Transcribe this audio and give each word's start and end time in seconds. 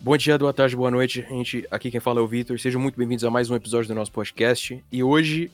Bom 0.00 0.16
dia, 0.16 0.38
boa 0.38 0.52
tarde, 0.52 0.76
boa 0.76 0.92
noite, 0.92 1.26
gente. 1.28 1.66
Aqui 1.70 1.90
quem 1.90 1.98
fala 1.98 2.20
é 2.20 2.22
o 2.22 2.26
Vitor. 2.26 2.58
Sejam 2.58 2.80
muito 2.80 2.96
bem-vindos 2.96 3.24
a 3.24 3.30
mais 3.30 3.50
um 3.50 3.56
episódio 3.56 3.88
do 3.88 3.94
nosso 3.96 4.12
podcast. 4.12 4.82
E 4.92 5.02
hoje 5.02 5.50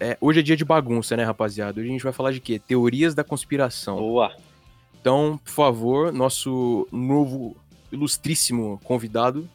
é, 0.00 0.16
hoje 0.18 0.40
é 0.40 0.42
dia 0.42 0.56
de 0.56 0.64
bagunça, 0.64 1.14
né, 1.14 1.24
rapaziada? 1.24 1.78
Hoje 1.78 1.90
a 1.90 1.92
gente 1.92 2.02
vai 2.02 2.12
falar 2.12 2.32
de 2.32 2.40
quê? 2.40 2.58
Teorias 2.58 3.14
da 3.14 3.22
conspiração. 3.22 3.98
Boa. 3.98 4.34
Então, 4.98 5.38
por 5.44 5.50
favor, 5.50 6.10
nosso 6.10 6.88
novo 6.90 7.54
ilustríssimo 7.92 8.80
convidado. 8.82 9.48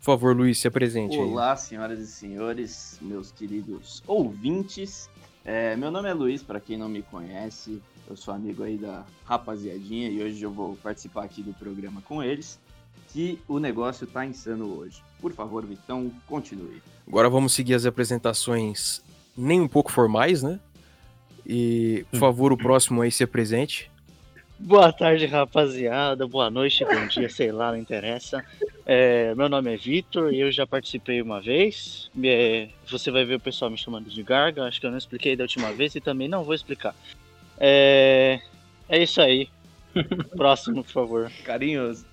Por 0.00 0.06
favor, 0.06 0.36
Luiz, 0.36 0.58
se 0.58 0.66
apresente. 0.66 1.16
Olá, 1.16 1.52
aí. 1.52 1.58
senhoras 1.58 2.00
e 2.00 2.06
senhores, 2.08 2.98
meus 3.00 3.30
queridos 3.30 4.02
ouvintes. 4.08 5.08
É, 5.44 5.76
meu 5.76 5.90
nome 5.92 6.08
é 6.08 6.12
Luiz, 6.12 6.42
para 6.42 6.58
quem 6.58 6.76
não 6.76 6.88
me 6.88 7.02
conhece. 7.02 7.80
Eu 8.10 8.16
sou 8.16 8.34
amigo 8.34 8.64
aí 8.64 8.76
da 8.76 9.06
rapaziadinha 9.24 10.08
e 10.08 10.20
hoje 10.20 10.42
eu 10.42 10.50
vou 10.50 10.76
participar 10.82 11.22
aqui 11.22 11.42
do 11.42 11.54
programa 11.54 12.02
com 12.02 12.22
eles. 12.22 12.58
Que 13.12 13.38
o 13.46 13.58
negócio 13.58 14.06
tá 14.06 14.24
insano 14.24 14.78
hoje. 14.78 15.02
Por 15.20 15.32
favor, 15.32 15.64
Vitão, 15.66 16.10
continue. 16.26 16.82
Agora 17.06 17.28
vamos 17.28 17.52
seguir 17.52 17.74
as 17.74 17.84
apresentações 17.84 19.02
nem 19.36 19.60
um 19.60 19.68
pouco 19.68 19.92
formais, 19.92 20.42
né? 20.42 20.58
E, 21.46 22.06
por 22.10 22.18
favor, 22.18 22.52
o 22.52 22.56
próximo 22.56 23.02
aí 23.02 23.10
se 23.10 23.24
apresente. 23.24 23.90
Boa 24.58 24.92
tarde, 24.92 25.26
rapaziada. 25.26 26.26
Boa 26.26 26.48
noite, 26.48 26.84
bom 26.84 27.06
dia, 27.08 27.28
sei 27.28 27.50
lá, 27.50 27.72
não 27.72 27.78
interessa. 27.78 28.44
É, 28.86 29.34
meu 29.34 29.48
nome 29.48 29.74
é 29.74 29.76
Vitor 29.76 30.32
e 30.32 30.40
eu 30.40 30.52
já 30.52 30.66
participei 30.66 31.20
uma 31.20 31.40
vez. 31.40 32.08
É, 32.22 32.68
você 32.88 33.10
vai 33.10 33.24
ver 33.24 33.34
o 33.34 33.40
pessoal 33.40 33.70
me 33.70 33.76
chamando 33.76 34.08
de 34.08 34.22
Garga. 34.22 34.64
Acho 34.64 34.80
que 34.80 34.86
eu 34.86 34.90
não 34.90 34.98
expliquei 34.98 35.34
da 35.34 35.44
última 35.44 35.72
vez 35.72 35.94
e 35.96 36.00
também 36.00 36.28
não 36.28 36.44
vou 36.44 36.54
explicar. 36.54 36.94
É, 37.58 38.40
é 38.88 39.02
isso 39.02 39.20
aí. 39.20 39.48
Próximo, 40.36 40.84
por 40.84 40.92
favor. 40.92 41.32
Carinhoso. 41.44 42.11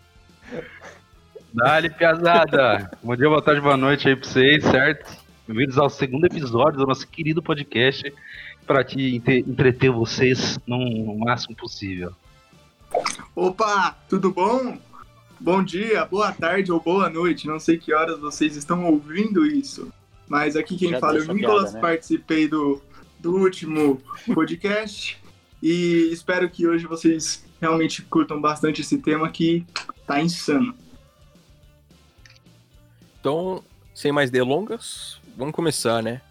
Dali, 1.53 1.89
piazada. 1.89 2.91
bom 3.04 3.15
dia, 3.15 3.27
boa 3.27 3.41
tarde, 3.41 3.62
boa 3.62 3.77
noite 3.77 4.07
aí 4.07 4.15
pra 4.15 4.27
vocês, 4.27 4.63
certo? 4.63 5.18
Bem-vindos 5.48 5.77
ao 5.77 5.90
segundo 5.90 6.26
episódio 6.26 6.79
do 6.79 6.87
nosso 6.87 7.07
querido 7.07 7.41
podcast 7.41 8.13
para 8.65 8.84
te 8.84 9.15
entreter 9.15 9.90
vocês 9.90 10.59
no 10.68 11.18
máximo 11.18 11.55
possível. 11.55 12.13
Opa, 13.35 13.98
tudo 14.07 14.32
bom? 14.32 14.77
Bom 15.40 15.63
dia, 15.63 16.05
boa 16.05 16.32
tarde 16.32 16.71
ou 16.71 16.79
boa 16.79 17.09
noite. 17.09 17.48
Não 17.48 17.59
sei 17.59 17.77
que 17.77 17.93
horas 17.93 18.20
vocês 18.20 18.55
estão 18.55 18.85
ouvindo 18.85 19.46
isso. 19.46 19.91
Mas 20.27 20.55
aqui 20.55 20.77
quem 20.77 20.91
Já 20.91 20.99
fala 20.99 21.18
é 21.18 21.21
o 21.21 21.34
Nicolas, 21.34 21.71
piada, 21.71 21.76
né? 21.76 21.81
participei 21.81 22.48
do, 22.48 22.81
do 23.20 23.37
último 23.37 24.02
podcast 24.34 25.20
e 25.62 26.09
espero 26.12 26.49
que 26.49 26.68
hoje 26.68 26.85
vocês 26.85 27.43
realmente 27.60 28.02
curtam 28.04 28.40
bastante 28.40 28.82
esse 28.82 28.98
tema 28.98 29.29
que 29.29 29.65
tá 30.05 30.21
insano. 30.21 30.76
Então, 33.20 33.63
sem 33.93 34.12
mais 34.12 34.32
delongas, 34.32 35.20
vamos 35.35 35.54
começar, 35.54 36.02
né? 36.02 36.21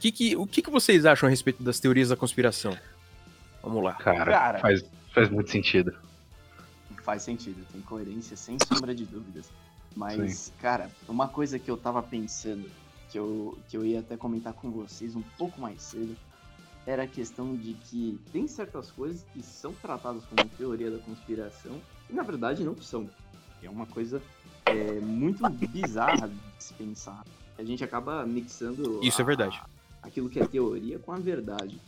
Que 0.00 0.10
que, 0.10 0.36
o 0.36 0.46
que, 0.46 0.62
que 0.62 0.70
vocês 0.70 1.06
acham 1.06 1.26
a 1.26 1.30
respeito 1.30 1.62
das 1.62 1.78
teorias 1.78 2.08
da 2.08 2.16
conspiração? 2.16 2.76
Vamos 3.62 3.82
lá. 3.82 3.94
Cara, 3.94 4.24
Cara 4.24 4.58
faz, 4.58 4.84
faz 5.12 5.28
muito 5.30 5.50
sentido. 5.50 5.94
Faz 7.02 7.22
sentido, 7.22 7.64
tem 7.70 7.80
coerência 7.82 8.36
sem 8.36 8.56
sombra 8.66 8.94
de 8.94 9.04
dúvidas. 9.04 9.50
Mas, 9.94 10.34
Sim. 10.34 10.52
cara, 10.60 10.90
uma 11.08 11.28
coisa 11.28 11.58
que 11.58 11.70
eu 11.70 11.76
tava 11.76 12.02
pensando, 12.02 12.68
que 13.10 13.18
eu, 13.18 13.58
que 13.68 13.76
eu 13.76 13.84
ia 13.84 14.00
até 14.00 14.16
comentar 14.16 14.52
com 14.54 14.70
vocês 14.70 15.14
um 15.14 15.22
pouco 15.38 15.60
mais 15.60 15.80
cedo, 15.82 16.16
era 16.86 17.04
a 17.04 17.06
questão 17.06 17.56
de 17.56 17.74
que 17.74 18.18
tem 18.32 18.46
certas 18.46 18.90
coisas 18.90 19.24
que 19.32 19.42
são 19.42 19.72
tratadas 19.72 20.24
como 20.24 20.48
teoria 20.50 20.90
da 20.90 20.98
conspiração 20.98 21.80
e 22.08 22.12
na 22.12 22.22
verdade 22.22 22.62
não 22.64 22.76
são. 22.80 23.08
É 23.62 23.70
uma 23.70 23.86
coisa 23.86 24.22
é, 24.66 25.00
muito 25.00 25.48
bizarra 25.48 26.28
de 26.28 26.38
se 26.58 26.74
pensar 26.74 27.24
a 27.58 27.62
gente 27.62 27.84
acaba 27.84 28.26
mixando. 28.26 29.00
Isso 29.02 29.20
a, 29.20 29.22
é 29.22 29.26
verdade. 29.26 29.62
Aquilo 30.02 30.28
que 30.28 30.40
é 30.40 30.46
teoria 30.46 30.98
com 30.98 31.12
a 31.12 31.18
verdade. 31.18 31.80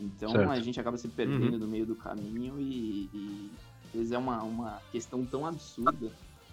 Então 0.00 0.30
certo. 0.30 0.50
a 0.50 0.60
gente 0.60 0.80
acaba 0.80 0.96
se 0.96 1.08
perdendo 1.08 1.54
uhum. 1.54 1.58
no 1.58 1.66
meio 1.66 1.84
do 1.84 1.96
caminho 1.96 2.58
e, 2.58 3.10
e, 3.12 3.50
às 3.86 3.92
vezes 3.92 4.12
é 4.12 4.18
uma, 4.18 4.42
uma 4.42 4.80
questão 4.92 5.24
tão 5.24 5.44
absurda, 5.44 6.12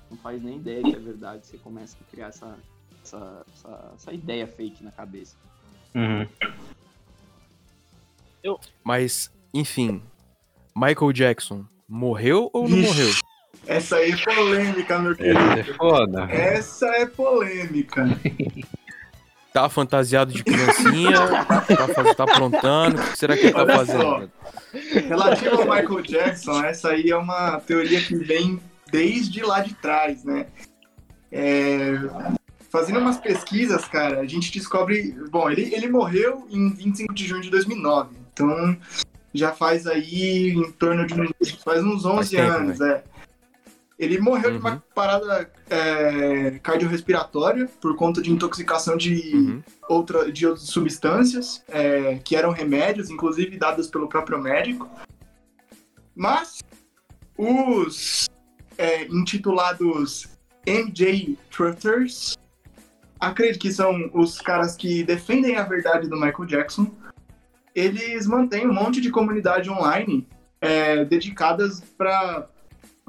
não 0.09 0.17
faz 0.17 0.41
nem 0.41 0.57
ideia 0.57 0.81
que 0.81 0.95
é 0.95 0.99
verdade. 0.99 1.45
Você 1.45 1.57
começa 1.57 1.95
a 2.01 2.11
criar 2.11 2.27
essa, 2.27 2.57
essa, 3.03 3.45
essa, 3.53 3.91
essa 3.95 4.13
ideia 4.13 4.47
fake 4.47 4.83
na 4.83 4.91
cabeça. 4.91 5.37
Uhum. 5.93 6.27
Eu... 8.45 8.59
Mas, 8.83 9.31
enfim, 9.51 10.03
Michael 10.75 11.11
Jackson 11.11 11.65
morreu 11.89 12.47
ou 12.53 12.69
não 12.69 12.77
morreu? 12.77 13.09
Essa 13.65 13.95
aí 13.95 14.11
é 14.11 14.17
polêmica, 14.17 14.99
meu 14.99 15.15
querido. 15.15 15.39
Essa 15.39 15.59
é 15.59 15.73
foda. 15.73 16.23
Essa 16.31 16.85
é 16.85 17.05
polêmica. 17.07 18.05
Tá 19.51 19.69
fantasiado 19.69 20.33
de 20.33 20.43
criancinha, 20.43 21.45
tá, 21.45 21.87
faz, 21.87 22.13
tá 22.13 22.25
aprontando, 22.25 22.99
o 22.99 23.11
que 23.11 23.17
será 23.17 23.37
que 23.37 23.43
ele 23.43 23.53
tá 23.53 23.61
Olha 23.61 23.73
fazendo? 23.73 24.01
Só, 24.03 24.29
relativo 25.07 25.55
ao 25.55 25.61
Michael 25.61 26.01
Jackson, 26.01 26.61
essa 26.65 26.89
aí 26.89 27.09
é 27.09 27.15
uma 27.15 27.61
teoria 27.61 28.01
que 28.01 28.15
vem 28.15 28.59
desde 28.91 29.41
lá 29.43 29.61
de 29.61 29.73
trás, 29.75 30.25
né? 30.25 30.47
É, 31.31 31.93
fazendo 32.69 32.99
umas 32.99 33.17
pesquisas, 33.17 33.85
cara, 33.85 34.19
a 34.19 34.25
gente 34.25 34.51
descobre... 34.51 35.15
Bom, 35.31 35.49
ele, 35.49 35.73
ele 35.73 35.87
morreu 35.87 36.45
em 36.49 36.73
25 36.73 37.13
de 37.13 37.25
junho 37.25 37.41
de 37.41 37.49
2009, 37.49 38.24
então 38.35 38.77
já 39.33 39.53
faz 39.53 39.87
aí 39.87 40.49
em 40.49 40.71
torno 40.73 41.07
de... 41.07 41.15
faz 41.63 41.83
uns 41.83 42.05
11 42.05 42.15
faz 42.15 42.29
tempo, 42.29 42.51
anos, 42.51 42.79
né? 42.79 42.91
é. 42.91 43.03
Ele 43.97 44.19
morreu 44.19 44.49
uhum. 44.49 44.57
de 44.57 44.61
uma 44.61 44.73
uhum. 44.73 44.81
parada 44.93 45.49
é, 45.69 46.59
cardiorrespiratória 46.59 47.69
por 47.79 47.95
conta 47.95 48.21
de 48.21 48.29
intoxicação 48.29 48.97
de, 48.97 49.33
uhum. 49.33 49.63
outra, 49.87 50.29
de 50.29 50.45
outras 50.45 50.67
substâncias, 50.67 51.63
é, 51.69 52.15
que 52.15 52.35
eram 52.35 52.51
remédios, 52.51 53.09
inclusive 53.09 53.57
dadas 53.57 53.87
pelo 53.87 54.09
próprio 54.09 54.37
médico. 54.37 54.89
Mas 56.13 56.59
os 57.37 58.29
é, 58.77 59.05
intitulados 59.05 60.27
MJ 60.67 61.37
Truthers, 61.49 62.37
acredito 63.17 63.59
que 63.59 63.71
são 63.71 64.09
os 64.13 64.41
caras 64.41 64.75
que 64.75 65.03
defendem 65.03 65.55
a 65.55 65.63
verdade 65.63 66.09
do 66.09 66.15
Michael 66.15 66.45
Jackson, 66.45 66.91
eles 67.75 68.25
mantêm 68.25 68.65
um 68.65 68.73
monte 68.73 69.01
de 69.01 69.11
comunidade 69.11 69.69
online 69.69 70.25
é, 70.61 71.03
dedicadas 71.03 71.81
para 71.97 72.47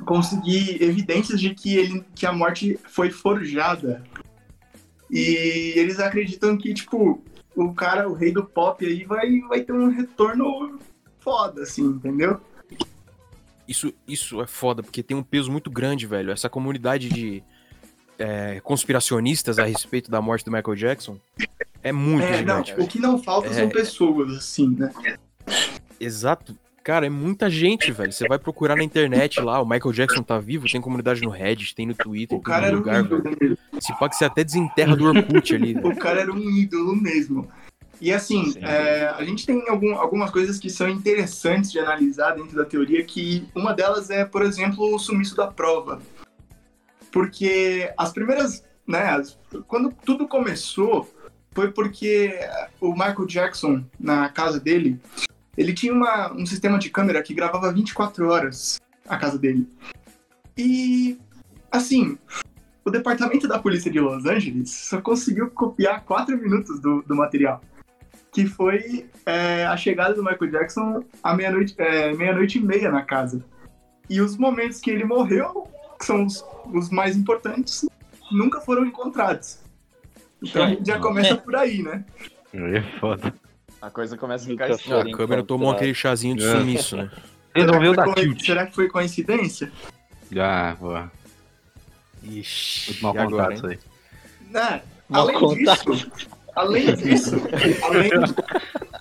conseguir 0.04 0.82
evidências 0.82 1.40
de 1.40 1.54
que, 1.54 1.76
ele, 1.76 2.04
que 2.14 2.26
a 2.26 2.32
morte 2.32 2.78
foi 2.88 3.10
forjada. 3.10 4.02
E 5.08 5.72
eles 5.76 6.00
acreditam 6.00 6.58
que, 6.58 6.74
tipo, 6.74 7.22
o 7.54 7.72
cara, 7.72 8.08
o 8.08 8.12
rei 8.12 8.32
do 8.32 8.44
pop 8.44 8.84
aí, 8.84 9.04
vai, 9.04 9.40
vai 9.42 9.60
ter 9.60 9.72
um 9.72 9.88
retorno 9.88 10.80
foda, 11.20 11.62
assim, 11.62 11.84
entendeu? 11.84 12.40
Isso, 13.68 13.92
isso 14.06 14.42
é 14.42 14.46
foda, 14.46 14.82
porque 14.82 15.02
tem 15.02 15.16
um 15.16 15.22
peso 15.22 15.50
muito 15.50 15.70
grande, 15.70 16.06
velho. 16.06 16.32
Essa 16.32 16.48
comunidade 16.48 17.08
de 17.08 17.42
é, 18.18 18.60
conspiracionistas 18.60 19.58
a 19.58 19.64
respeito 19.64 20.10
da 20.10 20.20
morte 20.20 20.44
do 20.44 20.50
Michael 20.50 20.76
Jackson 20.76 21.18
é 21.86 21.92
muito 21.92 22.24
é, 22.24 22.38
gigante. 22.38 22.46
Não, 22.46 22.62
tipo, 22.62 22.82
o 22.82 22.88
que 22.88 22.98
não 22.98 23.22
falta 23.22 23.48
é... 23.48 23.52
são 23.52 23.68
pessoas, 23.68 24.36
assim, 24.36 24.74
né? 24.76 24.92
Exato. 26.00 26.58
Cara, 26.82 27.06
é 27.06 27.10
muita 27.10 27.48
gente, 27.48 27.92
velho. 27.92 28.12
Você 28.12 28.26
vai 28.26 28.38
procurar 28.38 28.74
na 28.74 28.82
internet 28.82 29.40
lá, 29.40 29.60
o 29.60 29.64
Michael 29.64 29.92
Jackson 29.92 30.22
tá 30.22 30.38
vivo, 30.38 30.68
tem 30.68 30.80
comunidade 30.80 31.20
no 31.22 31.30
Reddit, 31.30 31.74
tem 31.74 31.86
no 31.86 31.94
Twitter, 31.94 32.36
o 32.36 32.40
tem 32.40 32.52
cara 32.52 32.70
no 32.72 32.78
lugar, 32.78 33.02
um 33.02 33.08
velho. 33.08 33.58
Se 33.80 33.96
pá 33.98 34.08
que 34.08 34.16
você 34.16 34.24
até 34.24 34.42
desenterra 34.42 34.96
do 34.96 35.04
Orkut 35.04 35.54
ali. 35.54 35.74
Velho. 35.74 35.88
O 35.88 35.96
cara 35.96 36.20
era 36.20 36.32
um 36.32 36.50
ídolo 36.50 36.94
mesmo. 36.96 37.48
E 38.00 38.12
assim, 38.12 38.52
é, 38.62 39.06
a 39.06 39.24
gente 39.24 39.46
tem 39.46 39.68
algum, 39.68 39.96
algumas 39.96 40.30
coisas 40.30 40.58
que 40.58 40.68
são 40.68 40.88
interessantes 40.88 41.70
de 41.70 41.78
analisar 41.78 42.32
dentro 42.32 42.56
da 42.56 42.64
teoria, 42.64 43.04
que 43.04 43.46
uma 43.54 43.72
delas 43.72 44.10
é, 44.10 44.24
por 44.24 44.42
exemplo, 44.42 44.92
o 44.92 44.98
sumiço 44.98 45.36
da 45.36 45.46
prova. 45.46 46.00
Porque 47.10 47.92
as 47.96 48.12
primeiras, 48.12 48.64
né, 48.86 49.10
as, 49.10 49.38
quando 49.66 49.92
tudo 50.04 50.28
começou, 50.28 51.08
foi 51.56 51.72
porque 51.72 52.38
o 52.78 52.92
Michael 52.92 53.24
Jackson, 53.26 53.82
na 53.98 54.28
casa 54.28 54.60
dele, 54.60 55.00
ele 55.56 55.72
tinha 55.72 55.90
uma, 55.90 56.30
um 56.30 56.44
sistema 56.44 56.78
de 56.78 56.90
câmera 56.90 57.22
que 57.22 57.32
gravava 57.32 57.72
24 57.72 58.28
horas 58.28 58.78
a 59.08 59.16
casa 59.16 59.38
dele. 59.38 59.66
E, 60.54 61.18
assim, 61.72 62.18
o 62.84 62.90
departamento 62.90 63.48
da 63.48 63.58
polícia 63.58 63.90
de 63.90 63.98
Los 63.98 64.26
Angeles 64.26 64.70
só 64.70 65.00
conseguiu 65.00 65.50
copiar 65.50 66.04
4 66.04 66.36
minutos 66.36 66.78
do, 66.78 67.00
do 67.00 67.16
material. 67.16 67.62
Que 68.30 68.44
foi 68.44 69.08
é, 69.24 69.64
a 69.64 69.78
chegada 69.78 70.12
do 70.12 70.22
Michael 70.22 70.50
Jackson 70.50 71.02
à 71.22 71.34
meia-noite 71.34 71.74
é, 71.78 72.12
meia 72.12 72.34
-noite 72.34 72.58
e 72.58 72.60
meia 72.60 72.90
na 72.90 73.00
casa. 73.00 73.42
E 74.10 74.20
os 74.20 74.36
momentos 74.36 74.78
que 74.78 74.90
ele 74.90 75.04
morreu, 75.04 75.66
que 75.98 76.04
são 76.04 76.26
os, 76.26 76.44
os 76.66 76.90
mais 76.90 77.16
importantes, 77.16 77.88
nunca 78.30 78.60
foram 78.60 78.84
encontrados. 78.84 79.64
Então 80.48 80.64
a 80.64 80.68
gente 80.68 80.86
já 80.86 80.98
começa 80.98 81.36
por 81.36 81.56
aí, 81.56 81.82
né? 81.82 82.04
É 82.54 82.80
foda. 82.98 83.34
A 83.80 83.90
coisa 83.90 84.16
começa 84.16 84.44
a 84.44 84.48
ficar 84.48 84.70
estranha. 84.70 85.14
A 85.14 85.16
câmera 85.16 85.42
tomou 85.42 85.70
aquele 85.70 85.94
chazinho 85.94 86.36
de 86.36 86.46
é. 86.46 86.50
sumiço, 86.50 86.96
né? 86.96 87.10
Resolveu 87.54 87.94
dar 87.94 88.14
tilt. 88.14 88.44
Será 88.44 88.66
que 88.66 88.74
foi 88.74 88.88
coincidência? 88.88 89.70
Ah, 90.38 90.76
boa. 90.78 91.10
Ixi, 92.22 92.90
Muito 92.90 93.02
mal 93.02 93.12
agora, 93.12 93.30
contado 93.30 93.54
isso 93.54 93.66
aí. 93.66 93.78
Né? 94.50 94.82
Mal 95.08 95.22
além 95.22 95.38
contado. 95.38 95.94
disso, 95.94 96.28
além 96.54 96.94
disso, 96.96 97.36
além, 97.84 98.10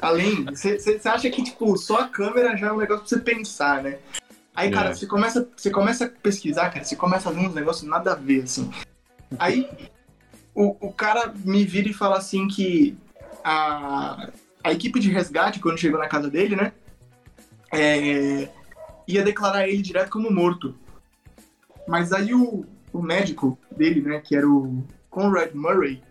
além, 0.01 0.45
você 0.45 0.99
acha 1.05 1.29
que 1.29 1.43
tipo 1.43 1.75
só 1.77 2.01
a 2.01 2.07
câmera 2.07 2.55
já 2.55 2.67
é 2.67 2.71
um 2.71 2.77
negócio 2.77 3.01
pra 3.03 3.09
você 3.09 3.19
pensar, 3.19 3.81
né? 3.81 3.97
Aí, 4.55 4.69
cara, 4.69 4.89
É. 4.89 4.93
você 4.93 5.07
começa, 5.07 5.49
você 5.55 5.69
começa 5.69 6.05
a 6.05 6.09
pesquisar, 6.09 6.69
cara, 6.69 6.85
você 6.85 6.95
começa 6.95 7.29
a 7.29 7.31
ver 7.31 7.47
uns 7.47 7.53
negócios 7.55 7.89
nada 7.89 8.13
a 8.13 8.15
ver, 8.15 8.43
assim. 8.43 8.69
Aí 9.39 9.67
o, 10.55 10.87
o 10.87 10.91
cara 10.91 11.33
me 11.43 11.63
vira 11.65 11.89
e 11.89 11.93
fala 11.93 12.17
assim 12.17 12.47
que 12.47 12.97
a, 13.43 14.31
a 14.63 14.71
equipe 14.71 14.99
de 14.99 15.11
resgate, 15.11 15.59
quando 15.59 15.77
chegou 15.77 15.99
na 15.99 16.07
casa 16.07 16.29
dele, 16.29 16.55
né? 16.55 16.71
é, 17.71 18.49
ia 19.07 19.23
declarar 19.23 19.67
ele 19.67 19.81
direto 19.81 20.09
como 20.09 20.31
morto. 20.31 20.75
Mas 21.87 22.11
aí 22.11 22.33
o, 22.33 22.65
o 22.91 23.01
médico 23.01 23.57
dele, 23.75 24.01
né, 24.01 24.19
que 24.19 24.35
era 24.35 24.47
o 24.47 24.83
Conrad 25.09 25.53
Murray, 25.53 26.01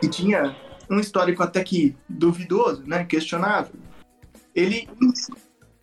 que 0.00 0.08
tinha 0.08 0.54
um 0.88 1.00
histórico 1.00 1.42
até 1.42 1.62
que 1.62 1.96
duvidoso, 2.08 2.84
né, 2.86 3.04
questionável, 3.04 3.74
ele 4.54 4.88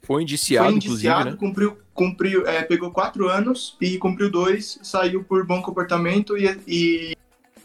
Foi 0.03 0.23
indiciado, 0.23 0.67
foi 0.67 0.75
indiciado, 0.75 1.31
né? 1.31 1.37
cumpriu, 1.37 1.77
cumpriu 1.93 2.47
é, 2.47 2.61
pegou 2.63 2.91
quatro 2.91 3.27
anos 3.27 3.77
e 3.81 3.97
cumpriu 3.97 4.31
dois, 4.31 4.79
saiu 4.81 5.23
por 5.23 5.45
bom 5.45 5.61
comportamento 5.61 6.37
e, 6.37 6.47
e 6.67 7.17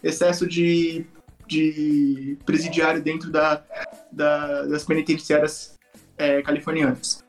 excesso 0.03 0.47
de, 0.47 1.05
de 1.47 2.37
presidiário 2.45 3.03
dentro 3.03 3.31
da, 3.31 3.63
da- 4.11 4.63
das 4.67 4.85
penitenciárias 4.85 5.79
é, 6.19 6.43
californianas. 6.43 7.25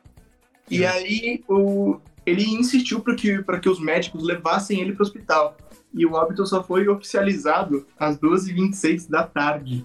E 0.70 0.84
aí 0.86 1.42
o, 1.48 1.98
ele 2.24 2.44
insistiu 2.44 3.00
para 3.00 3.14
que, 3.14 3.42
pra 3.42 3.58
que 3.60 3.68
os 3.68 3.80
médicos 3.80 4.22
levassem 4.24 4.80
ele 4.80 4.92
para 4.92 5.02
o 5.02 5.06
hospital. 5.06 5.56
E 5.94 6.06
o 6.06 6.12
óbito 6.12 6.46
só 6.46 6.62
foi 6.64 6.88
oficializado 6.88 7.86
às 7.98 8.16
12h26 8.18 9.08
da 9.10 9.24
tarde. 9.24 9.84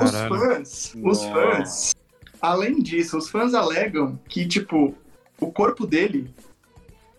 Os 0.00 0.10
Caralho. 0.10 0.34
fãs, 0.38 0.94
os 0.94 1.02
Nossa. 1.02 1.32
fãs, 1.32 1.94
além 2.40 2.80
disso, 2.80 3.16
os 3.16 3.28
fãs 3.28 3.54
alegam 3.54 4.18
que, 4.28 4.46
tipo, 4.46 4.94
o 5.40 5.50
corpo 5.52 5.86
dele 5.86 6.32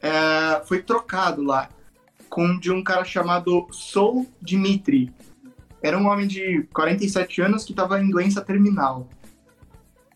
é, 0.01 0.62
foi 0.65 0.81
trocado 0.81 1.41
lá 1.41 1.69
com 2.36 2.60
de 2.60 2.70
um 2.70 2.84
cara 2.84 3.06
chamado 3.06 3.66
Soul 3.72 4.30
Dimitri. 4.42 5.10
Era 5.82 5.98
um 5.98 6.06
homem 6.10 6.28
de 6.28 6.64
47 6.74 7.42
anos 7.42 7.64
que 7.64 7.72
estava 7.72 8.02
em 8.02 8.10
doença 8.10 8.42
terminal. 8.42 9.08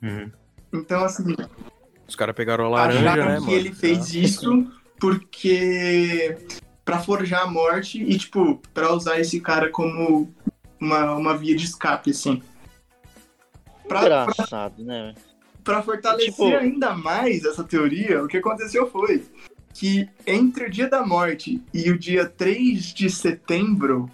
Uhum. 0.03 0.29
Então, 0.73 1.01
assim, 1.05 1.33
Os 2.05 2.17
caras 2.17 2.35
pegaram 2.35 2.65
a 2.65 2.69
laranja, 2.69 2.99
acharam 2.99 3.25
né, 3.25 3.35
que 3.35 3.41
mano? 3.43 3.53
ele 3.53 3.73
fez 3.73 4.13
isso 4.13 4.69
porque 4.99 6.37
pra 6.83 6.99
forjar 6.99 7.43
a 7.43 7.47
morte 7.47 8.03
e, 8.03 8.17
tipo, 8.17 8.61
pra 8.73 8.91
usar 8.91 9.17
esse 9.21 9.39
cara 9.39 9.69
como 9.69 10.29
uma, 10.77 11.15
uma 11.15 11.37
via 11.37 11.55
de 11.55 11.63
escape, 11.63 12.09
assim. 12.11 12.43
Pra, 13.87 14.01
Engraçado, 14.01 14.83
né? 14.83 15.15
Pra 15.63 15.81
fortalecer 15.81 16.31
Tipo- 16.33 16.53
ainda 16.53 16.93
mais 16.93 17.45
essa 17.45 17.63
teoria, 17.63 18.21
o 18.21 18.27
que 18.27 18.35
aconteceu 18.37 18.91
foi 18.91 19.23
que 19.79 20.09
entre 20.27 20.65
o 20.65 20.69
dia 20.69 20.89
da 20.89 21.07
morte 21.07 21.63
e 21.73 21.89
o 21.89 21.97
dia 21.97 22.27
3 22.27 22.93
de 22.93 23.09
setembro, 23.09 24.11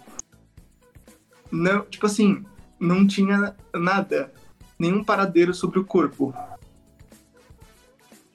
não, 1.50 1.84
tipo 1.86 2.06
assim, 2.06 2.46
não 2.78 3.04
tinha 3.04 3.52
nada, 3.74 4.32
nenhum 4.78 5.02
paradeiro 5.02 5.52
sobre 5.52 5.80
o 5.80 5.84
corpo. 5.84 6.32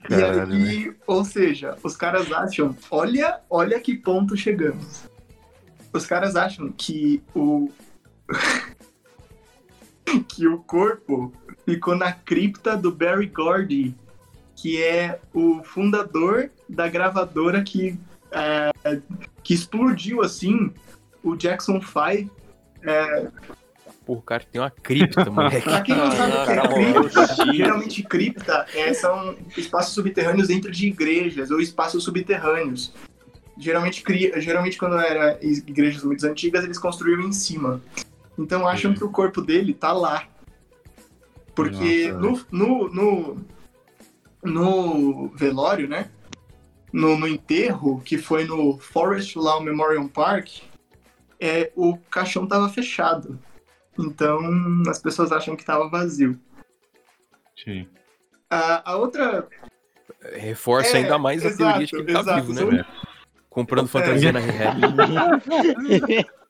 Caralho, 0.04 0.54
e 0.54 0.70
aí, 0.70 0.96
ou 1.08 1.24
seja, 1.24 1.78
os 1.82 1.96
caras 1.96 2.30
acham, 2.34 2.76
olha, 2.90 3.40
olha 3.50 3.80
que 3.80 3.96
ponto 3.96 4.36
chegamos. 4.36 5.10
Os 5.94 6.06
caras 6.06 6.36
acham 6.36 6.70
que 6.70 7.24
o 7.34 7.72
que 10.28 10.50
o 10.50 10.58
corpo 10.58 11.32
ficou 11.64 11.96
na 11.96 12.12
cripta 12.12 12.76
do 12.76 12.92
Barry 12.92 13.28
Gordy, 13.28 13.96
que 14.54 14.84
é 14.84 15.22
o 15.34 15.64
fundador 15.64 16.52
da 16.72 16.88
gravadora 16.88 17.64
que 17.64 18.00
é, 18.32 18.72
que 19.44 19.54
explodiu 19.54 20.22
assim 20.22 20.74
o 21.24 21.36
Jackson 21.36 21.80
5 21.82 22.32
Pô, 24.06 24.14
o 24.14 24.22
cara 24.22 24.44
tem 24.44 24.60
uma 24.60 24.72
cripta, 24.72 25.30
moleque. 25.30 25.62
Pra 25.70 25.82
quem 25.82 25.96
não 25.96 26.12
sabe 26.12 26.34
o 26.34 26.44
que 26.44 26.52
é 26.52 27.04
cripta, 27.08 27.46
mano. 27.46 27.54
geralmente 27.54 28.04
cripta 28.04 28.66
é, 28.74 28.94
são 28.94 29.36
espaços 29.56 29.94
subterrâneos 29.94 30.48
dentro 30.48 30.72
de 30.72 30.88
igrejas 30.88 31.52
ou 31.52 31.62
espaços 31.62 32.04
subterrâneos. 32.04 32.94
Geralmente, 33.58 34.02
cria, 34.02 34.42
geralmente 34.42 34.78
quando 34.78 34.98
era 34.98 35.38
igrejas 35.44 36.04
muito 36.04 36.26
antigas, 36.26 36.64
eles 36.64 36.80
construíam 36.80 37.22
em 37.22 37.32
cima. 37.32 37.80
Então 38.38 38.68
acham 38.68 38.94
que 38.94 39.04
o 39.04 39.10
corpo 39.10 39.40
dele 39.40 39.74
tá 39.74 39.94
lá. 39.94 40.24
Porque 41.54 42.12
Nossa, 42.12 42.48
no, 42.52 42.90
no, 42.90 42.90
no, 42.90 43.38
no 44.44 45.28
velório, 45.36 45.88
né? 45.88 46.10
No, 46.94 47.18
no 47.18 47.28
enterro, 47.28 48.02
que 48.02 48.18
foi 48.18 48.46
no 48.46 48.78
Forest 48.78 49.38
Lawn 49.38 49.62
Memorial 49.62 50.08
Park, 50.10 50.50
é, 51.40 51.72
o 51.76 51.98
caixão 51.98 52.46
tava 52.46 52.70
fechado. 52.70 53.40
Então 53.98 54.40
as 54.90 55.00
pessoas 55.00 55.32
acham 55.32 55.56
que 55.56 55.66
tava 55.66 55.90
vazio. 55.90 56.38
Sim. 57.64 57.88
A, 58.50 58.92
a 58.92 58.96
outra. 58.98 59.48
Reforça 60.34 60.98
É, 60.98 61.02
ainda 61.02 61.18
mais 61.18 61.44
a 61.46 61.48
exato, 61.48 61.72
teoria 61.72 61.86
de 61.88 61.92
que 61.92 61.98
ele 62.02 62.14
tá 62.14 62.20
exato. 62.20 62.42
vivo, 62.42 62.54
né, 62.54 62.60
São- 62.62 62.70
velho? 62.70 62.86
Comprando 63.50 63.88
fantasia 63.88 64.32
na 64.32 64.40
rehab. 64.40 64.80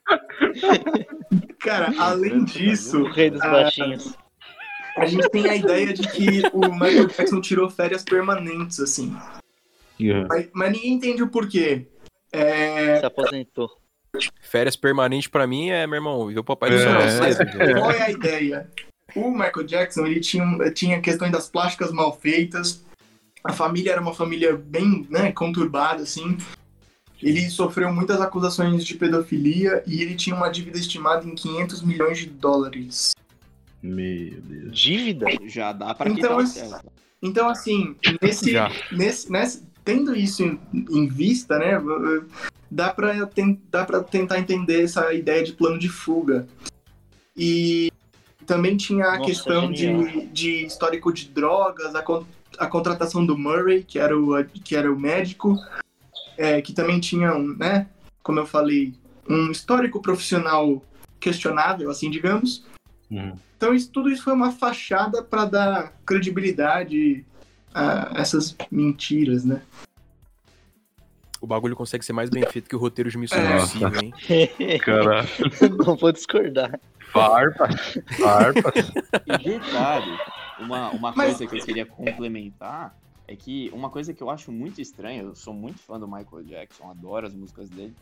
Cara, 1.59 1.93
além 1.99 2.43
disso, 2.43 3.01
O 3.03 3.11
rei 3.11 3.29
dos 3.29 3.39
baixinhos. 3.41 4.15
a 4.97 5.05
gente 5.05 5.29
tem 5.29 5.49
a 5.49 5.55
ideia 5.55 5.93
de 5.93 6.07
que 6.07 6.41
o 6.53 6.71
Michael 6.73 7.07
Jackson 7.07 7.41
tirou 7.41 7.69
férias 7.69 8.03
permanentes, 8.03 8.79
assim. 8.79 9.15
Uhum. 10.09 10.25
Mas, 10.27 10.49
mas 10.53 10.71
ninguém 10.71 10.93
entende 10.93 11.21
o 11.23 11.27
porquê. 11.27 11.87
É, 12.31 12.99
Se 12.99 13.05
aposentou. 13.05 13.69
Férias 14.41 14.75
permanentes 14.75 15.27
pra 15.29 15.45
mim 15.47 15.69
é, 15.69 15.85
meu 15.87 15.95
irmão, 15.97 16.27
ver 16.27 16.39
o 16.39 16.43
papai 16.43 16.69
do 16.69 16.75
É. 16.75 16.79
céu 17.09 17.33
cedo, 17.33 17.51
qual 17.77 17.91
é 17.91 18.01
a 18.03 18.11
ideia? 18.11 18.69
O 19.15 19.29
Michael 19.31 19.63
Jackson, 19.65 20.05
ele 20.05 20.19
tinha, 20.19 20.45
tinha 20.73 21.01
questões 21.01 21.31
das 21.31 21.49
plásticas 21.49 21.91
mal 21.91 22.17
feitas. 22.17 22.83
A 23.43 23.51
família 23.53 23.91
era 23.93 24.01
uma 24.01 24.13
família 24.13 24.55
bem 24.55 25.05
né, 25.09 25.31
conturbada, 25.31 26.03
assim. 26.03 26.37
Ele 27.21 27.49
sofreu 27.49 27.91
muitas 27.93 28.19
acusações 28.21 28.83
de 28.85 28.95
pedofilia 28.95 29.83
e 29.85 30.01
ele 30.01 30.15
tinha 30.15 30.35
uma 30.35 30.49
dívida 30.49 30.77
estimada 30.77 31.25
em 31.25 31.35
500 31.35 31.81
milhões 31.83 32.17
de 32.19 32.25
dólares. 32.27 33.13
Meu 33.81 34.39
Deus. 34.41 34.77
Dívida? 34.79 35.25
Já 35.45 35.71
dá 35.73 35.93
pra 35.93 36.09
Então, 36.09 36.15
quitar 36.21 36.37
o 36.37 36.41
esse- 36.41 36.59
céu. 36.67 36.79
Então, 37.21 37.47
assim, 37.49 37.95
nesse, 38.21 38.53
nesse, 38.91 39.31
nesse- 39.31 39.63
tendo 39.83 40.15
isso 40.15 40.43
em, 40.43 40.59
em 40.73 41.07
vista, 41.07 41.57
né, 41.57 41.81
dá 42.69 42.93
pra, 42.93 43.25
ten- 43.25 43.59
tentar 44.09 44.39
entender 44.39 44.83
essa 44.83 45.13
ideia 45.13 45.43
de 45.43 45.53
plano 45.53 45.77
de 45.77 45.89
fuga. 45.89 46.47
E 47.35 47.91
também 48.45 48.77
tinha 48.77 49.05
a 49.07 49.17
Nossa, 49.17 49.25
questão 49.25 49.71
de, 49.71 50.27
de 50.27 50.65
histórico 50.65 51.13
de 51.13 51.29
drogas, 51.29 51.95
a, 51.95 52.01
con- 52.01 52.25
a 52.57 52.67
contratação 52.67 53.25
do 53.25 53.37
Murray, 53.37 53.83
que 53.83 53.97
era 53.99 54.17
o, 54.17 54.43
que 54.45 54.75
era 54.75 54.91
o 54.91 54.99
médico, 54.99 55.57
é, 56.37 56.61
que 56.61 56.73
também 56.73 56.99
tinha, 56.99 57.33
um, 57.33 57.55
né, 57.55 57.87
como 58.23 58.39
eu 58.39 58.45
falei, 58.45 58.93
um 59.29 59.51
histórico 59.51 60.01
profissional 60.01 60.83
questionável, 61.19 61.89
assim, 61.89 62.09
digamos. 62.09 62.65
Uhum. 63.09 63.33
Então 63.57 63.73
isso, 63.73 63.91
tudo 63.91 64.09
isso 64.09 64.23
foi 64.23 64.33
uma 64.33 64.51
fachada 64.51 65.21
para 65.21 65.45
dar 65.45 65.93
credibilidade 66.05 67.23
a 67.73 68.11
essas 68.19 68.55
mentiras, 68.69 69.43
né? 69.45 69.61
O 71.39 71.47
bagulho 71.47 71.75
consegue 71.75 72.05
ser 72.05 72.13
mais 72.13 72.29
bem 72.29 72.45
feito 72.45 72.69
que 72.69 72.75
o 72.75 72.79
roteiro 72.79 73.09
de 73.09 73.17
Missão 73.17 73.39
É. 73.39 73.55
Impossível, 73.57 74.01
hein? 74.01 74.13
Caralho. 74.79 75.27
Não 75.85 75.95
vou 75.95 76.11
discordar. 76.11 76.79
Farpas. 77.11 77.93
Farpas. 78.17 78.91
E 79.25 79.37
detalhe, 79.43 80.17
uma, 80.59 80.91
uma 80.91 81.11
Mas- 81.15 81.37
coisa 81.37 81.47
que 81.47 81.59
eu 81.59 81.65
queria 81.65 81.85
complementar 81.85 82.95
é 83.27 83.35
que 83.35 83.69
uma 83.73 83.89
coisa 83.89 84.13
que 84.13 84.21
eu 84.21 84.29
acho 84.29 84.51
muito 84.51 84.79
estranha, 84.81 85.23
eu 85.23 85.35
sou 85.35 85.53
muito 85.53 85.79
fã 85.79 85.99
do 85.99 86.07
Michael 86.07 86.43
Jackson, 86.43 86.89
adoro 86.89 87.25
as 87.27 87.33
músicas 87.33 87.69
dele, 87.69 87.95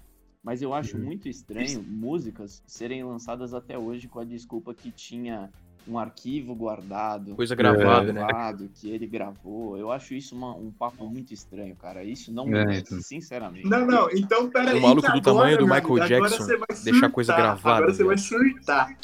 mas 0.43 0.61
eu 0.61 0.73
acho 0.73 0.97
Uhum. 0.97 1.03
muito 1.05 1.29
estranho 1.29 1.81
músicas 1.81 2.61
serem 2.67 3.03
lançadas 3.03 3.53
até 3.53 3.77
hoje 3.77 4.07
com 4.07 4.19
a 4.19 4.23
desculpa 4.25 4.73
que 4.73 4.91
tinha 4.91 5.49
um 5.89 5.97
arquivo 5.97 6.53
guardado. 6.55 7.35
Coisa 7.35 7.55
gravada, 7.55 8.09
É. 8.09 8.13
né? 8.13 8.25
gravado, 8.25 8.69
que 8.75 8.89
ele 8.89 9.07
gravou. 9.07 9.77
Eu 9.77 9.91
acho 9.91 10.13
isso 10.13 10.35
uma- 10.35 10.55
um 10.55 10.71
papo 10.71 11.05
muito 11.07 11.33
estranho, 11.33 11.75
cara. 11.75 12.03
Isso 12.03 12.31
não 12.31 12.45
É, 12.47 12.51
merece, 12.65 12.81
então. 12.81 13.01
sinceramente. 13.01 13.65
Não, 13.67 13.85
não, 13.85 14.09
então 14.11 14.49
peraí. 14.49 14.77
O 14.77 14.81
maluco 14.81 15.11
do 15.11 15.21
tamanho 15.21 15.57
do 15.57 15.65
Michael 15.65 16.07
Jackson 16.07 16.45
deixar 16.83 17.05
a 17.07 17.09
coisa 17.09 17.35
gravada, 17.35 17.77
Agora 17.77 17.93
você 17.93 18.03
vai 18.03 18.17
surtar. 18.17 18.95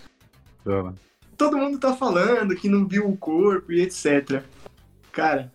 Fala. 0.63 0.93
Todo 1.37 1.57
mundo 1.57 1.77
tá 1.79 1.93
falando 1.95 2.55
que 2.55 2.69
não 2.69 2.87
viu 2.87 3.07
o 3.09 3.17
corpo 3.17 3.71
e 3.71 3.81
etc. 3.81 4.41
Cara, 5.11 5.51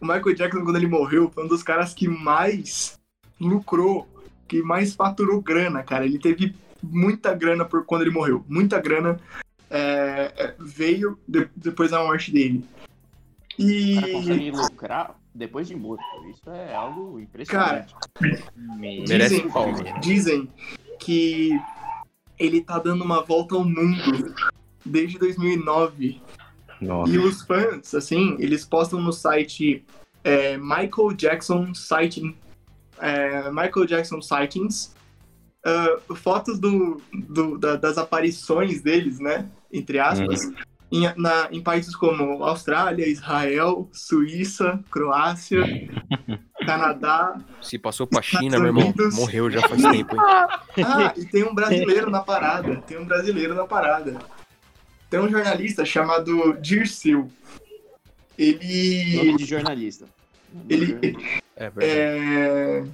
o 0.00 0.04
Michael 0.06 0.34
Jackson, 0.34 0.64
quando 0.64 0.76
ele 0.76 0.86
morreu, 0.88 1.30
foi 1.30 1.44
um 1.44 1.48
dos 1.48 1.62
caras 1.62 1.94
que 1.94 2.08
mais 2.08 2.98
lucrou, 3.40 4.08
que 4.48 4.62
mais 4.62 4.94
faturou 4.94 5.40
grana, 5.40 5.82
cara. 5.82 6.04
Ele 6.04 6.18
teve 6.18 6.54
muita 6.82 7.32
grana 7.34 7.64
por 7.64 7.84
quando 7.86 8.02
ele 8.02 8.10
morreu. 8.10 8.44
Muita 8.48 8.78
grana 8.80 9.18
é, 9.76 10.32
é, 10.36 10.54
veio 10.58 11.18
de- 11.26 11.48
depois 11.56 11.90
da 11.90 12.02
morte 12.02 12.30
dele. 12.30 12.64
O 13.58 13.94
cara 14.00 14.08
E. 14.08 14.12
consegue 14.12 14.50
lucrar 14.52 15.20
depois 15.34 15.66
de 15.66 15.74
morto. 15.74 16.02
Isso 16.30 16.48
é 16.50 16.74
algo 16.74 17.18
impressionante. 17.18 17.92
Me- 18.56 19.04
Merece 19.08 19.42
Dizem, 19.42 20.00
dizem 20.00 20.52
que 21.00 21.50
ele 22.38 22.60
tá 22.60 22.78
dando 22.78 23.02
uma 23.04 23.22
volta 23.22 23.56
ao 23.56 23.64
mundo 23.64 24.32
desde 24.84 25.18
2009. 25.18 26.20
Nossa. 26.80 27.12
E 27.12 27.18
os 27.18 27.42
fãs, 27.42 27.94
assim, 27.94 28.36
eles 28.38 28.64
postam 28.64 29.00
no 29.00 29.12
site 29.12 29.84
é, 30.22 30.56
Michael 30.56 31.12
Jackson 31.16 31.74
Sighting, 31.74 32.36
é, 32.98 33.50
Michael 33.50 33.86
Jackson 33.86 34.20
Sightings, 34.22 34.94
ah, 35.64 35.98
fotos 36.14 36.58
do, 36.58 37.00
do- 37.12 37.58
da- 37.58 37.76
das 37.76 37.96
aparições 37.98 38.82
deles, 38.82 39.18
né? 39.20 39.48
Entre 39.76 39.98
aspas, 39.98 40.40
em, 40.92 41.12
na- 41.16 41.48
em 41.50 41.60
países 41.60 41.96
como 41.96 42.44
Austrália, 42.44 43.08
Israel, 43.08 43.88
Suíça, 43.92 44.78
Croácia, 44.90 45.60
Canadá. 46.64 47.36
Se 47.60 47.76
passou 47.78 48.06
pra 48.06 48.22
China, 48.22 48.58
meu 48.58 48.68
irmão, 48.68 48.94
morreu 49.14 49.50
já 49.50 49.60
faz 49.68 49.82
tempo, 49.82 50.14
hein? 50.14 50.22
Ah, 50.86 51.12
e 51.16 51.24
tem 51.26 51.42
um 51.44 51.54
brasileiro 51.54 52.10
na 52.10 52.20
parada. 52.20 52.76
Tem 52.86 52.98
um 52.98 53.04
brasileiro 53.04 53.54
na 53.54 53.64
parada. 53.66 54.18
Tem 55.10 55.20
um 55.20 55.28
jornalista 55.28 55.84
chamado 55.84 56.56
Dirceu. 56.60 57.28
Ele. 58.38 59.16
Nome 59.16 59.36
de 59.36 59.44
jornalista. 59.44 60.06
Ele, 60.68 61.16
É 61.56 61.70
verdade. 61.70 61.86
é, 61.86 62.84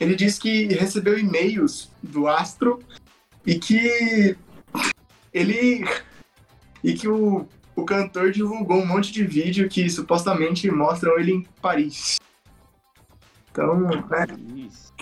ele 0.00 0.14
disse 0.16 0.40
que 0.40 0.66
recebeu 0.74 1.18
e-mails 1.18 1.90
do 2.02 2.26
Astro 2.28 2.80
e 3.46 3.56
que 3.56 4.36
ele 5.32 5.84
e 6.82 6.94
que 6.94 7.08
o, 7.08 7.46
o 7.76 7.84
cantor 7.84 8.30
divulgou 8.30 8.78
um 8.78 8.86
monte 8.86 9.12
de 9.12 9.24
vídeo 9.24 9.68
que 9.68 9.88
supostamente 9.90 10.70
mostram 10.70 11.18
ele 11.18 11.32
em 11.32 11.42
Paris. 11.60 12.16
Então, 13.50 13.80
né, 13.80 14.26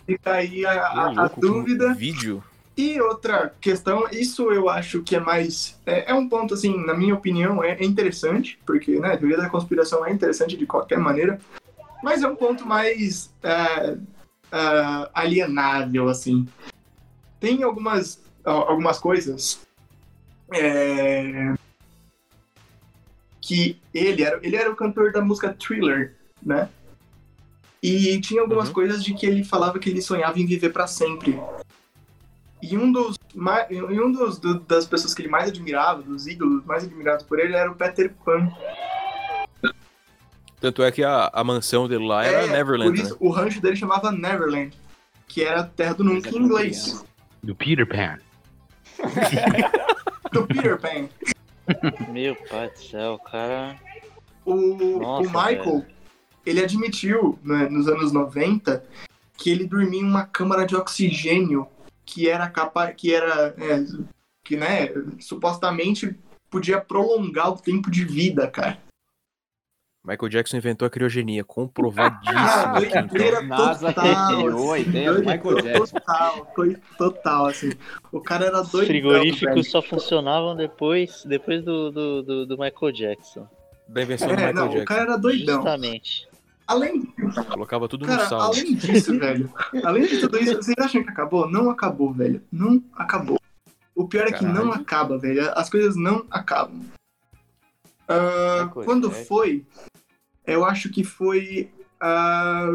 fica 0.07 0.33
aí 0.33 0.65
a, 0.65 0.73
a- 0.87 1.25
a 1.25 1.29
dúvida. 1.29 1.95
Vídeo? 1.95 2.43
E 2.77 3.01
outra 3.01 3.55
questão, 3.61 4.07
isso 4.13 4.51
eu 4.53 4.69
acho 4.69 5.03
que 5.03 5.17
é 5.17 5.21
mais. 5.21 5.81
É, 5.87 6.11
é 6.11 6.15
um 6.15 6.29
ponto, 6.29 6.53
assim, 6.53 6.77
na 6.85 6.93
minha 6.95 7.15
opinião, 7.15 7.65
é, 7.65 7.71
é 7.73 7.85
interessante, 7.85 8.59
porque, 8.67 9.01
né, 9.01 9.15
a 9.15 9.17
teoria 9.17 9.39
da 9.39 9.49
conspiração 9.49 10.05
é 10.05 10.13
interessante 10.13 10.57
de 10.59 10.67
qualquer 10.67 10.99
maneira, 10.99 11.41
mas 12.03 12.23
é 12.23 12.29
um 12.29 12.37
ponto 12.37 12.67
mais 12.67 13.33
é, 13.43 13.93
é, 13.93 13.99
alienável, 15.15 16.09
assim. 16.11 16.47
Tem 17.41 17.63
algumas, 17.63 18.23
al- 18.45 18.69
algumas 18.69 18.99
coisas 18.99 19.61
é, 20.53 21.55
que 23.47 23.81
ele 23.95 24.25
era, 24.25 24.41
ele 24.43 24.57
era 24.57 24.69
o 24.69 24.75
cantor 24.75 25.13
da 25.13 25.21
música 25.23 25.55
Thriller, 25.57 26.17
né? 26.43 26.69
E 27.81 28.21
tinha 28.21 28.41
algumas 28.41 28.67
Uhum. 28.69 28.75
coisas 28.75 29.05
de 29.05 29.15
que 29.15 29.25
ele 29.25 29.45
falava 29.45 29.79
que 29.79 29.89
ele 29.89 30.03
sonhava 30.03 30.41
em 30.41 30.47
viver 30.47 30.71
pra 30.71 30.89
sempre. 30.89 31.41
E 32.61 32.77
um 32.77 32.91
dos 32.91 33.17
e 33.71 34.01
um 34.01 34.11
dos 34.11 34.39
do- 34.41 34.59
das 34.61 34.85
pessoas 34.87 35.15
que 35.15 35.23
ele 35.23 35.29
mais 35.29 35.51
admirava, 35.51 36.03
dos 36.03 36.27
ídolos 36.27 36.65
mais 36.65 36.83
admirados 36.83 37.25
por 37.25 37.39
ele, 37.39 37.55
era 37.55 37.71
o 37.71 37.77
Peter 37.77 38.13
Pan. 38.25 38.51
Tanto 40.61 40.83
é 40.83 40.91
que 40.91 41.05
a, 41.05 41.31
a 41.33 41.45
mansão 41.45 41.87
dele 41.87 42.05
lá 42.05 42.25
era 42.25 42.47
É, 42.47 42.51
Neverland, 42.51 42.97
Por 42.99 43.05
isso 43.05 43.13
né? 43.13 43.19
o 43.21 43.29
rancho 43.31 43.61
dele 43.61 43.77
chamava 43.77 44.11
Neverland, 44.11 44.77
que 45.29 45.45
era 45.45 45.61
a 45.61 45.65
terra 45.65 45.95
do 45.95 46.03
nunca 46.03 46.31
em 46.31 46.37
inglês. 46.37 47.05
Do 47.45 47.55
Peter 47.55 47.87
Pan. 47.87 48.19
Do 50.33 50.47
Peter 50.49 50.79
Pan. 50.81 51.09
Meu 52.11 52.37
pai 52.37 52.71
do 52.71 52.79
céu, 52.79 53.19
cara. 53.19 53.77
O, 54.45 54.55
Nossa, 55.01 55.23
o 55.23 55.33
Michael, 55.33 55.87
ele 56.45 56.63
admitiu 56.63 57.39
né, 57.43 57.69
nos 57.69 57.89
anos 57.89 58.13
90 58.13 58.85
que 59.37 59.51
ele 59.51 59.67
dormia 59.67 60.01
em 60.01 60.05
uma 60.05 60.25
câmara 60.25 60.65
de 60.65 60.77
oxigênio 60.77 61.69
que 62.05 62.29
era 62.29 62.49
capaz, 62.49 62.95
que 62.97 63.13
era, 63.13 63.55
é, 63.59 63.85
que 64.45 64.57
né, 64.57 64.89
supostamente 65.19 66.17
podia 66.49 66.81
prolongar 66.81 67.51
o 67.51 67.61
tempo 67.61 67.91
de 67.91 68.05
vida, 68.05 68.47
cara. 68.47 68.79
Michael 70.07 70.29
Jackson 70.29 70.57
inventou 70.59 70.87
a 70.87 70.91
criogenia, 70.91 71.43
comprovadíssimo 71.43 72.39
Ah, 72.39 72.79
aqui, 72.79 72.87
então. 72.87 73.07
doideira 73.09 73.43
NASA 73.43 73.93
total, 73.93 74.27
criou 74.37 74.73
a 74.73 74.77
assim, 74.77 74.89
ideia 74.89 75.09
do 75.13 75.15
doideira 75.23 75.37
Michael 75.37 75.63
Jackson. 75.63 75.99
Total, 75.99 76.53
foi 76.55 76.77
total, 76.97 77.47
assim. 77.47 77.73
O 78.13 78.21
cara 78.21 78.47
era 78.47 78.61
Os 78.63 78.69
doido. 78.71 78.87
frigoríficos 78.87 79.71
só 79.71 79.83
funcionavam 79.83 80.55
depois, 80.55 81.25
depois 81.25 81.65
do, 81.65 81.91
do, 81.91 82.23
do, 82.23 82.47
do 82.47 82.57
Michael 82.59 82.93
Jackson. 82.93 83.49
Da 83.89 84.03
invenção 84.03 84.29
do 84.29 84.35
É, 84.35 84.37
Michael 84.37 84.55
não, 84.55 84.65
o 84.67 84.69
Jackson. 84.69 84.85
cara 84.87 85.01
era 85.03 85.17
doidão. 85.17 85.55
Justamente. 85.57 86.29
Além, 86.69 87.03
Colocava 87.53 87.89
tudo 87.89 88.07
no 88.07 88.13
cara, 88.13 88.27
sal. 88.29 88.41
além 88.41 88.75
disso, 88.75 89.17
velho. 89.19 89.53
Além 89.85 90.07
de 90.07 90.19
tudo 90.21 90.37
isso, 90.39 90.57
vocês 90.57 90.77
acham 90.81 91.03
que 91.03 91.11
acabou? 91.11 91.49
Não 91.49 91.69
acabou, 91.71 92.13
velho. 92.13 92.43
Não 92.51 92.83
acabou. 92.95 93.41
O 93.95 94.07
pior 94.09 94.27
é 94.27 94.33
que 94.33 94.45
não 94.45 94.55
Caralho. 94.67 94.73
acaba, 94.73 95.19
velho. 95.19 95.51
As 95.57 95.71
coisas 95.71 95.95
não 95.97 96.25
acabam. 96.31 96.81
Michael 98.09 98.71
quando 98.85 99.11
foi? 99.11 99.65
Eu 100.47 100.65
acho 100.65 100.89
que 100.91 101.03
foi. 101.03 101.71
ah, 102.01 102.71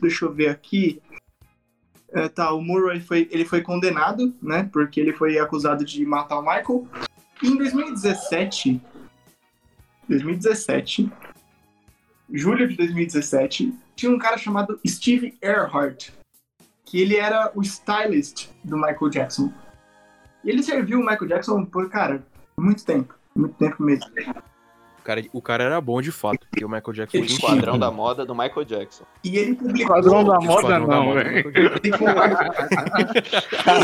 deixa 0.00 0.24
eu 0.24 0.32
ver 0.32 0.48
aqui. 0.48 1.00
É, 2.10 2.28
tá, 2.28 2.52
o 2.52 2.60
Murray 2.60 3.00
foi, 3.00 3.26
ele 3.30 3.44
foi 3.44 3.62
condenado, 3.62 4.34
né? 4.42 4.68
Porque 4.70 5.00
ele 5.00 5.14
foi 5.14 5.38
acusado 5.38 5.84
de 5.84 6.04
matar 6.04 6.38
o 6.38 6.42
Michael. 6.42 6.86
E 7.42 7.48
em 7.48 7.56
2017. 7.56 8.80
2017. 10.08 11.10
Julho 12.30 12.68
de 12.68 12.76
2017. 12.76 13.72
Tinha 13.96 14.12
um 14.12 14.18
cara 14.18 14.36
chamado 14.36 14.78
Steve 14.86 15.38
Earhart. 15.40 16.10
Que 16.84 17.00
ele 17.00 17.16
era 17.16 17.50
o 17.54 17.62
stylist 17.62 18.48
do 18.62 18.76
Michael 18.76 19.08
Jackson. 19.08 19.52
E 20.44 20.50
ele 20.50 20.62
serviu 20.62 20.98
o 20.98 21.02
Michael 21.02 21.28
Jackson 21.28 21.64
por, 21.64 21.88
cara, 21.88 22.26
muito 22.58 22.84
tempo. 22.84 23.14
Muito 23.34 23.54
tempo 23.54 23.82
mesmo. 23.82 24.10
O 25.02 25.04
cara, 25.04 25.24
o 25.32 25.42
cara 25.42 25.64
era 25.64 25.80
bom 25.80 26.00
de 26.00 26.12
fato, 26.12 26.46
porque 26.48 26.64
o 26.64 26.68
Michael 26.68 26.92
Jackson 26.92 27.18
foi 27.18 27.26
Esquadrão 27.26 27.76
da 27.76 27.90
moda 27.90 28.24
do 28.24 28.36
Michael 28.36 28.64
Jackson. 28.64 29.04
E 29.24 29.36
ele 29.36 29.56
publicou. 29.56 29.96
Padrão 29.96 30.22
da 30.24 30.38
moda 30.40 30.62
Esquadrão 30.62 30.86
não, 30.86 31.14
velho. 31.14 31.52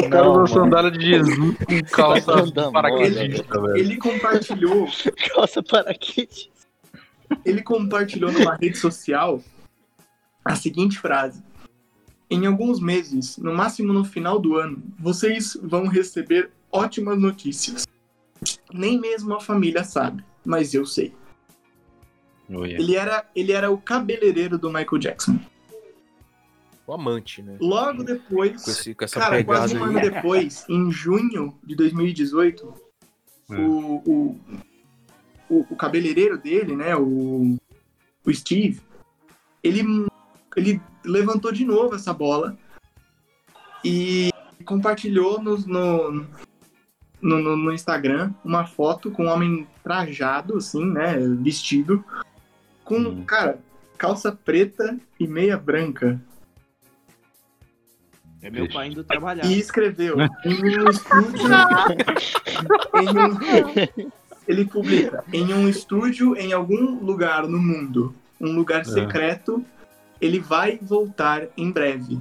O 0.06 0.10
cara 0.10 0.30
usou 0.30 0.46
sandália 0.46 0.90
de 0.92 1.04
Jesus 1.04 1.56
com 1.58 1.82
calça 1.90 2.70
paraquedista, 2.72 3.60
velho. 3.60 3.76
ele 3.76 3.96
compartilhou 3.96 4.88
Calça 5.34 5.62
paraquedas. 5.62 6.48
ele 7.44 7.62
compartilhou 7.62 8.30
numa 8.32 8.54
rede 8.54 8.78
social 8.78 9.42
a 10.44 10.54
seguinte 10.54 10.98
frase: 10.98 11.42
Em 12.30 12.46
alguns 12.46 12.80
meses, 12.80 13.36
no 13.38 13.52
máximo 13.54 13.92
no 13.92 14.04
final 14.04 14.38
do 14.38 14.56
ano, 14.56 14.80
vocês 14.98 15.58
vão 15.62 15.88
receber 15.88 16.50
ótimas 16.70 17.18
notícias. 17.18 17.86
Nem 18.72 19.00
mesmo 19.00 19.34
a 19.34 19.40
família 19.40 19.82
sabe, 19.82 20.24
mas 20.48 20.72
eu 20.72 20.86
sei. 20.86 21.14
Olha. 22.50 22.72
Ele 22.80 22.96
era, 22.96 23.28
ele 23.36 23.52
era 23.52 23.70
o 23.70 23.76
cabeleireiro 23.76 24.56
do 24.56 24.68
Michael 24.68 24.98
Jackson. 24.98 25.38
O 26.86 26.94
amante, 26.94 27.42
né? 27.42 27.58
Logo 27.60 28.02
depois, 28.02 28.64
Com, 28.64 28.70
esse, 28.70 28.94
com 28.94 29.04
essa 29.04 29.20
cara, 29.20 29.44
quase 29.44 29.76
um 29.76 29.84
ano 29.84 29.98
aí. 29.98 30.10
depois, 30.10 30.64
em 30.66 30.90
junho 30.90 31.54
de 31.62 31.76
2018, 31.76 32.74
É. 33.50 33.54
o, 33.56 34.02
o, 34.06 34.40
o, 35.50 35.66
o 35.68 35.76
cabeleireiro 35.76 36.38
dele, 36.38 36.74
né, 36.74 36.96
o, 36.96 37.58
o 38.24 38.34
Steve, 38.34 38.80
ele, 39.62 39.82
ele 40.56 40.80
levantou 41.04 41.52
de 41.52 41.66
novo 41.66 41.94
essa 41.94 42.14
bola 42.14 42.56
e 43.84 44.30
compartilhou 44.64 45.42
no, 45.42 45.58
no, 45.58 46.26
no, 47.20 47.38
no- 47.40 47.56
no 47.56 47.72
Instagram 47.72 48.32
uma 48.44 48.66
foto 48.66 49.10
com 49.10 49.24
um 49.24 49.28
homem 49.28 49.66
trajado, 49.82 50.56
assim, 50.56 50.84
né, 50.84 51.16
vestido, 51.40 52.04
com, 52.84 52.96
Hum. 52.98 53.24
cara, 53.24 53.58
calça 53.96 54.30
preta 54.32 54.98
e 55.18 55.26
meia 55.26 55.56
branca. 55.56 56.20
É 58.40 58.50
meu 58.50 58.68
pai 58.68 58.88
indo 58.88 59.02
trabalhar. 59.02 59.44
E 59.44 59.58
escreveu 59.58 60.16
em 60.44 60.78
um 60.78 60.88
estúdio. 60.90 61.48
em 62.94 63.08
um- 64.04 64.10
ele 64.46 64.64
publica 64.64 65.24
em 65.32 65.52
um 65.52 65.68
estúdio 65.68 66.36
em 66.36 66.52
algum 66.52 67.04
lugar 67.04 67.46
no 67.48 67.58
mundo, 67.58 68.14
um 68.40 68.52
lugar 68.54 68.84
secreto. 68.86 69.64
Ele 70.20 70.38
vai 70.40 70.78
voltar 70.80 71.48
em 71.56 71.70
breve. 71.70 72.18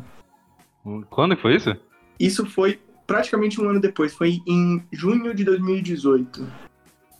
Quando 1.09 1.35
que 1.35 1.41
foi 1.41 1.55
isso? 1.55 1.75
Isso 2.19 2.45
foi 2.45 2.79
praticamente 3.07 3.59
um 3.59 3.69
ano 3.69 3.79
depois, 3.79 4.13
foi 4.13 4.41
em 4.45 4.83
junho 4.91 5.33
de 5.33 5.43
2018. 5.43 6.67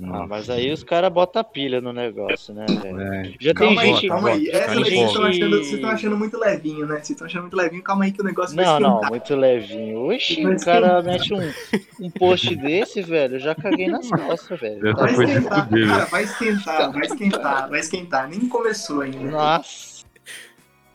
Ah, 0.04 0.28
mas 0.28 0.48
aí 0.48 0.72
os 0.72 0.84
caras 0.84 1.12
botam 1.12 1.44
pilha 1.44 1.82
no 1.82 1.92
negócio, 1.92 2.54
né, 2.54 2.68
velho? 2.70 3.02
É. 3.02 3.34
Já 3.40 3.52
Calma 3.52 3.82
tem 3.82 3.90
aí, 3.90 3.96
gente. 3.96 4.08
calma 4.10 4.30
aí. 4.30 4.48
Essa 4.50 4.68
daí 4.68 4.84
vocês 4.84 5.08
estão 5.08 5.24
achando, 5.26 5.50
vocês 5.58 5.74
estão 5.74 5.90
achando 5.90 6.18
muito 6.18 6.38
levinho, 6.38 6.86
né? 6.86 6.96
Vocês 6.98 7.10
estão 7.10 7.26
achando 7.26 7.42
muito 7.42 7.58
levinho, 7.58 7.82
calma 7.82 8.04
aí 8.06 8.12
que 8.12 8.22
o 8.22 8.24
negócio 8.24 8.56
vai 8.56 8.64
Não, 8.64 8.80
não, 8.80 8.90
esquentar. 8.90 9.10
muito 9.10 9.36
levinho. 9.36 10.00
Oxi, 10.14 10.46
o 10.46 10.60
cara 10.64 11.00
esquentar. 11.00 11.04
mete 11.04 11.34
um, 11.34 12.06
um 12.06 12.12
post 12.12 12.56
desse, 12.58 13.02
velho. 13.02 13.38
Eu 13.38 13.40
já 13.40 13.56
caguei 13.56 13.88
nas 13.88 14.08
costas, 14.08 14.60
velho. 14.60 14.96
Tá 14.96 15.02
Vai 15.08 15.16
de 15.16 15.24
esquentar, 15.24 15.70
cara, 15.70 16.06
vai 16.06 16.24
esquentar, 16.24 16.92
vai 16.92 17.02
esquentar, 17.08 17.70
vai 17.70 17.80
esquentar. 17.80 18.30
Nem 18.30 18.40
começou 18.48 19.02
ainda. 19.02 19.32
Nossa. 19.32 19.97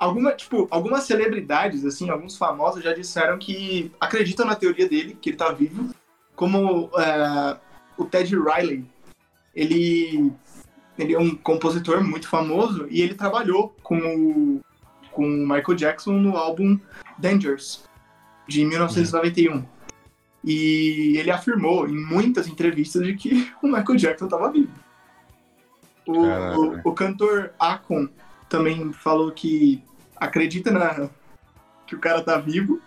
Alguma, 0.03 0.33
tipo, 0.33 0.67
algumas 0.69 1.05
celebridades, 1.05 1.85
assim, 1.85 2.11
alguns 2.11 2.37
famosos 2.37 2.83
já 2.83 2.93
disseram 2.93 3.39
que 3.39 3.93
acreditam 4.01 4.45
na 4.45 4.57
teoria 4.57 4.89
dele, 4.89 5.17
que 5.23 5.31
ele 5.31 5.37
tá 5.37 5.53
vivo. 5.53 5.95
Como 6.35 6.91
é, 6.99 7.57
o 7.97 8.05
Ted 8.05 8.37
Riley. 8.37 8.85
Ele, 9.55 10.33
ele 10.99 11.15
é 11.15 11.19
um 11.21 11.37
compositor 11.37 12.03
muito 12.03 12.27
famoso 12.27 12.89
e 12.91 13.01
ele 13.01 13.15
trabalhou 13.15 13.77
com 13.81 13.97
o, 13.97 14.61
com 15.13 15.25
o 15.25 15.47
Michael 15.47 15.77
Jackson 15.77 16.15
no 16.15 16.37
álbum 16.37 16.81
Dangers, 17.17 17.85
de 18.49 18.65
1991. 18.65 19.65
E 20.43 21.15
ele 21.17 21.31
afirmou 21.31 21.89
em 21.89 21.95
muitas 21.95 22.49
entrevistas 22.49 23.07
de 23.07 23.15
que 23.15 23.53
o 23.63 23.69
Michael 23.69 23.99
Jackson 23.99 24.25
estava 24.25 24.51
vivo. 24.51 24.73
O, 26.09 26.19
o, 26.19 26.81
o 26.91 26.93
cantor 26.93 27.53
Akon 27.57 28.09
também 28.49 28.93
falou 28.93 29.31
que 29.31 29.81
acredita 30.25 30.71
na, 30.71 31.09
que 31.87 31.95
o 31.95 31.99
cara 31.99 32.23
tá 32.23 32.39
vivo. 32.39 32.81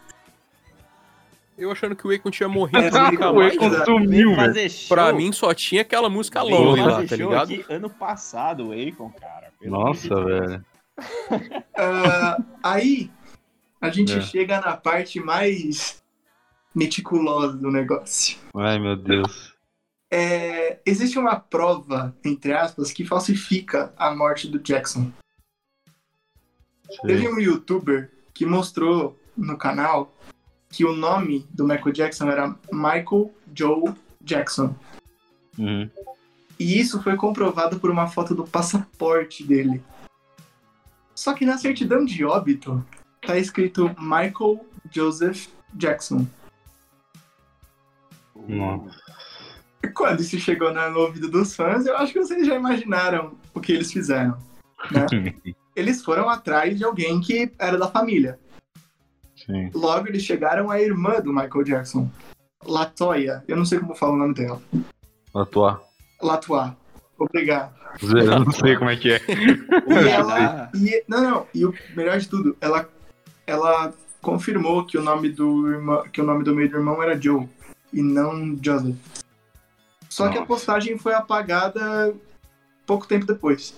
Eu 1.58 1.72
achando 1.72 1.96
que 1.96 2.06
o 2.06 2.14
Akon 2.14 2.30
tinha 2.32 2.50
morrido 2.50 2.80
nunca 3.00 3.32
o. 3.32 3.40
Akon 3.42 3.70
né? 3.70 3.86
sumiu, 3.86 4.36
velho. 4.36 4.72
Pra 4.90 5.14
mim 5.14 5.32
só 5.32 5.54
tinha 5.54 5.82
aquela 5.82 6.10
música 6.10 6.42
longa 6.42 6.86
lá, 6.86 7.06
tá 7.06 7.16
ligado? 7.16 7.54
aqui 7.54 7.66
ano 7.70 7.90
passado, 7.90 8.70
o 8.70 8.72
Akon, 8.72 9.10
cara. 9.12 9.52
Nossa, 9.62 10.24
velho. 10.24 10.66
Ah, 11.78 12.38
aí 12.64 13.12
a 13.82 13.90
gente 13.90 14.14
É. 14.14 14.22
chega 14.22 14.62
na 14.62 14.78
parte 14.78 15.20
mais 15.20 16.02
meticulosa 16.74 17.58
do 17.58 17.70
negócio. 17.70 18.38
Ai, 18.56 18.80
meu 18.80 18.96
Deus. 18.96 19.54
É, 20.10 20.80
existe 20.86 21.20
uma 21.20 21.38
prova, 21.38 22.16
entre 22.24 22.54
aspas, 22.54 22.94
que 22.94 23.04
falsifica 23.04 23.94
a 23.98 24.16
morte 24.16 24.48
do 24.48 24.58
Jackson. 24.60 25.12
Teve 27.06 27.28
um 27.28 27.40
youtuber 27.40 28.12
que 28.34 28.46
mostrou 28.46 29.18
no 29.36 29.58
canal 29.58 30.14
que 30.70 30.84
o 30.86 30.94
nome 30.96 31.46
do 31.52 31.64
Michael 31.66 31.92
Jackson 31.94 32.30
era 32.30 32.56
Michael 32.72 33.34
Joe 33.54 33.94
Jackson. 34.22 34.76
Uhum. 35.58 35.90
E 36.60 36.80
isso 36.80 37.02
foi 37.02 37.16
comprovado 37.16 37.80
por 37.80 37.90
uma 37.90 38.08
foto 38.08 38.34
do 38.36 38.46
passaporte 38.46 39.44
dele. 39.44 39.82
Só 41.14 41.34
que 41.34 41.46
na 41.46 41.58
certidão 41.58 42.04
de 42.04 42.24
óbito 42.26 42.86
tá 43.26 43.38
escrito 43.38 43.90
Michael 44.00 44.66
Joseph 44.92 45.48
Jackson. 45.74 46.28
Nossa. 48.48 48.96
Quando 49.94 50.20
isso 50.22 50.38
chegou 50.40 50.74
na- 50.74 50.90
no 50.90 51.00
ouvido 51.00 51.30
dos 51.30 51.56
fãs, 51.56 51.86
eu 51.86 51.96
acho 51.98 52.12
que 52.14 52.20
vocês 52.20 52.46
já 52.46 52.56
imaginaram 52.56 53.38
o 53.54 53.62
que 53.62 53.72
eles 53.72 53.92
fizeram. 53.92 54.38
né? 54.92 55.06
Eles 55.76 56.04
foram 56.04 56.30
atrás 56.30 56.78
de 56.78 56.84
alguém 56.84 57.20
que 57.20 57.52
era 57.60 57.78
da 57.78 57.88
família. 57.88 58.40
Sim. 59.36 59.70
Logo, 59.74 60.08
eles 60.08 60.24
chegaram 60.24 60.72
à 60.72 60.82
irmã 60.82 61.20
do 61.20 61.34
Michael 61.34 61.64
Jackson, 61.64 62.10
Latoya. 62.64 63.44
Eu 63.48 63.58
não 63.58 63.66
sei 63.66 63.80
como 63.80 63.94
fala 63.94 64.14
o 64.14 64.18
nome 64.18 64.34
dela. 64.34 64.62
Atuar. 65.34 65.82
Latoya. 66.22 66.76
Obrigado. 67.18 67.74
Eu 68.02 68.40
não 68.40 68.52
sei 68.52 68.76
como 68.76 68.90
é 68.90 68.96
que 68.96 69.14
é. 69.14 69.22
E 69.88 70.08
ela. 70.10 70.70
E, 70.74 71.04
não, 71.08 71.22
não. 71.22 71.48
E 71.54 71.66
o 71.66 71.74
melhor 71.96 72.18
de 72.20 72.28
tudo, 72.28 72.58
ela, 72.60 72.90
ela 73.46 73.94
confirmou 74.22 74.86
que 74.86 74.98
o 74.98 75.02
nome 75.02 75.30
do 75.30 75.70
irmão, 75.70 76.04
que 76.12 76.22
o 76.22 76.26
nome 76.26 76.44
do 76.44 76.56
meio 76.56 76.70
do 76.70 76.78
irmão 76.78 77.02
era 77.02 77.20
Joe 77.20 77.48
e 77.94 78.02
não 78.02 78.58
Joseph. 78.62 78.98
Só 80.10 80.30
que 80.30 80.38
a 80.38 80.42
Nossa. 80.42 80.48
postagem 80.48 80.98
foi 80.98 81.14
apagada 81.14 82.14
pouco 82.86 83.08
tempo 83.08 83.26
depois. 83.26 83.76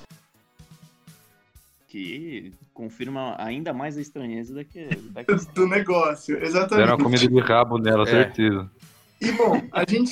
Que 1.97 2.53
confirma 2.73 3.36
ainda 3.39 3.73
mais 3.73 3.97
a 3.97 4.01
estranheza 4.01 4.53
da, 4.53 4.63
que, 4.63 4.86
da 5.12 5.23
questão. 5.23 5.53
Do 5.55 5.67
negócio, 5.67 6.36
Deram 6.36 6.49
uma 6.51 6.60
exatamente. 6.60 7.03
comida 7.03 7.27
de 7.27 7.39
rabo 7.39 7.77
nela, 7.79 8.03
É. 8.03 8.05
certeza. 8.12 8.69
E 9.19 9.31
bom, 9.31 9.60
a 9.71 9.83
gente, 9.89 10.12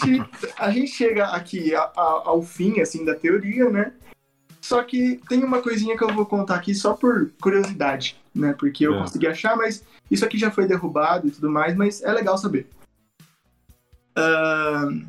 a 0.58 0.72
gente 0.72 0.88
chega 0.92 1.26
aqui 1.28 1.76
a- 1.76 1.92
a- 1.96 2.22
ao 2.26 2.42
fim 2.42 2.80
assim 2.82 3.06
da 3.06 3.14
teoria, 3.14 3.70
né? 3.70 3.94
Só 4.60 4.82
que 4.82 5.22
tem 5.30 5.44
uma 5.44 5.62
coisinha 5.62 5.96
que 5.96 6.04
eu 6.04 6.12
vou 6.12 6.26
contar 6.26 6.56
aqui 6.56 6.74
só 6.74 6.94
por 6.96 7.30
curiosidade, 7.40 8.16
né? 8.34 8.56
Porque 8.58 8.88
eu 8.88 8.96
É. 8.96 8.98
consegui 9.02 9.28
achar, 9.28 9.56
mas 9.56 9.84
isso 10.10 10.26
aqui 10.26 10.40
já 10.40 10.50
foi 10.50 10.68
derrubado 10.68 11.28
e 11.28 11.32
tudo 11.32 11.52
mais, 11.52 11.76
mas 11.76 12.02
é 12.02 12.12
legal 12.12 12.36
saber. 12.36 12.68
Ahn, 14.18 15.06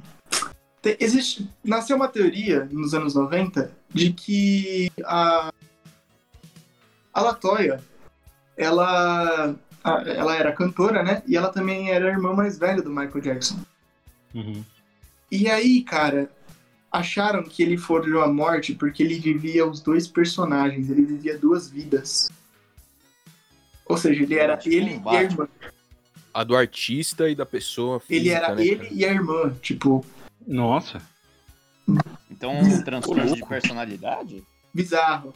tem- 0.83 0.97
existe, 1.01 1.49
nasceu 1.65 1.97
uma 1.97 2.09
teoria 2.09 2.69
nos 2.71 2.93
anos 2.93 3.15
90 3.15 3.73
de 3.95 4.13
que 4.13 4.93
a, 5.05 5.51
a 7.17 7.23
Latoya, 7.23 7.83
ela, 8.59 9.55
a- 9.83 10.03
ela 10.07 10.37
era 10.37 10.53
cantora, 10.53 11.03
né? 11.03 11.23
E 11.27 11.35
ela 11.37 11.49
também 11.49 11.91
era 11.91 12.07
a 12.09 12.11
irmã 12.13 12.35
mais 12.35 12.59
velha 12.59 12.83
do 12.83 12.91
Michael 12.91 13.21
Jackson. 13.23 13.59
Uhum. 14.35 14.63
E 15.33 15.49
aí, 15.49 15.83
cara, 15.83 16.31
acharam 16.93 17.43
que 17.43 17.63
ele 17.63 17.79
forjou 17.79 18.21
a 18.23 18.29
morte 18.29 18.75
porque 18.75 19.03
ele 19.03 19.19
vivia 19.19 19.67
os 19.67 19.81
dois 19.81 20.07
personagens, 20.07 20.91
ele 20.91 21.03
vivia 21.07 21.39
duas 21.39 21.71
vidas. 21.71 22.31
Ou 23.87 23.97
seja, 23.97 24.23
ele 24.23 24.35
era 24.35 24.57
Tipo 24.57 24.75
um 24.75 24.79
ele 24.79 25.03
e 25.05 25.17
a 25.17 25.23
irmã. 25.23 25.49
A 26.35 26.45
do 26.45 26.55
artista 26.55 27.31
e 27.31 27.35
da 27.35 27.47
pessoa 27.47 28.03
Ele 28.11 28.25
física, 28.25 28.37
era 28.45 28.55
né, 28.55 28.63
ele 28.67 28.77
cara? 28.77 28.89
e 28.93 29.05
a 29.07 29.09
irmã, 29.11 29.55
tipo, 29.63 30.05
Nossa. 30.47 31.01
Então, 32.31 32.53
um 32.61 32.83
transtorno 32.83 33.35
de 33.35 33.47
personalidade? 33.47 34.45
bizarro. 34.75 35.33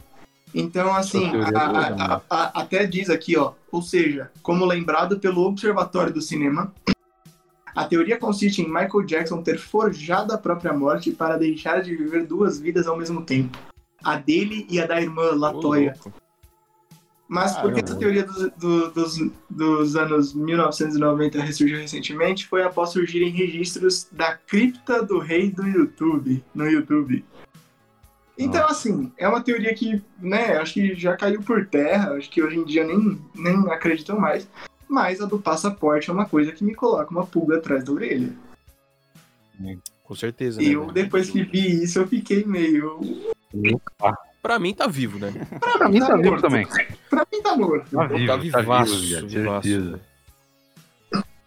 Então, 0.53 0.93
assim, 0.93 1.25
a- 1.27 1.49
é 1.49 1.57
a- 1.57 1.71
né? 1.89 1.95
a- 1.99 2.21
a- 2.29 2.61
até 2.61 2.85
diz 2.85 3.09
aqui, 3.09 3.37
ó, 3.37 3.53
ou 3.71 3.81
seja, 3.81 4.29
como 4.43 4.65
lembrado 4.65 5.19
pelo 5.19 5.41
Observatório 5.45 6.13
do 6.13 6.21
Cinema, 6.21 6.73
a 7.73 7.85
teoria 7.85 8.17
consiste 8.17 8.61
em 8.61 8.67
Michael 8.67 9.03
Jackson 9.05 9.41
ter 9.41 9.57
forjado 9.57 10.33
a 10.33 10.37
própria 10.37 10.73
morte 10.73 11.11
para 11.11 11.37
deixar 11.37 11.81
de 11.81 11.95
viver 11.95 12.25
duas 12.25 12.59
vidas 12.59 12.85
ao 12.85 12.97
mesmo 12.97 13.21
tempo. 13.21 13.57
A 14.03 14.17
dele 14.17 14.65
e 14.69 14.79
a 14.79 14.85
da 14.85 14.99
irmã 15.01 15.31
Latoya. 15.33 15.95
Mas 17.29 17.55
porque 17.55 17.79
essa 17.81 17.95
teoria 17.95 18.23
dos, 18.25 18.51
do- 18.57 18.91
dos, 18.91 19.17
dos 19.49 19.95
anos 19.95 20.33
1990 20.33 21.39
ressurgiu 21.41 21.77
recentemente 21.77 22.45
foi 22.45 22.61
após 22.61 22.89
surgirem 22.89 23.29
registros 23.29 24.05
da 24.11 24.33
cripta 24.33 25.01
do 25.01 25.17
rei 25.17 25.49
do 25.49 25.65
YouTube, 25.65 26.43
no 26.53 26.69
YouTube. 26.69 27.23
Então, 28.43 28.65
assim, 28.67 29.11
é 29.17 29.27
uma 29.27 29.41
teoria 29.41 29.73
que, 29.75 30.01
né, 30.19 30.57
acho 30.57 30.73
que 30.73 30.95
já 30.95 31.15
caiu 31.15 31.41
por 31.41 31.67
terra, 31.67 32.13
acho 32.13 32.29
que 32.29 32.41
hoje 32.41 32.57
em 32.57 32.65
dia 32.65 32.83
nem, 32.83 33.21
nem 33.35 33.55
acreditam 33.71 34.19
mais. 34.19 34.47
Mas 34.89 35.21
a 35.21 35.25
do 35.25 35.39
passaporte 35.39 36.09
é 36.09 36.13
uma 36.13 36.25
coisa 36.25 36.51
que 36.51 36.63
me 36.63 36.73
coloca 36.73 37.11
uma 37.11 37.25
pulga 37.25 37.57
atrás 37.57 37.83
da 37.83 37.91
orelha. 37.91 38.33
Com 40.03 40.15
certeza, 40.15 40.59
né? 40.59 40.67
Eu, 40.67 40.81
velho? 40.81 40.91
depois 40.91 41.29
que 41.29 41.43
vi 41.43 41.83
isso, 41.83 41.99
eu 41.99 42.07
fiquei 42.07 42.43
meio. 42.43 42.99
Pra 44.41 44.57
mim 44.57 44.73
tá 44.73 44.87
vivo, 44.87 45.19
né? 45.19 45.31
Pra 45.61 45.87
mim 45.87 45.99
tá 45.99 46.15
vivo 46.17 46.29
morto. 46.31 46.41
também. 46.41 46.67
Pra 47.09 47.25
mim 47.31 47.41
tá 47.41 47.55
morto. 47.55 47.89
Tá 47.91 48.07
vivo, 48.07 48.27
tá 48.27 48.33
tá 48.33 48.37
vivaço, 48.37 48.95
vivo, 48.95 49.07
viado, 49.07 49.27
vivaço, 49.27 49.67
certeza. 49.69 50.01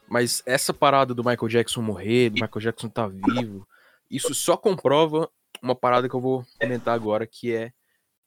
Mas 0.09 0.43
essa 0.47 0.73
parada 0.73 1.13
do 1.13 1.25
Michael 1.25 1.49
Jackson 1.49 1.83
morrer, 1.83 2.31
do 2.31 2.35
Michael 2.35 2.61
Jackson 2.61 2.89
tá 2.89 3.09
vivo, 3.09 3.67
isso 4.09 4.33
só 4.33 4.57
comprova 4.57 5.29
uma 5.65 5.75
parada 5.75 6.09
que 6.09 6.15
eu 6.15 6.21
vou 6.21 6.45
comentar 6.61 6.95
agora, 6.95 7.27
que 7.27 7.55
é, 7.55 7.73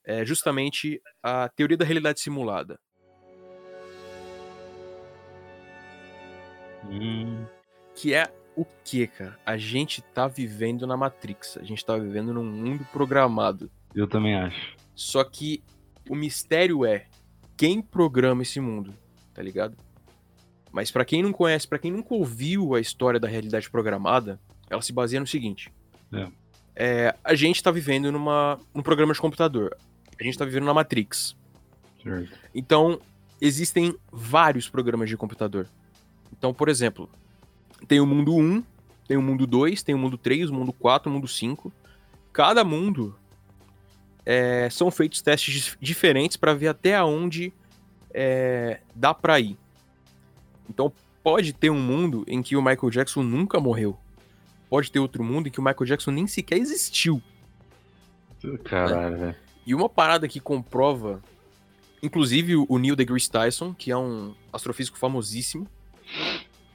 é 0.04 0.26
justamente 0.26 1.00
a 1.21 1.47
teoria 1.50 1.78
da 1.78 1.86
realidade 1.86 2.19
simulada. 2.19 2.80
Hum, 6.89 7.45
Que 7.95 8.13
é 8.13 8.32
o 8.56 8.65
que, 8.84 9.06
cara? 9.08 9.38
A 9.45 9.56
gente 9.58 10.02
tá 10.02 10.28
vivendo 10.28 10.88
na 10.88 10.97
Matrix. 10.97 11.58
A 11.58 11.63
gente 11.63 11.86
tá 11.86 11.95
vivendo 11.97 12.34
num 12.34 12.43
mundo 12.43 12.86
programado. 12.91 13.69
eu 13.93 14.08
também 14.08 14.36
acho. 14.36 14.76
Só 14.95 15.23
que 15.23 15.63
o 16.10 16.15
mistério 16.15 16.86
é 16.86 17.06
quem 17.56 17.82
programa 17.82 18.41
esse 18.41 18.60
mundo, 18.60 18.95
tá 19.34 19.41
ligado? 19.43 19.76
Mas 20.71 20.89
pra 20.91 21.06
quem 21.06 21.21
não 21.21 21.32
conhece, 21.32 21.67
pra 21.67 21.78
quem 21.80 21.91
nunca 21.91 22.13
ouviu 22.15 22.73
a 22.73 22.80
história 22.80 23.19
da 23.19 23.28
realidade 23.28 23.69
programada, 23.69 24.39
ela 24.69 24.82
se 24.82 24.91
baseia 24.93 25.19
no 25.19 25.28
seguinte: 25.28 25.71
É. 26.13 26.28
É, 26.79 27.15
a 27.23 27.33
gente 27.33 27.63
tá 27.63 27.71
vivendo 27.71 28.11
numa, 28.11 28.59
num 28.73 28.83
programa 28.83 29.11
de 29.11 29.19
computador. 29.19 29.75
A 30.19 30.23
gente 30.23 30.37
tá 30.37 30.45
vivendo 30.45 30.65
na 30.65 30.73
Matrix. 30.75 31.35
Certo. 32.03 32.29
Então, 32.53 32.99
existem 33.41 33.95
vários 34.11 34.69
programas 34.69 35.09
de 35.09 35.17
computador. 35.17 35.67
Então, 36.31 36.53
por 36.53 36.69
exemplo, 36.69 37.09
tem 37.87 37.99
o 37.99 38.05
mundo 38.05 38.35
1, 38.35 38.63
tem 39.07 39.17
o 39.17 39.21
mundo 39.23 39.47
2, 39.47 39.81
tem 39.81 39.95
o 39.95 39.97
mundo 39.97 40.17
3, 40.19 40.51
o 40.51 40.53
mundo 40.53 40.71
4, 40.71 41.09
o 41.09 41.13
mundo 41.13 41.27
5. 41.27 41.73
cada 42.31 42.63
mundo 42.63 43.15
é, 44.23 44.69
são 44.69 44.91
feitos 44.91 45.21
testes 45.21 45.53
dif- 45.55 45.77
diferentes 45.81 46.37
para 46.37 46.53
ver 46.53 46.67
até 46.67 47.01
onde 47.03 47.51
é, 48.13 48.81
dá 48.95 49.13
pra 49.15 49.39
ir. 49.39 49.57
Então 50.69 50.91
pode 51.23 51.53
ter 51.53 51.69
um 51.71 51.79
mundo 51.79 52.23
em 52.27 52.43
que 52.43 52.55
o 52.55 52.61
Michael 52.61 52.91
Jackson 52.91 53.23
nunca 53.23 53.59
morreu. 53.59 53.97
Pode 54.69 54.91
ter 54.91 54.99
outro 54.99 55.23
mundo 55.23 55.47
em 55.47 55.51
que 55.51 55.60
o 55.60 55.63
Michael 55.63 55.86
Jackson 55.86 56.12
nem 56.12 56.27
sequer 56.27 56.58
existiu. 56.58 57.21
Caralho, 58.63 59.17
velho. 59.17 59.36
E 59.65 59.73
uma 59.75 59.89
parada 59.89 60.27
que 60.27 60.39
comprova, 60.39 61.21
inclusive 62.01 62.56
o 62.56 62.77
Neil 62.77 62.95
deGrasse 62.95 63.30
Tyson, 63.30 63.73
que 63.73 63.91
é 63.91 63.97
um 63.97 64.34
astrofísico 64.51 64.97
famosíssimo, 64.97 65.67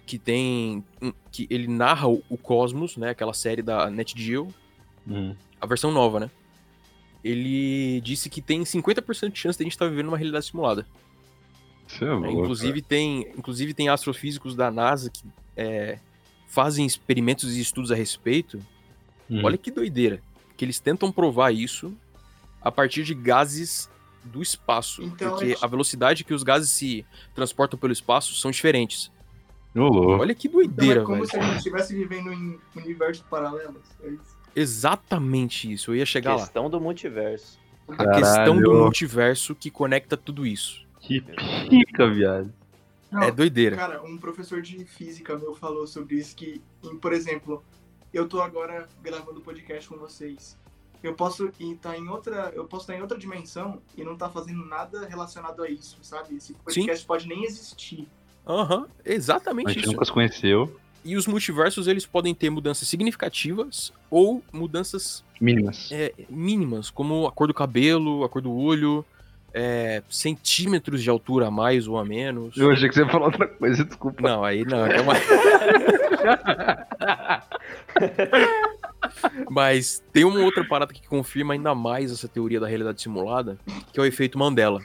que 0.04 0.18
tem, 0.18 0.84
que 1.30 1.46
ele 1.48 1.68
narra 1.68 2.08
o, 2.08 2.36
Cosmos, 2.36 2.96
né, 2.96 3.10
aquela 3.10 3.32
série 3.32 3.62
da 3.62 3.88
Net 3.90 4.14
Geo, 4.20 4.48
Hum. 5.08 5.34
a 5.60 5.66
versão 5.66 5.90
nova, 5.90 6.20
né? 6.20 6.30
Ele 7.24 8.00
disse 8.02 8.28
que 8.30 8.40
tem 8.42 8.62
50% 8.62 9.30
de 9.32 9.38
chance 9.38 9.56
de 9.58 9.62
a 9.62 9.66
gente 9.66 9.72
estar 9.72 9.88
vivendo 9.88 10.08
uma 10.08 10.16
realidade 10.16 10.46
simulada. 10.46 10.86
Você 11.86 12.04
é 12.04 12.08
É, 12.08 12.10
louco. 12.12 12.30
inclusive, 12.30 12.82
tem, 12.82 13.20
inclusive 13.36 13.72
tem 13.74 13.88
astrofísicos 13.88 14.54
da 14.54 14.70
NASA 14.70 15.08
que 15.10 15.24
é, 15.56 15.98
fazem 16.52 16.84
experimentos 16.84 17.56
e 17.56 17.60
estudos 17.62 17.90
a 17.90 17.94
respeito. 17.94 18.58
Hum. 19.30 19.40
Olha 19.42 19.56
que 19.56 19.70
doideira. 19.70 20.20
Que 20.54 20.66
eles 20.66 20.78
tentam 20.78 21.10
provar 21.10 21.50
isso 21.50 21.96
a 22.60 22.70
partir 22.70 23.04
de 23.04 23.14
gases 23.14 23.90
do 24.22 24.42
espaço. 24.42 25.02
Então, 25.02 25.30
porque 25.30 25.52
é- 25.52 25.56
a 25.62 25.66
velocidade 25.66 26.24
que 26.24 26.34
os 26.34 26.42
gases 26.42 26.68
se 26.68 27.06
transportam 27.34 27.78
pelo 27.78 27.92
espaço 27.92 28.34
são 28.34 28.50
diferentes. 28.50 29.10
Ô, 29.74 29.80
louco. 29.88 30.22
Olha 30.22 30.34
que 30.34 30.46
Então 30.46 30.60
doideira, 30.60 31.00
é 31.00 31.04
como 31.04 31.16
velho. 31.24 31.30
se 31.30 31.38
a 31.38 31.42
gente 31.42 31.56
estivesse 31.56 31.94
vivendo 31.94 32.30
em 32.30 32.58
universos 32.76 33.24
paralelos. 33.30 33.82
É 34.02 34.08
isso. 34.10 34.36
Exatamente 34.54 35.72
isso. 35.72 35.90
Eu 35.92 35.96
ia 35.96 36.04
chegar 36.06 36.34
lá. 36.34 36.40
Questão 36.42 36.68
do 36.68 36.78
multiverso. 36.78 37.58
A 37.88 38.06
questão 38.12 38.60
do 38.60 38.74
multiverso 38.74 39.54
que 39.54 39.70
conecta 39.70 40.16
tudo 40.18 40.46
isso. 40.46 40.82
Que 41.00 41.22
pica, 41.70 42.08
viado. 42.10 42.52
Não, 43.12 43.22
É 43.22 43.30
doideira. 43.30 43.76
Cara, 43.76 44.02
um 44.02 44.16
professor 44.16 44.62
de 44.62 44.84
física 44.84 45.36
meu 45.36 45.54
falou 45.54 45.86
sobre 45.86 46.16
isso 46.16 46.34
que, 46.34 46.60
por 47.00 47.12
exemplo, 47.12 47.62
eu 48.12 48.26
tô 48.26 48.40
agora 48.40 48.88
gravando 49.02 49.40
podcast 49.40 49.88
com 49.88 49.96
vocês. 49.98 50.58
Eu 51.02 51.14
posso 51.14 51.50
estar 51.60 51.98
em 51.98 52.08
outra, 52.08 52.52
eu 52.54 52.64
posso 52.64 52.84
estar 52.84 52.96
em 52.96 53.02
outra 53.02 53.18
dimensão 53.18 53.82
e 53.96 54.04
não 54.04 54.12
estar 54.12 54.30
fazendo 54.30 54.64
nada 54.64 55.06
relacionado 55.06 55.62
a 55.62 55.68
isso, 55.68 55.98
sabe? 56.00 56.36
Esse 56.36 56.54
podcast 56.54 57.04
pode 57.04 57.26
nem 57.28 57.44
existir. 57.44 58.08
Aham, 58.46 58.86
A 59.04 59.08
exatamente 59.12 59.72
gente 59.74 59.82
isso. 59.82 59.92
nunca 59.92 60.04
se 60.04 60.12
conheceu. 60.12 60.74
E 61.04 61.16
os 61.16 61.26
multiversos, 61.26 61.88
eles 61.88 62.06
podem 62.06 62.32
ter 62.32 62.48
mudanças 62.50 62.86
significativas 62.86 63.92
ou 64.08 64.42
mudanças 64.52 65.24
Mínimas. 65.40 65.90
é, 65.90 66.14
mínimas, 66.30 66.90
como 66.90 67.26
a 67.26 67.32
cor 67.32 67.48
do 67.48 67.54
cabelo, 67.54 68.22
a 68.22 68.28
cor 68.28 68.40
do 68.40 68.52
olho, 68.52 69.04
é, 69.54 70.02
centímetros 70.08 71.02
de 71.02 71.10
altura 71.10 71.48
a 71.48 71.50
mais 71.50 71.86
ou 71.86 71.98
a 71.98 72.04
menos. 72.04 72.56
Eu 72.56 72.70
achei 72.70 72.88
que 72.88 72.94
você 72.94 73.02
ia 73.02 73.08
falar 73.08 73.26
outra 73.26 73.46
coisa, 73.46 73.84
desculpa. 73.84 74.22
Não, 74.22 74.42
aí 74.44 74.64
não. 74.64 74.86
É 74.86 75.00
uma... 75.00 75.14
Mas 79.50 80.02
tem 80.12 80.24
uma 80.24 80.40
outra 80.40 80.64
parada 80.64 80.92
que 80.92 81.06
confirma 81.06 81.54
ainda 81.54 81.74
mais 81.74 82.10
essa 82.12 82.28
teoria 82.28 82.60
da 82.60 82.66
realidade 82.66 83.02
simulada, 83.02 83.58
que 83.92 83.98
é 83.98 84.02
o 84.02 84.06
efeito 84.06 84.38
Mandela. 84.38 84.80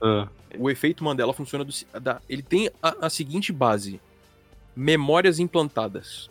Ah, 0.00 0.28
O 0.58 0.70
efeito 0.70 1.02
Mandela 1.04 1.32
funciona 1.32 1.64
do, 1.64 1.72
da- 2.00 2.20
ele 2.28 2.42
tem 2.42 2.70
a, 2.82 3.06
a 3.06 3.10
seguinte 3.10 3.52
base: 3.52 4.00
memórias 4.74 5.38
implantadas. 5.38 6.30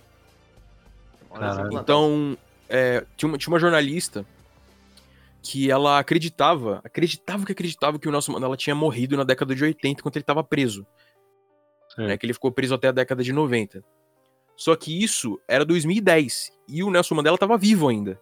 Caralho. 1.34 1.78
Então, 1.78 2.38
é, 2.70 3.04
tinha, 3.16 3.30
uma, 3.30 3.38
tinha 3.38 3.54
uma 3.54 3.60
jornalista 3.60 4.26
que 5.50 5.72
ela 5.72 5.98
acreditava, 5.98 6.82
acreditava 6.84 7.46
que 7.46 7.54
acreditava 7.54 7.98
que 7.98 8.06
o 8.10 8.12
Nelson 8.12 8.34
Mandela 8.34 8.58
tinha 8.58 8.76
morrido 8.76 9.16
na 9.16 9.24
década 9.24 9.56
de 9.56 9.64
80 9.64 10.02
enquanto 10.02 10.18
ele 10.18 10.24
estava 10.24 10.44
preso. 10.44 10.86
Certo. 11.96 12.06
Né, 12.10 12.18
que 12.18 12.26
ele 12.26 12.34
ficou 12.34 12.52
preso 12.52 12.76
até 12.76 12.90
a 12.90 12.92
década 12.92 13.24
de 13.24 13.32
90. 13.32 13.82
Só 14.58 14.76
que 14.76 15.02
isso 15.02 15.40
era 15.48 15.64
2010 15.64 16.52
e 16.68 16.84
o 16.84 16.92
Nelson 16.92 17.16
Mandela 17.16 17.36
estava 17.38 17.58
vivo 17.58 17.88
ainda. 17.88 18.20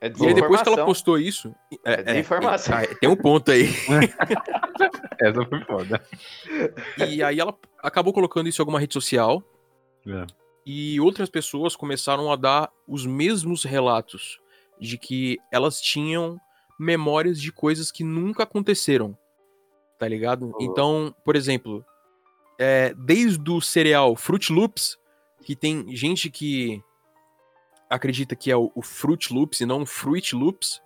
É 0.00 0.08
E 0.08 0.26
aí 0.26 0.34
depois 0.34 0.60
que 0.60 0.68
ela 0.68 0.84
postou 0.84 1.16
isso, 1.18 1.54
É 1.84 2.02
desinformação. 2.02 2.76
é, 2.78 2.86
tem 2.94 3.08
um 3.08 3.14
ponto 3.14 3.52
aí. 3.52 3.68
essa 5.20 5.44
foi 5.46 5.60
foda. 5.66 6.02
E 7.08 7.22
aí 7.22 7.38
ela 7.38 7.54
acabou 7.80 8.12
colocando 8.12 8.48
isso 8.48 8.60
em 8.60 8.64
alguma 8.64 8.80
rede 8.80 8.94
social 8.94 9.40
É. 10.04 10.26
e 10.66 10.98
outras 11.00 11.28
pessoas 11.30 11.76
começaram 11.76 12.32
a 12.32 12.34
dar 12.34 12.72
os 12.88 13.06
mesmos 13.06 13.62
relatos 13.62 14.39
de 14.80 14.96
que 14.96 15.38
elas 15.52 15.80
tinham 15.80 16.40
memórias 16.78 17.40
de 17.40 17.52
coisas 17.52 17.90
que 17.90 18.02
nunca 18.02 18.44
aconteceram. 18.44 19.16
Tá 19.98 20.08
ligado? 20.08 20.54
Então, 20.58 21.14
por 21.24 21.36
exemplo, 21.36 21.84
é, 22.58 22.94
desde 22.94 23.50
o 23.50 23.60
cereal 23.60 24.16
Fruit 24.16 24.50
Loops, 24.50 24.98
que 25.44 25.54
tem 25.54 25.94
gente 25.94 26.30
que 26.30 26.82
acredita 27.88 28.34
que 28.34 28.50
é 28.50 28.56
o, 28.56 28.72
o 28.74 28.82
Fruit 28.82 29.32
Loops 29.32 29.60
e 29.60 29.66
não 29.66 29.82
o 29.82 29.86
Fruit 29.86 30.34
Loops, 30.34 30.80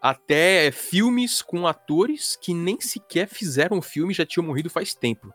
até 0.00 0.70
filmes 0.72 1.40
com 1.40 1.66
atores 1.66 2.36
que 2.36 2.52
nem 2.52 2.80
sequer 2.80 3.28
fizeram 3.28 3.78
o 3.78 3.82
filme 3.82 4.12
e 4.12 4.16
já 4.16 4.26
tinham 4.26 4.46
morrido 4.46 4.68
faz 4.68 4.94
tempo. 4.94 5.32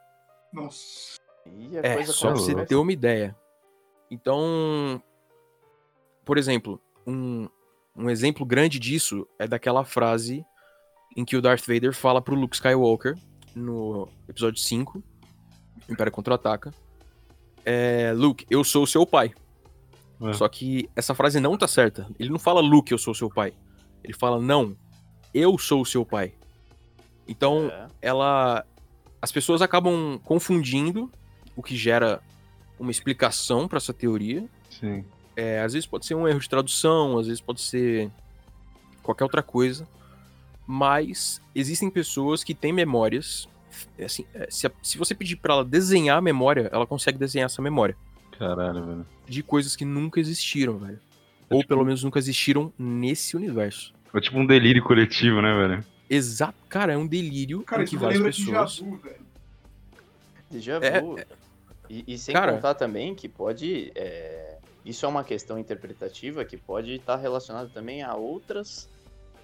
Nossa. 0.51 1.19
É, 1.81 1.95
coisa 1.95 2.13
só 2.13 2.31
pra 2.31 2.39
você 2.39 2.65
ter 2.65 2.75
uma 2.75 2.91
ideia. 2.91 3.35
Então, 4.09 5.01
por 6.25 6.37
exemplo, 6.37 6.79
um, 7.05 7.47
um 7.95 8.09
exemplo 8.09 8.45
grande 8.45 8.79
disso 8.79 9.27
é 9.39 9.47
daquela 9.47 9.83
frase 9.83 10.45
em 11.15 11.25
que 11.25 11.35
o 11.35 11.41
Darth 11.41 11.65
Vader 11.67 11.93
fala 11.93 12.21
pro 12.21 12.35
Luke 12.35 12.55
Skywalker 12.55 13.15
no 13.55 14.07
episódio 14.29 14.59
5, 14.61 15.03
Império 15.89 16.11
Contra-Ataca. 16.11 16.73
É, 17.65 18.13
Luke, 18.15 18.45
eu 18.49 18.63
sou 18.63 18.83
o 18.83 18.87
seu 18.87 19.05
pai. 19.05 19.33
É. 20.21 20.33
Só 20.33 20.47
que 20.47 20.89
essa 20.95 21.13
frase 21.13 21.39
não 21.39 21.57
tá 21.57 21.67
certa. 21.67 22.07
Ele 22.19 22.29
não 22.29 22.39
fala 22.39 22.61
Luke, 22.61 22.91
eu 22.91 22.97
sou 22.97 23.11
o 23.11 23.15
seu 23.15 23.29
pai. 23.29 23.53
Ele 24.03 24.13
fala 24.13 24.39
não, 24.41 24.75
eu 25.33 25.57
sou 25.57 25.81
o 25.81 25.85
seu 25.85 26.05
pai. 26.05 26.33
Então, 27.27 27.69
É. 27.71 27.87
ela 28.01 28.65
as 29.21 29.31
pessoas 29.31 29.61
acabam 29.61 30.19
confundindo 30.23 31.11
o 31.55 31.61
que 31.61 31.75
gera 31.75 32.21
uma 32.79 32.89
explicação 32.89 33.67
para 33.67 33.77
essa 33.77 33.93
teoria. 33.93 34.49
Sim. 34.69 35.05
É, 35.35 35.61
às 35.61 35.73
vezes 35.73 35.87
pode 35.87 36.05
ser 36.05 36.15
um 36.15 36.27
erro 36.27 36.39
de 36.39 36.49
tradução, 36.49 37.17
às 37.17 37.27
vezes 37.27 37.41
pode 37.41 37.61
ser 37.61 38.09
qualquer 39.01 39.23
outra 39.23 39.41
coisa, 39.41 39.87
mas 40.67 41.41
existem 41.55 41.89
pessoas 41.89 42.43
que 42.43 42.53
têm 42.53 42.73
memórias. 42.73 43.47
é 43.97 44.05
Assim, 44.05 44.25
é, 44.33 44.47
se, 44.49 44.67
a- 44.67 44.71
se 44.83 44.97
você 44.97 45.15
pedir 45.15 45.37
para 45.37 45.53
ela 45.55 45.65
desenhar 45.65 46.17
a 46.17 46.21
memória, 46.21 46.69
ela 46.71 46.85
consegue 46.85 47.17
desenhar 47.17 47.45
essa 47.45 47.61
memória 47.61 47.95
Caralho, 48.37 48.85
velho. 48.85 49.05
de 49.27 49.41
coisas 49.41 49.75
que 49.75 49.85
nunca 49.85 50.19
existiram, 50.19 50.77
velho. 50.77 50.99
Ou 51.49 51.59
tipo- 51.59 51.69
pelo 51.69 51.85
menos 51.85 52.03
nunca 52.03 52.19
existiram 52.19 52.71
nesse 52.77 53.35
universo. 53.35 53.93
É 54.13 54.19
tipo 54.19 54.37
um 54.37 54.45
delírio 54.45 54.83
coletivo, 54.83 55.41
né, 55.41 55.53
velho? 55.53 55.85
Exato, 56.09 56.55
cara, 56.67 56.91
é 56.93 56.97
um 56.97 57.07
delírio 57.07 57.63
Cara, 57.63 57.85
que 57.85 57.95
várias 57.95 58.17
lembra 58.19 58.31
de 58.33 58.45
pessoas. 58.45 58.75
Javu, 58.75 58.97
velho. 58.97 59.21
Déjà 60.49 60.73
É, 60.83 60.99
vu. 61.01 61.17
E, 61.89 62.03
e 62.07 62.17
sem 62.17 62.33
Cara- 62.33 62.53
contar 62.53 62.73
também 62.75 63.15
que 63.15 63.27
pode. 63.29 63.91
é, 63.95 64.50
Isso 64.85 65.05
é 65.05 65.09
uma 65.09 65.23
questão 65.23 65.59
interpretativa 65.59 66.43
que 66.43 66.57
pode 66.57 66.95
estar 66.95 67.15
relacionada 67.17 67.69
também 67.69 68.01
a 68.01 68.15
outras 68.15 68.89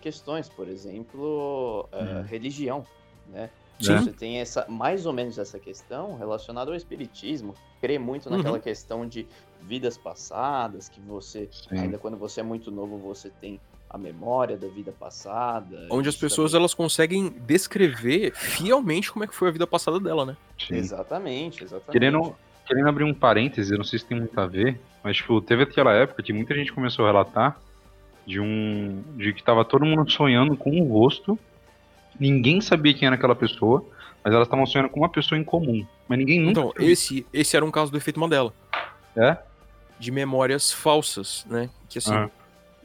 questões, 0.01 0.47
por 0.49 0.67
exemplo, 0.67 1.87
é, 1.91 2.03
Hum. 2.03 2.21
religião, 2.23 2.83
né? 3.27 3.49
Sim. 3.79 3.97
Você 3.97 4.11
tem 4.11 4.39
essa, 4.39 4.65
mais 4.67 5.05
ou 5.05 5.13
menos 5.13 5.37
essa 5.37 5.59
questão 5.59 6.15
relacionada 6.17 6.71
ao 6.71 6.75
espiritismo, 6.77 7.53
crê 7.79 7.99
muito 7.99 8.27
Uhum. 8.29 8.37
naquela 8.37 8.59
questão 8.59 9.05
de 9.07 9.27
vidas 9.61 9.97
passadas, 9.97 10.89
que 10.89 10.99
você, 11.01 11.47
Sim. 11.51 11.77
ainda 11.77 11.99
quando 11.99 12.17
você 12.17 12.39
é 12.39 12.43
muito 12.43 12.71
novo, 12.71 12.97
você 12.97 13.29
tem 13.29 13.59
a 13.89 13.97
memória 13.97 14.57
da 14.57 14.67
vida 14.67 14.91
passada. 14.91 15.87
Onde 15.91 16.09
as 16.09 16.15
pessoas 16.15 16.51
também- 16.51 16.61
elas 16.63 16.73
conseguem 16.73 17.29
descrever 17.29 18.33
fielmente 18.35 19.11
como 19.11 19.23
é 19.23 19.27
que 19.27 19.35
foi 19.35 19.49
a 19.49 19.51
vida 19.51 19.67
passada 19.67 19.99
dela, 19.99 20.25
né? 20.25 20.35
Sim. 20.59 20.75
Exatamente, 20.75 21.63
exatamente. 21.63 21.91
Querendo, 21.91 22.35
querendo 22.67 22.87
abrir 22.89 23.03
um 23.03 23.13
parêntese, 23.13 23.71
eu 23.71 23.77
não 23.77 23.85
sei 23.85 23.99
se 23.99 24.05
tem 24.05 24.17
muito 24.17 24.37
a 24.39 24.45
ver, 24.45 24.79
mas 25.03 25.17
tipo, 25.17 25.39
teve 25.41 25.63
aquela 25.63 25.93
época 25.93 26.21
que 26.21 26.33
muita 26.33 26.53
gente 26.53 26.71
começou 26.73 27.05
a 27.05 27.09
relatar 27.09 27.57
de 28.25 28.39
um. 28.39 29.01
de 29.15 29.33
que 29.33 29.41
tava 29.41 29.63
todo 29.63 29.85
mundo 29.85 30.09
sonhando 30.11 30.55
com 30.57 30.71
um 30.71 30.83
rosto, 30.83 31.39
ninguém 32.19 32.59
sabia 32.61 32.93
quem 32.93 33.05
era 33.05 33.15
aquela 33.15 33.35
pessoa, 33.35 33.85
mas 34.23 34.33
elas 34.33 34.47
estavam 34.47 34.65
sonhando 34.65 34.89
com 34.89 34.99
uma 34.99 35.09
pessoa 35.09 35.39
em 35.39 35.43
comum. 35.43 35.85
Mas 36.07 36.17
ninguém 36.19 36.39
nunca. 36.39 36.59
Então, 36.59 36.73
esse, 36.79 37.25
esse 37.33 37.55
era 37.55 37.65
um 37.65 37.71
caso 37.71 37.91
do 37.91 37.97
efeito 37.97 38.19
Mandela. 38.19 38.53
É? 39.15 39.37
De 39.99 40.11
memórias 40.11 40.71
falsas, 40.71 41.45
né? 41.49 41.69
Que 41.89 41.97
assim, 41.99 42.13
Ah. 42.13 42.29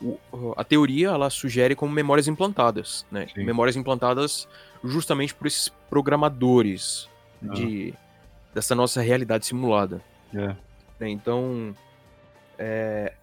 o- 0.00 0.18
a 0.56 0.64
teoria 0.64 1.08
ela 1.08 1.28
sugere 1.30 1.74
como 1.74 1.92
memórias 1.92 2.26
implantadas, 2.28 3.04
né? 3.10 3.26
Sim. 3.34 3.44
Memórias 3.44 3.76
implantadas 3.76 4.48
justamente 4.84 5.34
por 5.34 5.46
esses 5.46 5.68
programadores 5.90 7.08
Ah. 7.48 7.52
de, 7.54 7.94
dessa 8.54 8.74
nossa 8.74 9.00
realidade 9.00 9.46
simulada. 9.46 10.02
É. 10.34 10.56
né? 10.98 11.08
Então, 11.08 11.74
é, 12.58 13.14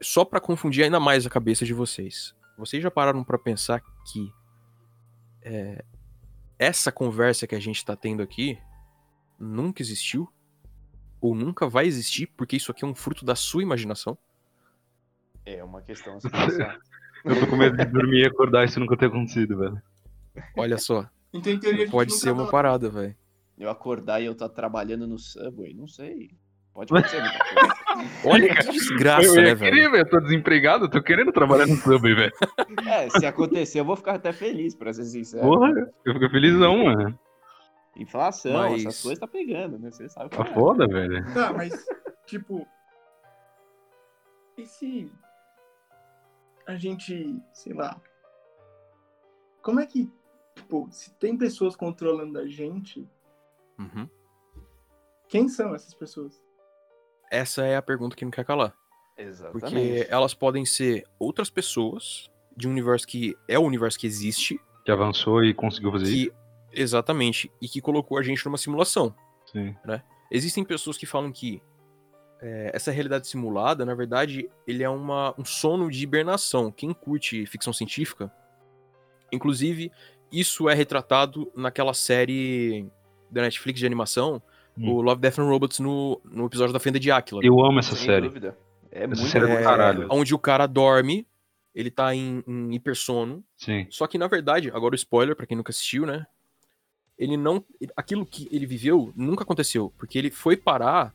só 0.00 0.24
pra 0.24 0.40
confundir 0.40 0.84
ainda 0.84 1.00
mais 1.00 1.26
a 1.26 1.30
cabeça 1.30 1.64
de 1.64 1.74
vocês. 1.74 2.34
Vocês 2.56 2.82
já 2.82 2.90
pararam 2.90 3.22
pra 3.22 3.38
pensar 3.38 3.82
que 4.10 4.32
é, 5.42 5.84
essa 6.58 6.90
conversa 6.90 7.46
que 7.46 7.54
a 7.54 7.60
gente 7.60 7.84
tá 7.84 7.94
tendo 7.94 8.22
aqui 8.22 8.58
nunca 9.38 9.82
existiu? 9.82 10.28
Ou 11.20 11.34
nunca 11.34 11.68
vai 11.68 11.86
existir, 11.86 12.26
porque 12.36 12.56
isso 12.56 12.70
aqui 12.70 12.84
é 12.84 12.88
um 12.88 12.94
fruto 12.94 13.24
da 13.24 13.34
sua 13.34 13.62
imaginação? 13.62 14.16
É 15.44 15.62
uma 15.62 15.82
questão 15.82 16.16
a 16.16 16.20
se 16.20 16.30
pensar. 16.30 16.78
Eu 17.24 17.40
tô 17.40 17.46
com 17.48 17.56
medo 17.56 17.76
de 17.76 17.84
dormir 17.86 18.22
e 18.22 18.26
acordar 18.26 18.62
e 18.62 18.66
isso 18.66 18.78
nunca 18.78 18.96
ter 18.96 19.06
acontecido, 19.06 19.56
velho. 19.58 19.82
Olha 20.56 20.78
só, 20.78 21.08
Então, 21.32 21.52
em 21.52 21.58
teoria, 21.58 21.88
pode 21.90 22.12
ser 22.14 22.30
uma 22.30 22.48
parada, 22.48 22.88
velho. 22.88 23.16
Eu 23.58 23.70
acordar 23.70 24.20
e 24.20 24.26
eu 24.26 24.34
tá 24.34 24.48
trabalhando 24.48 25.06
no 25.06 25.18
Subway, 25.18 25.72
não 25.74 25.88
sei. 25.88 26.30
Pode 26.74 26.92
acontecer 26.92 27.20
muita 27.22 27.38
coisa. 27.38 27.76
Olha 28.28 28.54
que 28.54 28.70
desgraça, 28.70 29.26
eu 29.28 29.34
né, 29.36 29.48
ia 29.48 29.54
velho? 29.54 29.58
querer, 29.74 29.90
velho. 29.90 30.02
Eu 30.02 30.10
tô 30.10 30.20
desempregado, 30.20 30.84
eu 30.84 30.90
tô 30.90 31.02
querendo 31.02 31.32
trabalhar 31.32 31.66
no 31.66 31.76
Subway, 31.76 32.14
velho. 32.14 32.32
É, 32.86 33.08
se 33.08 33.24
acontecer, 33.24 33.80
eu 33.80 33.84
vou 33.84 33.96
ficar 33.96 34.14
até 34.16 34.32
feliz, 34.32 34.74
pra 34.74 34.92
ser 34.92 35.04
sincero. 35.04 35.42
Porra, 35.42 35.70
eu 36.04 36.12
fico 36.14 36.30
felizão, 36.30 36.84
mano. 36.84 37.18
Inflação, 37.96 38.52
Mas- 38.70 38.84
essas 38.84 39.02
coisas 39.02 39.18
tá 39.18 39.26
pegando, 39.26 39.78
né? 39.78 39.90
Você 39.90 40.06
sabe 40.08 40.28
Tá 40.30 40.36
como 40.36 40.50
é. 40.50 40.52
foda, 40.54 40.86
velho. 40.86 41.24
Tá, 41.32 41.52
mas, 41.54 41.72
tipo. 42.26 42.66
E 44.58 44.66
se. 44.66 45.10
A 46.66 46.76
gente. 46.76 47.34
Sei 47.54 47.72
lá. 47.72 47.98
Como 49.62 49.80
é 49.80 49.86
que. 49.86 50.10
Tipo, 50.54 50.88
se 50.90 51.12
tem 51.14 51.36
pessoas 51.36 51.74
controlando 51.74 52.38
a 52.38 52.46
gente, 52.46 53.08
Uhum. 53.78 54.08
quem 55.28 55.48
são 55.48 55.74
essas 55.74 55.92
pessoas? 55.94 56.40
Essa 57.30 57.64
é 57.64 57.76
a 57.76 57.82
pergunta 57.82 58.16
que 58.16 58.24
não 58.24 58.30
quer 58.32 58.44
calar. 58.44 58.74
Exatamente. 59.18 59.60
Porque 59.60 60.06
elas 60.08 60.32
podem 60.34 60.64
ser 60.64 61.04
outras 61.18 61.50
pessoas 61.50 62.30
de 62.56 62.66
um 62.68 62.70
universo 62.70 63.06
que 63.06 63.36
é 63.48 63.58
o 63.58 63.62
universo 63.62 63.98
que 63.98 64.06
existe, 64.06 64.60
Que 64.84 64.90
avançou 64.90 65.44
e 65.44 65.52
conseguiu 65.52 65.90
fazer 65.92 66.04
isso. 66.04 66.30
que 66.30 66.80
exatamente, 66.82 67.50
e 67.60 67.68
que 67.68 67.80
colocou 67.80 68.18
a 68.18 68.22
gente 68.22 68.44
numa 68.44 68.58
simulação. 68.58 69.14
Sim. 69.50 69.74
Existem 70.30 70.64
pessoas 70.64 70.96
que 70.96 71.06
falam 71.06 71.32
que 71.32 71.62
é, 72.40 72.70
essa 72.74 72.90
realidade 72.90 73.26
simulada, 73.26 73.84
na 73.84 73.94
verdade, 73.94 74.48
ele 74.66 74.82
é 74.82 74.88
uma, 74.88 75.34
um 75.38 75.44
sono 75.44 75.90
de 75.90 76.02
hibernação. 76.02 76.70
Quem 76.70 76.92
curte 76.92 77.46
ficção 77.46 77.72
científica, 77.72 78.30
inclusive, 79.32 79.90
isso 80.30 80.68
é 80.68 80.74
retratado 80.74 81.50
naquela 81.56 81.94
série 81.94 82.86
da 83.30 83.42
Netflix 83.42 83.78
de 83.80 83.86
animação, 83.86 84.40
Hum. 84.78 84.90
o 84.92 85.00
Love, 85.02 85.20
Death 85.22 85.38
and 85.38 85.44
Robots, 85.48 85.78
no, 85.80 86.20
no 86.24 86.44
episódio 86.46 86.72
da 86.72 86.78
Fenda 86.78 87.00
de 87.00 87.10
Áquila. 87.10 87.40
Eu 87.42 87.58
amo 87.64 87.78
essa 87.78 87.96
Sem 87.96 88.06
série. 88.06 88.28
dúvida. 88.28 88.56
É 88.92 89.04
Essa 89.04 89.06
muito 89.08 89.26
série 89.26 89.44
é 89.44 89.48
do 89.48 89.54
É, 89.54 89.62
caralho. 89.62 90.06
onde 90.10 90.34
o 90.34 90.38
cara 90.38 90.66
dorme, 90.66 91.26
ele 91.74 91.90
tá 91.90 92.14
em, 92.14 92.42
em 92.46 92.74
hipersono, 92.74 93.42
Sim. 93.56 93.86
Só 93.90 94.06
que, 94.06 94.18
na 94.18 94.26
verdade, 94.26 94.70
agora 94.74 94.92
o 94.92 94.96
spoiler, 94.96 95.34
pra 95.34 95.46
quem 95.46 95.56
nunca 95.56 95.70
assistiu, 95.70 96.04
né? 96.06 96.26
Ele 97.18 97.36
não. 97.38 97.64
Aquilo 97.96 98.26
que 98.26 98.46
ele 98.52 98.66
viveu 98.66 99.12
nunca 99.16 99.44
aconteceu. 99.44 99.90
Porque 99.96 100.18
ele 100.18 100.30
foi 100.30 100.54
parar 100.58 101.14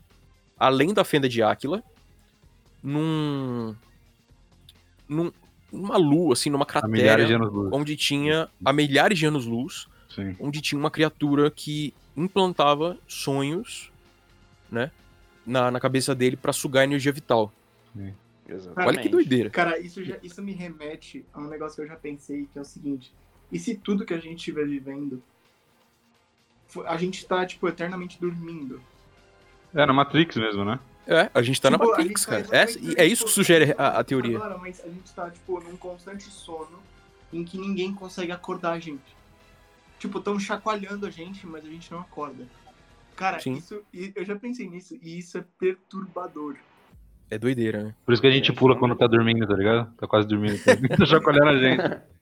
além 0.58 0.92
da 0.94 1.04
fenda 1.04 1.30
de 1.30 1.44
Áquila, 1.44 1.84
num. 2.84 3.76
num 5.08 5.32
numa 5.72 5.96
lua, 5.98 6.34
assim, 6.34 6.50
numa 6.50 6.66
Há 6.70 6.86
milhares 6.88 7.28
de 7.28 7.34
cratera, 7.34 7.50
anos 7.50 7.54
luz. 7.54 7.70
onde 7.72 7.96
tinha, 7.96 8.50
há 8.66 8.74
milhares 8.74 9.18
de 9.18 9.26
anos-luz, 9.26 9.88
Sim. 10.10 10.36
onde 10.38 10.60
tinha 10.62 10.78
uma 10.78 10.92
criatura 10.92 11.50
que 11.50 11.94
implantava 12.16 12.98
sonhos, 13.08 13.92
né? 14.72 14.92
Na, 15.46 15.72
na 15.72 15.80
cabeça 15.80 16.14
dele 16.14 16.36
pra 16.36 16.54
sugar 16.54 16.84
energia 16.84 17.12
vital. 17.12 17.52
Exatamente. 18.48 18.88
Olha 18.88 19.02
que 19.02 19.10
doideira. 19.10 19.50
Cara, 19.50 19.80
isso, 19.80 20.04
já, 20.04 20.18
isso 20.22 20.42
me 20.42 20.52
remete 20.52 21.26
a 21.34 21.40
um 21.40 21.48
negócio 21.48 21.76
que 21.76 21.82
eu 21.82 21.88
já 21.88 21.96
pensei, 21.96 22.48
que 22.52 22.58
é 22.58 22.62
o 22.62 22.66
seguinte. 22.66 23.14
E 23.52 23.58
se 23.58 23.76
tudo 23.76 24.06
que 24.06 24.14
a 24.14 24.20
gente 24.20 24.38
estiver 24.38 24.66
vivendo. 24.66 25.22
A 26.86 26.96
gente 26.96 27.26
tá, 27.26 27.46
tipo, 27.46 27.68
eternamente 27.68 28.18
dormindo. 28.20 28.82
É, 29.74 29.86
na 29.86 29.92
Matrix 29.92 30.38
mesmo, 30.38 30.64
né? 30.64 30.80
É, 31.06 31.30
a 31.34 31.42
gente 31.42 31.60
tá 31.60 31.70
na 31.70 31.78
Tipo, 31.78 31.92
a 31.92 31.98
Matrix, 31.98 32.26
tá 32.26 32.44
cara. 32.44 32.48
É, 32.58 33.04
é 33.04 33.06
isso 33.06 33.26
que 33.26 33.32
sugere 33.32 33.76
a, 33.78 34.00
a 34.00 34.04
teoria. 34.04 34.38
Agora, 34.38 34.58
mas 34.58 34.80
a 34.82 34.88
gente 34.88 35.12
tá, 35.14 35.30
tipo, 35.30 35.60
num 35.60 35.76
constante 35.76 36.24
sono 36.24 36.80
em 37.34 37.44
que 37.44 37.58
ninguém 37.58 37.94
consegue 37.94 38.32
acordar 38.32 38.72
a 38.74 38.80
gente. 38.80 39.16
Tipo, 40.02 40.18
estão 40.18 40.40
chacoalhando 40.40 41.06
a 41.06 41.12
gente, 41.12 41.46
mas 41.46 41.64
a 41.64 41.70
gente 41.70 41.92
não 41.92 42.00
acorda. 42.00 42.48
Cara, 43.16 43.40
Sim. 43.40 43.54
isso. 43.54 43.84
Eu 43.94 44.26
já 44.26 44.36
pensei 44.36 44.68
nisso, 44.68 44.98
e 45.00 45.20
isso 45.20 45.38
é 45.38 45.44
perturbador. 45.60 46.56
É 47.30 47.38
doideira, 47.38 47.84
né? 47.84 47.96
Por 48.04 48.12
isso 48.12 48.20
que 48.22 48.28
a 48.28 48.32
gente 48.32 48.52
pula 48.52 48.76
quando 48.76 48.96
tá 48.96 49.06
dormindo, 49.06 49.46
tá 49.48 49.54
ligado? 49.54 49.94
Tá 49.96 50.08
quase 50.08 50.28
dormindo. 50.28 50.60
Tá 50.98 51.06
chacoalhando 51.06 51.50
a 51.50 51.58
gente. 51.60 52.02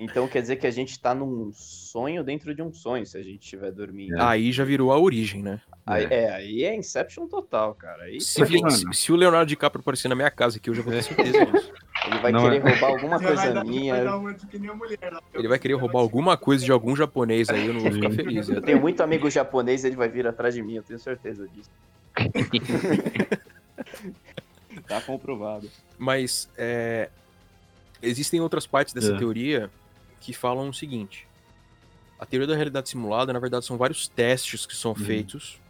Então 0.00 0.28
quer 0.28 0.40
dizer 0.40 0.54
que 0.54 0.66
a 0.68 0.70
gente 0.70 0.96
tá 1.00 1.12
num 1.12 1.50
sonho 1.52 2.22
dentro 2.22 2.54
de 2.54 2.62
um 2.62 2.72
sonho, 2.72 3.04
se 3.04 3.18
a 3.18 3.22
gente 3.22 3.42
estiver 3.42 3.72
dormindo. 3.72 4.14
É. 4.16 4.22
Aí 4.22 4.52
já 4.52 4.62
virou 4.62 4.92
a 4.92 4.96
origem, 5.00 5.42
né? 5.42 5.60
Aí, 5.84 6.04
é, 6.04 6.30
aí 6.30 6.62
é 6.62 6.72
Inception 6.76 7.26
total, 7.26 7.74
cara. 7.74 8.04
Aí 8.04 8.20
Se, 8.20 8.46
se- 8.46 8.92
se 8.92 9.10
o 9.12 9.16
Leonardo 9.16 9.48
DiCaprio 9.48 9.80
aparecer 9.80 10.06
na 10.06 10.14
minha 10.14 10.30
casa 10.30 10.58
aqui, 10.58 10.70
eu 10.70 10.74
já 10.74 10.82
vou 10.82 10.92
ter 10.92 11.02
certeza 11.02 11.44
disso. 11.46 11.72
ele 12.10 12.18
vai 12.20 12.32
Não 12.32 12.42
querer 12.42 12.56
é. 12.56 12.60
roubar 12.70 12.86
alguma 12.88 13.18
Você 13.18 13.24
vai 13.24 13.34
coisa 13.36 13.52
dar- 13.54 13.64
minha. 13.64 13.94
vai 13.94 14.04
dar 14.04 14.16
uma 14.18 14.34
de 14.34 14.46
que 14.46 14.58
nem 14.58 14.70
a 14.70 14.74
mulher 14.74 14.98
lá. 15.12 15.22
Ele 15.34 15.48
vai 15.48 15.58
querer 15.58 15.74
roubar 15.74 16.00
alguma 16.00 16.36
coisa 16.36 16.64
de 16.64 16.72
algum 16.72 16.94
japonês 16.96 17.48
aí, 17.48 17.66
eu 17.66 17.74
não 17.74 17.80
vou 17.80 17.92
ficar 17.92 18.10
feliz. 18.10 18.48
Eu 18.48 18.56
né? 18.56 18.60
tenho 18.62 18.80
muito 18.80 19.02
amigo 19.02 19.28
japonês, 19.30 19.84
ele 19.84 19.96
vai 19.96 20.08
vir 20.08 20.26
atrás 20.26 20.54
de 20.54 20.62
mim, 20.62 20.74
eu 20.74 20.82
tenho 20.82 20.98
certeza 20.98 21.46
disso. 21.48 21.70
tá 24.86 25.00
comprovado. 25.00 25.70
Mas 25.98 26.48
é, 26.56 27.10
existem 28.02 28.40
outras 28.40 28.66
partes 28.66 28.94
dessa 28.94 29.12
É. 29.14 29.18
teoria 29.18 29.70
que 30.20 30.32
falam 30.32 30.68
o 30.68 30.74
seguinte. 30.74 31.26
A 32.18 32.26
teoria 32.26 32.46
da 32.48 32.54
realidade 32.56 32.88
simulada, 32.88 33.32
na 33.32 33.38
verdade, 33.38 33.64
são 33.64 33.76
vários 33.76 34.08
testes 34.08 34.66
que 34.66 34.74
são 34.74 34.90
Uhum. 34.92 34.96
feitos 34.96 35.60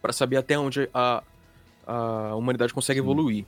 para 0.00 0.12
saber 0.12 0.36
até 0.36 0.58
onde 0.58 0.88
a, 0.94 1.22
a 1.86 2.34
humanidade 2.34 2.72
consegue 2.72 3.00
Sim. 3.00 3.04
evoluir. 3.04 3.44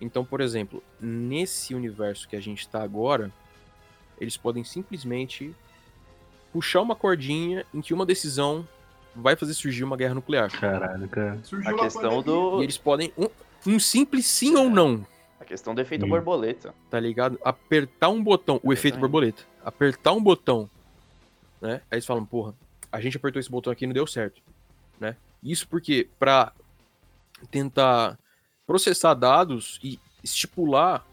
Então, 0.00 0.24
por 0.24 0.40
exemplo, 0.40 0.82
nesse 1.00 1.74
universo 1.74 2.28
que 2.28 2.36
a 2.36 2.40
gente 2.40 2.60
está 2.60 2.82
agora, 2.82 3.32
eles 4.20 4.36
podem 4.36 4.62
simplesmente 4.64 5.54
puxar 6.52 6.80
uma 6.82 6.94
cordinha 6.94 7.64
em 7.74 7.80
que 7.80 7.92
uma 7.92 8.06
decisão 8.06 8.66
vai 9.14 9.34
fazer 9.36 9.54
surgir 9.54 9.82
uma 9.84 9.96
guerra 9.96 10.14
nuclear. 10.14 10.50
Caralho, 10.50 11.08
cara. 11.08 11.38
Surgiu 11.42 11.70
A 11.70 11.74
uma 11.74 11.82
questão 11.82 12.22
do. 12.22 12.60
E 12.60 12.64
eles 12.64 12.78
podem. 12.78 13.12
Um, 13.18 13.28
um 13.66 13.78
simples 13.80 14.24
sim 14.26 14.54
ou 14.54 14.70
não, 14.70 15.04
A 15.40 15.44
questão 15.44 15.74
do 15.74 15.80
efeito 15.80 16.04
Sim. 16.04 16.10
borboleta. 16.10 16.72
tá 16.88 17.00
ligado? 17.00 17.38
Apertar 17.44 18.08
um 18.08 18.22
botão, 18.22 18.60
o 18.62 18.72
efeito 18.72 18.94
Exatamente. 18.94 19.00
borboleta. 19.00 19.42
Apertar 19.64 20.12
um 20.12 20.22
botão, 20.22 20.70
né? 21.60 21.82
Aí 21.90 21.96
eles 21.96 22.06
falam, 22.06 22.24
porra, 22.24 22.54
a 22.90 23.00
gente 23.00 23.16
apertou 23.16 23.40
esse 23.40 23.50
botão 23.50 23.72
aqui 23.72 23.84
e 23.84 23.88
não 23.88 23.92
deu 23.94 24.06
certo, 24.06 24.40
né? 25.00 25.16
Isso 25.42 25.66
porque 25.68 26.08
pra 26.18 26.52
tentar 27.50 28.16
processar 28.68 29.14
dados 29.14 29.80
e 29.82 29.98
estipular 30.22 31.04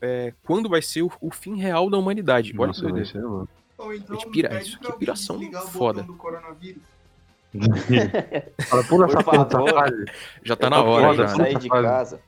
é, 0.00 0.32
quando 0.44 0.68
vai 0.68 0.82
ser 0.82 1.02
o, 1.02 1.10
o 1.20 1.30
fim 1.30 1.56
real 1.56 1.88
da 1.90 1.96
humanidade. 1.96 2.50
Olha 2.50 2.56
que 2.58 2.66
Nossa, 2.66 2.82
doideira. 2.82 3.08
ser 3.08 3.22
louco. 3.24 3.48
Ou 3.78 3.94
então, 3.94 4.18
É 4.20 4.26
pira- 4.28 4.60
isso, 4.60 4.78
que 4.78 4.92
piração 4.92 5.40
foda. 5.68 6.04
Fala, 8.68 8.84
pula 8.84 9.08
Por 9.08 9.18
essa 9.18 9.24
porra. 9.24 9.86
Já 10.44 10.54
tá 10.54 10.66
Eu 10.66 10.70
na 10.70 10.82
hora, 10.82 11.14
já. 11.16 11.22
né? 11.22 11.28
sair 11.28 11.58
de 11.58 11.68
casa. 11.68 12.20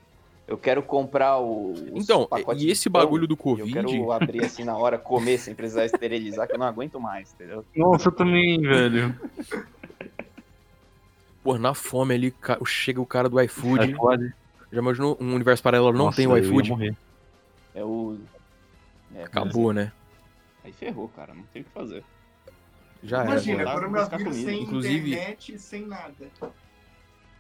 Eu 0.48 0.56
quero 0.56 0.82
comprar 0.82 1.38
o. 1.38 1.74
Então, 1.92 2.26
e 2.56 2.70
esse 2.70 2.88
pão, 2.88 3.02
bagulho 3.02 3.26
do 3.26 3.34
e 3.34 3.34
Eu 3.34 3.38
Covid, 3.38 3.72
quero 3.72 4.12
abrir 4.12 4.44
assim 4.44 4.64
na 4.64 4.76
hora, 4.76 4.98
comer 4.98 5.38
sem 5.38 5.54
precisar 5.54 5.84
esterilizar, 5.84 6.48
que 6.48 6.54
eu 6.54 6.58
não 6.58 6.66
aguento 6.66 6.98
mais, 6.98 7.32
entendeu? 7.34 7.64
Nossa, 7.76 8.08
eu 8.08 8.12
também, 8.12 8.60
velho. 8.60 9.14
pô, 11.44 11.56
na 11.58 11.74
fome 11.74 12.14
ali, 12.14 12.34
chega 12.66 13.00
o 13.00 13.06
cara 13.06 13.28
do 13.28 13.40
iFood. 13.40 13.90
iFood. 13.92 14.34
Já 14.72 14.78
imaginou 14.80 15.16
um 15.20 15.34
universo 15.34 15.62
paralelo 15.62 15.92
não 15.92 16.06
Nossa, 16.06 16.16
tem 16.16 16.26
o 16.26 16.36
iFood? 16.36 16.96
É 17.74 17.84
o. 17.84 18.18
É, 19.14 19.24
Acabou, 19.24 19.72
né? 19.72 19.92
Aí 20.64 20.72
ferrou, 20.72 21.08
cara. 21.08 21.34
Não 21.34 21.42
tem 21.44 21.62
o 21.62 21.64
que 21.64 21.70
fazer. 21.72 22.04
Já 23.02 23.18
era. 23.22 23.30
Imagina, 23.32 23.64
voltar 23.64 23.70
a 23.72 23.74
buscar 23.88 23.90
coronavírus 24.10 24.32
comida. 24.36 24.50
sem 24.50 24.62
Inclusive- 24.62 25.10
internet, 25.12 25.58
sem 25.58 25.86
nada. 25.86 26.14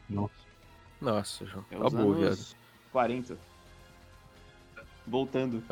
Nossa. 0.08 0.34
Nossa, 1.00 1.46
João. 1.46 1.64
É 1.70 1.76
Acabou, 1.76 2.12
anos 2.12 2.18
viado. 2.18 2.56
40. 2.92 3.38
Voltando. 5.06 5.62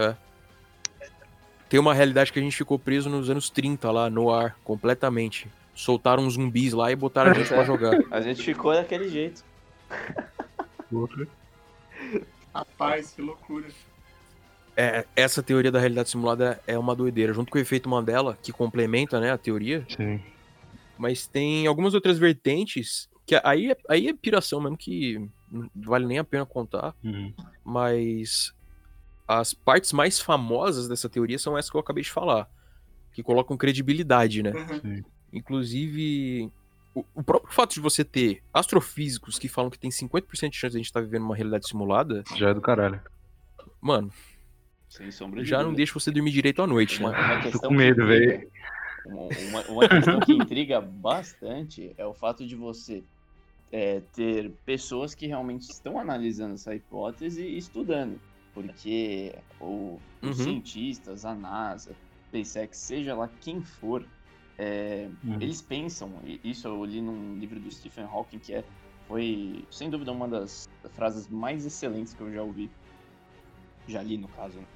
Tem 1.68 1.79
uma 1.79 1.92
realidade 1.92 2.33
que 2.33 2.38
a 2.38 2.42
gente 2.42 2.57
ficou 2.57 2.79
preso 2.79 3.11
nos 3.11 3.29
anos 3.29 3.51
30 3.51 3.90
lá, 3.90 4.09
no 4.09 4.33
ar, 4.33 4.57
completamente. 4.64 5.51
Soltaram 5.75 6.25
uns 6.25 6.35
zumbis 6.35 6.73
lá 6.73 6.90
e 6.90 6.97
botaram 6.97 7.31
a 7.31 7.35
gente 7.35 7.49
pra 7.49 7.62
jogar. 7.64 7.99
A 8.11 8.21
gente 8.21 8.42
ficou 8.42 8.73
daquele 8.73 9.09
jeito. 9.09 9.44
Rapaz, 12.54 13.12
que 13.12 13.22
loucura. 13.22 13.66
É, 14.76 15.04
essa 15.16 15.42
teoria 15.42 15.72
da 15.72 15.80
realidade 15.80 16.08
simulada 16.08 16.61
é 16.66 16.78
uma 16.78 16.94
doideira, 16.94 17.32
junto 17.32 17.50
com 17.50 17.58
o 17.58 17.61
efeito 17.61 17.88
Mandela, 17.88 18.38
que 18.40 18.52
complementa 18.52 19.18
né, 19.18 19.32
a 19.32 19.38
teoria. 19.38 19.84
Sim. 19.88 20.20
Mas 20.96 21.26
tem 21.26 21.66
algumas 21.66 21.94
outras 21.94 22.18
vertentes 22.18 23.08
que 23.26 23.38
aí 23.44 23.72
é, 23.72 23.76
aí 23.88 24.08
é 24.08 24.14
piração 24.14 24.61
mesmo 24.61 24.76
que 24.76 25.28
não 25.50 25.68
vale 25.76 26.06
nem 26.06 26.18
a 26.18 26.24
pena 26.24 26.46
contar, 26.46 26.94
Uhum. 27.04 27.32
mas 27.62 28.54
as 29.26 29.52
partes 29.52 29.92
mais 29.92 30.18
famosas 30.18 30.88
dessa 30.88 31.08
teoria 31.08 31.38
são 31.38 31.56
essas 31.58 31.70
que 31.70 31.76
eu 31.76 31.80
acabei 31.80 32.02
de 32.02 32.11
falar, 32.11 32.48
que 33.12 33.22
colocam 33.22 33.56
credibilidade, 33.56 34.42
né? 34.42 34.52
Uhum. 34.82 35.02
Inclusive, 35.32 36.50
o, 37.00 37.20
o 37.20 37.22
próprio 37.22 37.52
fato 37.52 37.74
de 37.74 37.80
você 37.80 38.04
ter 38.04 38.42
astrofísicos 38.52 39.38
que 39.38 39.48
falam 39.48 39.70
que 39.70 39.78
tem 39.78 39.90
50% 39.90 40.50
de 40.50 40.56
chance 40.56 40.72
de 40.72 40.76
a 40.76 40.80
gente 40.80 40.87
estar 40.87 41.00
vivendo 41.00 41.22
uma 41.24 41.37
realidade 41.37 41.68
simulada, 41.68 42.22
Já 42.37 42.50
é 42.50 42.54
do 42.54 42.61
caralho. 42.61 43.00
mano, 43.80 44.11
Sem 44.88 45.11
sombra 45.11 45.42
de 45.42 45.48
já 45.48 45.58
não 45.58 45.64
dúvida. 45.66 45.76
deixa 45.78 45.94
você 45.94 46.11
dormir 46.11 46.30
direito 46.32 46.62
à 46.62 46.66
noite, 46.66 47.00
Uma, 47.00 47.12
né? 47.12 47.50
Tô 47.52 47.61
com 47.61 47.74
medo, 47.74 48.06
velho. 48.06 48.48
Uma, 49.04 49.22
uma- 49.38 49.62
uma 49.68 49.88
questão 49.88 50.20
que 50.20 50.32
intriga 50.32 50.80
bastante 50.80 51.94
é 51.96 52.06
o 52.06 52.14
fato 52.14 52.46
de 52.46 52.56
você 52.56 53.04
é, 53.70 54.00
ter 54.14 54.50
pessoas 54.64 55.14
que 55.14 55.26
realmente 55.26 55.62
estão 55.70 55.98
analisando 55.98 56.54
essa 56.54 56.74
hipótese 56.74 57.42
e 57.42 57.58
estudando. 57.58 58.18
Porque 58.54 59.34
o- 59.61 59.98
os 60.22 60.28
Uhum. 60.38 60.44
cientistas, 60.44 61.24
a 61.26 61.34
NASA, 61.34 61.94
SpaceX, 62.28 62.78
seja 62.78 63.14
lá 63.14 63.28
quem 63.40 63.62
for, 63.62 64.04
é, 64.59 65.09
Uhum. 65.25 65.38
eles 65.40 65.62
pensam, 65.62 66.21
e 66.25 66.40
isso 66.44 66.66
eu 66.66 66.85
li 66.85 67.01
num 67.01 67.35
livro 67.37 67.61
do 67.61 67.71
Stephen 67.71 68.05
Hawking, 68.05 68.38
que 68.38 68.53
é, 68.53 68.64
foi, 69.07 69.64
sem 69.71 69.88
dúvida, 69.88 70.12
uma 70.12 70.29
das 70.29 70.64
frases 70.94 71.29
mais 71.29 71.64
excelentes 71.64 72.12
que 72.12 72.21
eu 72.21 72.33
já 72.33 72.42
ouvi. 72.42 72.71
Já 73.87 74.03
li, 74.03 74.18
no 74.18 74.29
caso, 74.29 74.61
né? 74.61 74.66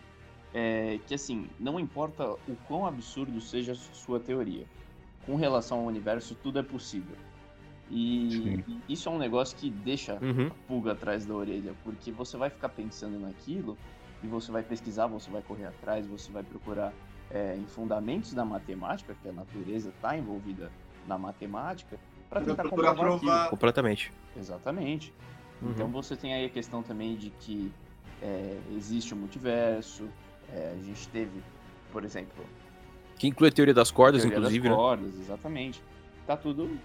É, 0.54 0.98
que 1.06 1.14
assim, 1.14 1.48
não 1.58 1.80
importa 1.80 2.30
o 2.30 2.56
quão 2.68 2.86
absurdo 2.86 3.40
seja 3.40 3.72
a 3.72 3.74
sua 3.74 4.20
teoria, 4.20 4.66
com 5.26 5.34
relação 5.36 5.80
ao 5.80 5.86
universo, 5.86 6.34
tudo 6.42 6.58
é 6.58 6.62
possível. 6.62 7.16
E 7.90 8.54
isso 8.88 9.08
é 9.08 9.12
um 9.12 9.18
negócio 9.18 9.56
que 9.56 9.70
deixa 9.70 10.18
Uhum. 10.20 10.48
pulga 10.66 10.92
atrás 10.92 11.26
da 11.26 11.34
orelha, 11.34 11.74
porque 11.84 12.10
você 12.10 12.36
vai 12.36 12.48
ficar 12.48 12.70
pensando 12.70 13.18
naquilo 13.18 13.76
e 14.22 14.26
você 14.26 14.50
vai 14.50 14.62
pesquisar, 14.62 15.06
você 15.08 15.30
vai 15.30 15.42
correr 15.42 15.66
atrás, 15.66 16.06
você 16.06 16.30
vai 16.32 16.42
procurar 16.42 16.94
é, 17.32 17.56
em 17.56 17.64
fundamentos 17.66 18.34
da 18.34 18.44
matemática, 18.44 19.16
que 19.22 19.28
a 19.28 19.32
natureza 19.32 19.88
está 19.90 20.16
envolvida 20.16 20.70
na 21.06 21.16
matemática, 21.18 21.98
para 22.28 22.40
Pra 22.40 22.54
tentar 22.54 22.68
comprovar 22.68 22.94
provar. 22.96 23.34
aquilo. 23.36 23.50
Completamente. 23.50 24.12
Exatamente. 24.36 25.12
Uhum. 25.60 25.70
Então 25.70 25.88
você 25.88 26.16
tem 26.16 26.34
aí 26.34 26.44
a 26.46 26.48
questão 26.50 26.82
também 26.82 27.16
de 27.16 27.30
que 27.30 27.72
é, 28.22 28.58
existe 28.76 29.12
o 29.14 29.16
multiverso, 29.16 30.08
é, 30.52 30.74
a 30.78 30.82
gente 30.84 31.08
teve, 31.08 31.42
por 31.92 32.04
exemplo, 32.04 32.44
Que 33.18 33.28
inclui 33.28 33.48
a 33.48 33.52
teoria 33.52 33.74
das 33.74 33.90
cordas, 33.90 34.22
teoria 34.22 34.38
inclusive, 34.38 34.68
das 34.68 34.76
né? 34.76 34.82
cordas, 34.82 35.20
exatamente. 35.20 35.82
Tá 36.26 36.36
tudo, 36.36 36.78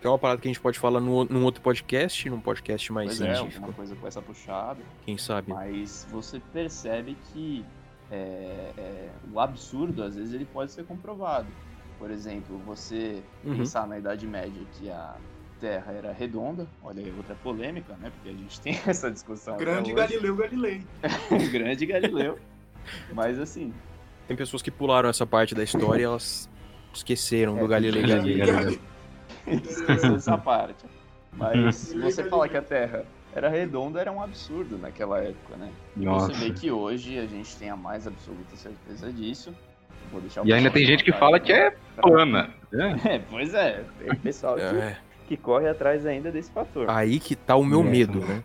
Que 0.00 0.06
é 0.06 0.10
uma 0.10 0.18
parada 0.18 0.40
que 0.40 0.48
a 0.48 0.50
gente 0.50 0.60
pode 0.60 0.78
falar 0.78 1.00
no, 1.00 1.24
num 1.24 1.44
outro 1.44 1.60
podcast, 1.62 2.28
num 2.30 2.40
podcast 2.40 2.92
mais 2.92 3.08
pois 3.08 3.20
é, 3.20 3.34
científico. 3.34 3.56
alguma 3.64 3.72
coisa 3.76 3.96
com 3.96 4.06
essa 4.06 4.20
puxada. 4.22 4.80
Quem 5.04 5.16
sabe? 5.18 5.52
Mas 5.52 6.06
você 6.10 6.40
percebe 6.52 7.16
que 7.32 7.64
é, 8.14 8.72
é, 8.80 9.08
o 9.32 9.40
absurdo, 9.40 10.02
às 10.02 10.14
vezes, 10.16 10.32
ele 10.34 10.44
pode 10.44 10.70
ser 10.72 10.84
comprovado. 10.84 11.46
Por 11.98 12.10
exemplo, 12.10 12.58
você 12.66 13.22
Uhum. 13.44 13.56
pensar 13.58 13.86
na 13.86 13.98
Idade 13.98 14.26
Média 14.26 14.62
que 14.72 14.90
a 14.90 15.14
Terra 15.60 15.92
era 15.92 16.12
redonda, 16.12 16.66
olha 16.82 17.02
aí 17.02 17.12
outra 17.16 17.34
polêmica, 17.36 17.94
né? 18.00 18.10
Porque 18.14 18.28
a 18.28 18.32
gente 18.32 18.60
tem 18.62 18.78
essa 18.86 19.10
discussão. 19.10 19.56
Grande. 19.56 19.92
Galileu 19.92 20.36
Galilei. 20.36 20.82
Grande 21.52 21.86
Galileu. 21.86 22.38
Mas 23.12 23.38
assim, 23.38 23.72
Tem 24.28 24.36
pessoas 24.36 24.60
que 24.62 24.70
pularam 24.70 25.08
essa 25.08 25.26
parte 25.26 25.54
da 25.54 25.62
história 25.62 26.02
e 26.02 26.04
elas 26.04 26.50
esqueceram 26.92 27.56
É, 27.56 27.60
do 27.60 27.68
Galilei 27.68 28.02
tem- 28.04 28.16
Galilei. 28.16 28.46
Galilei. 28.46 28.80
esqueceu 29.46 30.14
essa 30.16 30.36
parte. 30.38 30.84
Mas 31.32 31.76
se 31.76 31.90
Galileu 31.94 32.10
você 32.10 32.24
falar 32.24 32.48
que 32.48 32.56
a 32.56 32.62
Terra 32.62 33.04
era 33.34 33.48
redonda, 33.48 34.00
era 34.00 34.12
um 34.12 34.22
absurdo 34.22 34.78
naquela 34.78 35.18
época, 35.20 35.56
né? 35.56 35.72
E 35.96 36.04
Nossa. 36.04 36.32
você 36.32 36.44
vê 36.48 36.52
que 36.54 36.70
hoje 36.70 37.18
a 37.18 37.26
gente 37.26 37.56
tem 37.56 37.68
a 37.70 37.76
mais 37.76 38.06
absoluta 38.06 38.54
certeza 38.56 39.12
disso. 39.12 39.54
Vou 40.12 40.20
deixar 40.20 40.42
o 40.42 40.46
E 40.46 40.52
ainda 40.52 40.70
tem 40.70 40.84
gente 40.86 41.02
que 41.02 41.12
fala 41.12 41.40
que 41.40 41.52
é 41.52 41.70
plana. 42.00 42.54
né? 42.72 42.96
É, 43.04 43.18
pois 43.18 43.52
é. 43.54 43.84
Tem 43.98 44.14
pessoal 44.16 44.56
que, 44.56 44.62
É, 44.62 44.96
que 45.26 45.36
corre 45.36 45.68
atrás 45.68 46.06
ainda 46.06 46.30
desse 46.30 46.50
fator. 46.50 46.88
aí 46.90 47.18
que 47.18 47.34
tá 47.34 47.56
o 47.56 47.64
meu 47.64 47.80
É. 47.80 47.84
medo, 47.84 48.20
né? 48.20 48.42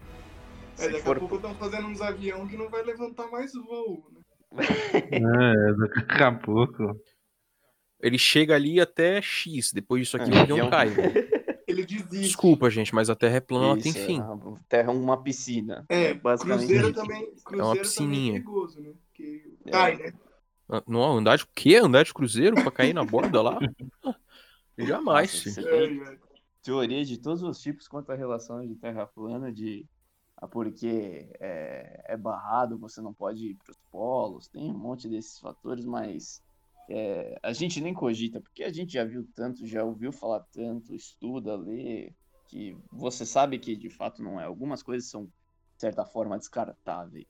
É, 0.79 0.87
daqui 0.87 1.01
for- 1.01 1.17
a 1.17 1.19
pouco 1.19 1.35
estão 1.35 1.53
fazendo 1.55 1.87
uns 1.87 2.01
avião 2.01 2.47
que 2.47 2.55
não 2.57 2.69
vai 2.69 2.81
levantar 2.83 3.27
mais 3.29 3.51
voo, 3.53 4.03
né? 4.13 4.19
É, 5.11 5.73
daqui 5.73 6.23
a 6.23 6.31
pouco. 6.31 6.95
Ele 8.01 8.17
chega 8.17 8.55
ali 8.55 8.79
até 8.79 9.21
X, 9.21 9.73
depois 9.73 10.03
disso 10.03 10.15
aqui 10.17 10.31
É, 10.31 10.33
o 10.33 10.39
avião 10.39 10.69
cai. 10.69 10.87
Ele 11.69 11.85
desiste. 11.85 12.19
Desculpa, 12.21 12.69
gente, 12.69 12.93
mas 12.95 13.09
a 13.09 13.15
Terra 13.15 13.35
é 13.37 13.39
plana, 13.39 13.65
ela 13.67 13.77
tem 13.81 13.91
Isso, 13.91 14.05
fim. 14.05 14.19
a 14.19 14.37
Terra 14.67 14.91
é 14.91 14.95
uma 14.95 15.21
piscina. 15.21 15.85
É, 15.87 16.13
Basicamente 16.15 16.59
cruzeiro 16.61 16.89
isso. 16.89 16.95
também, 16.95 17.25
cruzeiro 17.43 17.51
É 17.51 17.63
uma 17.63 17.67
também 17.69 17.81
piscininha. 17.81 18.29
é 18.31 18.33
perigoso, 18.33 18.81
né? 18.81 18.93
É. 19.65 19.69
cai, 19.71 19.97
né? 19.97 20.13
Ah, 20.67 20.83
Não, 20.87 21.17
andar 21.17 21.35
de 21.37 21.43
o 21.43 21.47
quê? 21.53 21.75
Andar 21.75 22.03
de 22.03 22.13
cruzeiro 22.13 22.55
pra 22.55 22.71
cair 22.71 22.93
na 22.93 23.03
borda 23.03 23.41
lá? 23.41 23.59
Jamais, 24.77 25.45
Nossa, 25.45 25.61
É, 25.61 25.87
tem 25.87 26.01
é. 26.03 26.17
teoria 26.63 27.03
de 27.05 27.17
todos 27.17 27.43
os 27.43 27.59
tipos 27.61 27.87
quanto 27.87 28.11
à 28.11 28.15
relação 28.15 28.65
de 28.65 28.75
Terra 28.75 29.05
plana, 29.05 29.51
de 29.51 29.85
porque 30.51 31.29
é, 31.39 32.01
é 32.13 32.15
barrado, 32.17 32.77
você 32.77 33.01
não 33.01 33.13
pode 33.13 33.45
ir 33.45 33.55
para 33.55 33.71
os 33.71 33.77
polos, 33.91 34.47
tem 34.47 34.71
um 34.71 34.77
monte 34.77 35.09
desses 35.09 35.37
fatores, 35.37 35.83
mas 35.83 36.41
é, 36.89 37.39
a 37.43 37.53
gente 37.53 37.79
nem 37.79 37.93
cogita, 37.93 38.41
porque 38.41 38.63
a 38.63 38.73
gente 38.73 38.93
já 38.93 39.05
viu 39.05 39.27
tanto, 39.35 39.65
já 39.67 39.83
ouviu 39.83 40.11
falar 40.11 40.39
tanto, 40.51 40.95
estuda, 40.95 41.55
lê, 41.55 42.11
que 42.47 42.75
você 42.91 43.27
sabe 43.27 43.59
que 43.59 43.75
de 43.75 43.91
fato 43.91 44.23
não 44.23 44.41
é. 44.41 44.45
Algumas 44.45 44.81
coisas 44.81 45.07
são, 45.07 45.25
de 45.25 45.31
certa 45.77 46.03
forma, 46.03 46.37
descartáveis. 46.37 47.27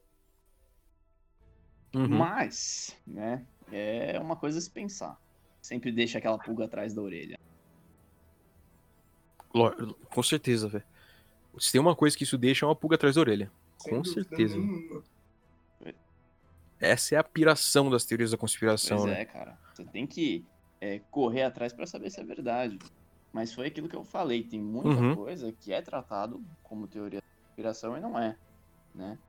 Uhum. 1.94 2.08
Mas, 2.08 2.98
né, 3.06 3.46
é 3.70 4.18
uma 4.20 4.38
coisa 4.38 4.60
a 4.60 4.62
se 4.62 4.72
pensar. 4.72 5.20
Sempre 5.62 5.92
deixa 5.92 6.20
aquela 6.20 6.40
pulga 6.40 6.64
atrás 6.66 6.94
da 6.94 7.02
orelha. 7.02 7.38
Com 10.10 10.24
certeza, 10.24 10.70
velho. 10.70 10.86
Se 11.60 11.74
tem 11.74 11.82
uma 11.82 11.96
coisa 11.96 12.16
que 12.18 12.24
isso 12.24 12.38
deixa, 12.38 12.66
é 12.66 12.70
uma 12.70 12.76
pulga 12.76 12.96
atrás 12.96 13.16
da 13.16 13.22
orelha. 13.22 13.52
Sem 13.78 13.94
Com 13.94 14.04
certeza. 14.06 14.58
nenhuma. 14.58 15.04
Essa 16.80 17.16
é 17.16 17.18
a 17.18 17.24
piração 17.24 17.90
das 17.90 18.06
teorias 18.06 18.32
da 18.32 18.38
conspiração, 18.38 19.00
Pois 19.00 19.14
né? 19.14 19.22
é, 19.22 19.26
cara. 19.26 19.60
Você 19.74 19.86
tem 19.86 20.08
que 20.08 20.46
é, 20.82 21.00
correr 21.12 21.44
atrás 21.44 21.74
pra 21.74 21.86
saber 21.86 22.10
se 22.10 22.20
é 22.20 22.24
verdade. 22.24 22.78
Mas 23.34 23.54
foi 23.54 23.68
aquilo 23.68 23.88
que 23.90 23.96
eu 23.96 24.04
falei. 24.04 24.48
Tem 24.48 24.60
muita 24.62 24.96
Uhum. 24.96 25.16
coisa 25.16 25.52
que 25.52 25.72
é 25.72 25.82
tratado 25.82 26.44
como 26.64 26.88
teoria 26.88 27.20
da 27.20 27.28
conspiração 27.48 27.98
e 27.98 28.02
não 28.02 28.18
é, 28.18 28.36
né? 28.94 29.20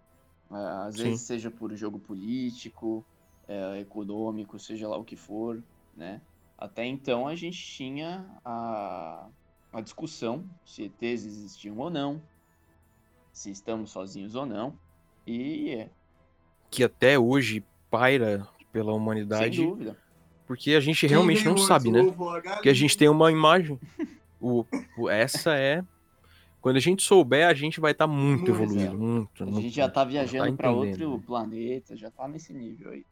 Às 0.50 0.96
Sim. 0.96 1.04
vezes 1.04 1.26
seja 1.26 1.50
por 1.50 1.74
jogo 1.76 1.98
político, 2.00 3.04
é, 3.46 3.80
econômico, 3.80 4.58
seja 4.58 4.88
lá 4.88 4.96
o 4.96 5.04
que 5.04 5.16
for, 5.16 5.62
né? 5.94 6.20
Até 6.58 6.84
então 6.86 7.26
a 7.26 7.34
gente 7.36 7.58
tinha 7.58 8.26
a, 8.44 9.28
a 9.72 9.80
discussão 9.80 10.48
se 10.64 10.84
ETs 10.84 11.24
existiam 11.24 11.78
ou 11.78 11.90
não, 11.90 12.22
se 13.32 13.50
estamos 13.50 13.90
sozinhos 13.90 14.34
ou 14.34 14.44
não. 14.46 14.78
E 15.26 15.88
Que 16.70 16.84
até 16.84 17.18
hoje 17.18 17.64
paira 17.90 18.46
pela 18.72 18.92
sem 18.92 19.00
humanidade, 19.00 19.56
dúvida. 19.66 19.96
porque 20.46 20.74
a 20.74 20.80
gente 20.80 21.00
Quem 21.00 21.08
realmente 21.08 21.44
não 21.44 21.56
sabe, 21.56 21.90
né? 21.90 22.02
Porque 22.54 22.68
a 22.68 22.74
gente 22.74 22.96
tem 22.96 23.08
uma 23.08 23.30
imagem. 23.32 23.78
O, 24.40 24.64
o- 24.96 25.08
essa 25.10 25.54
é. 25.56 25.82
Quando 26.60 26.76
a 26.76 26.80
gente 26.80 27.02
souber, 27.02 27.46
a 27.48 27.54
gente 27.54 27.80
vai 27.80 27.92
estar 27.92 28.06
muito 28.06 28.50
Muito, 28.50 28.50
evoluído. 28.50 28.94
é. 28.94 28.98
Muito, 28.98 29.42
A 29.42 29.46
muito, 29.46 29.62
gente 29.62 29.74
já 29.76 29.88
tá 29.88 30.04
viajando 30.04 30.56
pra 30.56 30.70
entendendo, 30.70 31.10
outro 31.12 31.26
planeta, 31.26 31.96
já 31.96 32.10
tá 32.10 32.28
nesse 32.28 32.52
nível 32.52 32.90
aí. 32.90 33.04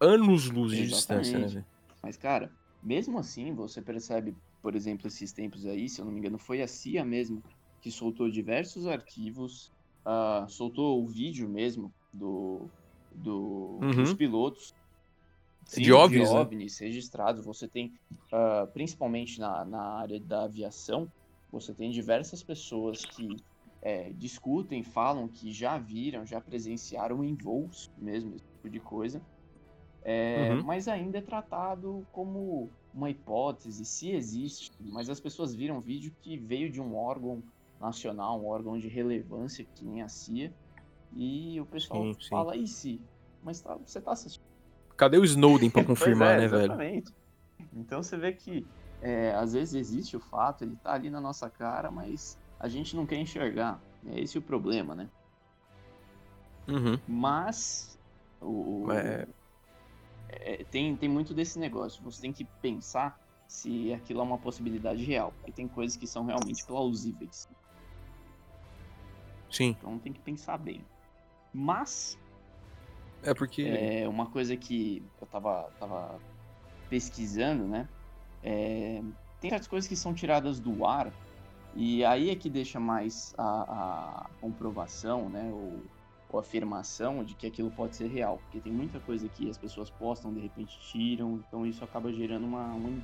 Anos-luz 0.00 0.72
de 0.72 0.82
Exatamente. 0.82 1.26
distância, 1.26 1.58
né? 1.60 1.64
Mas, 2.02 2.16
cara, 2.16 2.50
mesmo 2.82 3.18
assim, 3.18 3.52
você 3.54 3.80
percebe, 3.82 4.34
por 4.62 4.74
exemplo, 4.74 5.06
esses 5.08 5.32
tempos 5.32 5.66
aí, 5.66 5.88
se 5.88 6.00
eu 6.00 6.04
não 6.04 6.12
me 6.12 6.18
engano, 6.20 6.38
foi 6.38 6.62
a 6.62 6.68
CIA 6.68 7.04
mesmo 7.04 7.42
que 7.80 7.90
soltou 7.90 8.30
diversos 8.30 8.86
arquivos, 8.86 9.72
ah, 10.04 10.46
soltou 10.48 11.02
o 11.02 11.08
vídeo 11.08 11.48
mesmo 11.48 11.92
do, 12.14 12.70
do 13.14 13.78
Uhum. 13.82 14.02
dos 14.02 14.14
pilotos. 14.14 14.72
De 15.76 15.92
OVNIs, 15.92 16.30
né? 16.30 16.40
OVNIs 16.40 16.78
registrados. 16.80 17.44
Você 17.44 17.68
tem, 17.68 17.92
ah, 18.32 18.66
principalmente 18.72 19.38
na, 19.38 19.64
na 19.64 19.82
área 19.98 20.20
da 20.20 20.44
aviação, 20.44 21.08
você 21.50 21.74
tem 21.74 21.90
diversas 21.90 22.42
pessoas 22.42 23.04
que 23.04 23.28
é, 23.82 24.10
discutem, 24.12 24.82
falam 24.82 25.28
que 25.28 25.52
já 25.52 25.78
viram, 25.78 26.26
já 26.26 26.40
presenciaram 26.40 27.22
em 27.24 27.34
voos 27.36 27.88
mesmo, 27.96 28.34
esse 28.34 28.44
tipo 28.56 28.70
de 28.70 28.80
coisa. 28.80 29.22
É, 30.04 30.52
Uhum. 30.52 30.62
Mas 30.64 30.86
ainda 30.86 31.18
é 31.18 31.22
tratado 31.22 32.06
como 32.12 32.70
uma 32.92 33.10
hipótese, 33.10 33.84
se 33.84 34.10
existe. 34.10 34.70
Mas 34.80 35.08
as 35.08 35.20
pessoas 35.20 35.54
viram 35.54 35.80
vídeo 35.80 36.12
que 36.22 36.38
veio 36.38 36.70
de 36.70 36.80
um 36.80 36.94
órgão 36.94 37.42
nacional, 37.80 38.40
um 38.40 38.46
órgão 38.46 38.78
de 38.78 38.88
relevância 38.88 39.66
que 39.74 39.84
nem 39.84 40.02
a 40.02 40.08
CIA. 40.08 40.52
E 41.16 41.60
o 41.60 41.66
pessoal 41.66 42.00
Sim, 42.02 42.16
sim. 42.20 42.28
fala, 42.30 42.56
e 42.56 42.66
se? 42.66 43.00
Mas 43.42 43.60
tá- 43.60 43.76
você 43.76 44.00
tá 44.00 44.12
assistindo. 44.12 44.44
Cadê 44.96 45.18
o 45.18 45.24
Snowden 45.24 45.70
pra 45.70 45.82
confirmar, 45.84 46.34
é, 46.34 46.40
né, 46.40 46.48
velho? 46.48 46.74
Então 47.72 48.02
você 48.02 48.16
vê 48.16 48.32
que 48.32 48.64
é, 49.02 49.32
às 49.34 49.52
vezes 49.52 49.74
existe 49.74 50.16
o 50.16 50.20
fato, 50.20 50.64
ele 50.64 50.76
tá 50.76 50.92
ali 50.94 51.10
na 51.10 51.20
nossa 51.20 51.50
cara, 51.50 51.90
mas 51.90 52.38
a 52.58 52.68
gente 52.68 52.96
não 52.96 53.06
quer 53.06 53.16
enxergar. 53.18 53.80
É 54.06 54.20
esse 54.20 54.38
o 54.38 54.42
problema, 54.42 54.94
né? 54.94 55.08
Uhum. 56.68 56.98
Mas 57.06 57.98
o, 58.40 58.86
o- 58.86 58.92
É, 58.92 59.26
é, 60.28 60.64
tem, 60.64 60.96
tem 60.96 61.08
muito 61.08 61.34
desse 61.34 61.58
negócio. 61.58 62.02
Você 62.04 62.20
tem 62.20 62.32
que 62.32 62.44
pensar 62.60 63.16
se 63.48 63.92
aquilo 63.92 64.20
é 64.20 64.22
uma 64.22 64.38
possibilidade 64.38 65.04
real. 65.04 65.32
Porque 65.32 65.52
tem 65.52 65.68
coisas 65.68 65.96
que 65.96 66.06
são 66.06 66.24
realmente 66.24 66.64
plausíveis. 66.66 67.46
sim. 69.50 69.76
Então 69.76 69.98
tem 69.98 70.12
que 70.12 70.20
pensar 70.20 70.58
bem. 70.58 70.84
Mas 71.54 72.18
É 73.22 73.32
porque. 73.32 73.62
É 73.62 74.08
uma 74.08 74.26
coisa 74.26 74.56
que 74.56 75.02
eu 75.20 75.26
tava, 75.28 75.70
tava 75.78 76.20
pesquisando, 76.90 77.64
né? 77.66 77.88
É, 78.42 79.00
tem 79.40 79.50
certas 79.50 79.68
coisas 79.68 79.88
que 79.88 79.96
são 79.96 80.12
tiradas 80.12 80.58
do 80.58 80.84
ar 80.84 81.12
e 81.76 82.04
aí 82.04 82.30
é 82.30 82.36
que 82.36 82.50
deixa 82.50 82.78
mais 82.78 83.34
a, 83.38 83.62
a 84.24 84.30
comprovação, 84.40 85.28
né? 85.28 85.50
Ou, 85.52 85.82
ou 86.28 86.38
afirmação 86.40 87.24
de 87.24 87.34
que 87.34 87.46
aquilo 87.46 87.70
pode 87.70 87.96
ser 87.96 88.08
real. 88.08 88.38
Porque 88.38 88.60
tem 88.60 88.72
muita 88.72 88.98
coisa 89.00 89.28
que 89.28 89.48
as 89.48 89.56
pessoas 89.56 89.90
postam, 89.90 90.32
de 90.34 90.40
repente 90.40 90.78
tiram, 90.80 91.42
então 91.48 91.64
isso 91.64 91.84
acaba 91.84 92.12
gerando 92.12 92.44
uma. 92.44 92.66
uma- 92.74 93.02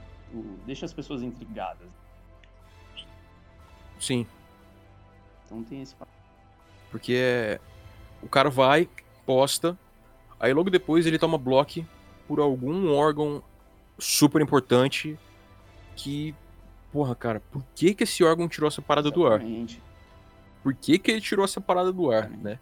deixa 0.66 0.86
as 0.86 0.92
pessoas 0.92 1.22
intrigadas. 1.22 1.88
Sim. 3.98 4.26
Então 5.44 5.62
tem 5.64 5.82
esse 5.82 5.96
Porque 6.90 7.14
é, 7.14 7.60
o 8.22 8.28
cara 8.28 8.50
vai, 8.50 8.88
posta, 9.26 9.78
aí 10.38 10.52
logo 10.52 10.70
depois 10.70 11.06
ele 11.06 11.18
toma 11.18 11.38
bloco 11.38 11.84
por 12.26 12.40
algum 12.40 12.92
órgão 12.92 13.42
super 13.98 14.40
importante 14.40 15.18
que. 15.96 16.34
Porra, 16.92 17.14
cara, 17.14 17.40
por 17.52 17.62
que 17.74 17.94
que 17.94 18.02
esse 18.02 18.24
órgão 18.24 18.48
tirou 18.48 18.66
essa 18.66 18.82
parada 18.82 19.10
do 19.10 19.24
ar? 19.26 19.40
Exatamente. 19.40 19.80
Por 20.62 20.74
que 20.74 20.98
que 20.98 21.10
ele 21.10 21.20
tirou 21.20 21.44
essa 21.44 21.60
parada 21.60 21.92
do 21.92 22.10
ar, 22.10 22.24
Exatamente. 22.24 22.44
né? 22.44 22.58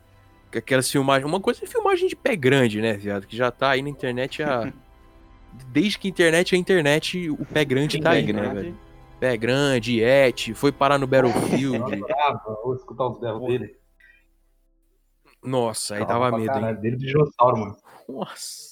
Que 0.51 0.59
Aquelas 0.59 0.91
filmagens. 0.91 1.27
Uma 1.27 1.41
coisa 1.41 1.65
é 1.65 1.67
filmagem 1.67 2.09
de 2.09 2.17
pé 2.17 2.37
grande, 2.37 2.81
né, 2.81 2.93
viado? 2.95 3.27
Que 3.27 3.37
já 3.37 3.51
tá 3.51 3.71
aí 3.71 3.83
na 3.83 3.89
internet 3.89 4.43
há. 4.43 4.73
Desde 5.69 5.99
que 5.99 6.09
a 6.09 6.11
internet 6.11 6.55
é 6.55 6.59
internet, 6.59 7.31
o 7.31 7.45
pé 7.45 7.65
grande 7.65 8.01
tá 8.01 8.11
aí, 8.11 8.33
né, 8.33 8.49
velho? 8.49 8.79
Pé 9.19 9.37
grande, 9.37 9.99
Yeti, 10.01 10.55
foi 10.55 10.71
parar 10.71 10.99
no 10.99 11.07
Battlefield. 11.07 11.97
Brava, 11.97 12.59
vou 12.63 12.75
escutar 12.75 13.09
os 13.09 13.19
berros 13.19 13.47
dele. 13.47 13.78
Nossa, 15.43 15.95
aí 15.97 16.05
pra 16.05 16.19
medo, 16.33 16.41
hein? 16.41 16.47
caralho, 16.47 16.81
Dele 16.81 16.97
de 16.97 17.07
dinossauro, 17.07 17.57
mano. 17.59 17.77
Nossa. 18.09 18.69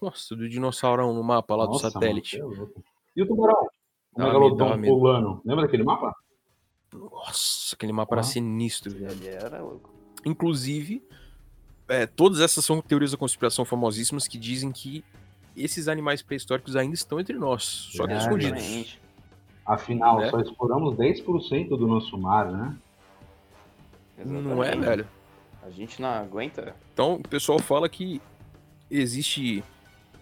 Nossa, 0.00 0.36
do 0.36 0.48
dinossaurão 0.48 1.12
no 1.12 1.22
mapa 1.22 1.54
lá 1.56 1.64
do 1.66 1.72
Nossa, 1.72 1.90
satélite. 1.90 2.38
mano, 2.40 2.70
é. 2.76 2.80
E 3.16 3.22
o 3.22 3.26
tubarão? 3.26 3.54
O 4.14 4.18
Dava 4.18 4.28
megalodon 4.30 4.54
medo, 4.54 4.56
dava 4.64 4.76
medo. 4.76 4.94
pulando. 4.94 5.40
Lembra 5.44 5.64
daquele 5.64 5.82
mapa? 5.84 6.14
Nossa, 6.92 7.74
aquele 7.74 7.92
mapa 7.92 8.14
era 8.14 8.20
Ah. 8.20 8.24
sinistro, 8.24 8.92
velho. 8.92 9.10
Ele 9.10 9.28
era 9.28 9.60
louco. 9.62 9.90
Inclusive, 10.24 11.06
é, 11.88 12.06
todas 12.06 12.40
essas 12.40 12.64
são 12.64 12.80
teorias 12.80 13.12
da 13.12 13.16
conspiração 13.16 13.64
famosíssimas 13.64 14.26
que 14.26 14.38
dizem 14.38 14.72
que 14.72 15.04
esses 15.56 15.88
animais 15.88 16.22
pré-históricos 16.22 16.76
ainda 16.76 16.94
estão 16.94 17.18
entre 17.20 17.36
nós, 17.38 17.62
só 17.64 18.02
que 18.06 18.08
Verdade. 18.14 18.24
escondidos. 18.24 18.58
Exatamente. 18.62 19.00
Afinal, 19.64 20.18
Né? 20.20 20.30
só 20.30 20.40
exploramos 20.40 20.96
10% 20.96 21.76
do 21.76 21.86
nosso 21.86 22.16
mar, 22.18 22.50
né? 22.50 22.76
Não 24.24 24.62
é, 24.62 24.68
Exatamente. 24.68 24.86
velho? 24.88 25.08
A 25.66 25.70
gente 25.70 26.00
não 26.00 26.08
aguenta. 26.08 26.74
Então, 26.92 27.14
o 27.14 27.28
pessoal 27.28 27.58
fala 27.58 27.88
que 27.88 28.20
existe 28.90 29.64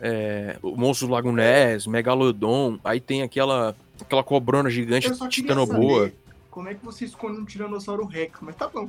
é, 0.01 0.57
o 0.62 0.74
monstro 0.76 1.07
do 1.07 1.12
Lago 1.12 1.30
Ness, 1.30 1.86
Megalodon, 1.86 2.78
aí 2.82 2.99
tem 3.01 3.22
aquela, 3.22 3.76
aquela 4.01 4.24
cobrona 4.24 4.70
gigante 4.70 5.11
titanoboa. 5.28 6.11
como 6.51 6.68
é 6.68 6.74
que 6.74 6.84
você 6.84 7.05
esconde 7.05 7.38
um 7.40 7.45
Tiranossauro 7.45 8.07
Rex, 8.07 8.38
mas 8.40 8.57
tá 8.57 8.68
bom. 8.68 8.88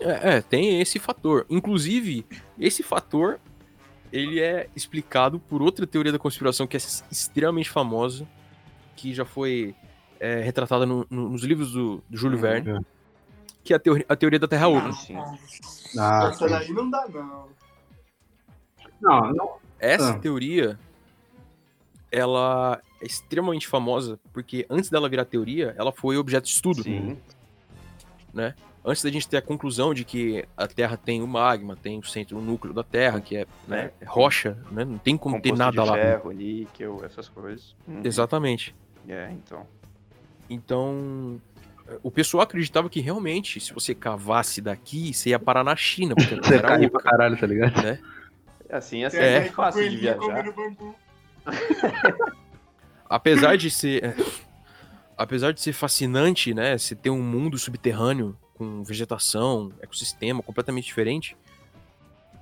É, 0.00 0.36
é, 0.36 0.40
tem 0.40 0.80
esse 0.80 0.98
fator. 0.98 1.44
Inclusive, 1.50 2.24
esse 2.58 2.82
fator 2.82 3.38
ele 4.12 4.40
é 4.40 4.68
explicado 4.74 5.38
por 5.38 5.60
outra 5.60 5.86
teoria 5.86 6.10
da 6.12 6.18
conspiração 6.18 6.66
que 6.66 6.76
é 6.76 6.80
extremamente 7.10 7.68
famosa, 7.68 8.26
que 8.96 9.12
já 9.12 9.24
foi 9.24 9.74
é, 10.20 10.40
retratada 10.40 10.84
no- 10.86 11.06
no- 11.10 11.28
nos 11.28 11.42
livros 11.44 11.72
do, 11.72 12.02
do 12.08 12.16
Júlio 12.16 12.36
Uhum. 12.36 12.42
Verne, 12.42 12.86
que 13.68 13.74
é 13.74 13.76
a, 13.76 13.78
teoria- 13.78 14.06
a 14.08 14.16
teoria 14.16 14.38
da 14.38 14.48
Terra 14.48 14.66
Oca. 14.68 14.92
sim. 14.94 15.14
Ah, 15.98 16.28
Essa 16.32 16.48
daí 16.48 16.70
não 16.72 16.88
dá, 16.88 17.06
não. 17.06 17.48
Não, 18.98 19.32
não. 19.34 19.56
Essa 19.78 20.12
Ah. 20.14 20.18
teoria, 20.18 20.78
ela 22.10 22.80
é 23.00 23.04
extremamente 23.04 23.68
famosa 23.68 24.18
porque 24.32 24.64
antes 24.70 24.88
dela 24.88 25.06
virar 25.08 25.26
teoria, 25.26 25.74
ela 25.78 25.92
foi 25.92 26.16
objeto 26.16 26.44
de 26.44 26.50
estudo. 26.50 26.82
Sim. 26.82 27.18
Antes 28.84 29.02
da 29.02 29.10
gente 29.10 29.28
ter 29.28 29.36
a 29.36 29.42
conclusão 29.42 29.92
de 29.92 30.02
que 30.02 30.46
a 30.56 30.66
Terra 30.66 30.96
tem 30.96 31.20
o 31.22 31.26
magma, 31.26 31.76
tem 31.76 31.98
o 31.98 32.04
centro, 32.04 32.38
o 32.38 32.40
núcleo 32.40 32.72
da 32.72 32.82
Terra, 32.82 33.20
que 33.20 33.36
é 33.36 33.46
né, 33.66 33.90
é 34.00 34.04
rocha, 34.06 34.56
né? 34.70 34.82
Não 34.84 34.96
tem 34.96 35.14
como 35.16 35.36
ter 35.42 35.50
Composto 35.50 35.58
nada 35.58 35.82
de 35.82 35.88
lá. 35.90 35.94
ferro, 35.94 36.30
níquel, 36.30 37.04
essas 37.04 37.28
coisas. 37.28 37.76
Uhum. 37.86 38.00
Exatamente. 38.02 38.74
É, 39.06 39.30
então. 39.32 39.66
Então, 40.48 41.38
o 42.02 42.10
pessoal 42.10 42.42
acreditava 42.42 42.88
que 42.90 43.00
realmente, 43.00 43.60
se 43.60 43.72
você 43.72 43.94
cavasse 43.94 44.60
daqui, 44.60 45.12
você 45.14 45.30
ia 45.30 45.38
parar 45.38 45.64
na 45.64 45.74
China, 45.76 46.14
porque 46.14 46.34
Você 46.42 46.54
era 46.54 46.68
caiu 46.68 46.90
pra 46.90 47.00
oca. 47.00 47.10
caralho, 47.10 47.36
tá 47.38 47.46
ligado? 47.46 47.74
Assim, 48.70 49.04
assim 49.04 49.16
É. 49.16 49.36
é, 49.38 49.44
fácil 49.50 49.88
de 49.88 49.96
viajar. 49.96 50.44
Apesar 53.08 53.56
de 53.56 53.70
ser. 53.70 54.04
é, 54.04 54.14
Apesar 55.16 55.52
de 55.52 55.60
ser 55.60 55.72
fascinante, 55.72 56.54
né? 56.54 56.78
Você 56.78 56.94
ter 56.94 57.10
um 57.10 57.22
mundo 57.22 57.58
subterrâneo 57.58 58.36
com 58.54 58.84
vegetação, 58.84 59.72
ecossistema 59.80 60.42
completamente 60.42 60.84
diferente, 60.84 61.36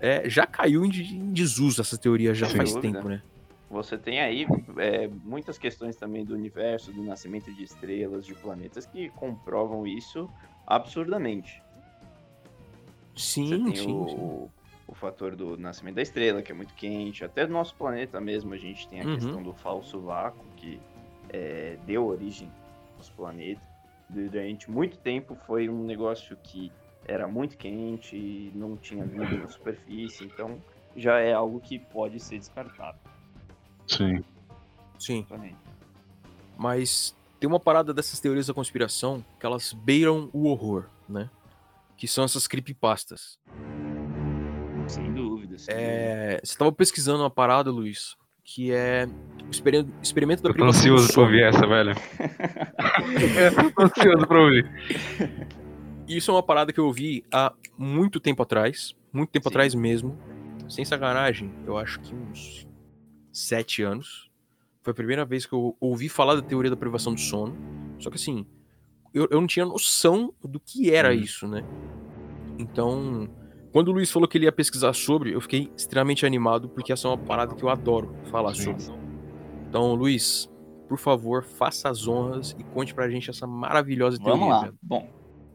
é, 0.01 0.29
já 0.29 0.47
caiu 0.47 0.85
em, 0.85 0.91
em 0.91 1.33
desuso 1.33 1.81
essa 1.81 1.97
teoria 1.97 2.35
já 2.35 2.49
Sem 2.49 2.57
faz 2.57 2.75
dúvida. 2.75 2.93
tempo, 2.95 3.09
né? 3.09 3.23
Você 3.69 3.99
tem 3.99 4.21
aí 4.21 4.47
é, 4.79 5.09
muitas 5.09 5.59
questões 5.59 5.97
também 5.97 6.25
do 6.25 6.35
universo, 6.35 6.93
do 6.93 7.03
nascimento 7.03 7.53
de 7.53 7.65
estrelas, 7.65 8.25
de 8.25 8.35
planetas 8.35 8.87
que 8.87 9.09
comprovam 9.11 9.87
isso 9.87 10.31
absurdamente. 10.67 11.63
Sim, 13.17 13.75
sim, 13.75 13.93
o, 13.93 14.07
sim. 14.07 14.51
o 14.87 14.95
fator 14.95 15.35
do 15.35 15.57
nascimento 15.57 15.97
da 15.97 16.03
estrela, 16.03 16.43
que 16.43 16.53
é 16.53 16.55
muito 16.55 16.75
quente. 16.75 17.25
Até 17.25 17.47
do 17.47 17.53
nosso 17.53 17.75
planeta 17.75 18.21
mesmo, 18.21 18.55
a 18.55 18.57
gente 18.59 18.87
tem 18.89 19.01
a 19.01 19.05
Uhum. 19.05 19.15
questão 19.15 19.43
do 19.43 19.53
falso 19.53 20.01
vácuo, 20.01 20.45
que 20.57 20.81
é, 21.31 21.77
deu 21.87 22.07
origem 22.07 22.51
aos 22.97 23.11
planetas. 23.11 23.65
Durante 24.09 24.71
muito 24.71 24.97
tempo 24.99 25.35
foi 25.35 25.69
um 25.69 25.83
negócio 25.85 26.37
que 26.37 26.71
era 27.05 27.27
muito 27.27 27.57
quente 27.57 28.17
e 28.17 28.53
não 28.55 28.77
tinha 28.77 29.05
vida 29.05 29.37
na 29.37 29.49
superfície, 29.49 30.25
então 30.25 30.61
já 30.95 31.19
é 31.19 31.33
algo 31.33 31.59
que 31.61 31.79
pode 31.79 32.21
ser 32.21 32.39
descartado. 32.39 32.99
Sim. 33.87 34.25
Sim. 34.99 35.27
Mas 36.59 37.15
tem 37.39 37.49
uma 37.49 37.61
parada 37.61 37.93
dessas 37.93 38.19
teorias 38.21 38.47
da 38.47 38.55
conspiração 38.55 39.25
que 39.39 39.47
elas 39.47 39.73
beiram 39.73 40.31
o 40.33 40.47
horror, 40.49 40.87
né? 41.09 41.29
Que 41.97 42.07
são 42.09 42.25
essas 42.25 42.47
creepypastas. 42.47 43.39
Sem 44.89 45.13
dúvida. 45.13 45.59
Sem 45.59 45.75
dúvida. 45.75 45.83
É, 45.91 46.41
você 46.43 46.57
tava 46.57 46.73
pesquisando 46.73 47.23
uma 47.23 47.31
parada, 47.31 47.71
Luiz, 47.71 48.17
que 48.45 48.73
é 48.73 49.07
o 49.47 49.51
experi- 49.51 49.87
experimento 50.03 50.43
da 50.43 50.51
Eu 50.51 50.55
tô 50.55 50.65
ansioso 50.65 51.13
pra 51.13 51.23
ouvir 51.23 51.43
essa, 51.43 51.67
velho. 51.67 51.93
eu 53.61 53.73
tô 53.73 53.83
ansioso 53.83 54.27
pra 54.27 54.39
ouvir. 54.41 54.71
Isso 56.09 56.31
é 56.31 56.35
uma 56.35 56.43
parada 56.43 56.73
que 56.73 56.79
eu 56.81 56.87
ouvi 56.87 57.25
há 57.33 57.53
muito 57.77 58.21
tempo 58.21 58.43
atrás, 58.43 58.95
muito 59.13 59.31
tempo 59.31 59.45
Sim. 59.49 59.49
atrás 59.55 59.75
mesmo. 59.75 60.17
Sem 60.69 60.85
sacanagem, 60.85 61.53
eu 61.67 61.77
acho 61.77 62.01
que 62.01 62.15
uns 62.15 62.66
sete 63.37 63.83
anos. 63.83 64.31
Foi 64.83 64.93
a 64.93 64.95
primeira 64.95 65.25
vez 65.25 65.45
que 65.45 65.53
eu 65.53 65.77
ouvi 65.81 66.09
falar 66.09 66.37
da 66.37 66.43
teoria 66.43 66.71
da 66.71 66.77
privação 66.77 67.13
do 67.13 67.21
sono. 67.21 67.57
Só 67.99 68.09
que 68.09 68.17
assim, 68.17 68.47
eu, 69.13 69.27
eu 69.31 69.41
não 69.41 69.47
tinha 69.47 69.67
noção 69.67 70.33
do 70.43 70.59
que 70.61 70.91
era 70.91 71.11
Hum. 71.11 71.13
isso, 71.15 71.47
né? 71.47 71.65
Então, 72.59 73.29
quando 73.73 73.89
o 73.89 73.93
Luiz 73.93 74.11
falou 74.11 74.27
que 74.29 74.39
ele 74.39 74.47
ia 74.47 74.53
pesquisar 74.53 74.93
sobre, 74.95 75.35
eu 75.35 75.41
fiquei 75.41 75.71
extremamente 75.77 76.25
animado, 76.25 76.69
porque 76.69 76.93
essa 76.93 77.09
é 77.09 77.11
uma 77.11 77.19
parada 77.19 77.55
que 77.55 77.63
eu 77.63 77.69
adoro 77.69 78.15
falar 78.31 78.55
sobre. 78.55 78.85
Então, 79.69 79.95
Luiz, 79.95 80.49
por 80.89 80.99
favor, 80.99 81.45
faça 81.45 81.89
as 81.91 82.07
honras 82.09 82.57
e 82.59 82.65
conte 82.65 82.95
pra 82.95 83.11
gente 83.11 83.29
essa 83.29 83.47
maravilhosa 83.47 84.17
teoria. 84.19 84.35
Vamos 84.39 84.49
lá. 84.49 84.61
velho. 84.63 84.79
Bom, 84.81 85.11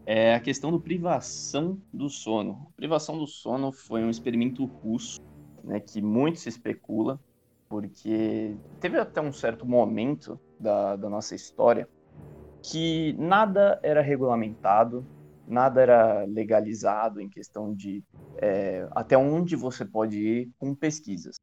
é 0.06 0.36
a 0.36 0.40
questão 0.40 0.72
do 0.72 0.80
privação 0.80 1.82
do 1.92 2.10
sono. 2.10 2.68
Privação 2.76 3.18
do 3.18 3.26
sono 3.26 3.72
foi 3.72 4.04
um 4.04 4.10
experimento 4.10 4.66
russo, 4.66 5.20
né, 5.64 5.80
que 5.80 6.02
muito 6.02 6.40
se 6.40 6.50
especula, 6.50 7.20
porque 7.72 8.58
teve 8.82 9.00
até 9.00 9.22
um 9.22 9.32
certo 9.32 9.66
momento 9.66 10.38
da, 10.60 10.98
da 10.98 11.10
nossa 11.10 11.34
história 11.34 11.88
que 12.62 13.16
nada 13.18 13.80
era 13.82 14.02
regulamentado, 14.02 15.08
nada 15.48 15.82
era 15.82 16.26
legalizado 16.26 17.22
em 17.22 17.30
questão 17.30 17.74
de 17.74 18.04
é, 18.36 18.86
até 18.92 19.18
onde 19.18 19.56
você 19.56 19.86
pode 19.86 20.20
ir 20.20 20.52
com 20.60 20.76
pesquisas. 20.76 21.38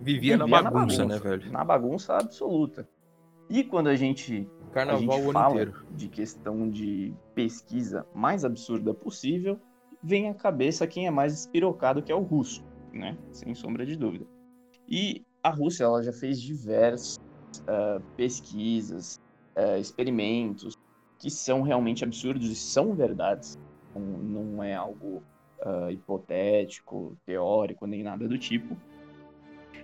Vivia, 0.00 0.36
na 0.36 0.46
Vivia 0.46 0.62
bagunça, 0.62 1.04
né, 1.06 1.16
velho? 1.16 1.52
Na 1.52 1.64
bagunça 1.64 2.14
absoluta. 2.16 2.86
E 3.48 3.62
quando 3.62 3.86
a 3.86 3.94
gente 3.94 4.50
Carnaval 4.72 5.00
gente 5.00 5.10
o 5.10 5.30
ano 5.30 5.32
fala 5.32 5.54
inteiro. 5.54 5.86
de 5.92 6.08
questão 6.08 6.68
de 6.68 7.14
pesquisa 7.36 8.04
mais 8.12 8.44
absurda 8.44 8.92
possível, 8.92 9.60
vem 10.02 10.28
à 10.28 10.34
cabeça 10.34 10.88
quem 10.88 11.06
é 11.06 11.10
mais 11.10 11.32
espirocado, 11.32 12.02
que 12.02 12.10
é 12.10 12.16
o 12.16 12.22
russo, 12.22 12.64
né? 12.92 13.16
Sem 13.30 13.54
sombra 13.54 13.86
de 13.86 13.94
dúvida. 13.94 14.26
E 14.88 15.24
a 15.46 15.50
Rússia, 15.50 15.84
ela 15.84 16.02
já 16.02 16.12
fez 16.12 16.40
diversas 16.40 17.20
ah, 17.68 18.00
pesquisas, 18.16 19.20
ah, 19.54 19.78
experimentos, 19.78 20.74
que 21.18 21.30
são 21.30 21.62
realmente 21.62 22.02
absurdos 22.02 22.50
e 22.50 22.56
são 22.56 22.94
verdades. 22.94 23.56
Não, 23.94 24.02
não 24.02 24.62
é 24.62 24.74
algo 24.74 25.22
ah, 25.62 25.90
hipotético, 25.90 27.16
teórico, 27.24 27.86
nem 27.86 28.02
nada 28.02 28.26
do 28.26 28.36
tipo. 28.36 28.76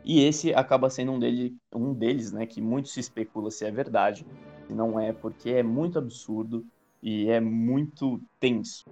E 0.05 0.25
esse 0.25 0.53
acaba 0.53 0.91
sendo 0.91 1.13
um, 1.13 1.19
dele, 1.19 1.57
um 1.73 1.95
deles, 1.95 2.33
né, 2.33 2.45
que 2.45 2.61
muito 2.61 2.89
se 2.89 2.99
especula 2.99 3.53
se 3.53 3.65
é 3.65 3.71
verdade, 3.71 4.27
se 4.67 4.75
não 4.75 4.99
é, 4.99 5.13
porque 5.13 5.51
é 5.51 5.63
muito 5.63 5.97
absurdo 5.97 6.67
e 7.01 7.29
é 7.29 7.39
muito 7.39 8.21
tenso. 8.41 8.85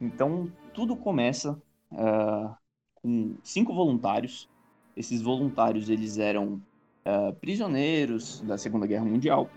Então, 0.00 0.50
tudo 0.72 0.96
começa 0.96 1.56
ah, 1.92 2.56
com 2.96 3.36
cinco 3.44 3.72
voluntários. 3.72 4.48
Esses 4.96 5.20
voluntários, 5.22 5.88
eles 5.88 6.18
eram 6.18 6.60
ah, 7.04 7.32
prisioneiros 7.40 8.40
da 8.42 8.56
Segunda 8.56 8.86
Guerra 8.86 9.04
Mundial. 9.04 9.50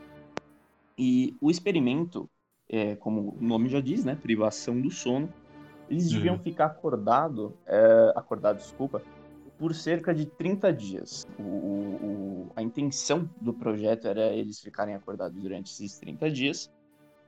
E 0.97 1.35
o 1.39 1.51
experimento, 1.51 2.29
é, 2.69 2.95
como 2.95 3.35
o 3.37 3.41
nome 3.41 3.69
já 3.69 3.79
diz, 3.79 4.03
né, 4.03 4.15
privação 4.15 4.81
do 4.81 4.89
sono, 4.89 5.31
eles 5.89 6.09
deviam 6.09 6.35
Uhum. 6.35 6.41
ficar 6.43 6.65
acordado, 6.65 7.53
é, 7.65 8.13
acordados, 8.15 8.63
desculpa, 8.63 9.01
por 9.57 9.73
cerca 9.73 10.13
de 10.13 10.25
30 10.25 10.73
dias. 10.73 11.23
O, 11.39 11.43
o- 11.43 12.51
a 12.55 12.61
intenção 12.63 13.29
do 13.39 13.53
projeto 13.53 14.07
era 14.07 14.27
eles 14.33 14.59
ficarem 14.59 14.95
acordados 14.95 15.39
durante 15.41 15.71
esses 15.71 15.99
30 15.99 16.29
dias. 16.31 16.69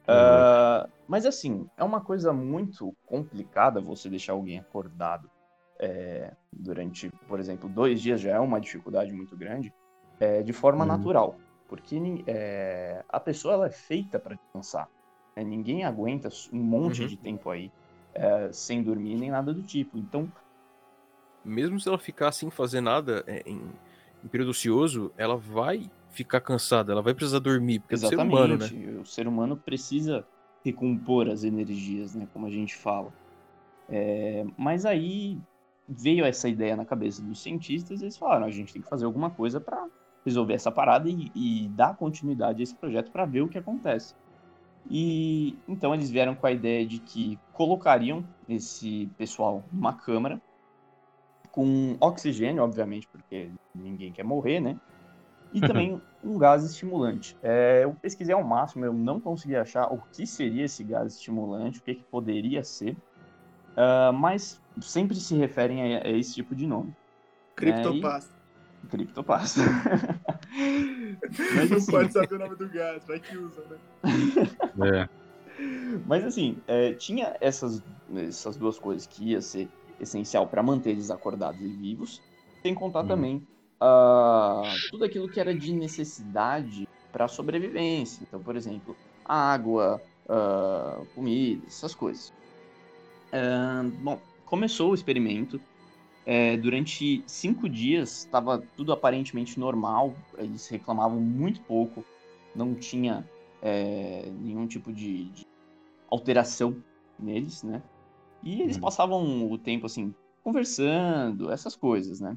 Ah, 0.07 0.89
mas 1.07 1.25
assim, 1.25 1.67
é 1.77 1.83
uma 1.83 2.01
coisa 2.01 2.33
muito 2.33 2.95
complicada 3.05 3.79
você 3.79 4.09
deixar 4.09 4.33
alguém 4.33 4.57
acordado 4.59 5.29
é, 5.79 6.35
durante, 6.51 7.09
por 7.27 7.39
exemplo, 7.39 7.69
dois 7.69 8.01
dias 8.01 8.21
já 8.21 8.31
é 8.35 8.39
uma 8.39 8.59
dificuldade 8.59 9.13
muito 9.13 9.37
grande, 9.37 9.73
é, 10.19 10.43
de 10.43 10.53
forma 10.53 10.85
Uhum. 10.85 10.85
natural. 10.85 11.41
Porque 11.67 11.97
é, 12.27 13.03
a 13.09 13.19
pessoa 13.19 13.53
ela 13.55 13.67
é 13.67 13.71
feita 13.71 14.19
para 14.19 14.35
descansar. 14.35 14.89
né? 15.35 15.43
Ninguém 15.43 15.83
aguenta 15.85 16.29
um 16.53 16.63
monte 16.63 17.03
Uhum. 17.03 17.07
de 17.07 17.17
tempo 17.17 17.49
aí 17.49 17.71
é, 18.13 18.51
sem 18.51 18.83
dormir 18.83 19.17
nem 19.17 19.29
nada 19.31 19.53
do 19.53 19.63
tipo. 19.63 19.97
Então, 19.97 20.31
Mesmo 21.43 21.79
se 21.79 21.87
ela 21.87 21.97
ficar 21.97 22.31
sem 22.31 22.49
fazer 22.51 22.81
nada 22.81 23.23
é, 23.27 23.41
em, 23.49 23.61
em 24.23 24.27
período 24.27 24.49
ocioso, 24.51 25.13
ela 25.17 25.37
vai 25.37 25.89
ficar 26.09 26.41
cansada, 26.41 26.91
ela 26.91 27.01
vai 27.01 27.13
precisar 27.13 27.39
dormir, 27.39 27.79
porque 27.79 27.95
é 27.95 27.97
do 27.97 28.03
ser 28.05 28.17
Exatamente. 28.17 28.21
humano, 28.21 28.57
né? 28.57 28.73
O 29.01 29.05
ser 29.05 29.27
humano 29.27 29.57
precisa 29.61 30.27
recompor 30.63 31.29
as 31.29 31.43
energias, 31.43 32.13
né? 32.15 32.27
Como 32.27 32.45
a 32.45 32.51
gente 32.51 32.75
fala. 32.75 33.13
É, 33.87 34.43
mas 34.57 34.85
aí 34.85 35.41
veio 35.89 36.23
essa 36.23 36.47
ideia 36.47 36.75
na 36.75 36.85
cabeça 36.85 37.21
dos 37.21 37.41
cientistas 37.41 38.01
e 38.01 38.05
eles 38.05 38.17
falaram: 38.17 38.45
a 38.45 38.51
gente 38.51 38.71
tem 38.71 38.81
que 38.81 38.87
fazer 38.87 39.05
alguma 39.05 39.31
coisa 39.31 39.59
para 39.59 39.87
resolver 40.23 40.53
essa 40.53 40.71
parada 40.71 41.09
e, 41.09 41.31
e 41.33 41.69
dar 41.69 41.97
continuidade 41.97 42.61
a 42.61 42.63
esse 42.63 42.75
projeto 42.75 43.11
para 43.11 43.25
ver 43.25 43.41
o 43.41 43.47
que 43.47 43.57
acontece. 43.57 44.13
E 44.89 45.57
então 45.67 45.93
eles 45.93 46.09
vieram 46.09 46.35
com 46.35 46.45
a 46.45 46.51
ideia 46.51 46.85
de 46.85 46.99
que 46.99 47.39
colocariam 47.53 48.23
esse 48.47 49.09
pessoal 49.17 49.63
numa 49.71 49.93
câmara 49.93 50.39
com 51.51 51.97
oxigênio, 51.99 52.63
obviamente, 52.63 53.07
porque 53.07 53.49
ninguém 53.73 54.11
quer 54.11 54.23
morrer, 54.23 54.59
né? 54.59 54.79
E 55.51 55.59
também 55.65 55.99
um 56.23 56.37
gás 56.37 56.63
estimulante. 56.63 57.35
É, 57.41 57.83
eu 57.83 57.95
pesquisei 58.01 58.33
ao 58.33 58.43
máximo, 58.43 58.85
eu 58.85 58.93
não 58.93 59.19
consegui 59.19 59.55
achar 59.55 59.91
o 59.91 60.01
que 60.13 60.27
seria 60.27 60.65
esse 60.65 60.83
gás 60.83 61.15
estimulante, 61.15 61.79
o 61.79 61.83
que, 61.83 61.95
que 61.95 62.03
poderia 62.03 62.63
ser, 62.63 62.95
Ah, 63.75 64.11
mas 64.11 64.61
sempre 64.81 65.15
se 65.15 65.35
referem 65.35 65.95
a, 65.97 66.03
a 66.05 66.09
esse 66.09 66.33
tipo 66.33 66.55
de 66.55 66.65
nome. 66.67 66.93
Criptopasta. 67.55 68.33
Criptopasta. 68.89 69.61
Mas 71.55 71.69
Não 71.69 71.77
assim- 71.77 71.91
pode 71.91 72.13
saber 72.13 72.35
o 72.35 72.39
nome 72.39 72.55
do 72.55 72.69
gás, 72.69 73.03
vai 73.05 73.19
que 73.19 73.37
usa, 73.37 73.61
né? 73.69 73.77
É. 74.81 75.07
Mas 76.05 76.23
assim, 76.23 76.57
é, 76.67 76.93
tinha 76.93 77.35
essas, 77.41 77.83
essas 78.15 78.55
duas 78.55 78.79
coisas 78.79 79.05
que 79.05 79.31
ia 79.31 79.41
ser 79.41 79.69
essencial 79.99 80.47
para 80.47 80.63
manter 80.63 80.91
eles 80.91 81.11
acordados 81.11 81.59
e 81.61 81.67
vivos, 81.67 82.21
sem 82.61 82.73
contar 82.73 83.03
Hum. 83.03 83.07
também 83.07 83.43
ah, 83.81 84.63
tudo 84.89 85.03
aquilo 85.03 85.27
que 85.29 85.39
era 85.39 85.53
de 85.53 85.73
necessidade 85.73 86.87
para 87.11 87.27
sobrevivência. 87.27 88.23
Então, 88.23 88.41
por 88.41 88.55
exemplo, 88.55 88.95
água, 89.25 90.01
ah, 90.29 91.01
comida, 91.13 91.65
essas 91.67 91.93
coisas. 91.93 92.31
Ah, 93.33 93.83
bom, 94.01 94.19
começou 94.49 94.91
o 94.91 94.95
experimento. 94.95 95.61
É, 96.25 96.57
durante 96.57 97.23
cinco 97.27 97.69
dias 97.69 98.19
estava 98.19 98.59
tudo 98.75 98.91
aparentemente 98.93 99.59
normal. 99.59 100.15
Eles 100.37 100.67
reclamavam 100.67 101.19
muito 101.21 101.63
pouco. 101.63 102.05
Não 102.55 102.75
tinha 102.75 103.29
é, 103.61 104.29
nenhum 104.31 104.67
tipo 104.67 104.91
de, 104.93 105.31
de 105.31 105.43
alteração 106.09 106.83
neles, 107.19 107.63
né? 107.63 107.83
E 108.43 108.61
eles 108.61 108.77
Uhum. 108.77 108.81
passavam 108.81 109.51
o 109.51 109.57
tempo 109.57 109.85
assim 109.85 110.13
conversando, 110.43 111.51
essas 111.51 111.75
coisas, 111.75 112.19
né? 112.19 112.35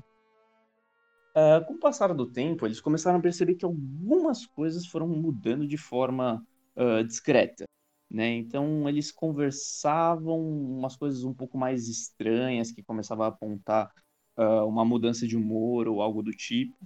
É, 1.35 1.61
com 1.61 1.75
o 1.75 1.79
passar 1.79 2.13
do 2.15 2.31
tempo, 2.31 2.67
eles 2.67 2.81
começaram 2.81 3.19
a 3.19 3.23
perceber 3.23 3.55
que 3.55 3.65
algumas 3.65 4.47
coisas 4.47 4.87
foram 4.87 5.09
mudando 5.09 5.67
de 5.67 5.79
forma 5.79 6.45
ah, 6.77 7.03
discreta, 7.03 7.65
né? 8.13 8.29
Então 8.37 8.89
eles 8.89 9.11
conversavam 9.11 10.39
umas 10.39 10.97
coisas 10.97 11.25
um 11.25 11.33
pouco 11.35 11.57
mais 11.59 11.89
estranhas 11.89 12.71
que 12.71 12.83
começavam 12.83 13.25
a 13.25 13.29
apontar 13.29 13.91
ah, 14.37 14.65
uma 14.67 14.85
mudança 14.85 15.27
de 15.27 15.37
humor 15.37 15.89
ou 15.89 16.03
algo 16.03 16.23
do 16.23 16.31
tipo. 16.33 16.77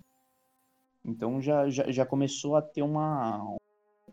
Então 1.05 1.41
já, 1.41 1.69
já, 1.71 1.91
já 1.91 2.07
começou 2.07 2.57
a 2.57 2.63
ter 2.63 2.83
uma 2.83 3.57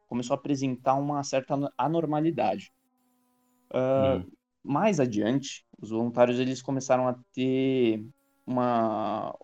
começou 0.08 0.36
a 0.36 0.38
apresentar 0.38 0.96
uma 0.96 1.24
certa 1.24 1.56
ano- 1.56 1.72
anormalidade. 1.78 2.72
Hum. 3.74 4.32
Mais 4.64 5.00
adiante, 5.00 5.66
os 5.82 5.90
voluntários 5.90 6.40
eles 6.40 6.62
começaram 6.62 7.08
a 7.08 7.16
ter 7.34 8.06
uma 8.46 9.36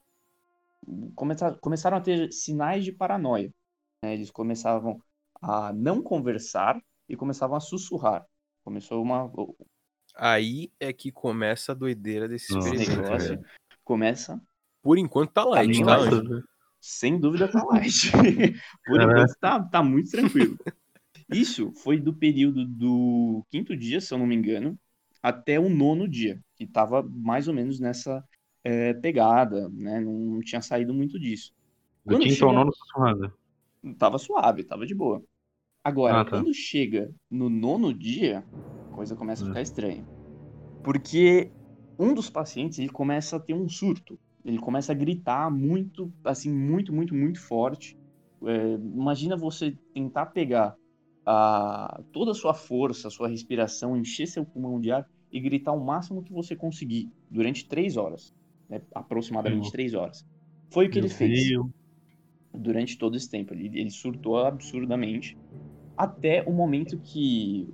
começar, 1.16 1.56
começaram 1.60 1.98
a 1.98 2.02
ter 2.02 2.32
sinais 2.32 2.84
de 2.84 2.92
paranoia. 2.92 3.52
né? 4.04 4.14
Eles 4.14 4.32
começavam 4.32 5.02
a 5.42 5.74
não 5.74 6.02
conversar 6.02 6.82
e 7.10 7.16
começavam 7.16 7.58
a 7.58 7.60
sussurrar. 7.60 8.24
Começou 8.64 9.02
uma 9.02 9.30
Aí 10.16 10.72
é 10.80 10.94
que 10.94 11.12
começa 11.12 11.72
a 11.72 11.76
doideira 11.76 12.28
desse 12.28 12.54
Nossa, 12.54 12.68
esse 12.70 12.84
experimento. 12.84 13.10
negócio 13.12 13.30
velho. 13.30 13.46
começa 13.84 14.42
Por 14.82 14.98
enquanto 14.98 15.32
tá 15.32 15.44
light, 15.44 15.84
tá? 15.84 15.98
light. 15.98 16.14
Anjo? 16.14 16.44
sem 16.80 17.20
dúvida 17.20 17.48
tá 17.50 17.64
light. 17.66 18.12
Por 18.86 18.98
Caraca. 19.00 19.22
enquanto 19.22 19.38
tá, 19.40 19.62
tá 19.64 19.84
muito 19.84 20.12
tranquilo. 20.12 20.58
Isso 21.30 21.72
foi 21.74 22.00
do 22.00 22.14
período 22.14 22.66
do 22.66 23.44
quinto 23.50 23.76
dia, 23.76 24.00
se 24.00 24.14
eu 24.14 24.18
não 24.18 24.26
me 24.26 24.36
engano, 24.36 24.78
até 25.22 25.60
o 25.60 25.70
nono 25.70 26.08
dia, 26.08 26.42
que 26.56 26.66
tava 26.66 27.04
mais 27.04 27.48
ou 27.48 27.54
menos 27.54 27.80
nessa 27.80 28.24
é, 28.64 28.94
pegada, 28.94 29.70
né? 29.70 30.00
Não 30.00 30.40
tinha 30.42 30.62
saído 30.62 30.94
muito 30.94 31.20
disso. 31.20 31.54
Do 32.06 32.14
Quando 32.16 32.24
quinto 32.24 32.36
chega- 32.36 32.46
ao 32.48 32.54
nono 32.54 32.74
sussurrando. 32.74 33.34
Tava 33.98 34.18
suave, 34.18 34.64
tava 34.64 34.86
de 34.86 34.96
boa. 34.96 35.22
Agora, 35.84 36.20
Ah, 36.20 36.26
tá. 36.26 36.44
quando 36.44 36.54
chega 36.54 37.14
no 37.30 37.50
nono 37.50 37.94
dia, 37.94 38.48
a 38.84 38.90
coisa 38.92 39.16
começa 39.16 39.44
a 39.44 39.46
Hum. 39.46 39.48
ficar 39.48 39.62
estranha. 39.62 40.08
Porque 40.84 41.54
um 42.00 42.14
dos 42.14 42.30
pacientes, 42.30 42.80
ele 42.80 42.90
começa 42.90 43.38
a 43.38 43.40
ter 43.40 43.54
um 43.54 43.70
surto. 43.70 44.20
Ele 44.46 44.60
começa 44.60 44.92
a 44.92 44.96
gritar 44.96 45.52
muito, 45.52 46.14
assim, 46.24 46.52
muito, 46.54 46.94
muito, 46.94 47.16
muito 47.16 47.40
forte. 47.48 47.98
É, 48.46 48.74
imagina 48.76 49.38
você 49.38 49.78
tentar 49.94 50.28
pegar 50.28 50.76
a, 51.26 52.02
toda 52.12 52.32
a 52.32 52.36
sua 52.36 52.54
força, 52.54 53.08
a 53.10 53.12
sua 53.12 53.28
respiração, 53.28 53.98
encher 53.98 54.28
seu 54.28 54.46
pulmão 54.46 54.80
de 54.80 54.92
ar 54.92 55.06
e 55.32 55.40
gritar 55.40 55.74
o 55.74 55.84
máximo 55.86 56.24
que 56.24 56.34
você 56.34 56.56
conseguir 56.56 57.12
durante 57.30 57.68
três 57.68 57.98
horas. 57.98 58.34
né? 58.70 58.82
Aproximadamente 58.96 59.72
Meu- 59.72 59.74
três 59.74 59.94
horas. 59.94 60.24
Foi 60.74 60.88
o 60.88 60.92
que 60.92 61.00
ele 61.00 61.10
Meu 61.10 61.10
fez 61.10 61.54
Deus. 61.54 61.68
durante 62.54 62.98
todo 62.98 63.16
esse 63.18 63.30
tempo. 63.30 63.54
Ele, 63.54 63.68
ele 63.80 63.90
surtou 63.92 64.38
absurdamente 64.40 65.38
até 66.00 66.44
o 66.48 66.52
momento 66.54 66.98
que 66.98 67.68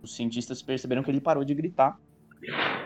os 0.00 0.14
cientistas 0.14 0.62
perceberam 0.62 1.02
que 1.02 1.10
ele 1.10 1.20
parou 1.20 1.44
de 1.44 1.52
gritar 1.52 2.00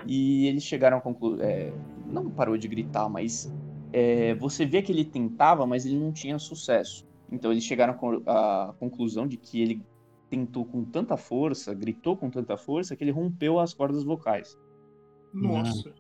e 0.07 0.47
eles 0.47 0.63
chegaram 0.65 0.97
a 0.97 1.01
concluir, 1.03 1.73
não 2.07 2.31
parou 2.31 2.57
de 2.57 2.67
gritar, 2.67 3.09
mas 3.11 3.53
é, 3.93 4.35
você 4.37 4.65
vê 4.65 4.81
que 4.81 4.91
ele 4.91 5.05
tentava, 5.05 5.67
mas 5.67 5.85
ele 5.85 5.99
não 5.99 6.11
tinha 6.13 6.39
sucesso. 6.39 7.07
Então 7.31 7.53
eles 7.53 7.63
chegaram 7.65 7.95
à 8.27 8.75
conclusão 8.79 9.27
de 9.29 9.37
que 9.37 9.61
ele 9.61 9.83
tentou 10.31 10.65
com 10.65 10.83
tanta 10.85 11.17
força, 11.17 11.75
gritou 11.75 12.17
com 12.17 12.31
tanta 12.31 12.57
força 12.57 12.97
que 12.97 13.05
ele 13.05 13.11
rompeu 13.13 13.61
as 13.61 13.75
cordas 13.75 14.03
vocais. 14.03 14.59
Nossa. 15.33 15.93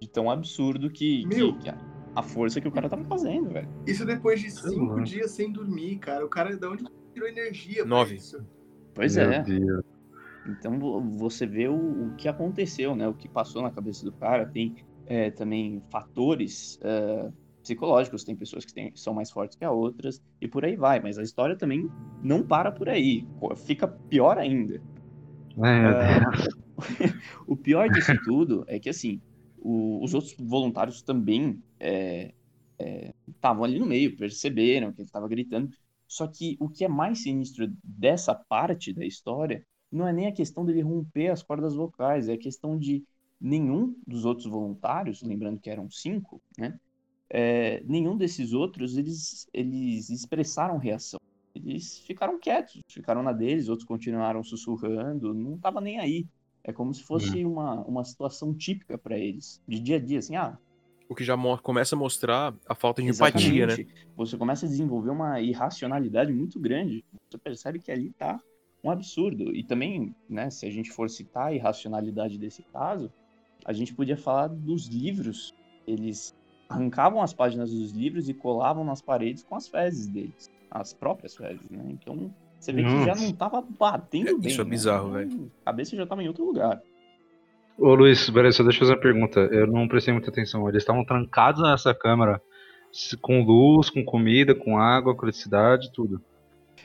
De 0.00 0.08
tão 0.08 0.30
absurdo 0.30 0.90
que, 0.90 1.22
que- 1.22 1.26
Meu. 1.26 1.58
que 1.58 1.68
a, 1.68 1.76
a 2.14 2.22
força 2.22 2.60
que 2.60 2.68
o 2.68 2.72
cara 2.72 2.88
tava 2.88 3.04
fazendo, 3.04 3.50
velho. 3.50 3.68
Isso 3.86 4.04
depois 4.06 4.40
de 4.40 4.50
cinco 4.50 4.86
mano. 4.86 5.04
dias 5.04 5.30
sem 5.32 5.52
dormir, 5.52 5.98
cara. 5.98 6.24
O 6.24 6.28
cara, 6.28 6.56
de 6.56 6.66
onde 6.66 6.84
tirou 7.18 7.28
energia. 7.28 7.84
Nove. 7.84 8.18
Pois 8.94 9.16
Meu 9.16 9.16
é. 9.16 9.44
Deus. 9.44 9.82
Então 10.44 10.78
vo- 10.78 11.00
você 11.18 11.46
vê 11.46 11.68
o, 11.68 11.74
o 12.08 12.14
que 12.16 12.28
aconteceu, 12.28 12.96
né? 12.96 13.06
O 13.08 13.14
que 13.14 13.28
passou 13.28 13.62
na 13.62 13.72
cabeça 13.72 14.04
do 14.06 14.12
cara. 14.14 14.46
Tem 14.50 14.74
é, 15.06 15.30
também 15.30 15.82
fatores 15.90 16.78
é, 16.82 17.30
psicológicos. 17.62 18.24
Tem 18.24 18.36
pessoas 18.36 18.64
que 18.64 18.72
têm- 18.72 18.92
são 18.96 19.14
mais 19.14 19.30
fortes 19.30 19.56
que 19.56 19.64
a 19.64 19.70
outras 19.72 20.20
e 20.40 20.48
por 20.48 20.64
aí 20.64 20.76
vai. 20.76 21.00
Mas 21.00 21.18
a 21.18 21.22
história 21.22 21.56
também 21.56 21.92
não 22.22 22.46
para 22.46 22.72
por 22.72 22.88
aí. 22.88 23.28
Fica 23.66 23.86
pior 23.88 24.38
ainda. 24.38 24.82
É, 25.76 25.94
Deus. 25.94 26.48
o 27.46 27.56
pior 27.56 27.88
disso 27.90 28.16
tudo 28.18 28.64
é 28.68 28.78
que 28.80 28.88
assim 28.88 29.22
o- 29.56 30.02
os 30.04 30.14
outros 30.14 30.34
voluntários 30.38 31.02
também 31.02 31.62
é, 31.80 32.32
é, 32.78 33.12
estavam 33.28 33.64
ali 33.64 33.78
no 33.78 33.86
meio, 33.86 34.16
perceberam 34.16 34.92
que 34.92 35.00
ele 35.02 35.06
estava 35.08 35.28
gritando. 35.28 35.70
Só 36.08 36.26
que 36.26 36.56
o 36.58 36.68
que 36.68 36.84
é 36.84 36.88
mais 36.88 37.22
sinistro 37.22 37.70
dessa 37.84 38.34
parte 38.34 38.92
da 38.92 39.04
história 39.04 39.64
não 39.92 40.08
é 40.08 40.12
nem 40.12 40.26
a 40.26 40.32
questão 40.32 40.64
dele 40.64 40.82
romper 40.82 41.28
as 41.28 41.42
cordas 41.42 41.74
vocais, 41.74 42.28
é 42.28 42.32
a 42.32 42.38
questão 42.38 42.78
de 42.78 43.04
nenhum 43.40 43.94
dos 44.06 44.24
outros 44.24 44.46
voluntários, 44.46 45.22
lembrando 45.22 45.60
que 45.60 45.70
eram 45.70 45.88
cinco, 45.90 46.42
né? 46.58 46.78
é, 47.30 47.82
nenhum 47.84 48.16
desses 48.16 48.52
outros 48.52 48.96
eles, 48.96 49.46
eles 49.52 50.10
expressaram 50.10 50.78
reação. 50.78 51.20
Eles 51.54 51.98
ficaram 51.98 52.38
quietos, 52.38 52.80
ficaram 52.88 53.22
na 53.22 53.32
deles, 53.32 53.68
outros 53.68 53.86
continuaram 53.86 54.42
sussurrando, 54.42 55.34
não 55.34 55.58
tava 55.58 55.80
nem 55.80 55.98
aí. 55.98 56.26
É 56.62 56.72
como 56.72 56.92
se 56.94 57.02
fosse 57.02 57.44
uma, 57.44 57.80
uma 57.84 58.04
situação 58.04 58.54
típica 58.54 58.96
para 58.96 59.18
eles, 59.18 59.60
de 59.66 59.80
dia 59.80 59.96
a 59.96 60.00
dia, 60.00 60.18
assim, 60.18 60.36
ah, 60.36 60.58
O 61.08 61.14
que 61.14 61.24
já 61.24 61.36
começa 61.62 61.96
a 61.96 61.98
mostrar 61.98 62.54
a 62.68 62.74
falta 62.74 63.00
de 63.00 63.08
empatia, 63.08 63.66
né? 63.66 63.72
Exatamente. 63.72 63.94
Você 64.14 64.36
começa 64.36 64.66
a 64.66 64.68
desenvolver 64.68 65.10
uma 65.10 65.40
irracionalidade 65.40 66.32
muito 66.32 66.60
grande. 66.60 67.02
Você 67.30 67.38
percebe 67.38 67.78
que 67.78 67.90
ali 67.90 68.10
tá 68.10 68.38
um 68.84 68.90
absurdo. 68.90 69.54
E 69.56 69.64
também, 69.64 70.14
né, 70.28 70.50
se 70.50 70.66
a 70.66 70.70
gente 70.70 70.90
for 70.90 71.08
citar 71.08 71.46
a 71.46 71.52
irracionalidade 71.54 72.38
desse 72.38 72.62
caso, 72.62 73.10
a 73.64 73.72
gente 73.72 73.94
podia 73.94 74.16
falar 74.16 74.48
dos 74.48 74.86
livros. 74.86 75.54
Eles 75.86 76.34
arrancavam 76.68 77.22
as 77.22 77.32
páginas 77.32 77.72
dos 77.72 77.92
livros 77.92 78.28
e 78.28 78.34
colavam 78.34 78.84
nas 78.84 79.00
paredes 79.00 79.42
com 79.42 79.54
as 79.56 79.66
fezes 79.66 80.06
deles. 80.06 80.50
As 80.70 80.92
próprias 80.92 81.34
fezes, 81.34 81.68
né? 81.70 81.82
Então, 81.88 82.32
você 82.60 82.72
vê 82.72 82.82
que 82.82 83.04
já 83.06 83.14
não 83.14 83.32
tava 83.32 83.62
batendo 83.62 84.28
É, 84.28 84.34
bem. 84.34 84.50
isso 84.50 84.60
é 84.60 84.64
né? 84.64 84.70
bizarro, 84.70 85.20
Então, 85.20 85.50
A 85.62 85.64
cabeça 85.64 85.96
já 85.96 86.06
tava 86.06 86.22
em 86.22 86.28
outro 86.28 86.44
lugar. 86.44 86.82
Ô 87.78 87.94
Luiz, 87.94 88.28
peraí, 88.28 88.52
só 88.52 88.64
deixa 88.64 88.78
eu 88.78 88.80
fazer 88.80 88.94
uma 88.94 89.00
pergunta. 89.00 89.40
Eu 89.52 89.66
não 89.68 89.86
prestei 89.86 90.12
muita 90.12 90.30
atenção. 90.30 90.68
Eles 90.68 90.82
estavam 90.82 91.04
trancados 91.04 91.62
nessa 91.62 91.94
câmara 91.94 92.42
com 93.20 93.44
luz, 93.44 93.88
com 93.88 94.04
comida, 94.04 94.52
com 94.54 94.76
água, 94.78 95.14
com 95.14 95.24
eletricidade, 95.24 95.92
tudo. 95.92 96.20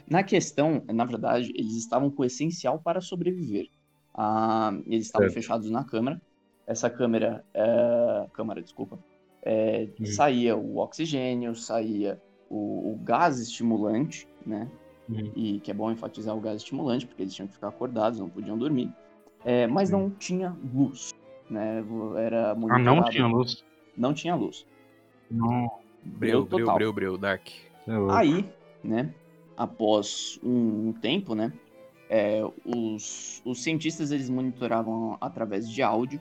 Na 0.08 0.22
questão, 0.24 0.84
na 0.94 1.04
verdade, 1.04 1.52
eles 1.56 1.76
estavam 1.78 2.12
com 2.12 2.22
o 2.22 2.26
essencial 2.26 2.80
para 2.80 3.02
sobreviver. 3.02 3.68
Ah, 4.14 4.72
eles 4.86 5.08
estavam 5.08 5.28
Certo. 5.28 5.34
fechados 5.34 5.70
na 5.72 5.84
câmara. 5.84 6.22
Essa 6.68 6.90
câmera, 6.90 7.44
é, 7.54 8.28
câmara, 8.32 8.62
desculpa, 8.62 9.00
é, 9.44 9.90
Uhum. 10.00 10.06
saía 10.06 10.56
o 10.56 10.78
oxigênio, 10.78 11.56
saía 11.56 12.22
o, 12.50 12.94
o 12.94 13.00
gás 13.04 13.40
estimulante, 13.40 14.28
né? 14.46 14.70
Uhum. 15.10 15.32
E 15.36 15.60
que 15.60 15.72
é 15.72 15.74
bom 15.74 15.92
enfatizar 15.92 16.38
o 16.38 16.40
gás 16.40 16.58
estimulante, 16.58 17.08
porque 17.08 17.24
eles 17.24 17.34
tinham 17.34 17.48
que 17.48 17.56
ficar 17.56 17.70
acordados, 17.70 18.20
não 18.20 18.30
podiam 18.30 18.58
dormir. 18.58 18.94
É, 19.46 19.68
mas 19.68 19.90
não 19.90 20.10
tinha 20.10 20.56
luz, 20.74 21.14
né? 21.50 21.84
Era 22.18 22.52
Ah, 22.52 22.56
não 22.56 22.62
monitorado- 22.62 23.10
tinha 23.12 23.28
luz? 23.28 23.64
Não 23.98 24.14
tinha 24.14 24.36
luz. 24.36 24.66
Não. 25.30 25.70
Breu, 26.04 26.46
breu, 26.46 26.60
total. 26.66 26.76
breu, 26.76 26.94
breu, 26.94 27.18
Dark. 27.18 27.48
É. 27.88 27.92
Aí, 28.12 28.50
né, 28.84 29.14
após 29.58 30.40
um, 30.44 30.90
um 30.90 30.94
tempo, 30.94 31.34
né, 31.36 31.52
é, 32.10 32.42
os, 32.66 33.42
os 33.46 33.64
cientistas 33.64 34.12
eles 34.12 34.30
monitoravam 34.30 35.18
através 35.22 35.70
de 35.70 35.82
áudio, 35.82 36.20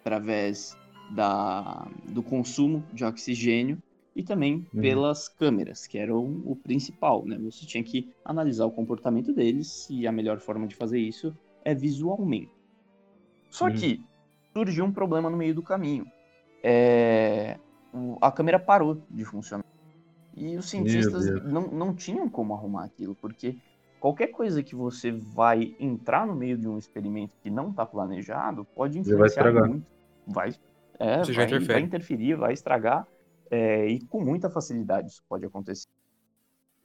através 0.00 0.76
da, 1.10 1.86
do 2.08 2.22
consumo 2.22 2.84
de 2.92 3.04
oxigênio 3.04 3.78
e 4.14 4.22
também 4.22 4.66
Uhum. 4.74 4.80
pelas 4.80 5.28
câmeras, 5.28 5.86
que 5.86 5.96
era 5.98 6.14
o, 6.14 6.42
o 6.50 6.56
principal, 6.56 7.24
né? 7.26 7.38
Você 7.38 7.64
tinha 7.64 7.82
que 7.82 8.10
analisar 8.24 8.66
o 8.66 8.70
comportamento 8.70 9.32
deles 9.32 9.86
e 9.90 10.06
a 10.06 10.12
melhor 10.12 10.38
forma 10.38 10.66
de 10.66 10.74
fazer 10.74 10.98
isso 11.00 11.34
é 11.64 11.74
visualmente. 11.74 12.50
Só 13.52 13.66
Uhum. 13.66 13.74
que 13.74 14.00
surgiu 14.56 14.84
um 14.84 14.92
problema 14.92 15.30
no 15.30 15.36
meio 15.36 15.54
do 15.54 15.62
caminho. 15.62 16.06
É, 16.64 17.58
o- 17.92 18.16
a 18.20 18.32
câmera 18.32 18.58
parou 18.58 19.02
de 19.10 19.24
funcionar. 19.24 19.64
E 20.34 20.56
os 20.56 20.66
cientistas 20.70 21.26
não, 21.44 21.68
não 21.68 21.94
tinham 21.94 22.28
como 22.28 22.54
arrumar 22.54 22.84
aquilo, 22.84 23.14
porque 23.16 23.58
qualquer 24.00 24.28
coisa 24.28 24.62
que 24.62 24.74
você 24.74 25.12
vai 25.12 25.74
entrar 25.78 26.26
no 26.26 26.34
meio 26.34 26.56
de 26.58 26.66
um 26.68 26.78
experimento 26.78 27.34
que 27.42 27.50
não 27.50 27.70
está 27.70 27.84
planejado 27.84 28.64
pode 28.74 28.98
vai 28.98 29.00
influenciar 29.00 29.26
estragar. 29.26 29.68
muito. 29.68 29.86
Vai, 30.26 30.50
é, 30.98 31.24
vai, 31.24 31.58
vai 31.58 31.80
interferir, 31.82 32.36
vai 32.36 32.52
estragar, 32.54 33.06
é, 33.50 33.86
e 33.88 34.06
com 34.06 34.20
muita 34.24 34.48
facilidade 34.50 35.08
isso 35.08 35.22
pode 35.28 35.44
acontecer. 35.44 35.86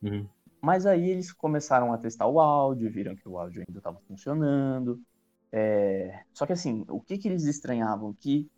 Uhum. 0.04 0.28
Mas 0.62 0.86
aí 0.86 1.10
eles 1.10 1.32
começaram 1.32 1.94
a 1.94 1.98
testar 1.98 2.28
o 2.28 2.40
áudio, 2.40 2.92
viram 2.92 3.16
que 3.16 3.30
o 3.30 3.38
áudio 3.38 3.64
ainda 3.68 3.80
estava 3.80 4.00
funcionando. 4.08 5.00
É, 5.52 6.24
Só 6.34 6.46
que 6.46 6.54
assim, 6.54 6.84
o 6.90 7.00
que, 7.00 7.18
que 7.18 7.28
eles 7.28 7.46
estranhavam? 7.46 8.14
Que 8.14 8.50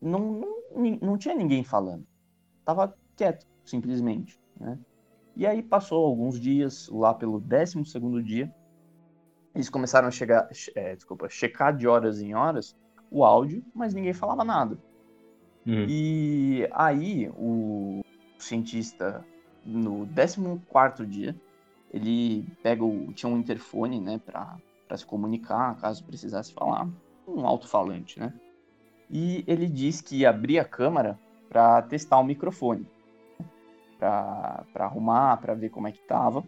não, 0.00 0.40
não, 0.74 0.98
não 1.00 1.18
tinha 1.18 1.34
ninguém 1.34 1.64
falando. 1.64 2.06
Tava 2.64 2.96
quieto, 3.14 3.46
simplesmente. 3.64 4.38
Né? 4.58 4.78
E 5.36 5.46
aí 5.46 5.62
passou 5.62 6.04
alguns 6.04 6.40
dias, 6.40 6.88
lá 6.88 7.14
pelo 7.14 7.38
12 7.40 7.84
segundo 7.84 8.22
dia, 8.22 8.52
eles 9.54 9.70
começaram 9.70 10.08
a 10.08 10.10
chegar, 10.10 10.48
é, 10.74 10.94
desculpa, 10.94 11.28
checar 11.28 11.74
de 11.74 11.86
horas 11.86 12.20
em 12.20 12.34
horas 12.34 12.76
o 13.10 13.24
áudio, 13.24 13.64
mas 13.74 13.94
ninguém 13.94 14.12
falava 14.12 14.44
nada. 14.44 14.78
Uhum. 15.66 15.86
E 15.88 16.68
aí 16.72 17.28
o 17.36 18.02
cientista, 18.38 19.24
no 19.64 20.06
14 20.06 21.06
dia, 21.06 21.36
ele 21.90 22.46
pega 22.62 22.84
o. 22.84 23.12
Tinha 23.12 23.30
um 23.30 23.38
interfone, 23.38 24.00
né, 24.00 24.20
pra, 24.24 24.56
pra 24.86 24.96
se 24.96 25.04
comunicar, 25.04 25.76
caso 25.80 26.04
precisasse 26.04 26.52
falar. 26.52 26.88
Um 27.26 27.46
alto-falante, 27.46 28.20
né? 28.20 28.32
E 29.10 29.44
ele 29.46 29.68
diz 29.68 30.00
que 30.00 30.18
ia 30.18 30.30
abrir 30.30 30.58
a 30.58 30.64
câmera 30.64 31.18
pra 31.48 31.82
testar 31.82 32.18
o 32.18 32.24
microfone. 32.24 32.86
Pra 33.98 34.64
arrumar, 34.74 35.38
pra 35.38 35.54
ver 35.54 35.70
como 35.70 35.88
é 35.88 35.92
que 35.92 36.00
tava. 36.00 36.44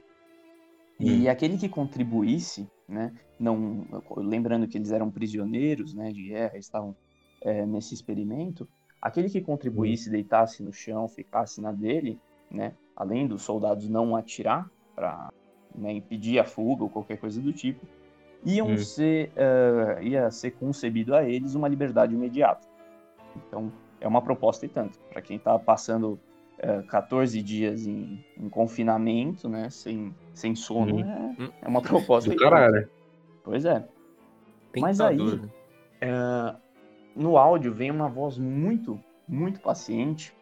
E 1.00 1.28
aquele 1.28 1.56
que 1.56 1.68
contribuísse, 1.68 2.68
né? 2.88 3.12
Não, 3.38 3.86
lembrando 4.16 4.66
que 4.66 4.76
eles 4.76 4.90
eram 4.90 5.10
prisioneiros, 5.10 5.94
né, 5.94 6.10
de 6.10 6.24
guerra, 6.24 6.58
estavam 6.58 6.96
é, 7.40 7.64
nesse 7.64 7.94
experimento. 7.94 8.68
Aquele 9.00 9.30
que 9.30 9.40
contribuísse, 9.40 10.10
deitasse 10.10 10.60
no 10.62 10.72
chão, 10.72 11.06
ficasse 11.08 11.60
na 11.60 11.70
dele, 11.70 12.20
né? 12.50 12.74
Além 12.96 13.28
dos 13.28 13.42
soldados 13.42 13.88
não 13.88 14.16
atirar 14.16 14.68
para 14.96 15.30
impedir 15.76 16.40
a 16.40 16.44
fuga 16.44 16.82
ou 16.82 16.90
qualquer 16.90 17.18
coisa 17.18 17.40
do 17.40 17.52
tipo, 17.52 17.86
iam 18.44 18.68
Hum. 18.68 18.78
ser, 18.78 19.32
eh, 19.36 19.98
ia 20.02 20.30
ser 20.30 20.52
concebido 20.52 21.14
a 21.14 21.24
eles 21.24 21.54
uma 21.54 21.68
liberdade 21.68 22.14
imediata. 22.14 22.66
Então, 23.36 23.72
é 24.00 24.06
uma 24.08 24.22
proposta 24.22 24.64
e 24.66 24.68
tanto. 24.68 24.98
Para 25.10 25.20
quem 25.22 25.36
está 25.36 25.58
passando 25.58 26.18
eh, 26.58 26.82
14 26.88 27.40
dias 27.42 27.86
em, 27.86 28.24
em 28.36 28.48
confinamento, 28.48 29.48
né? 29.48 29.70
Sem, 29.70 30.14
sem 30.34 30.54
sono, 30.56 30.96
Hum. 30.96 31.00
é, 31.38 31.42
Hum. 31.42 31.50
é 31.62 31.68
uma 31.68 31.80
proposta 31.82 32.28
Do 32.30 32.34
e 32.34 32.36
tanto. 32.38 32.50
caralho. 32.50 32.88
Pois 33.44 33.64
é. 33.64 33.86
Mas 34.80 35.00
aí- 35.00 35.16
Tentador? 35.16 35.48
É, 36.00 36.54
no 37.16 37.36
áudio 37.36 37.72
vem 37.74 37.90
uma 37.90 38.08
voz 38.08 38.38
muito, 38.38 39.00
muito 39.28 39.60
paciente, 39.60 40.32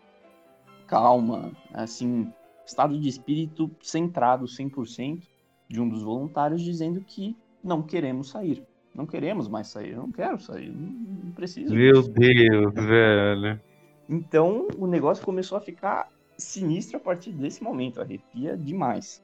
calma, 0.87 1.53
assim, 1.73 2.33
estado 2.65 2.99
de 2.99 3.09
espírito 3.09 3.71
centrado 3.81 4.47
100% 4.47 5.27
de 5.69 5.81
um 5.81 5.89
dos 5.89 6.03
voluntários 6.03 6.63
dizendo 6.63 7.01
que 7.01 7.37
não 7.67 7.83
queremos 7.83 8.31
sair. 8.31 8.63
Não 8.95 9.05
queremos 9.05 9.47
mais 9.49 9.67
sair, 9.69 9.91
eu 9.93 9.99
não 9.99 10.11
quero 10.11 10.41
sair, 10.41 10.71
não, 10.73 10.91
não 11.25 11.33
preciso. 11.33 11.75
Meu. 11.75 12.03
Deus, 12.03 12.73
velho. 12.75 13.61
Então 14.09 14.69
o 14.79 14.87
negócio 14.87 15.25
começou 15.25 15.59
a 15.59 15.61
ficar 15.61 16.09
sinistro 16.39 16.97
a 16.97 17.01
partir 17.01 17.33
desse 17.33 17.63
momento, 17.63 18.01
arrepia 18.01 18.57
demais. 18.57 19.23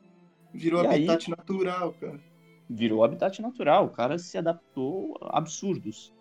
Virou 0.53 0.83
E 0.83 0.87
aí? 0.87 1.09
habitat 1.09 1.31
natural, 1.31 1.95
cara. 1.95 2.21
virou 2.69 3.03
habitat 3.05 3.41
natural, 3.41 3.87
o 3.87 3.91
cara 3.91 4.19
se 4.19 4.37
adaptou 4.37 5.17
a 5.23 5.39
absurdos. 5.39 6.13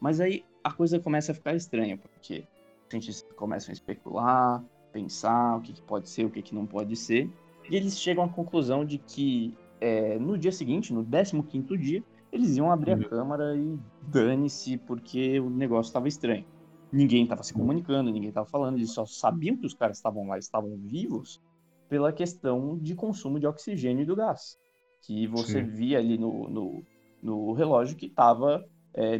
Mas 0.00 0.20
aí 0.20 0.44
a 0.64 0.72
coisa 0.72 0.98
começa 0.98 1.30
a 1.32 1.34
ficar 1.34 1.54
estranha, 1.54 1.96
porque 1.96 2.44
os 2.84 2.90
cientistas 2.90 3.32
começam 3.36 3.70
a 3.70 3.74
especular, 3.74 4.64
pensar 4.92 5.58
o 5.58 5.60
que, 5.60 5.72
que 5.72 5.82
pode 5.82 6.08
ser, 6.08 6.24
o 6.24 6.30
que, 6.30 6.42
que 6.42 6.54
não 6.54 6.66
pode 6.66 6.96
ser, 6.96 7.30
e 7.70 7.76
eles 7.76 7.98
chegam 8.00 8.24
à 8.24 8.28
conclusão 8.28 8.84
de 8.84 8.98
que 8.98 9.54
é, 9.80 10.18
no 10.18 10.38
dia 10.38 10.52
seguinte, 10.52 10.92
no 10.92 11.04
15º 11.04 11.76
dia, 11.78 12.02
eles 12.32 12.56
iam 12.56 12.70
abrir 12.70 12.92
Uhum. 12.92 12.98
a 13.00 13.08
câmara 13.08 13.56
e 13.56 13.78
dane-se, 14.00 14.78
porque 14.78 15.40
o 15.40 15.50
negócio 15.50 15.88
estava 15.90 16.08
estranho. 16.08 16.46
Ninguém 16.92 17.24
estava 17.24 17.42
se 17.42 17.54
comunicando, 17.54 18.10
ninguém 18.10 18.28
estava 18.30 18.46
falando, 18.48 18.76
eles 18.76 18.92
só 18.92 19.04
sabiam 19.06 19.56
que 19.58 19.66
os 19.66 19.74
caras 19.74 19.98
estavam 19.98 20.26
lá, 20.26 20.38
estavam 20.38 20.76
vivos, 20.78 21.40
pela 21.88 22.12
questão 22.12 22.78
de 22.78 22.94
consumo 22.94 23.38
de 23.40 23.46
oxigênio 23.46 24.02
e 24.02 24.06
do 24.06 24.16
gás. 24.16 24.58
que 25.02 25.26
você 25.26 25.62
Sim. 25.62 25.62
via 25.62 25.98
ali 25.98 26.18
no, 26.18 26.48
no, 26.48 26.86
no 27.22 27.52
relógio 27.52 27.96
que 27.96 28.06
estava 28.06 28.64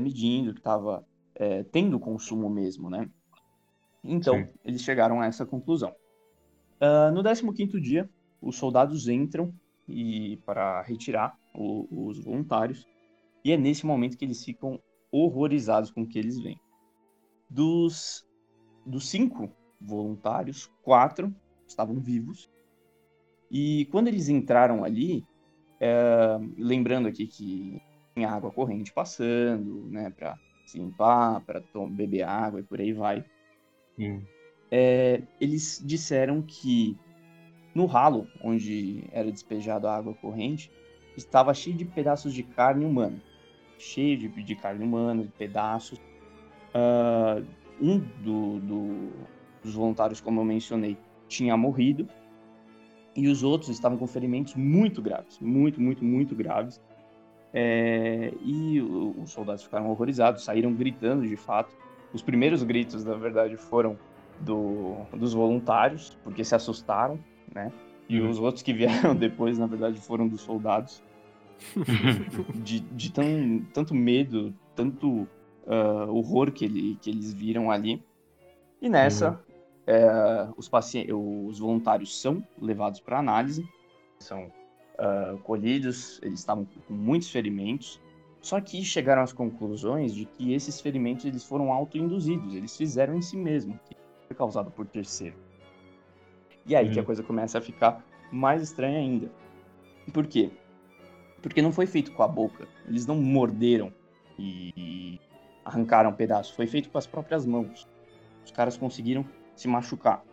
medindo, 0.00 0.52
que 0.54 0.60
estava 0.60 1.04
tendo 1.70 2.00
consumo 2.00 2.48
mesmo, 2.50 2.88
né? 2.90 3.08
Então, 4.04 4.44
Sim. 4.44 4.54
eles 4.64 4.82
chegaram 4.82 5.20
a 5.20 5.26
essa 5.26 5.46
conclusão. 5.46 5.94
Ah, 6.80 7.10
no 7.12 7.22
15º 7.22 7.80
dia, 7.80 8.10
os 8.40 8.56
soldados 8.56 9.08
entram 9.08 9.54
e 9.88 10.36
para 10.44 10.82
retirar 10.82 11.36
o- 11.54 12.08
os 12.08 12.22
voluntários, 12.22 12.84
e 13.44 13.52
é 13.52 13.56
nesse 13.56 13.86
momento 13.86 14.16
que 14.16 14.24
eles 14.24 14.44
ficam 14.44 14.80
horrorizados 15.10 15.90
com 15.90 16.02
o 16.02 16.06
que 16.06 16.18
eles 16.18 16.38
veem. 16.40 16.58
Dos, 17.48 18.24
dos 18.84 19.08
cinco 19.08 19.50
voluntários, 19.80 20.68
quatro 20.82 21.32
estavam 21.66 22.00
vivos, 22.00 22.48
e 23.50 23.86
quando 23.92 24.08
eles 24.08 24.28
entraram 24.28 24.82
ali, 24.84 25.24
é, 25.80 26.38
lembrando 26.58 27.06
aqui 27.08 27.26
que 27.26 27.80
tinha 28.14 28.30
água 28.30 28.50
corrente 28.50 28.92
passando, 28.92 29.88
né, 29.90 30.10
para 30.10 30.36
se 30.66 30.78
limpar, 30.78 31.44
para 31.44 31.62
beber 31.90 32.22
água 32.22 32.60
e 32.60 32.64
por 32.64 32.80
aí 32.80 32.92
vai 32.92 33.24
Hum. 33.98 34.20
é, 34.70 35.22
eles 35.40 35.80
disseram 35.84 36.42
que 36.42 36.96
no 37.76 37.84
ralo 37.84 38.26
onde 38.40 39.04
era 39.12 39.30
despejada 39.30 39.90
a 39.90 39.96
água 39.96 40.14
corrente 40.14 40.70
estava 41.16 41.52
cheio 41.52 41.76
de 41.76 41.84
pedaços 41.84 42.32
de 42.32 42.42
carne 42.42 42.84
humana, 42.86 43.18
cheio 43.78 44.16
de, 44.16 44.28
de 44.28 44.56
carne 44.56 44.82
humana, 44.82 45.22
de 45.22 45.32
pedaços. 45.32 46.00
Ah, 46.72 47.42
um 47.80 47.98
do- 47.98 48.58
do- 48.60 49.12
dos 49.62 49.74
voluntários, 49.74 50.20
como 50.20 50.40
eu 50.40 50.44
mencionei, 50.44 50.96
tinha 51.28 51.54
morrido 51.56 52.08
e 53.14 53.28
os 53.28 53.42
outros 53.42 53.70
estavam 53.70 53.98
com 53.98 54.06
ferimentos 54.06 54.54
muito 54.54 55.02
graves, 55.02 55.38
muito, 55.40 55.80
muito, 55.80 56.02
muito 56.02 56.34
graves. 56.34 56.80
É, 57.52 58.32
e 58.42 58.80
os 58.80 59.32
soldados 59.32 59.62
ficaram 59.64 59.90
horrorizados, 59.90 60.44
saíram 60.44 60.72
gritando 60.74 61.26
de 61.26 61.36
fato. 61.36 61.74
Os 62.12 62.22
primeiros 62.22 62.62
gritos, 62.62 63.04
na 63.04 63.14
verdade, 63.16 63.56
foram 63.56 63.98
do, 64.40 64.96
dos 65.12 65.32
voluntários, 65.34 66.16
porque 66.22 66.44
se 66.44 66.54
assustaram, 66.54 67.18
né? 67.56 67.72
E 68.08 68.20
Uhum. 68.20 68.30
os 68.30 68.38
outros 68.38 68.62
que 68.62 68.72
vieram 68.72 69.14
depois, 69.16 69.58
na 69.58 69.66
verdade, 69.66 70.00
foram 70.00 70.28
dos 70.28 70.42
soldados. 70.42 71.02
De, 72.54 72.80
de 72.80 73.10
tão, 73.10 73.66
tanto 73.72 73.94
medo, 73.94 74.54
tanto 74.74 75.26
ah, 75.66 76.06
horror 76.08 76.52
que, 76.52 76.66
ele, 76.66 76.98
que 77.00 77.08
eles 77.10 77.32
viram 77.32 77.70
ali. 77.70 78.04
E 78.80 78.90
nessa, 78.90 79.40
é, 79.86 80.48
os, 80.56 80.68
pacientes, 80.68 81.14
os 81.14 81.58
voluntários 81.58 82.20
são 82.20 82.46
levados 82.60 83.00
para 83.00 83.18
análise, 83.18 83.66
são 84.18 84.52
ah, 84.98 85.36
colhidos, 85.44 86.20
eles 86.22 86.40
estavam 86.40 86.66
com 86.86 86.92
muitos 86.94 87.30
ferimentos, 87.30 88.00
só 88.42 88.60
que 88.60 88.84
chegaram 88.84 89.22
às 89.22 89.32
conclusões 89.32 90.14
de 90.14 90.26
que 90.26 90.52
esses 90.52 90.80
ferimentos 90.80 91.24
eles 91.24 91.42
foram 91.42 91.72
autoinduzidos, 91.72 92.54
eles 92.54 92.76
fizeram 92.76 93.16
em 93.16 93.22
si 93.22 93.36
mesmo, 93.36 93.80
que 93.88 93.96
foi 94.28 94.36
causado 94.36 94.70
por 94.70 94.86
terceiro. 94.86 95.45
E 96.66 96.74
aí 96.74 96.90
que 96.90 96.98
a 96.98 97.02
Uhum. 97.02 97.06
coisa 97.06 97.22
começa 97.22 97.58
a 97.58 97.60
ficar 97.60 98.04
mais 98.30 98.62
estranha 98.62 98.98
ainda. 98.98 99.30
Por 100.12 100.26
quê? 100.26 100.50
Porque 101.42 101.62
não 101.62 101.72
foi 101.72 101.86
feito 101.86 102.12
com 102.12 102.22
a 102.22 102.28
boca, 102.28 102.66
eles 102.88 103.06
não 103.06 103.16
morderam 103.16 103.92
e 104.38 105.20
arrancaram 105.64 106.10
um 106.10 106.14
pedaço, 106.14 106.54
foi 106.54 106.66
feito 106.66 106.90
com 106.90 106.98
as 106.98 107.06
próprias 107.06 107.46
mãos. 107.46 107.88
Os 108.44 108.50
caras 108.50 108.76
conseguiram 108.76 109.24
se 109.54 109.68
machucar. 109.68 110.24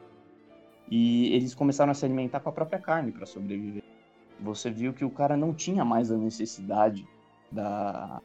E 0.89 1.33
eles 1.33 1.55
começaram 1.55 1.91
a 1.91 1.93
se 1.93 2.05
alimentar 2.05 2.39
com 2.39 2.49
a 2.49 2.51
própria 2.51 2.79
carne 2.79 3.11
para 3.11 3.25
sobreviver. 3.25 3.83
Você 4.39 4.69
viu 4.69 4.93
que 4.93 5.05
o 5.05 5.09
cara 5.09 5.37
não 5.37 5.53
tinha 5.53 5.85
mais 5.85 6.11
a 6.11 6.17
necessidade 6.17 7.07
da 7.51 8.21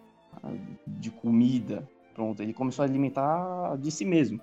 de 0.87 1.11
comida. 1.11 1.89
Pronto, 2.15 2.43
ele 2.43 2.53
começou 2.53 2.83
a 2.83 2.87
alimentar 2.89 3.77
de 3.79 3.91
si 3.91 4.05
mesmo. 4.05 4.41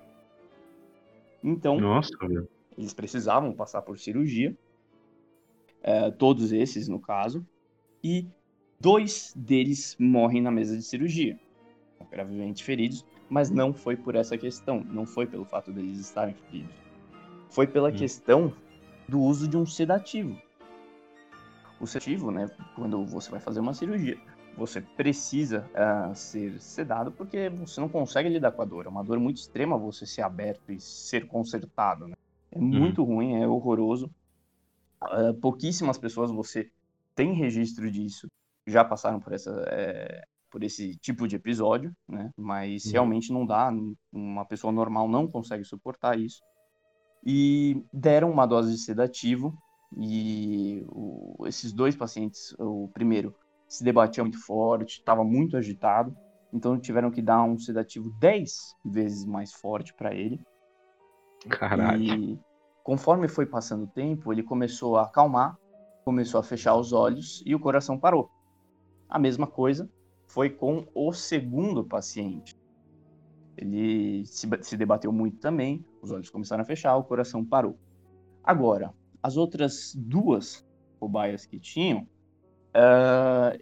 Então, 1.42 1.78
Nossa, 1.80 2.16
velho. 2.18 2.48
Eles 2.76 2.92
precisavam 2.92 3.52
passar 3.52 3.82
por 3.82 3.98
cirurgia, 3.98 4.56
é, 5.82 6.10
todos 6.10 6.52
esses 6.52 6.88
no 6.88 7.00
caso, 7.00 7.46
e 8.02 8.26
dois 8.80 9.32
deles 9.36 9.96
morrem 9.98 10.42
na 10.42 10.50
mesa 10.50 10.76
de 10.76 10.82
cirurgia, 10.82 11.38
gravemente 12.10 12.62
feridos, 12.62 13.04
mas 13.28 13.50
não 13.50 13.72
foi 13.72 13.96
por 13.96 14.14
essa 14.14 14.36
questão, 14.36 14.82
não 14.84 15.06
foi 15.06 15.26
pelo 15.26 15.44
fato 15.44 15.72
deles 15.72 15.98
estarem 15.98 16.34
feridos, 16.34 16.74
foi 17.50 17.66
pela 17.66 17.88
Hum. 17.88 17.96
questão 17.96 18.52
do 19.08 19.20
uso 19.20 19.48
de 19.48 19.56
um 19.56 19.66
sedativo. 19.66 20.36
O 21.80 21.86
sedativo, 21.86 22.30
né, 22.30 22.50
quando 22.74 23.04
você 23.04 23.30
vai 23.30 23.40
fazer 23.40 23.60
uma 23.60 23.74
cirurgia, 23.74 24.18
você 24.56 24.80
precisa 24.80 25.68
ah, 25.74 26.14
ser 26.14 26.58
sedado 26.60 27.12
porque 27.12 27.50
você 27.50 27.80
não 27.80 27.88
consegue 27.88 28.28
lidar 28.28 28.52
com 28.52 28.62
a 28.62 28.64
dor. 28.64 28.86
É 28.86 28.88
uma 28.88 29.04
dor 29.04 29.18
muito 29.18 29.36
extrema 29.36 29.76
você 29.76 30.06
ser 30.06 30.22
aberto 30.22 30.72
e 30.72 30.80
ser 30.80 31.26
consertado. 31.26 32.08
Né? 32.08 32.15
É 32.60 32.62
muito 32.62 33.04
ruim, 33.04 33.34
é 33.36 33.46
horroroso. 33.48 34.10
Ah, 35.00 35.34
pouquíssimas 35.40 35.98
pessoas 35.98 36.30
você 36.30 36.70
tem 37.14 37.34
registro 37.34 37.90
disso, 37.90 38.28
já 38.66 38.84
passaram 38.84 39.20
por 39.20 39.32
essa 39.32 39.50
é, 39.68 40.22
por 40.50 40.62
esse 40.64 40.96
tipo 40.98 41.28
de 41.28 41.36
episódio, 41.36 41.92
né? 42.08 42.30
Mas 42.36 42.86
Uhum. 42.86 42.92
realmente 42.92 43.32
não 43.32 43.46
dá, 43.46 43.70
uma 44.12 44.46
pessoa 44.46 44.72
normal 44.72 45.08
não 45.08 45.28
consegue 45.30 45.64
suportar 45.64 46.18
isso. 46.18 46.42
E 47.24 47.82
deram 47.92 48.30
uma 48.30 48.46
dose 48.46 48.72
de 48.72 48.78
sedativo 48.78 49.56
e 49.96 50.82
o- 50.88 51.46
esses 51.46 51.72
dois 51.72 51.96
pacientes, 51.96 52.54
o 52.58 52.88
primeiro 52.92 53.34
se 53.68 53.82
debatia 53.84 54.22
muito 54.24 54.38
forte, 54.44 54.98
estava 54.98 55.24
muito 55.24 55.56
agitado, 55.56 56.16
então 56.52 56.78
tiveram 56.80 57.10
que 57.10 57.20
dar 57.22 57.42
um 57.44 57.58
sedativo 57.58 58.10
10 58.18 58.74
vezes 58.84 59.24
mais 59.26 59.52
forte 59.52 59.92
para 59.94 60.14
ele. 60.14 60.40
Caralho. 61.48 62.02
E 62.02 62.40
conforme 62.82 63.28
foi 63.28 63.46
passando 63.46 63.84
o 63.84 63.88
tempo, 63.88 64.32
ele 64.32 64.42
começou 64.42 64.96
a 64.96 65.02
acalmar, 65.02 65.58
começou 66.04 66.38
a 66.40 66.42
fechar 66.42 66.76
os 66.76 66.92
olhos 66.92 67.42
e 67.46 67.54
o 67.54 67.60
coração 67.60 67.98
parou. 67.98 68.30
A 69.08 69.18
mesma 69.18 69.46
coisa 69.46 69.88
foi 70.28 70.50
com 70.50 70.86
o 70.94 71.12
segundo 71.12 71.84
paciente. 71.84 72.56
Ele 73.56 74.24
se, 74.26 74.48
se 74.62 74.76
debateu 74.76 75.10
muito 75.10 75.38
também, 75.38 75.84
os 76.02 76.10
olhos 76.10 76.28
começaram 76.28 76.62
a 76.62 76.66
fechar, 76.66 76.96
o 76.96 77.04
coração 77.04 77.44
parou. 77.44 77.78
Agora, 78.44 78.92
as 79.22 79.36
outras 79.36 79.94
duas 79.96 80.64
cobaias 81.00 81.46
que 81.46 81.58
tinham, 81.58 82.06
ah, 82.74 83.56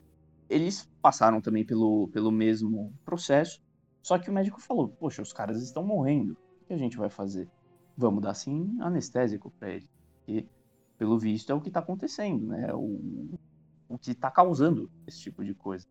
eles 0.49 0.91
passaram 1.01 1.41
também 1.41 1.65
pelo, 1.65 2.09
pelo 2.09 2.31
mesmo 2.31 2.93
processo, 3.05 3.63
só 4.03 4.19
que 4.19 4.29
o 4.29 4.33
médico 4.33 4.61
falou: 4.61 4.89
Poxa, 4.89 5.23
os 5.23 5.33
caras 5.33 5.63
estão 5.63 5.83
morrendo, 5.83 6.37
o 6.63 6.67
que 6.67 6.75
a 6.75 6.77
gente 6.77 6.97
vai 6.97 7.09
fazer? 7.09 7.49
Vamos 7.97 8.23
dar 8.23 8.35
sim 8.35 8.77
anestésico 8.81 9.53
para 9.59 9.71
ele. 9.71 9.87
E, 10.29 10.49
pelo 10.99 11.19
visto, 11.19 11.51
é 11.51 11.55
o 11.55 11.61
que 11.61 11.69
está 11.69 11.81
acontecendo, 11.81 12.47
né? 12.49 12.73
O, 12.75 13.39
o 13.89 13.99
que 13.99 14.13
está 14.13 14.31
causando 14.31 14.91
esse 15.07 15.21
tipo 15.21 15.45
de 15.45 15.55
coisa. 15.55 15.87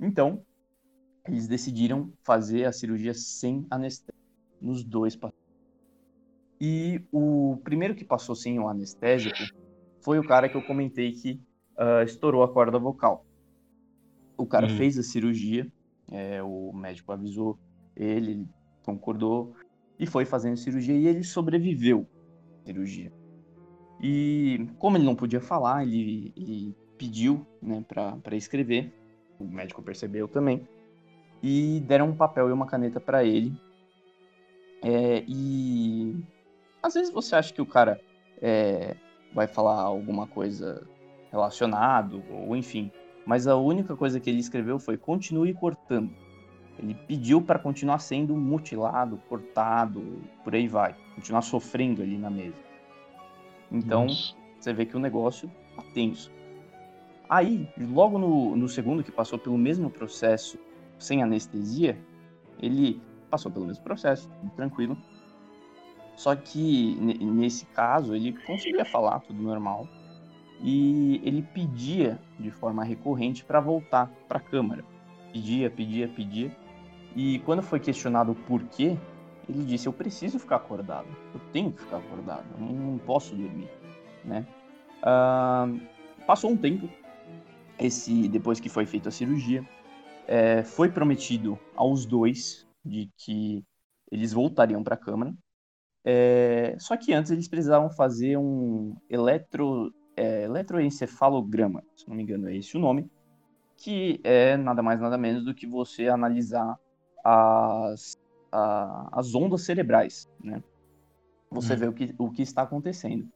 Então, 0.00 0.44
eles 1.26 1.48
decidiram 1.48 2.12
fazer 2.24 2.66
a 2.66 2.72
cirurgia 2.72 3.14
sem 3.14 3.66
anestésico 3.70 4.14
nos 4.60 4.84
dois 4.84 5.16
pacientes. 5.16 5.38
E 6.60 7.04
o 7.10 7.58
primeiro 7.64 7.94
que 7.94 8.04
passou 8.04 8.34
sem 8.34 8.58
o 8.58 8.68
anestésico 8.68 9.50
foi 10.02 10.18
o 10.18 10.24
cara 10.24 10.48
que 10.48 10.56
eu 10.56 10.62
comentei 10.62 11.12
que 11.12 11.40
ah, 11.76 12.02
estourou 12.04 12.42
a 12.42 12.52
corda 12.52 12.78
vocal. 12.78 13.26
O 14.36 14.46
cara 14.46 14.68
Uhum. 14.68 14.68
fez 14.68 14.98
a 14.98 15.02
cirurgia, 15.02 15.66
é, 16.10 16.42
o 16.42 16.72
médico 16.72 17.12
avisou 17.12 17.58
ele, 17.96 18.32
ele 18.32 18.48
concordou 18.82 19.54
e 20.02 20.06
foi 20.06 20.24
fazendo 20.24 20.56
cirurgia 20.56 20.96
e 20.96 21.06
ele 21.06 21.22
sobreviveu 21.22 22.04
à 22.60 22.66
cirurgia. 22.66 23.12
E 24.02 24.66
como 24.76 24.96
ele 24.96 25.04
não 25.04 25.14
podia 25.14 25.40
falar, 25.40 25.84
ele, 25.84 26.32
ele 26.36 26.74
pediu 26.98 27.46
né, 27.62 27.84
para 27.86 28.34
escrever, 28.34 28.92
o 29.38 29.44
médico 29.44 29.80
percebeu 29.80 30.26
também, 30.26 30.66
e 31.40 31.78
deram 31.86 32.08
um 32.08 32.16
papel 32.16 32.48
e 32.48 32.52
uma 32.52 32.66
caneta 32.66 32.98
para 32.98 33.22
ele. 33.22 33.52
É, 34.82 35.22
e 35.28 36.20
às 36.82 36.94
vezes 36.94 37.12
você 37.12 37.36
acha 37.36 37.54
que 37.54 37.62
o 37.62 37.66
cara 37.66 38.00
é, 38.40 38.96
vai 39.32 39.46
falar 39.46 39.80
alguma 39.80 40.26
coisa 40.26 40.84
relacionado, 41.30 42.24
ou 42.28 42.56
enfim, 42.56 42.90
mas 43.24 43.46
a 43.46 43.54
única 43.54 43.94
coisa 43.94 44.18
que 44.18 44.28
ele 44.28 44.40
escreveu 44.40 44.80
foi 44.80 44.96
continue 44.96 45.54
cortando. 45.54 46.12
Ele 46.78 46.94
pediu 46.94 47.40
para 47.42 47.58
continuar 47.58 47.98
sendo 47.98 48.36
mutilado, 48.36 49.18
cortado, 49.28 50.22
por 50.42 50.54
aí 50.54 50.66
vai, 50.66 50.96
continuar 51.14 51.42
sofrendo 51.42 52.02
ali 52.02 52.18
na 52.18 52.30
mesa. 52.30 52.56
Então, 53.70 54.06
Nossa. 54.06 54.34
você 54.58 54.72
vê 54.72 54.84
que 54.86 54.96
o 54.96 55.00
negócio 55.00 55.50
tá 55.76 55.82
tenso. 55.94 56.30
Aí, 57.28 57.68
logo 57.78 58.18
no, 58.18 58.56
no 58.56 58.68
segundo 58.68 59.02
que 59.04 59.12
passou 59.12 59.38
pelo 59.38 59.56
mesmo 59.56 59.90
processo, 59.90 60.58
sem 60.98 61.22
anestesia, 61.22 61.98
ele 62.58 63.00
passou 63.30 63.50
pelo 63.50 63.66
mesmo 63.66 63.82
processo, 63.84 64.30
tranquilo. 64.56 64.96
Só 66.16 66.36
que 66.36 66.96
ne- 67.00 67.14
nesse 67.14 67.64
caso 67.66 68.14
ele 68.14 68.32
conseguia 68.44 68.84
falar 68.84 69.20
tudo 69.20 69.42
normal. 69.42 69.88
e 70.64 71.20
ele 71.24 71.42
pedia 71.42 72.20
de 72.38 72.50
forma 72.52 72.84
recorrente 72.84 73.44
para 73.44 73.60
voltar 73.60 74.08
para 74.28 74.38
a 74.38 74.40
câmara. 74.40 74.84
Pedia, 75.32 75.68
pedia, 75.70 76.08
pedia. 76.08 76.56
E 77.14 77.40
quando 77.40 77.62
foi 77.62 77.78
questionado 77.78 78.32
o 78.32 78.34
porquê, 78.34 78.96
ele 79.48 79.64
disse: 79.64 79.86
Eu 79.86 79.92
preciso 79.92 80.38
ficar 80.38 80.56
acordado. 80.56 81.08
Eu 81.34 81.40
tenho 81.52 81.72
que 81.72 81.80
ficar 81.80 81.98
acordado. 81.98 82.46
Eu 82.58 82.60
não 82.60 82.98
posso 82.98 83.34
dormir. 83.34 83.70
Né? 84.24 84.46
Ah, 85.02 85.66
passou 86.26 86.50
um 86.50 86.56
tempo. 86.56 86.88
Esse, 87.78 88.28
depois 88.28 88.60
que 88.60 88.68
foi 88.68 88.86
feita 88.86 89.08
a 89.08 89.12
cirurgia, 89.12 89.66
é, 90.28 90.62
foi 90.62 90.88
prometido 90.90 91.58
aos 91.74 92.06
dois 92.06 92.66
de 92.84 93.10
que 93.16 93.64
eles 94.10 94.32
voltariam 94.32 94.82
para 94.82 94.94
a 94.94 94.98
câmara. 94.98 95.34
É, 96.04 96.76
só 96.78 96.96
que 96.96 97.12
antes 97.12 97.30
eles 97.30 97.48
precisavam 97.48 97.90
fazer 97.90 98.36
um 98.36 98.94
eletro, 99.08 99.92
é, 100.16 100.44
eletroencefalograma, 100.44 101.82
se 101.96 102.08
não 102.08 102.16
me 102.16 102.22
engano 102.22 102.48
é 102.48 102.56
esse 102.56 102.76
o 102.76 102.80
nome, 102.80 103.08
que 103.76 104.20
é 104.24 104.56
nada 104.56 104.82
mais 104.82 105.00
nada 105.00 105.16
menos 105.16 105.44
do 105.44 105.54
que 105.54 105.66
você 105.66 106.08
analisar 106.08 106.76
as, 107.24 108.16
a, 108.50 109.08
as 109.12 109.34
ondas 109.34 109.62
cerebrais, 109.62 110.28
né? 110.42 110.62
Você 111.50 111.74
hum. 111.74 111.76
vê 111.76 111.86
o 111.88 111.92
que, 111.92 112.14
o 112.18 112.30
que 112.30 112.42
está 112.42 112.62
acontecendo. 112.62 113.28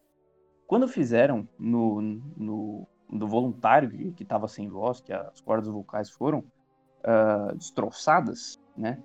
Quando 0.66 0.88
fizeram 0.88 1.48
no, 1.58 2.00
no, 2.36 2.86
no 3.08 3.26
voluntário 3.26 4.12
que 4.12 4.22
estava 4.22 4.48
sem 4.48 4.68
voz, 4.68 5.00
que 5.00 5.12
as 5.12 5.40
cordas 5.40 5.68
vocais 5.68 6.10
foram 6.10 6.40
uh, 6.40 7.54
destroçadas, 7.56 8.58
né? 8.76 9.02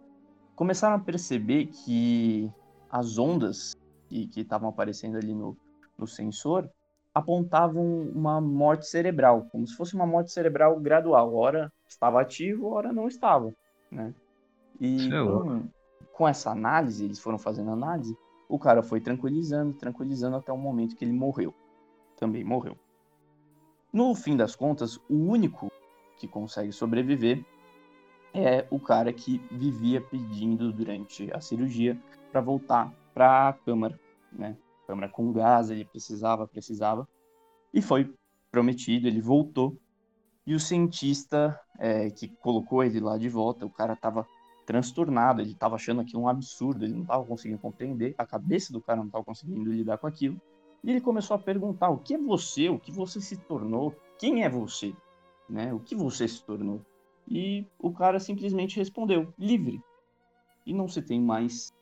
Começaram 0.55 0.95
a 0.95 0.99
perceber 0.99 1.67
que 1.67 2.51
as 2.89 3.17
ondas 3.17 3.75
que 4.09 4.29
estavam 4.36 4.69
aparecendo 4.69 5.17
ali 5.17 5.34
no, 5.34 5.55
no 5.97 6.05
sensor 6.05 6.69
apontavam 7.13 7.84
uma 7.84 8.39
morte 8.41 8.88
cerebral, 8.88 9.47
como 9.51 9.67
se 9.67 9.75
fosse 9.75 9.95
uma 9.95 10.05
morte 10.05 10.32
cerebral 10.32 10.79
gradual. 10.79 11.34
Ora 11.34 11.71
estava 11.88 12.21
ativo, 12.21 12.69
ora 12.69 12.91
não 12.91 13.07
estava, 13.07 13.53
né? 13.89 14.13
E 14.82 15.09
com, 15.11 15.69
com, 16.11 16.27
essa 16.27 16.49
análise, 16.49 17.05
eles 17.05 17.19
foram 17.19 17.38
fazendo 17.38 17.69
análise, 17.69 18.17
o 18.49 18.57
cara 18.57 18.82
foi 18.82 18.99
tranquilizando, 18.99 19.73
tranquilizando 19.73 20.38
até 20.38 20.51
o 20.51 20.57
momento 20.57 20.95
que 20.95 21.05
ele 21.05 21.13
morreu. 21.13 21.53
Também 22.17 22.43
morreu. 22.43 22.75
No 23.93 24.15
fim 24.15 24.36
das 24.36 24.55
contas, 24.55 24.97
o 25.07 25.15
único 25.15 25.71
que 26.17 26.27
consegue 26.27 26.71
sobreviver 26.71 27.45
é 28.34 28.65
o 28.71 28.79
cara 28.79 29.13
que 29.13 29.38
vivia 29.51 30.01
pedindo 30.01 30.73
durante 30.73 31.32
a 31.32 31.39
cirurgia 31.39 32.01
para 32.32 32.41
voltar 32.41 32.91
para 33.13 33.49
a 33.49 33.53
câmara, 33.53 33.99
né? 34.32 34.57
Câmara 34.88 35.09
com 35.09 35.32
gás, 35.32 35.69
ele 35.69 35.86
precisava, 35.86 36.47
precisava. 36.47 37.07
E 37.71 37.82
foi 37.82 38.11
prometido, 38.49 39.07
ele 39.07 39.21
voltou. 39.21 39.77
E 40.47 40.55
o 40.55 40.59
cientista 40.59 41.59
é, 41.77 42.09
que 42.09 42.27
colocou 42.27 42.84
ele 42.84 42.99
lá 42.99 43.17
de 43.17 43.29
volta, 43.29 43.65
o 43.65 43.69
cara 43.69 43.93
estava 43.93 44.25
transtornado, 44.72 45.41
ele 45.41 45.51
estava 45.51 45.76
achando 45.76 45.99
aquilo 45.99 46.22
um 46.22 46.30
absurdo, 46.30 46.86
ele 46.86 46.93
não 46.93 47.01
estava 47.01 47.26
conseguindo 47.26 47.59
compreender, 47.59 48.15
a 48.17 48.26
cabeça 48.26 48.72
do 48.72 48.80
cara 48.80 48.99
não 48.99 49.07
estava 49.07 49.24
conseguindo 49.24 49.69
lidar 49.69 49.97
com 49.97 50.07
aquilo. 50.07 50.39
E 50.82 50.89
ele 50.89 51.01
começou 51.01 51.36
a 51.36 51.39
perguntar: 51.39 51.89
o 51.89 51.97
que 51.97 52.13
é 52.13 52.17
você? 52.17 52.69
O 52.69 52.80
que 52.80 52.91
você 52.91 53.19
se 53.19 53.36
tornou? 53.36 53.93
Quem 54.17 54.43
é 54.43 54.49
você? 54.49 54.93
Né? 55.49 55.74
O 55.74 55.80
que 55.80 55.93
você 55.93 56.26
se 56.26 56.41
tornou? 56.43 56.82
E 57.30 57.65
o 57.78 57.91
cara 57.91 58.17
simplesmente 58.17 58.78
respondeu: 58.78 59.28
livre. 59.38 59.82
E 60.65 60.74
não 60.74 60.88
se 60.88 61.01
tem 61.01 61.19
mais 61.19 61.74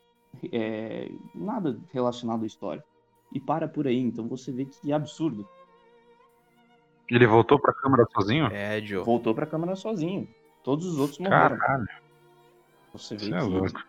é, 0.51 1.11
nada 1.35 1.79
relacionado 1.93 2.43
à 2.43 2.47
história. 2.47 2.83
E 3.31 3.39
para 3.39 3.67
por 3.67 3.85
aí, 3.85 3.99
então 3.99 4.27
você 4.27 4.51
vê 4.51 4.65
que 4.65 4.91
absurdo. 4.91 5.47
Ele 7.07 7.27
voltou 7.27 7.59
pra 7.59 7.73
câmera 7.73 8.07
sozinho? 8.11 8.47
É, 8.47 8.81
Joe. 8.81 9.03
Voltou 9.03 9.35
pra 9.35 9.45
câmera 9.45 9.75
sozinho. 9.75 10.27
Todos 10.63 10.87
os 10.87 10.97
outros 10.97 11.19
morreram. 11.19 11.57
Caralho. 11.57 11.87
Você 12.93 13.15
vê 13.15 13.25
Isso 13.25 13.35
é 13.35 13.39
que. 13.39 13.45
louco. 13.45 13.83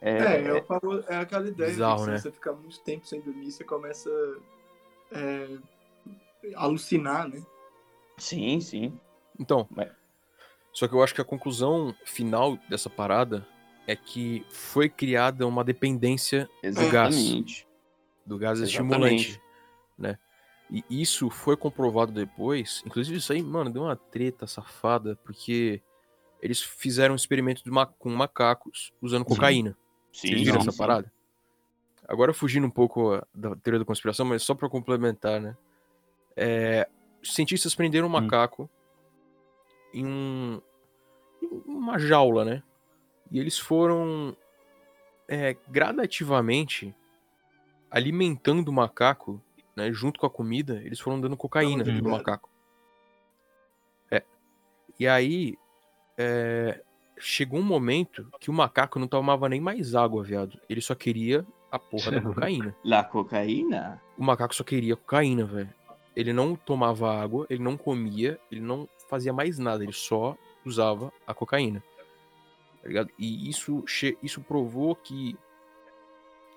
É, 0.00 0.18
É, 0.18 0.56
é, 0.58 0.62
falo- 0.62 1.04
é 1.08 1.16
aquela 1.16 1.46
ideia 1.48 1.70
Bizarro, 1.70 2.06
né? 2.06 2.16
se 2.16 2.22
você 2.24 2.32
ficar 2.32 2.52
muito 2.54 2.80
tempo 2.80 3.06
sem 3.06 3.20
dormir, 3.20 3.52
você 3.52 3.62
começa 3.64 4.10
é, 5.12 5.58
a 6.56 6.64
alucinar, 6.64 7.28
né? 7.28 7.42
Sim, 8.18 8.60
sim. 8.60 8.98
Então, 9.38 9.68
Vai. 9.70 9.90
só 10.72 10.88
que 10.88 10.94
eu 10.94 11.02
acho 11.02 11.14
que 11.14 11.20
a 11.20 11.24
conclusão 11.24 11.94
final 12.04 12.56
dessa 12.68 12.90
parada 12.90 13.46
é 13.86 13.94
que 13.96 14.44
foi 14.50 14.88
criada 14.88 15.46
uma 15.46 15.62
dependência 15.64 16.48
Exatamente. 16.62 17.66
do 18.26 18.38
gás 18.38 18.60
Exatamente. 18.60 18.70
estimulante, 19.30 19.42
né? 19.98 20.18
E 20.70 20.84
isso 21.02 21.28
foi 21.28 21.56
comprovado 21.56 22.12
depois. 22.12 22.82
Inclusive, 22.86 23.18
isso 23.18 23.32
aí, 23.32 23.42
mano, 23.42 23.70
deu 23.70 23.82
uma 23.82 23.96
treta 23.96 24.46
safada, 24.46 25.16
porque 25.22 25.82
eles 26.42 26.60
fizeram 26.60 27.12
um 27.14 27.16
experimento 27.16 27.62
ma- 27.72 27.86
com 27.86 28.10
macacos 28.10 28.92
usando 29.00 29.24
cocaína. 29.24 29.76
Sim, 30.12 30.28
Vocês 30.28 30.40
viram 30.42 30.60
sim, 30.60 30.66
essa 30.68 30.72
sim. 30.72 30.78
parada? 30.78 31.12
Agora 32.06 32.34
fugindo 32.34 32.66
um 32.66 32.70
pouco 32.70 33.14
ó, 33.14 33.22
da 33.32 33.54
teoria 33.56 33.78
da 33.78 33.84
conspiração, 33.86 34.26
mas 34.26 34.42
só 34.42 34.54
pra 34.54 34.68
complementar, 34.68 35.40
né? 35.40 35.56
É, 36.36 36.88
os 37.22 37.32
cientistas 37.34 37.74
prenderam 37.74 38.08
um 38.08 38.10
Hum. 38.10 38.14
macaco 38.20 38.68
em 39.94 40.04
um, 40.04 40.60
em 41.40 41.62
uma 41.66 41.98
jaula, 41.98 42.44
né? 42.44 42.62
E 43.30 43.38
eles 43.38 43.58
foram 43.58 44.36
é, 45.28 45.56
gradativamente 45.68 46.94
alimentando 47.90 48.68
o 48.68 48.72
macaco, 48.72 49.40
né? 49.76 49.92
Junto 49.92 50.18
com 50.18 50.26
a 50.26 50.30
comida, 50.30 50.82
eles 50.84 50.98
foram 50.98 51.20
dando 51.20 51.36
cocaína 51.36 51.84
no 51.84 52.10
macaco. 52.10 52.50
É. 54.10 54.22
E 54.98 55.06
aí 55.06 55.56
é, 56.16 56.82
chegou 57.18 57.60
um 57.60 57.64
momento 57.64 58.28
que 58.40 58.50
o 58.50 58.52
macaco 58.52 58.98
não 58.98 59.06
tomava 59.06 59.48
nem 59.48 59.60
mais 59.60 59.94
água, 59.94 60.22
viado. 60.22 60.58
Ele 60.68 60.80
só 60.80 60.94
queria 60.94 61.46
a 61.70 61.78
porra 61.78 62.12
da 62.12 62.20
cocaína. 62.22 62.76
La 62.84 63.04
cocaína? 63.04 64.02
O 64.16 64.24
macaco 64.24 64.54
só 64.54 64.64
queria 64.64 64.96
cocaína, 64.96 65.44
velho. 65.44 65.72
Ele 66.14 66.32
não 66.32 66.54
tomava 66.54 67.10
água, 67.20 67.46
ele 67.48 67.62
não 67.62 67.76
comia, 67.76 68.38
ele 68.50 68.60
não 68.60 68.88
fazia 69.08 69.32
mais 69.32 69.58
nada, 69.58 69.82
ele 69.82 69.92
só 69.92 70.36
usava 70.64 71.12
a 71.26 71.32
cocaína. 71.32 71.82
Tá 72.82 72.88
ligado? 72.88 73.10
E 73.18 73.48
isso, 73.48 73.84
isso 74.22 74.40
provou 74.40 74.94
que 74.94 75.36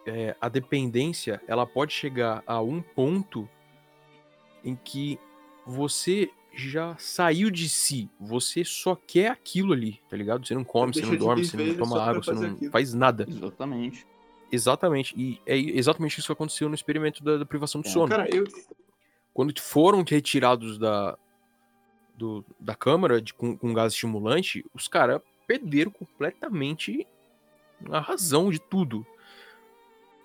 é, 0.05 0.35
a 0.41 0.49
dependência 0.49 1.41
ela 1.47 1.65
pode 1.65 1.93
chegar 1.93 2.43
a 2.45 2.61
um 2.61 2.81
ponto 2.81 3.49
em 4.63 4.75
que 4.75 5.19
você 5.65 6.29
já 6.55 6.95
saiu 6.97 7.51
de 7.51 7.67
si, 7.67 8.09
você 8.19 8.63
só 8.63 8.95
quer 8.95 9.29
aquilo 9.29 9.73
ali, 9.73 9.99
tá 10.09 10.15
ligado? 10.15 10.45
Você 10.47 10.53
não 10.55 10.63
come, 10.63 10.93
você 10.93 11.05
não 11.05 11.15
dorme, 11.17 11.43
você 11.45 11.57
não 11.57 11.75
toma 11.77 12.01
água, 12.01 12.23
você 12.23 12.33
não 12.33 12.53
aquilo. 12.53 12.71
faz 12.71 12.93
nada. 12.93 13.25
Exatamente. 13.29 14.07
Exatamente. 14.51 15.13
E 15.17 15.41
é 15.45 15.57
exatamente 15.57 16.17
isso 16.19 16.27
que 16.27 16.33
aconteceu 16.33 16.69
no 16.69 16.75
experimento 16.75 17.23
da, 17.23 17.37
da 17.37 17.45
privação 17.45 17.81
de 17.81 17.89
É, 17.89 17.91
sono. 17.91 18.07
Cara, 18.07 18.29
eu, 18.33 18.45
Quando 19.33 19.53
foram 19.59 20.03
retirados 20.07 20.77
da, 20.77 21.17
do- 22.17 22.45
da 22.59 22.73
câmara 22.73 23.21
de, 23.21 23.33
com, 23.33 23.57
com 23.57 23.73
gás 23.73 23.91
estimulante, 23.91 24.63
os 24.73 24.87
caras 24.87 25.21
perderam 25.45 25.91
completamente 25.91 27.05
a 27.91 27.99
razão 27.99 28.49
de 28.49 28.59
tudo. 28.59 29.05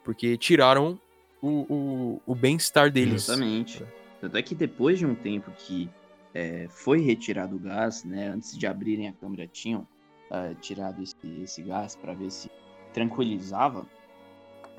Porque 0.04 0.36
tiraram 0.36 1.00
o, 1.42 1.48
o, 1.68 2.22
o 2.26 2.34
bem-estar 2.34 2.90
deles. 2.90 3.28
Exatamente. 3.28 3.84
Tanto 4.20 4.36
é 4.36 4.42
que 4.42 4.54
depois 4.54 4.98
de 4.98 5.06
um 5.06 5.14
tempo 5.14 5.50
que 5.52 5.88
é, 6.34 6.68
foi 6.68 7.00
retirado 7.00 7.56
o 7.56 7.60
gás, 7.60 8.04
né, 8.04 8.28
antes 8.28 8.56
de 8.56 8.66
abrirem 8.66 9.08
a 9.08 9.12
câmera, 9.12 9.48
tinham 9.48 9.86
ah, 10.30 10.54
tirado 10.60 11.02
esse, 11.02 11.16
esse 11.42 11.62
gás 11.62 11.96
para 11.96 12.14
ver 12.14 12.30
se 12.30 12.48
tranquilizava 12.92 13.86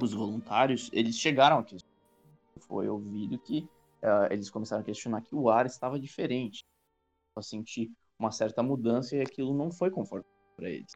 os 0.01 0.13
voluntários, 0.13 0.89
eles 0.93 1.17
chegaram 1.17 1.59
a 1.59 1.63
questionar. 1.63 1.91
Foi 2.61 2.87
ouvido 2.89 3.39
que 3.39 3.67
ah, 4.03 4.27
eles 4.31 4.49
começaram 4.49 4.81
a 4.81 4.85
questionar 4.85 5.21
que 5.21 5.35
o 5.35 5.49
ar 5.49 5.65
estava 5.65 5.99
diferente. 5.99 6.63
A 7.37 7.41
sentir 7.41 7.91
uma 8.19 8.31
certa 8.31 8.61
mudança 8.63 9.15
e 9.15 9.21
aquilo 9.21 9.53
não 9.53 9.71
foi 9.71 9.89
confortável 9.89 10.25
para 10.57 10.69
eles. 10.69 10.91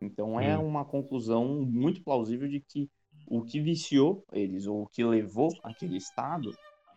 Então 0.00 0.40
é 0.40 0.58
Hum. 0.58 0.66
uma 0.66 0.84
conclusão 0.84 1.62
muito 1.62 2.02
plausível 2.02 2.48
de 2.48 2.60
que 2.60 2.90
o 3.26 3.42
que 3.42 3.60
viciou 3.60 4.24
eles, 4.32 4.66
ou 4.66 4.82
o 4.82 4.86
que 4.86 5.04
levou 5.04 5.48
aquele 5.62 5.96
estado, 5.96 6.52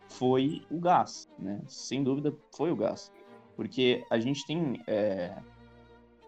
foi 0.08 0.62
o 0.70 0.80
gás, 0.80 1.28
né? 1.38 1.60
Sem 1.68 2.02
dúvida 2.02 2.34
foi 2.56 2.70
o 2.70 2.76
gás. 2.76 3.12
Porque 3.56 4.04
a 4.10 4.18
gente 4.18 4.46
tem. 4.46 4.82
é, 4.86 5.36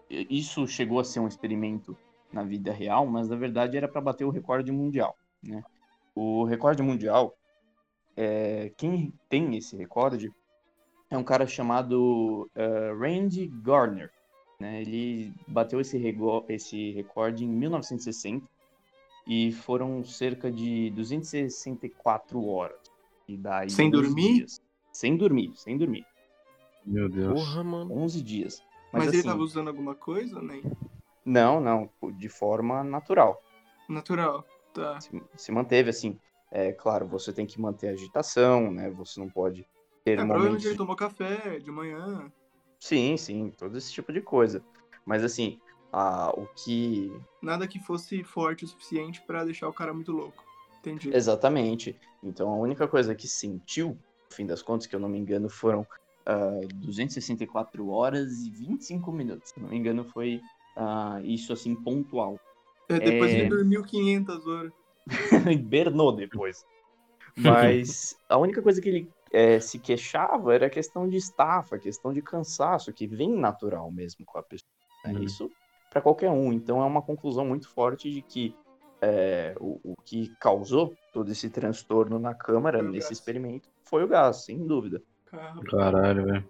Isso 0.09 0.67
chegou 0.67 0.99
a 0.99 1.03
ser 1.03 1.19
um 1.19 1.27
experimento 1.27 1.97
na 2.31 2.43
vida 2.43 2.71
real, 2.71 3.05
mas 3.05 3.27
na 3.29 3.35
verdade 3.35 3.77
era 3.77 3.87
para 3.87 4.01
bater 4.01 4.25
o 4.25 4.29
recorde 4.29 4.71
mundial, 4.71 5.15
né? 5.43 5.63
O 6.15 6.43
recorde 6.43 6.81
mundial, 6.83 7.33
é, 8.17 8.71
quem 8.77 9.13
tem 9.29 9.55
esse 9.57 9.75
recorde 9.77 10.31
é 11.09 11.17
um 11.17 11.23
cara 11.23 11.45
chamado 11.47 12.49
eh, 12.55 12.93
Randy 12.99 13.47
Gardner, 13.63 14.11
né? 14.59 14.81
Ele 14.81 15.33
bateu 15.47 15.81
esse, 15.81 15.97
rego- 15.97 16.45
esse 16.49 16.91
recorde 16.91 17.45
em 17.45 17.49
1960 17.49 18.45
e 19.27 19.51
foram 19.51 20.03
cerca 20.05 20.51
de 20.51 20.89
264 20.91 22.45
horas. 22.45 22.80
E 23.27 23.37
daí 23.37 23.69
Sem 23.69 23.89
dormir? 23.89 24.35
dias. 24.39 24.61
Sem 24.91 25.15
dormir, 25.15 25.53
sem 25.55 25.77
dormir. 25.77 26.05
Meu 26.85 27.07
Deus. 27.07 27.39
Porra, 27.39 27.63
mano. 27.63 27.93
11 27.93 28.21
dias. 28.21 28.61
Mas, 28.91 29.05
Mas, 29.05 29.07
ele 29.09 29.19
assim, 29.19 29.27
tava 29.29 29.41
usando 29.41 29.67
alguma 29.69 29.95
coisa, 29.95 30.41
né? 30.41 30.61
não, 31.25 31.61
não, 31.61 31.89
de 32.17 32.27
forma 32.27 32.83
natural. 32.83 33.41
Natural. 33.87 34.45
Tá. 34.73 34.99
Se, 34.99 35.21
se 35.35 35.51
manteve 35.51 35.89
assim. 35.89 36.19
É 36.53 36.73
claro, 36.73 37.07
você 37.07 37.31
tem 37.31 37.45
que 37.45 37.61
manter 37.61 37.89
a 37.89 37.91
agitação, 37.91 38.71
né? 38.71 38.89
Você 38.89 39.19
não 39.19 39.29
pode 39.29 39.65
ter 40.03 40.11
É, 40.11 40.15
provavelmente 40.17 40.49
momentos. 40.49 40.65
ele 40.65 40.77
tomou 40.77 40.95
café 40.97 41.59
de 41.59 41.71
manhã. 41.71 42.29
Sim, 42.77 43.15
sim, 43.15 43.49
todo 43.57 43.77
esse 43.77 43.93
tipo 43.93 44.11
de 44.11 44.19
coisa. 44.21 44.61
Mas 45.05 45.23
assim, 45.23 45.61
a, 45.93 46.31
o 46.37 46.45
que 46.47 47.09
Nada 47.41 47.67
que 47.67 47.79
fosse 47.79 48.21
forte 48.23 48.65
o 48.65 48.67
suficiente 48.67 49.21
pra 49.21 49.45
deixar 49.45 49.69
o 49.69 49.73
cara 49.73 49.93
muito 49.93 50.11
louco. 50.11 50.43
Entendi. 50.81 51.15
Exatamente. 51.15 51.97
Então 52.23 52.49
a 52.49 52.57
única 52.57 52.87
coisa 52.87 53.15
que 53.15 53.27
sentiu, 53.27 53.89
no 53.89 54.35
fim 54.35 54.45
das 54.45 54.61
contas, 54.61 54.87
que 54.87 54.95
eu 54.95 54.99
não 54.99 55.09
me 55.09 55.19
engano, 55.19 55.49
foram 55.49 55.85
ah, 56.25 56.59
264 56.75 57.87
horas 57.89 58.31
e 58.41 58.49
25 58.51 59.11
minutos. 59.11 59.51
Se 59.51 59.59
não 59.59 59.69
me 59.69 59.77
engano, 59.77 60.03
foi 60.05 60.39
ah, 60.75 61.21
isso 61.23 61.53
assim 61.53 61.75
pontual. 61.75 62.39
É, 62.89 62.99
depois 62.99 63.31
é- 63.31 63.39
ele 63.41 63.49
dormiu 63.49 63.83
500 63.83 64.45
horas. 64.47 64.73
Hibernou 65.51 66.15
depois. 66.15 66.63
Mas 67.37 68.15
a 68.27 68.37
única 68.37 68.61
coisa 68.61 68.81
que 68.81 68.89
ele 68.89 69.09
eh, 69.31 69.59
se 69.59 69.79
queixava 69.79 70.53
era 70.53 70.67
a 70.67 70.69
questão 70.69 71.07
de 71.07 71.17
estafa, 71.17 71.75
a 71.75 71.79
questão 71.79 72.11
de 72.13 72.21
cansaço, 72.21 72.93
que 72.93 73.07
vem 73.07 73.33
natural 73.35 73.91
mesmo 73.91 74.25
com 74.25 74.37
a 74.37 74.43
pessoa. 74.43 74.67
né? 75.05 75.13
Uhum. 75.13 75.23
Isso 75.23 75.49
para 75.89 76.01
qualquer 76.01 76.29
um. 76.29 76.51
Então 76.53 76.81
é 76.81 76.85
uma 76.85 77.01
conclusão 77.01 77.45
muito 77.45 77.69
forte 77.69 78.09
de 78.09 78.21
que 78.21 78.55
eh, 79.01 79.55
o, 79.59 79.79
o 79.83 79.95
que 80.03 80.31
causou 80.39 80.95
todo 81.11 81.31
esse 81.31 81.49
transtorno 81.49 82.19
na 82.19 82.33
Câmara, 82.33 82.81
nesse 82.81 83.09
gás. 83.09 83.11
experimento, 83.11 83.69
foi 83.83 84.03
o 84.03 84.07
gás, 84.07 84.45
sem 84.45 84.65
dúvida. 84.65 85.01
Caralho, 85.69 86.25
velho. 86.25 86.49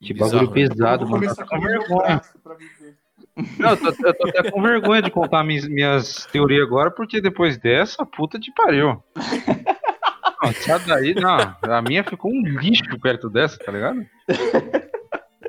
Que 0.00 0.14
bagulho 0.14 0.48
né? 0.48 0.52
pesado, 0.52 1.08
mano. 1.08 1.24
Eu 1.24 1.34
tô 1.34 1.46
com 1.46 1.60
vergonha. 1.60 2.22
Não, 3.58 3.70
eu 3.70 3.76
tô, 3.76 4.06
eu 4.06 4.14
tô 4.14 4.28
até 4.28 4.50
com 4.50 4.62
vergonha 4.62 5.02
de 5.02 5.10
contar 5.10 5.42
minhas, 5.42 5.66
minhas 5.66 6.26
teorias 6.26 6.64
agora, 6.64 6.90
porque 6.90 7.20
depois 7.20 7.58
dessa, 7.58 8.06
puta 8.06 8.38
de 8.38 8.52
pariu. 8.52 9.02
Não, 10.68 10.86
daí, 10.86 11.14
não. 11.14 11.56
A 11.62 11.82
minha 11.82 12.04
ficou 12.04 12.30
um 12.30 12.42
lixo 12.42 12.98
perto 13.00 13.30
dessa, 13.30 13.58
tá 13.58 13.72
ligado? 13.72 14.06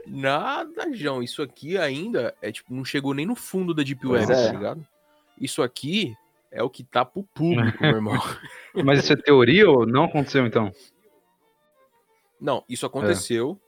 Nada, 0.08 0.94
João. 0.94 1.22
Isso 1.22 1.42
aqui 1.42 1.78
ainda 1.78 2.34
é 2.42 2.52
tipo, 2.52 2.74
não 2.74 2.86
chegou 2.86 3.14
nem 3.14 3.26
no 3.26 3.36
fundo 3.36 3.74
da 3.74 3.84
Deep 3.84 4.08
Web, 4.08 4.32
é. 4.32 4.48
tá 4.48 4.54
ligado? 4.54 4.88
Isso 5.40 5.62
aqui 5.62 6.16
é 6.52 6.64
o 6.64 6.70
que 6.70 6.84
tá 6.84 7.04
pro 7.04 7.24
público, 7.24 7.82
meu 7.82 7.96
irmão. 7.96 8.14
Mas 8.86 9.04
isso 9.04 9.14
é 9.14 9.16
teoria 9.16 9.70
ou 9.70 9.86
não 9.86 10.06
aconteceu 10.06 10.46
então? 10.46 10.72
Não, 12.40 12.64
isso 12.70 12.86
aconteceu. 12.86 13.60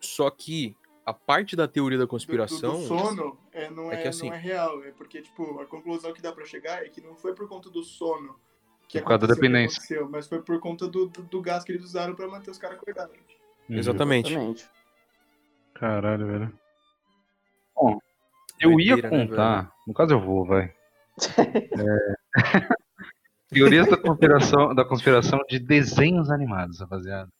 Só 0.00 0.28
que 0.30 0.76
a 1.06 1.12
parte 1.12 1.56
da 1.56 1.66
teoria 1.68 1.98
da 1.98 2.04
Do, 2.04 2.06
do, 2.06 2.10
conspiração. 2.10 2.80
do 2.80 2.86
sono 2.86 3.38
é, 3.52 3.70
não, 3.70 3.90
é 3.90 3.96
é, 3.96 4.02
que 4.02 4.08
assim- 4.08 4.28
não 4.28 4.34
é 4.36 4.38
real. 4.38 4.84
É 4.84 4.90
porque, 4.92 5.22
tipo, 5.22 5.60
a 5.60 5.66
conclusão 5.66 6.12
que 6.12 6.20
dá 6.22 6.32
pra 6.32 6.44
chegar 6.44 6.84
é 6.84 6.88
que 6.88 7.00
não 7.00 7.14
foi 7.14 7.34
por 7.34 7.48
conta 7.48 7.70
do 7.70 7.82
sono 7.82 8.36
que 8.88 9.00
Por 9.00 9.08
causa 9.08 9.26
da 9.26 9.34
dependência. 9.34 10.04
mas 10.10 10.26
foi 10.28 10.42
por 10.42 10.60
conta 10.60 10.86
do, 10.86 11.06
do, 11.06 11.22
do 11.22 11.40
gás 11.40 11.64
que 11.64 11.72
eles 11.72 11.82
usaram 11.84 12.14
pra 12.14 12.28
manter 12.28 12.50
os 12.50 12.58
caras 12.58 12.76
acordados. 12.78 13.16
Exatamente. 13.68 14.30
Exatamente. 14.32 14.70
Caralho, 15.72 16.26
velho. 16.26 16.58
Bom, 17.74 17.98
eu 18.60 18.78
ia 18.78 18.94
Doideira, 18.96 19.10
né, 19.10 19.26
contar. 19.26 19.72
no 19.86 19.94
caso, 19.94 20.12
eu 20.14 20.20
vou, 20.20 20.44
vai. 20.44 20.72
É... 21.48 22.14
Teorias 23.50 23.88
da 23.88 23.96
conspiração, 23.96 24.74
da 24.74 24.84
conspiração 24.84 25.38
de 25.48 25.58
desenhos 25.60 26.30
animados, 26.30 26.80
rapaziada. 26.80 27.30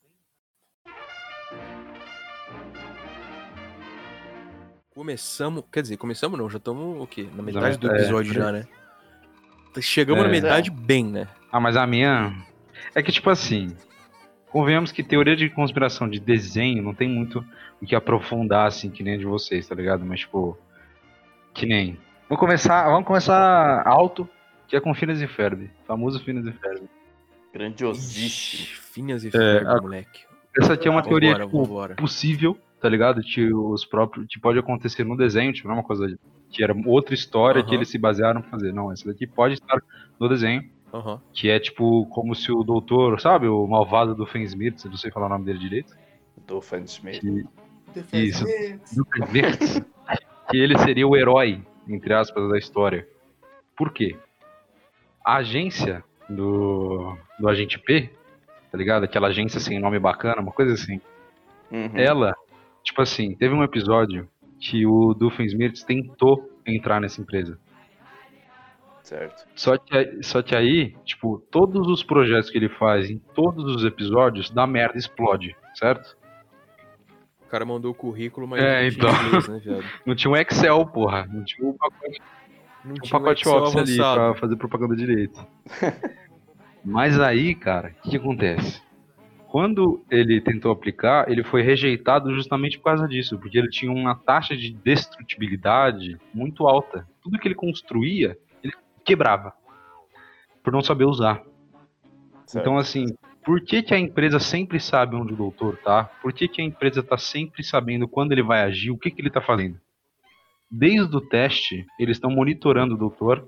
Começamos. 4.94 5.64
Quer 5.72 5.82
dizer, 5.82 5.96
começamos 5.96 6.38
não, 6.38 6.48
já 6.48 6.58
estamos 6.58 7.00
o 7.00 7.06
quê? 7.06 7.28
Na 7.34 7.42
metade 7.42 7.76
do 7.78 7.90
é, 7.90 7.96
episódio 7.96 8.30
aí. 8.30 8.38
já, 8.38 8.52
né? 8.52 8.66
Chegamos 9.80 10.22
É. 10.22 10.26
na 10.26 10.30
metade 10.30 10.70
bem, 10.70 11.04
né? 11.04 11.26
Ah, 11.50 11.58
mas 11.58 11.76
a 11.76 11.84
minha. 11.86 12.32
É 12.94 13.02
que, 13.02 13.10
tipo 13.10 13.28
assim. 13.28 13.76
Convenhamos 14.50 14.92
que 14.92 15.02
teoria 15.02 15.34
de 15.34 15.50
conspiração 15.50 16.08
de 16.08 16.20
desenho 16.20 16.80
não 16.80 16.94
tem 16.94 17.08
muito 17.08 17.44
o 17.82 17.86
que 17.86 17.96
aprofundar, 17.96 18.68
assim, 18.68 18.88
que 18.88 19.02
nem 19.02 19.18
de 19.18 19.24
vocês, 19.24 19.66
tá 19.66 19.74
ligado? 19.74 20.04
Mas, 20.04 20.20
tipo. 20.20 20.56
Que 21.52 21.66
nem. 21.66 21.98
Vamos 22.28 22.40
começar, 22.40 22.84
vamos 22.88 23.06
começar 23.06 23.86
alto, 23.86 24.28
que 24.66 24.76
é 24.76 24.80
com 24.80 24.94
Finas 24.94 25.20
e 25.20 25.26
Ferb. 25.26 25.70
Famoso 25.86 26.22
Finas 26.24 26.46
e 26.46 26.52
Ferb. 26.52 26.88
Grandiosíssimo. 27.52 28.26
Ixi, 28.26 28.66
Finhas 28.80 29.24
e 29.24 29.30
ferb, 29.30 29.66
a- 29.66 29.80
moleque. 29.80 30.24
Essa 30.56 30.74
aqui 30.74 30.86
é 30.88 30.90
uma 30.90 31.02
teoria, 31.02 31.32
Vambora, 31.32 31.46
tipo, 31.46 31.64
vambora. 31.64 31.94
possível, 31.96 32.56
tá 32.80 32.88
ligado? 32.88 33.20
Que 33.22 33.52
os 33.52 33.84
próprios. 33.84 34.26
Que 34.28 34.38
pode 34.38 34.58
acontecer 34.58 35.04
no 35.04 35.16
desenho, 35.16 35.52
tipo, 35.52 35.66
não 35.68 35.74
é 35.74 35.78
uma 35.78 35.84
coisa. 35.84 36.16
Que 36.48 36.62
era 36.62 36.72
outra 36.86 37.12
história 37.14 37.62
que 37.64 37.74
eles 37.74 37.88
se 37.88 37.98
basearam 37.98 38.40
pra 38.40 38.50
fazer. 38.50 38.72
Não, 38.72 38.92
essa 38.92 39.06
daqui 39.06 39.26
pode 39.26 39.54
estar 39.54 39.80
no 40.18 40.28
desenho. 40.28 40.62
Que 41.32 41.50
é 41.50 41.58
tipo 41.58 42.06
como 42.06 42.36
se 42.36 42.52
o 42.52 42.62
doutor, 42.62 43.20
sabe, 43.20 43.48
o 43.48 43.66
malvado 43.66 44.14
do 44.14 44.24
Fensmirtz, 44.24 44.84
eu 44.84 44.90
não 44.92 44.96
sei 44.96 45.10
falar 45.10 45.26
o 45.26 45.30
nome 45.30 45.44
dele 45.44 45.58
direito. 45.58 45.92
Do 46.46 46.60
Fansmith. 46.60 47.20
Que, 47.20 47.44
Defesa 47.92 48.44
do 48.94 49.04
Fensmirtz, 49.12 49.82
que 50.50 50.56
ele 50.56 50.78
seria 50.78 51.06
o 51.06 51.16
herói, 51.16 51.62
entre 51.88 52.12
aspas, 52.14 52.48
da 52.48 52.58
história. 52.58 53.06
Por 53.76 53.92
quê? 53.92 54.16
A 55.24 55.36
agência 55.36 56.04
do, 56.28 57.16
do 57.38 57.48
agente 57.48 57.78
P, 57.78 58.10
tá 58.70 58.78
ligado? 58.78 59.04
Aquela 59.04 59.28
agência 59.28 59.58
sem 59.60 59.78
nome 59.78 59.98
bacana, 59.98 60.40
uma 60.42 60.52
coisa 60.52 60.74
assim. 60.74 61.00
Uhum. 61.70 61.90
Ela, 61.94 62.34
tipo 62.82 63.00
assim, 63.02 63.34
teve 63.34 63.54
um 63.54 63.62
episódio 63.62 64.28
que 64.60 64.86
o 64.86 65.14
Doofenshmirtz 65.14 65.82
tentou 65.82 66.48
entrar 66.66 67.00
nessa 67.00 67.20
empresa. 67.20 67.58
Certo. 69.02 69.46
Só 69.54 69.76
que, 69.76 69.94
aí- 69.96 70.22
só 70.22 70.42
que 70.42 70.56
aí, 70.56 70.96
tipo, 71.04 71.38
todos 71.50 71.86
os 71.88 72.02
projetos 72.02 72.48
que 72.48 72.56
ele 72.56 72.70
faz 72.70 73.10
em 73.10 73.18
todos 73.18 73.74
os 73.76 73.84
episódios, 73.84 74.50
dá 74.50 74.66
merda, 74.66 74.96
explode, 74.96 75.54
certo? 75.74 76.16
O 77.54 77.56
cara 77.56 77.64
mandou 77.64 77.92
o 77.92 77.94
currículo, 77.94 78.48
mas 78.48 78.60
É, 78.60 78.82
não 78.82 78.90
tinha 78.90 79.10
então. 79.10 79.26
inglês, 79.26 79.48
né, 79.48 79.60
viado? 79.62 79.84
Não 80.04 80.14
tinha 80.16 80.30
um 80.32 80.36
Excel, 80.36 80.86
porra. 80.86 81.24
Não 81.32 81.44
tinha 81.44 81.68
um 81.68 81.72
pacote, 81.72 82.20
Não 82.84 82.90
um 82.90 82.94
tinha 82.94 83.20
pacote 83.20 83.42
Excel 83.42 83.62
Office 83.62 83.76
ali 83.76 83.96
pra 83.96 84.34
fazer 84.34 84.56
propaganda 84.56 84.96
direito. 84.96 85.46
Mas 86.84 87.20
aí, 87.20 87.54
cara, 87.54 87.90
o 87.90 88.02
que, 88.02 88.10
que 88.10 88.16
acontece? 88.16 88.82
Quando 89.46 90.04
ele 90.10 90.40
tentou 90.40 90.72
aplicar, 90.72 91.30
ele 91.30 91.44
foi 91.44 91.62
rejeitado 91.62 92.34
justamente 92.34 92.76
por 92.76 92.86
causa 92.86 93.06
disso, 93.06 93.38
porque 93.38 93.56
ele 93.56 93.68
tinha 93.68 93.92
uma 93.92 94.16
taxa 94.16 94.56
de 94.56 94.70
destrutibilidade 94.72 96.18
muito 96.34 96.66
alta. 96.66 97.06
Tudo 97.22 97.38
que 97.38 97.46
ele 97.46 97.54
construía, 97.54 98.36
ele 98.64 98.72
quebrava. 99.04 99.52
Por 100.60 100.72
não 100.72 100.82
saber 100.82 101.04
usar. 101.04 101.40
certo. 102.46 102.64
Então, 102.64 102.78
assim, 102.78 103.06
por 103.44 103.60
que, 103.60 103.82
que 103.82 103.94
a 103.94 103.98
empresa 103.98 104.38
sempre 104.38 104.80
sabe 104.80 105.14
onde 105.14 105.34
o 105.34 105.36
doutor 105.36 105.76
tá? 105.76 106.04
Por 106.22 106.32
que, 106.32 106.48
que 106.48 106.62
a 106.62 106.64
empresa 106.64 107.02
tá 107.02 107.18
sempre 107.18 107.62
sabendo 107.62 108.08
quando 108.08 108.32
ele 108.32 108.42
vai 108.42 108.62
agir, 108.62 108.90
o 108.90 108.98
que, 108.98 109.10
que 109.10 109.20
ele 109.20 109.30
tá 109.30 109.40
fazendo? 109.40 109.78
Desde 110.70 111.14
o 111.14 111.20
teste, 111.20 111.86
eles 111.98 112.16
estão 112.16 112.30
monitorando 112.30 112.94
o 112.94 112.98
doutor. 112.98 113.46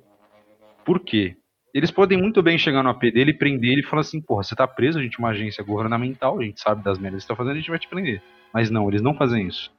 Por 0.84 1.00
quê? 1.00 1.36
Eles 1.74 1.90
podem 1.90 2.18
muito 2.18 2.42
bem 2.42 2.56
chegar 2.56 2.82
no 2.82 2.90
AP 2.90 3.02
dele, 3.12 3.34
prender 3.34 3.72
ele 3.72 3.80
e 3.80 3.86
falar 3.86 4.00
assim: 4.00 4.20
porra, 4.20 4.42
você 4.42 4.54
tá 4.54 4.66
preso, 4.66 4.98
a 4.98 5.02
gente 5.02 5.16
é 5.16 5.18
uma 5.18 5.30
agência 5.30 5.64
governamental, 5.64 6.38
a 6.38 6.42
gente 6.42 6.60
sabe 6.60 6.82
das 6.82 6.98
merdas 6.98 7.22
que 7.22 7.26
você 7.26 7.32
tá 7.32 7.36
fazendo, 7.36 7.54
a 7.54 7.58
gente 7.58 7.70
vai 7.70 7.78
te 7.78 7.88
prender. 7.88 8.22
Mas 8.52 8.70
não, 8.70 8.88
eles 8.88 9.02
não 9.02 9.14
fazem 9.14 9.46
isso. 9.46 9.72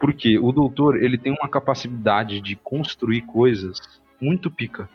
Porque 0.00 0.38
o 0.38 0.50
doutor, 0.50 1.02
ele 1.02 1.18
tem 1.18 1.32
uma 1.32 1.48
capacidade 1.48 2.40
de 2.40 2.56
construir 2.56 3.22
coisas 3.22 3.78
muito 4.20 4.50
pica. 4.50 4.88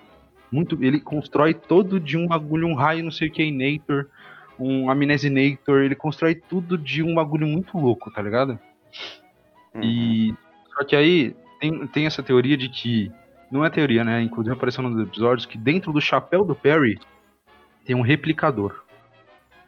Muito, 0.52 0.82
ele 0.84 1.00
constrói 1.00 1.54
todo 1.54 2.00
de 2.00 2.18
um 2.18 2.28
bagulho, 2.28 2.68
um 2.68 2.76
raio, 2.76 3.04
não 3.04 3.12
sei 3.12 3.28
o 3.28 3.32
que, 3.32 3.44
Inator, 3.44 4.08
um 4.60 4.90
Amnesinator, 4.90 5.82
ele 5.82 5.96
constrói 5.96 6.36
tudo 6.36 6.78
de 6.78 7.04
um 7.04 7.14
bagulho 7.14 7.46
muito 7.46 7.78
louco, 7.78 8.10
tá 8.12 8.22
ligado? 8.22 8.58
Uhum. 9.74 9.82
E 9.84 10.36
só 10.74 10.84
que 10.84 10.96
aí 10.96 11.36
tem, 11.60 11.88
tem 11.88 12.06
essa 12.06 12.24
teoria 12.24 12.58
de 12.58 12.70
que 12.70 13.12
não 13.52 13.64
é 13.64 13.70
teoria, 13.70 14.04
né? 14.04 14.22
Inclusive 14.22 14.56
apareceu 14.56 14.84
nos 14.84 15.00
episódios 15.02 15.46
que 15.46 15.58
dentro 15.58 15.92
do 15.92 16.02
chapéu 16.02 16.44
do 16.44 16.56
Perry 16.56 17.00
tem 17.86 17.96
um 17.96 18.02
replicador 18.02 18.84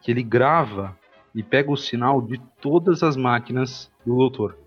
que 0.01 0.11
ele 0.11 0.23
grava 0.23 0.97
e 1.33 1.43
pega 1.43 1.71
o 1.71 1.77
sinal 1.77 2.21
de 2.21 2.39
todas 2.61 3.03
as 3.03 3.15
máquinas 3.15 3.91
do 4.05 4.15
doutor. 4.15 4.57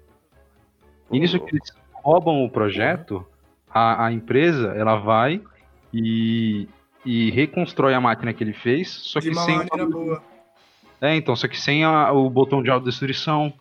E 1.10 1.18
nisso 1.18 1.38
que 1.40 1.56
eles 1.56 1.72
roubam 1.92 2.44
o 2.44 2.50
projeto, 2.50 3.26
a, 3.70 4.06
a 4.06 4.12
empresa 4.12 4.72
ela 4.74 4.96
vai 4.96 5.42
e, 5.92 6.68
e 7.04 7.30
reconstrói 7.30 7.94
a 7.94 8.00
máquina 8.00 8.32
que 8.32 8.42
ele 8.42 8.52
fez, 8.52 8.88
só 8.88 9.20
que 9.20 9.28
uma 9.30 9.42
sem 9.42 9.58
boa. 9.90 10.22
é, 11.00 11.14
então, 11.16 11.34
só 11.36 11.46
que 11.48 11.58
sem 11.58 11.84
a- 11.84 12.12
o 12.12 12.28
botão 12.30 12.62
de 12.62 12.70
autodestruição, 12.70 13.52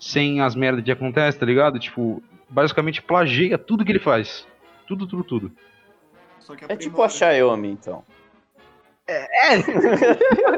sem 0.00 0.40
as 0.40 0.54
merdas 0.54 0.84
que 0.84 0.90
acontecem, 0.90 1.38
tá 1.38 1.46
ligado? 1.46 1.78
Tipo, 1.78 2.22
basicamente 2.48 3.00
plagia 3.02 3.56
tudo 3.58 3.84
que 3.84 3.92
ele 3.92 3.98
faz. 4.00 4.46
Tudo, 4.86 5.06
tudo, 5.06 5.22
tudo. 5.24 5.52
Só 6.40 6.56
que 6.56 6.64
É 6.70 6.76
tipo 6.76 7.00
a 7.02 7.08
Xiaomi, 7.08 7.68
então. 7.70 8.02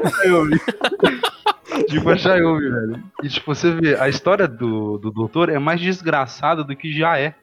Xiaomi. 0.09 0.57
tipo 1.89 2.09
a 2.09 2.17
Xiaomi, 2.17 2.69
velho. 2.69 3.03
E 3.23 3.29
tipo, 3.29 3.53
você 3.53 3.71
vê, 3.71 3.95
a 3.99 4.07
história 4.09 4.47
do, 4.47 4.97
do 4.97 5.11
doutor 5.11 5.49
é 5.49 5.59
mais 5.59 5.79
desgraçada 5.79 6.63
do 6.63 6.75
que 6.75 6.91
já 6.91 7.17
é, 7.19 7.35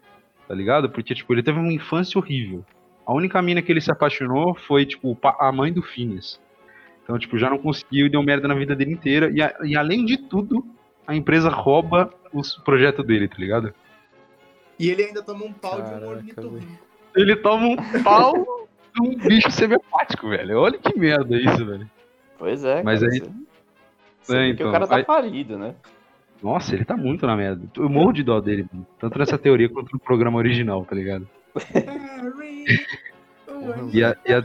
tá 0.48 0.54
ligado? 0.54 0.90
Porque, 0.90 1.14
tipo, 1.14 1.32
ele 1.32 1.42
teve 1.42 1.58
uma 1.58 1.72
infância 1.72 2.18
horrível. 2.18 2.64
A 3.06 3.12
única 3.12 3.40
mina 3.42 3.60
que 3.62 3.70
ele 3.72 3.80
se 3.80 3.90
apaixonou 3.90 4.54
foi, 4.54 4.86
tipo, 4.86 5.18
a 5.22 5.50
mãe 5.52 5.72
do 5.72 5.82
Phineas. 5.82 6.40
Então, 7.02 7.18
tipo, 7.18 7.36
já 7.36 7.50
não 7.50 7.58
conseguiu 7.58 8.06
e 8.06 8.10
deu 8.10 8.22
merda 8.22 8.46
na 8.46 8.54
vida 8.54 8.76
dele 8.76 8.92
inteira. 8.92 9.30
E, 9.32 9.42
a- 9.42 9.54
e 9.64 9.76
além 9.76 10.04
de 10.04 10.16
tudo, 10.16 10.64
a 11.06 11.14
empresa 11.14 11.48
rouba 11.50 12.12
os 12.32 12.54
projetos 12.58 13.04
dele, 13.04 13.26
tá 13.26 13.36
ligado? 13.38 13.74
E 14.78 14.88
ele 14.88 15.04
ainda 15.04 15.22
toma 15.22 15.44
um 15.44 15.52
pau 15.52 15.76
de 15.76 15.82
Caraca, 15.82 16.06
um 16.06 16.10
ornitorrinco. 16.10 16.78
Ele 17.16 17.36
toma 17.36 17.66
um 17.66 18.02
pau 18.02 18.68
de 18.94 19.02
um 19.02 19.16
bicho 19.16 19.50
semiopático, 19.50 20.28
velho. 20.28 20.58
Olha 20.60 20.78
que 20.78 20.96
merda 20.98 21.36
isso, 21.36 21.66
velho. 21.66 21.90
Pois 22.38 22.64
é, 22.64 22.82
Mas 22.82 23.00
cara, 23.00 23.12
aí- 23.12 23.20
você- 24.22 24.36
É, 24.36 24.48
então, 24.48 24.68
o 24.68 24.72
cara 24.72 24.86
tá 24.86 24.96
aí- 24.96 25.04
falido, 25.04 25.58
né? 25.58 25.74
Nossa, 26.42 26.74
ele 26.74 26.84
tá 26.84 26.96
muito 26.96 27.26
na 27.26 27.36
merda. 27.36 27.62
Eu 27.76 27.88
morro 27.88 28.12
de 28.12 28.22
dó 28.22 28.40
dele, 28.40 28.66
mano. 28.72 28.86
tanto 28.98 29.18
nessa 29.18 29.36
teoria 29.38 29.68
quanto 29.68 29.92
no 29.92 29.98
programa 29.98 30.38
original, 30.38 30.84
tá 30.84 30.94
ligado? 30.94 31.28
E 33.92 34.02
a- 34.04 34.16
e 34.26 34.32
a-. 34.34 34.42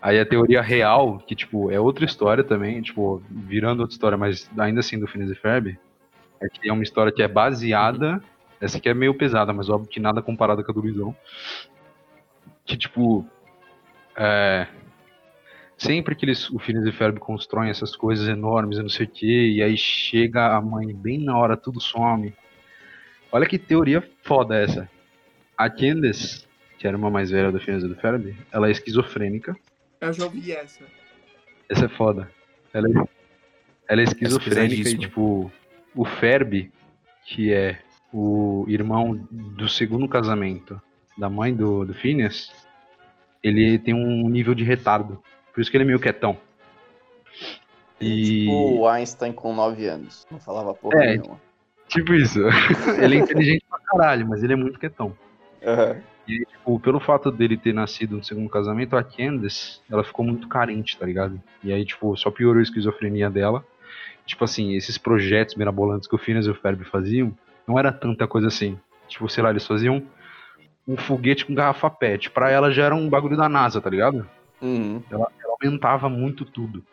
Aí 0.00 0.18
a 0.18 0.26
teoria 0.26 0.60
real, 0.60 1.18
que, 1.18 1.34
tipo, 1.34 1.70
é 1.70 1.78
outra 1.78 2.04
história 2.04 2.42
também, 2.42 2.82
tipo, 2.82 3.22
virando 3.30 3.80
outra 3.80 3.94
história, 3.94 4.18
mas 4.18 4.50
ainda 4.58 4.80
assim 4.80 4.98
do 4.98 5.06
Phineas 5.06 5.30
e 5.30 5.34
Ferb, 5.36 5.78
é 6.40 6.48
que 6.48 6.68
é 6.68 6.72
uma 6.72 6.82
história 6.82 7.12
que 7.12 7.22
é 7.22 7.28
baseada, 7.28 8.22
essa 8.60 8.78
aqui 8.78 8.88
é 8.88 8.94
meio 8.94 9.14
pesada, 9.14 9.52
mas 9.52 9.68
óbvio 9.68 9.88
que 9.88 10.00
nada 10.00 10.20
comparada 10.20 10.62
com 10.64 10.72
a 10.72 10.74
do 10.74 10.80
Luizão, 10.80 11.14
que, 12.64 12.76
tipo, 12.76 13.24
é, 14.16 14.66
sempre 15.78 16.16
que 16.16 16.24
eles, 16.24 16.50
o 16.50 16.58
Phineas 16.58 16.86
e 16.86 16.92
Ferb 16.92 17.18
constroem 17.20 17.70
essas 17.70 17.94
coisas 17.94 18.26
enormes 18.28 18.78
e 18.78 18.82
não 18.82 18.88
sei 18.88 19.06
o 19.06 19.08
que, 19.10 19.52
e 19.52 19.62
aí 19.62 19.76
chega 19.76 20.56
a 20.56 20.60
mãe 20.60 20.92
bem 20.92 21.18
na 21.18 21.36
hora, 21.38 21.56
tudo 21.56 21.80
some. 21.80 22.34
Olha 23.32 23.46
que 23.46 23.58
teoria 23.58 24.06
foda 24.22 24.56
essa. 24.56 24.88
A 25.56 25.70
Candace, 25.70 26.44
que 26.78 26.86
era 26.86 26.96
uma 26.96 27.10
mais 27.10 27.30
velha 27.30 27.50
do 27.50 27.58
e 27.58 27.88
do 27.88 27.96
Ferb, 27.96 28.36
ela 28.52 28.68
é 28.68 28.70
esquizofrênica. 28.70 29.56
Eu 30.00 30.12
já 30.12 30.24
ouvi 30.24 30.52
essa. 30.52 30.84
Essa 31.68 31.86
é 31.86 31.88
foda. 31.88 32.30
Ela 32.74 32.88
é, 32.88 32.92
ela 33.88 34.00
é 34.02 34.04
esquizofrênica 34.04 34.64
e, 34.74 34.78
pesadíssima. 34.78 35.00
tipo, 35.00 35.50
o 35.94 36.04
Ferb, 36.04 36.70
que 37.24 37.52
é 37.52 37.78
o 38.12 38.66
irmão 38.68 39.26
do 39.30 39.68
segundo 39.68 40.06
casamento 40.06 40.80
da 41.16 41.30
mãe 41.30 41.54
do, 41.54 41.84
do 41.86 41.94
Phineas, 41.94 42.52
ele 43.42 43.78
tem 43.78 43.94
um 43.94 44.28
nível 44.28 44.54
de 44.54 44.64
retardo. 44.64 45.22
Por 45.54 45.60
isso 45.60 45.70
que 45.70 45.76
ele 45.76 45.84
é 45.84 45.86
meio 45.86 46.00
quietão. 46.00 46.36
E. 48.00 48.40
Tipo 48.44 48.80
o 48.80 48.88
Einstein 48.88 49.32
com 49.32 49.54
9 49.54 49.86
anos. 49.86 50.26
Não 50.30 50.38
falava 50.38 50.74
porra 50.74 51.04
É. 51.04 51.16
nenhuma. 51.16 51.40
Tipo 51.92 52.14
isso. 52.14 52.40
ele 52.98 53.16
é 53.16 53.18
inteligente 53.18 53.64
pra 53.68 53.78
caralho, 53.78 54.26
mas 54.26 54.42
ele 54.42 54.54
é 54.54 54.56
muito 54.56 54.78
quietão. 54.78 55.14
Aham. 55.64 55.96
E, 56.26 56.38
tipo, 56.46 56.80
pelo 56.80 57.00
fato 57.00 57.30
dele 57.30 57.56
ter 57.56 57.74
nascido 57.74 58.16
no 58.16 58.24
segundo 58.24 58.48
casamento, 58.48 58.96
a 58.96 59.02
Candace, 59.02 59.80
ela 59.90 60.04
ficou 60.04 60.24
muito 60.24 60.48
carente, 60.48 60.96
tá 60.96 61.04
ligado? 61.04 61.40
E 61.62 61.72
aí, 61.72 61.84
tipo, 61.84 62.16
só 62.16 62.30
piorou 62.30 62.60
a 62.60 62.62
esquizofrenia 62.62 63.28
dela. 63.28 63.64
Tipo 64.24 64.44
assim, 64.44 64.74
esses 64.74 64.96
projetos 64.96 65.56
mirabolantes 65.56 66.08
que 66.08 66.14
o 66.14 66.18
Phineas 66.18 66.46
e 66.46 66.50
o 66.50 66.54
Ferb 66.54 66.84
faziam, 66.84 67.36
não 67.66 67.78
era 67.78 67.92
tanta 67.92 68.26
coisa 68.26 68.48
assim. 68.48 68.78
Tipo, 69.08 69.28
sei 69.28 69.42
lá, 69.42 69.50
eles 69.50 69.66
faziam 69.66 70.02
um 70.86 70.96
foguete 70.96 71.44
com 71.44 71.54
garrafa 71.54 71.90
pet. 71.90 72.30
Pra 72.30 72.50
ela 72.50 72.70
já 72.70 72.84
era 72.84 72.94
um 72.94 73.08
bagulho 73.08 73.36
da 73.36 73.48
NASA, 73.48 73.80
tá 73.80 73.90
ligado? 73.90 74.26
Uhum. 74.60 75.02
Ela 75.10 75.28
aumentava 75.60 76.08
muito 76.08 76.44
tudo. 76.44 76.84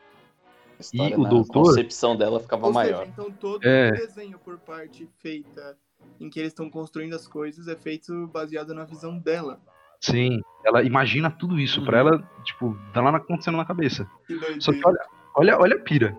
A 0.79 0.81
história 0.81 1.19
o 1.19 1.25
doutor- 1.27 1.63
concepção 1.65 2.15
dela 2.15 2.39
ficava 2.39 2.67
Ou 2.67 2.73
maior. 2.73 2.99
seja, 2.99 3.11
então 3.11 3.29
todo 3.31 3.63
É. 3.67 3.89
o 3.89 3.91
desenho 3.91 4.39
por 4.39 4.57
parte 4.59 5.07
feita 5.19 5.77
em 6.19 6.29
que 6.29 6.39
eles 6.39 6.51
estão 6.51 6.69
construindo 6.69 7.13
as 7.13 7.27
coisas 7.27 7.67
é 7.67 7.75
feito 7.75 8.27
baseado 8.27 8.73
na 8.73 8.85
visão 8.85 9.17
dela. 9.19 9.59
Sim, 9.99 10.39
ela 10.63 10.81
imagina 10.81 11.29
tudo 11.29 11.59
isso. 11.59 11.83
Pra 11.83 11.99
ela, 11.99 12.23
tipo, 12.45 12.77
tá 12.93 13.01
lá 13.01 13.15
acontecendo 13.17 13.57
na 13.57 13.65
cabeça. 13.65 14.09
Que. 14.25 14.61
Só 14.61 14.71
que 14.71 14.81
olha, 14.85 14.99
olha, 15.35 15.59
olha 15.59 15.75
a 15.75 15.79
pira. 15.79 16.17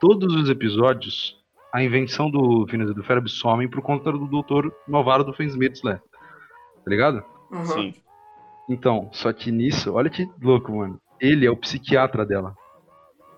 Todos 0.00 0.34
os 0.34 0.48
episódios, 0.50 1.40
a 1.72 1.80
invenção 1.80 2.28
do 2.28 2.66
Phineas 2.68 2.90
e 2.90 2.94
do 2.94 3.04
Ferb 3.04 3.28
somem 3.28 3.68
por 3.68 3.80
conta 3.82 4.10
do 4.10 4.26
Doutor 4.26 4.74
Malvado 4.88 5.22
do 5.22 5.32
Fensmiths 5.32 5.82
lá. 5.84 5.96
Tá 5.96 6.88
ligado? 6.90 7.22
Aham. 7.52 7.66
Sim. 7.66 7.94
Então, 8.68 9.08
só 9.12 9.32
que 9.32 9.52
nisso, 9.52 9.92
olha 9.94 10.10
que 10.10 10.28
louco, 10.42 10.72
mano. 10.76 11.00
Ele 11.20 11.46
é 11.46 11.50
o 11.50 11.56
psiquiatra 11.56 12.24
dela. 12.26 12.56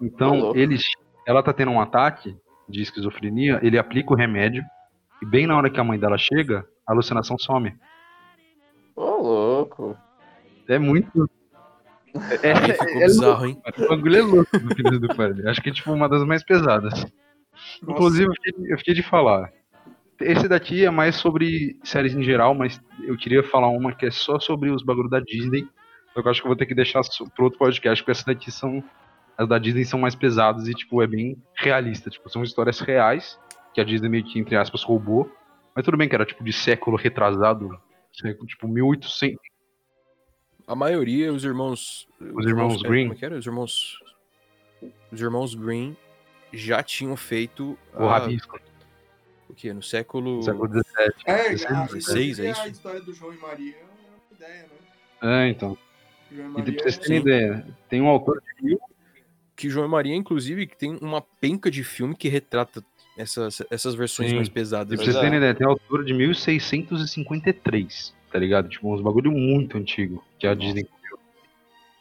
Então, 0.03 0.39
louco. 0.39 0.59
ele, 0.59 0.77
ela 1.27 1.43
tá 1.43 1.53
tendo 1.53 1.71
um 1.71 1.81
ataque 1.81 2.37
de 2.69 2.83
esquizofrenia, 2.83 3.61
ele 3.63 3.79
aplica 3.79 4.13
o 4.13 4.17
remédio, 4.17 4.65
e 5.23 5.27
bem 5.27 5.47
na 5.47 5.57
hora 5.57 5.71
que 5.71 5.79
a 5.79 5.85
mãe 5.85 5.99
dela 5.99 6.19
chega, 6.19 6.67
a 6.87 6.93
alucinação 6.93 7.39
some. 7.39 7.73
Ô, 8.97 9.23
louco. 9.23 9.97
É 10.69 10.79
muito. 10.79 11.31
É, 12.43 12.51
é, 12.51 12.75
ficou 12.75 12.89
é 12.89 13.07
bizarro, 13.07 13.47
hein? 13.47 13.59
louco, 13.65 13.85
o 13.85 13.89
bagulho 13.89 14.17
é 14.19 14.21
louco 14.21 14.59
do 14.59 15.01
do. 15.01 15.49
Acho 15.49 15.63
que 15.63 15.71
é 15.71 15.73
tipo 15.73 15.91
uma 15.91 16.07
das 16.07 16.23
mais 16.25 16.45
pesadas. 16.45 16.93
Nossa. 16.93 17.11
Inclusive, 17.89 18.27
eu 18.27 18.35
fiquei, 18.35 18.73
eu 18.73 18.79
fiquei 18.79 18.95
de 18.95 19.03
falar. 19.03 19.51
Esse 20.21 20.47
daqui 20.47 20.85
é 20.85 20.91
mais 20.91 21.17
sobre 21.17 21.79
séries 21.83 22.15
em 22.15 22.23
geral, 22.23 22.55
mas 22.55 22.79
eu 23.03 23.17
queria 23.17 23.43
falar 23.43 23.69
uma 23.69 23.95
que 23.95 24.05
é 24.05 24.11
só 24.11 24.39
sobre 24.39 24.69
os 24.69 24.83
bagulhos 24.83 25.11
da 25.11 25.21
Disney. 25.21 25.67
Só 26.13 26.21
que 26.21 26.29
eu 26.29 26.31
acho 26.31 26.43
que 26.43 26.47
eu 26.47 26.51
vou 26.51 26.57
ter 26.57 26.67
que 26.67 26.75
deixar 26.75 27.01
pro 27.35 27.45
outro 27.45 27.59
podcast, 27.59 28.03
porque 28.03 28.11
essas 28.11 28.25
daqui 28.25 28.51
são. 28.51 28.85
As 29.37 29.49
da 29.49 29.59
Disney 29.59 29.85
são 29.85 29.99
mais 29.99 30.15
pesadas 30.15 30.69
e, 30.69 30.75
tipo, 30.75 31.03
é 31.03 31.07
bem 31.07 31.43
realista. 31.55 32.11
Tipo, 32.11 32.29
são 32.29 32.43
histórias 32.43 32.81
reais, 32.81 33.39
que 33.75 33.81
a 33.81 33.85
Disney 33.85 34.09
meio 34.09 34.25
que, 34.25 34.39
entre 34.39 34.57
aspas, 34.57 34.83
roubou. 34.83 35.31
Mas 35.75 35.85
tudo 35.85 35.97
bem 35.97 36.09
que 36.09 36.15
era, 36.15 36.25
tipo, 36.27 36.45
de 36.45 36.53
século 36.53 36.97
retrasado. 36.97 37.81
século, 38.13 38.47
Tipo, 38.47 38.69
1800. 38.69 39.39
A 40.67 40.75
maioria, 40.77 41.33
os 41.33 41.45
irmãos. 41.45 42.07
Os 42.21 42.47
irmãos 42.47 42.83
é, 42.85 42.89
Green. 42.89 43.05
Como 43.05 43.15
é 43.15 43.19
que 43.19 43.25
era? 43.25 43.37
Os 43.37 43.47
irmãos. 43.47 43.99
Os 45.11 45.21
irmãos 45.21 45.55
Green 45.55 45.97
já 46.53 46.83
tinham 46.83 47.17
feito. 47.17 47.77
O 47.95 48.05
a- 48.05 48.19
Rabisco. 48.19 48.61
O 49.49 49.55
quê? 49.55 49.73
No 49.73 49.83
século. 49.83 50.43
Século 50.43 50.69
XVII. 50.69 50.83
É, 51.27 51.33
a, 51.75 51.85
Dezesseis, 51.87 52.39
é 52.39 52.49
a 52.49 52.51
isso? 52.53 52.69
história 52.69 53.01
do 53.01 53.13
João 53.13 53.35
e 53.35 53.39
Maria 53.39 53.75
é 53.75 53.83
uma 53.85 54.37
ideia, 54.37 54.63
né? 55.23 55.45
É, 55.47 55.49
então. 55.49 55.77
E 56.31 56.35
E 56.37 56.43
pra 56.47 56.63
vocês 56.63 56.97
é- 56.97 57.01
terem 57.01 57.19
ideia, 57.19 57.67
tem 57.89 58.01
um 58.01 58.07
autor 58.09 58.43
Que 59.63 59.71
João 59.71 59.87
e 59.87 59.89
Maria, 59.89 60.17
inclusive, 60.17 60.67
que 60.67 60.77
tem 60.77 60.99
uma 61.01 61.23
penca 61.23 61.71
de 61.71 61.85
filme 61.85 62.17
que 62.17 62.29
retrata 62.29 62.85
essas, 63.17 63.63
essas 63.71 63.95
versões 63.95 64.31
Sim. 64.31 64.35
mais 64.35 64.49
E 64.49 64.51
pesadas. 64.51 64.89
pra 64.89 64.97
Pois 64.97 65.07
vocês 65.07 65.17
é. 65.17 65.21
terem 65.21 65.37
ideia, 65.39 65.55
tem 65.55 65.65
autor 65.65 66.05
de 66.05 66.13
1653, 66.13 68.13
tá 68.33 68.41
ligado? 68.41 68.69
Tipo, 68.69 68.93
uns 68.93 69.01
bagulho 69.01 69.31
muito 69.31 69.79
antigo 69.79 70.25
que 70.37 70.49
a 70.49 70.55
Nossa. 70.57 70.67
Disney. 70.67 70.89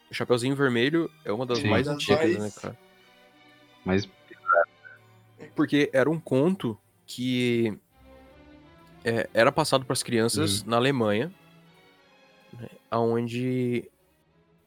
O 0.09 0.13
Chapeuzinho 0.15 0.55
Vermelho 0.55 1.07
é 1.23 1.31
uma 1.31 1.45
das 1.45 1.59
Sim. 1.59 1.69
mais 1.69 1.85
Das 1.85 1.97
antigas, 1.97 2.19
mais- 2.19 2.39
né, 2.39 2.51
cara? 2.59 2.75
Mas 3.85 4.09
Porque 5.55 5.87
era 5.93 6.09
um 6.09 6.19
conto 6.19 6.75
que 7.05 7.77
é, 9.05 9.29
era 9.35 9.51
passado 9.51 9.85
para 9.85 9.93
as 9.93 9.99
Uhum. 10.01 10.05
crianças 10.07 10.63
na 10.63 10.77
Alemanha, 10.77 11.31
né, 12.59 12.69
onde, 12.91 13.87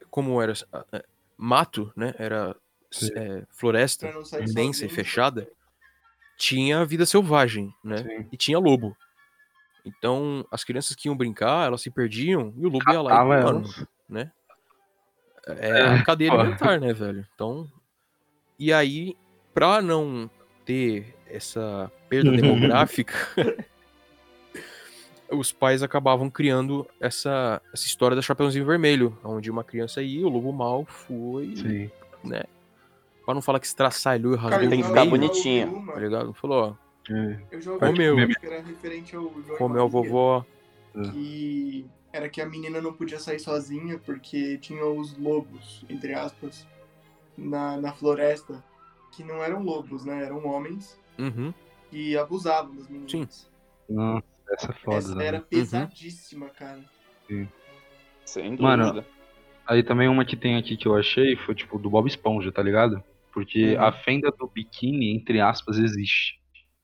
como 0.09 0.41
era 0.41 0.53
é, 0.93 1.03
mato, 1.37 1.91
né, 1.93 2.15
era. 2.17 2.55
É, 3.03 3.43
floresta 3.49 4.07
densa 4.07 4.35
e 4.51 4.73
sozinho. 4.73 4.89
fechada, 4.89 5.47
tinha 6.37 6.85
vida 6.85 7.05
selvagem, 7.05 7.73
né? 7.83 7.97
Sim. 7.97 8.27
E 8.31 8.37
tinha 8.37 8.59
lobo. 8.59 8.95
Então, 9.85 10.45
as 10.51 10.63
crianças 10.63 10.95
que 10.95 11.07
iam 11.07 11.15
brincar, 11.15 11.67
elas 11.67 11.81
se 11.81 11.91
perdiam 11.91 12.53
e 12.57 12.65
o 12.65 12.69
lobo 12.69 12.91
ia 12.91 13.01
lá 13.01 13.21
e 13.21 13.27
mano, 13.27 13.63
né? 14.09 14.31
É 15.47 15.81
a 15.81 16.03
cadeia 16.03 16.31
alimentar, 16.33 16.79
né, 16.79 16.91
velho? 16.91 17.25
Então, 17.35 17.69
e 18.57 18.73
aí, 18.73 19.15
pra 19.53 19.81
não 19.81 20.29
ter 20.65 21.15
essa 21.27 21.91
perda 22.09 22.31
demográfica, 22.31 23.13
os 25.29 25.51
pais 25.51 25.83
acabavam 25.83 26.29
criando 26.31 26.87
essa, 26.99 27.61
essa 27.71 27.85
história 27.85 28.15
da 28.15 28.23
Chapeuzinho 28.23 28.65
Vermelho, 28.65 29.17
onde 29.23 29.51
uma 29.51 29.63
criança 29.63 30.01
ia, 30.01 30.25
o 30.25 30.29
lobo 30.29 30.51
mal 30.51 30.83
foi, 30.85 31.55
Sim. 31.55 31.91
né? 32.23 32.43
Pra 33.25 33.33
não 33.33 33.41
falar 33.41 33.59
que 33.59 33.65
estraçalhou 33.65 34.33
e 34.33 34.37
rasgou 34.37 34.69
Tem 34.69 34.81
que 34.81 34.87
ficar 34.87 35.05
bonitinho. 35.05 35.85
tá 35.87 35.99
ligado? 35.99 36.33
Falou, 36.33 36.77
ó, 37.09 37.13
É. 37.13 37.39
Eu 37.51 37.61
já 37.61 37.71
ouvi 37.71 37.85
Comeu. 37.85 38.27
que 38.27 38.45
era 38.45 38.61
referente 38.61 39.15
ao 39.15 39.23
João 39.23 39.55
e 39.55 39.57
comeu 39.57 39.83
a 39.83 39.89
Maria, 39.89 40.09
vovó. 40.09 40.45
Que 41.11 41.85
era 42.13 42.29
que 42.29 42.39
a 42.41 42.45
menina 42.45 42.79
não 42.81 42.93
podia 42.93 43.19
sair 43.19 43.39
sozinha 43.39 43.97
porque 43.99 44.57
tinha 44.59 44.85
os 44.85 45.17
lobos, 45.17 45.83
entre 45.89 46.13
aspas, 46.13 46.65
na, 47.37 47.77
na 47.77 47.91
floresta. 47.93 48.63
Que 49.11 49.23
não 49.23 49.43
eram 49.43 49.61
lobos, 49.63 50.03
né? 50.05 50.23
Eram 50.23 50.45
homens 50.45 50.99
Uhum. 51.17 51.53
que 51.89 52.17
abusavam 52.17 52.75
das 52.75 52.87
meninas. 52.89 53.49
Nossa, 53.89 54.23
essa 54.49 54.71
é 54.71 54.73
foda. 54.73 54.97
Essa 54.97 55.15
né? 55.15 55.25
era 55.27 55.39
pesadíssima, 55.41 56.49
cara. 56.49 56.83
Sem 58.25 58.57
Mano, 58.57 58.85
dúvida. 58.87 59.07
Aí 59.67 59.83
também 59.83 60.07
uma 60.07 60.25
que 60.25 60.35
tem 60.35 60.57
aqui 60.57 60.77
que 60.77 60.87
eu 60.87 60.95
achei 60.95 61.35
foi 61.37 61.55
tipo 61.55 61.77
do 61.79 61.89
Bob 61.89 62.07
Esponja, 62.07 62.51
tá 62.51 62.61
ligado? 62.61 63.03
Porque 63.35 63.75
Uhum. 63.75 63.83
a 63.83 63.91
fenda 63.91 64.31
do 64.31 64.47
biquíni, 64.47 65.13
entre 65.13 65.39
aspas, 65.41 65.77
existe. 65.77 66.39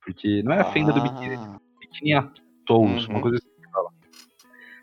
Porque 0.06 0.44
não 0.44 0.52
é 0.52 0.60
a 0.60 0.66
fenda 0.66 0.92
do 0.92 1.02
biquíni, 1.02 1.36
Ah, 1.38 1.58
biquíni 1.80 2.14
atolls, 2.14 3.06
Uhum. 3.08 3.14
uma 3.14 3.22
coisa 3.22 3.38
assim 3.38 3.50
que 3.62 3.72
fala. 3.72 3.90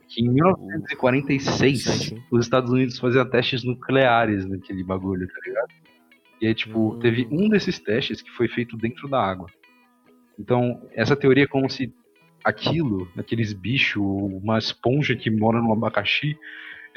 Que 0.08 0.22
em 0.24 0.28
1946, 0.30 1.86
Interessante, 1.86 2.14
hein? 2.14 2.24
os 2.32 2.44
Estados 2.46 2.70
Unidos 2.72 2.98
faziam 2.98 3.28
testes 3.28 3.62
nucleares 3.64 4.46
naquele 4.48 4.82
bagulho, 4.82 5.28
tá 5.28 5.40
ligado? 5.46 5.68
E 6.40 6.46
aí, 6.46 6.54
tipo, 6.54 6.94
Hum. 6.94 6.98
teve 7.00 7.28
um 7.30 7.48
desses 7.50 7.78
testes 7.78 8.22
que 8.22 8.30
foi 8.30 8.48
feito 8.48 8.76
dentro 8.76 9.06
da 9.08 9.20
água. 9.22 9.48
Então, 10.38 10.80
essa 10.92 11.14
teoria 11.16 11.44
é 11.44 11.48
como 11.48 11.68
se 11.68 11.92
aquilo, 12.44 13.10
aqueles 13.18 13.52
bichos, 13.52 14.02
uma 14.02 14.56
esponja 14.56 15.14
que 15.16 15.30
mora 15.30 15.60
no 15.60 15.72
abacaxi, 15.72 16.34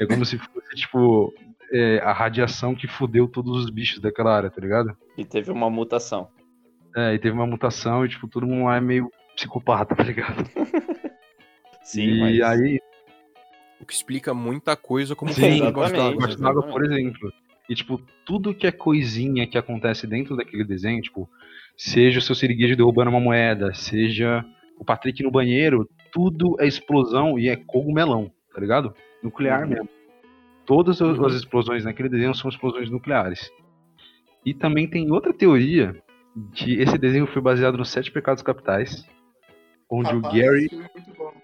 é 0.00 0.06
como 0.06 0.24
se 0.24 0.38
fosse, 0.38 0.74
tipo, 0.76 1.34
é, 1.72 1.98
a 2.00 2.12
radiação 2.12 2.74
que 2.74 2.86
fudeu 2.86 3.26
todos 3.26 3.64
os 3.64 3.70
bichos 3.70 4.00
daquela 4.00 4.36
área, 4.36 4.50
tá 4.50 4.60
ligado? 4.60 4.96
E 5.16 5.24
teve 5.24 5.50
uma 5.50 5.70
mutação. 5.70 6.28
É, 6.94 7.14
e 7.14 7.18
teve 7.18 7.34
uma 7.34 7.46
mutação 7.46 8.04
e, 8.04 8.08
tipo, 8.08 8.28
todo 8.28 8.46
mundo 8.46 8.66
lá 8.66 8.76
é 8.76 8.80
meio 8.80 9.10
psicopata, 9.34 9.96
tá 9.96 10.02
ligado? 10.02 10.44
Sim, 11.82 12.02
e 12.02 12.20
mas... 12.20 12.40
aí, 12.42 12.80
O 13.80 13.86
que 13.86 13.92
explica 13.94 14.34
muita 14.34 14.76
coisa 14.76 15.16
como 15.16 15.32
Sim, 15.32 15.72
gosto 15.72 16.40
d'água, 16.40 16.62
por 16.68 16.84
exemplo. 16.84 17.32
E, 17.68 17.74
tipo, 17.74 18.00
tudo 18.26 18.54
que 18.54 18.66
é 18.66 18.72
coisinha 18.72 19.46
que 19.46 19.56
acontece 19.56 20.06
dentro 20.06 20.36
daquele 20.36 20.64
desenho, 20.64 21.00
tipo, 21.00 21.28
seja 21.76 22.18
o 22.18 22.22
seu 22.22 22.34
siriguejo 22.34 22.76
derrubando 22.76 23.10
uma 23.10 23.20
moeda, 23.20 23.72
seja 23.72 24.44
o 24.78 24.84
Patrick 24.84 25.22
no 25.22 25.30
banheiro, 25.30 25.88
tudo 26.12 26.56
é 26.60 26.66
explosão 26.66 27.38
e 27.38 27.48
é 27.48 27.56
cogumelão, 27.56 28.30
tá 28.52 28.60
ligado? 28.60 28.94
Nuclear 29.22 29.62
Uhum. 29.62 29.68
mesmo. 29.68 29.88
Todas 30.66 31.00
as 31.02 31.18
Uhum. 31.18 31.26
as 31.26 31.34
explosões 31.34 31.84
naquele 31.84 32.08
desenho 32.08 32.34
são 32.34 32.48
explosões 32.48 32.90
nucleares. 32.90 33.50
E 34.44 34.52
também 34.54 34.88
tem 34.88 35.10
outra 35.10 35.32
teoria 35.32 35.94
que 36.54 36.74
esse 36.80 36.96
desenho 36.98 37.26
foi 37.26 37.42
baseado 37.42 37.76
nos 37.78 37.90
Sete 37.90 38.10
Pecados 38.10 38.42
Capitais, 38.42 39.04
onde 39.90 40.10
Rapaz, 40.10 40.34
o 40.34 40.36
Gary 40.36 40.68
é. 40.72 41.42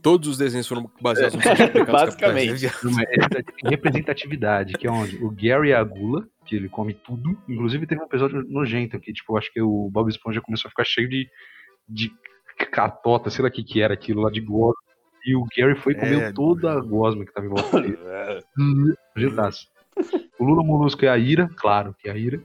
Todos 0.00 0.28
os 0.28 0.38
desenhos 0.38 0.66
foram 0.68 0.88
baseados 1.00 1.34
no 1.34 1.42
Sete 1.42 1.56
Pecados 1.72 1.92
Basicamente. 2.14 2.68
Capitais? 2.68 2.84
Uma 2.84 3.02
é 3.02 3.68
representatividade, 3.68 4.72
que 4.74 4.86
é 4.86 4.90
onde 4.90 5.16
o 5.22 5.30
Gary 5.30 5.72
é 5.72 5.76
a 5.76 5.82
gula, 5.84 6.26
que 6.46 6.54
ele 6.56 6.68
come 6.68 6.94
tudo. 6.94 7.36
Inclusive 7.48 7.86
teve 7.86 8.00
um 8.00 8.04
episódio 8.04 8.44
nojento 8.48 8.98
que, 9.00 9.12
tipo, 9.12 9.36
acho 9.36 9.52
que 9.52 9.60
o 9.60 9.90
Bob 9.90 10.08
Esponja 10.08 10.40
começou 10.40 10.68
a 10.68 10.70
ficar 10.70 10.84
cheio 10.84 11.08
de, 11.08 11.28
de 11.88 12.10
catota, 12.70 13.28
sei 13.28 13.42
lá 13.42 13.48
o 13.48 13.52
que 13.52 13.62
que 13.64 13.80
era 13.82 13.94
aquilo 13.94 14.22
lá 14.22 14.30
de 14.30 14.40
gosma. 14.40 14.80
E 15.28 15.36
o 15.36 15.44
Gary 15.54 15.74
foi 15.76 15.92
e 15.92 15.96
comeu 15.96 16.20
É, 16.22 16.32
toda 16.32 16.72
a 16.72 16.80
gosma 16.80 17.22
que 17.22 17.32
tava 17.34 17.46
em 17.46 17.50
volta 17.50 17.80
dele. 17.82 17.98
Nojentaço. 19.14 19.68
O 20.38 20.44
Lula 20.44 20.62
Molusco 20.64 21.04
é 21.04 21.08
a 21.08 21.18
Ira, 21.18 21.50
claro 21.56 21.94
que 21.98 22.08
é 22.08 22.12
a 22.12 22.16
Ira. 22.16 22.40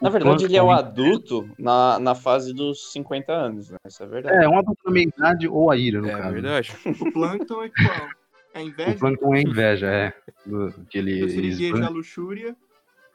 Na 0.00 0.08
O 0.08 0.12
verdade, 0.12 0.44
ele 0.46 0.56
é 0.56 0.62
o 0.62 0.70
adulto 0.70 1.50
na, 1.58 1.98
na 1.98 2.14
fase 2.14 2.54
dos 2.54 2.90
50 2.92 3.30
anos, 3.34 3.70
né? 3.70 3.76
Isso 3.86 4.02
é 4.02 4.06
verdade. 4.06 4.42
É, 4.44 4.48
um 4.48 4.58
adulto 4.58 4.80
na 4.86 4.92
meia 4.92 5.04
idade 5.14 5.46
ou 5.46 5.70
a 5.70 5.76
Ira, 5.76 6.00
no 6.00 6.08
É 6.08 6.16
caso. 6.16 6.32
verdade. 6.32 6.72
O 6.86 7.12
Plankton 7.12 7.64
é 7.64 7.68
qual? 7.68 8.08
É 8.54 8.58
O 8.60 8.62
inveja? 8.62 8.98
Plankton 8.98 9.34
é 9.34 9.42
inveja, 9.42 9.86
é. 9.88 10.14
Do- 10.46 10.72
Que 10.88 10.96
ele, 10.98 11.22
O 11.22 11.28
é 11.28 11.30
ele- 11.32 11.84
a 11.84 11.88
luxúria. 11.90 12.56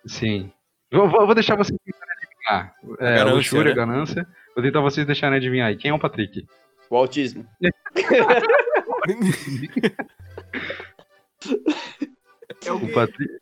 Sim. 0.05 0.51
Eu 0.91 1.09
vou, 1.09 1.25
vou 1.25 1.33
deixar 1.33 1.55
vocês 1.55 1.79
tentarem 1.83 2.13
adivinhar. 2.21 2.75
É, 2.99 3.07
a 3.07 3.15
ganância, 3.15 3.33
luxúria, 3.35 3.69
né? 3.71 3.75
ganância. 3.75 4.27
Vou 4.55 4.63
tentar 4.63 4.81
vocês 4.81 5.07
deixarem 5.07 5.37
adivinhar 5.37 5.69
aí. 5.69 5.75
Quem 5.77 5.89
é 5.89 5.93
o 5.93 5.97
Patrick? 5.99 6.45
O 6.87 6.95
autismo. 6.97 7.47
É 12.65 12.71
o. 12.71 12.91
Patrick, 12.93 13.33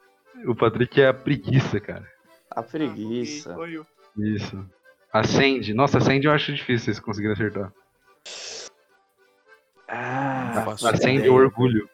o 0.46 0.56
Patrick 0.56 1.02
é 1.02 1.08
a 1.08 1.14
preguiça, 1.14 1.80
cara. 1.80 2.08
A 2.52 2.60
Ah, 2.60 2.64
preguiça. 2.64 3.52
eu. 3.70 3.86
Isso. 4.18 4.64
A 5.12 5.24
Sandy. 5.24 5.74
Nossa, 5.74 5.98
a 5.98 6.02
Sandy 6.02 6.28
eu 6.28 6.34
acho 6.34 6.54
difícil 6.54 6.86
vocês 6.86 7.00
conseguirem 7.00 7.34
acertar. 7.34 7.72
Ah, 9.88 10.64
Faço 10.66 10.88
A 10.88 10.96
Sandy 10.96 11.08
é 11.08 11.16
ideia. 11.20 11.32
o 11.32 11.36
orgulho. 11.36 11.90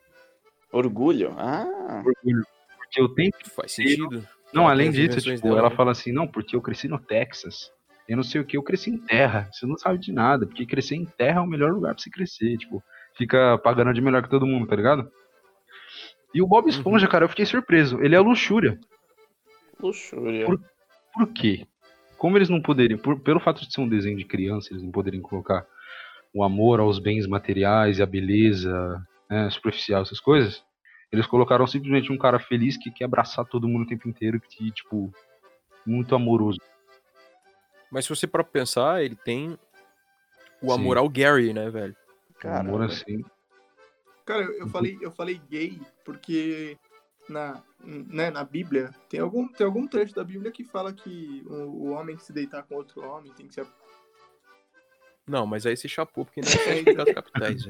orgulho. 0.72 1.34
Ah, 1.38 2.02
Orgulho. 2.06 2.46
Porque 2.78 3.02
eu 3.02 3.10
tenho. 3.10 3.32
Faz 3.56 3.72
sentido. 3.74 4.26
Não, 4.54 4.64
Ela 4.64 4.72
além 4.72 4.90
disso, 4.92 5.22
tipo, 5.22 5.42
dela, 5.44 5.60
ela 5.60 5.70
né? 5.70 5.76
fala 5.76 5.92
assim, 5.92 6.12
não, 6.12 6.28
porque 6.28 6.56
eu 6.56 6.62
cresci 6.62 6.88
no 6.88 6.98
Texas. 6.98 7.72
Eu 8.08 8.16
não 8.18 8.24
sei 8.24 8.42
o 8.42 8.46
que, 8.46 8.58
eu 8.58 8.64
cresci 8.64 8.90
em 8.90 8.98
terra. 8.98 9.48
Você 9.54 9.68
não 9.68 9.78
sabe 9.78 10.00
de 10.00 10.12
nada, 10.12 10.48
porque 10.48 10.66
crescer 10.66 10.96
em 10.96 11.06
terra 11.06 11.38
é 11.40 11.44
o 11.44 11.46
melhor 11.48 11.72
lugar 11.72 11.94
pra 11.94 12.02
você 12.02 12.10
crescer. 12.10 12.58
Tipo, 12.58 12.84
fica 13.20 13.58
pagando 13.60 13.94
de 13.94 14.02
melhor 14.02 14.24
que 14.24 14.30
todo 14.30 14.48
mundo, 14.48 14.66
tá 14.66 14.76
ligado? 14.76 15.12
E 16.34 16.42
o 16.42 16.48
Bob 16.48 16.64
Uhum. 16.64 16.70
Esponja, 16.70 17.08
cara, 17.08 17.26
eu 17.26 17.30
fiquei 17.30 17.46
surpreso. 17.46 18.02
Ele 18.02 18.16
é 18.16 18.18
a 18.18 18.22
luxúria. 18.22 18.80
luxúria. 19.80 20.46
Por- 20.46 20.60
Por 21.14 21.28
quê? 21.34 21.66
Como 22.18 22.38
eles 22.38 22.50
não 22.50 22.62
poderiam, 22.62 23.00
por- 23.00 23.20
pelo 23.20 23.40
fato 23.40 23.62
de 23.66 23.74
ser 23.74 23.82
um 23.82 23.90
desenho 23.90 24.18
de 24.18 24.26
criança, 24.26 24.70
eles 24.72 24.82
não 24.84 24.92
poderem 24.92 25.22
colocar 25.22 25.66
o 26.34 26.44
amor 26.44 26.80
aos 26.80 27.00
bens 27.00 27.26
materiais 27.28 27.98
e 28.00 28.04
a 28.04 28.06
beleza 28.06 29.02
né, 29.30 29.50
superficial, 29.50 30.02
essas 30.04 30.20
coisas, 30.20 30.64
eles 31.12 31.26
colocaram 31.26 31.66
simplesmente 31.68 32.12
um 32.12 32.18
cara 32.18 32.40
feliz 32.40 32.78
que 32.78 32.92
quer 32.92 33.06
abraçar 33.06 33.46
todo 33.46 33.68
mundo 33.68 33.84
o 33.84 33.88
tempo 33.88 34.08
inteiro, 34.08 34.40
que, 34.40 34.72
tipo, 34.72 35.12
muito 35.86 36.14
amoroso. 36.16 36.60
Mas 37.92 38.06
se 38.06 38.10
você 38.10 38.28
para 38.28 38.44
pensar, 38.44 39.04
ele 39.04 39.16
tem 39.16 39.58
o 40.62 40.70
Sim. 40.72 40.80
amor 40.80 40.98
ao 40.98 41.10
Gary, 41.10 41.52
né, 41.54 41.70
velho? 41.72 41.96
Amor 42.48 42.80
Caramba. 42.80 42.86
assim. 42.86 43.26
Cara, 44.26 44.44
eu, 44.44 44.54
eu 44.60 44.68
falei, 44.70 44.98
eu 45.02 45.12
falei 45.12 45.42
gay 45.50 45.80
porque 46.06 46.78
na, 47.28 47.62
né, 47.84 48.30
na 48.30 48.44
Bíblia 48.44 48.94
tem 49.10 49.20
algum, 49.20 49.48
tem 49.48 49.66
algum 49.66 49.88
trecho 49.88 50.14
da 50.16 50.24
Bíblia 50.24 50.52
que 50.52 50.64
fala 50.64 50.94
que 50.94 51.44
o, 51.48 51.54
o 51.54 51.90
homem 51.92 52.16
que 52.16 52.24
se 52.24 52.32
deitar 52.34 52.64
com 52.64 52.76
outro 52.76 53.02
homem 53.04 53.32
tem 53.34 53.48
que 53.48 53.54
ser. 53.56 53.66
Não, 55.28 55.46
mas 55.46 55.66
aí 55.66 55.76
você 55.78 55.88
chapou, 55.88 56.26
porque 56.26 56.42
não 56.42 56.48
é 56.50 56.52
Sete 56.52 56.80
É, 56.82 56.84
Pecados 56.84 57.14
Capitais. 57.14 57.64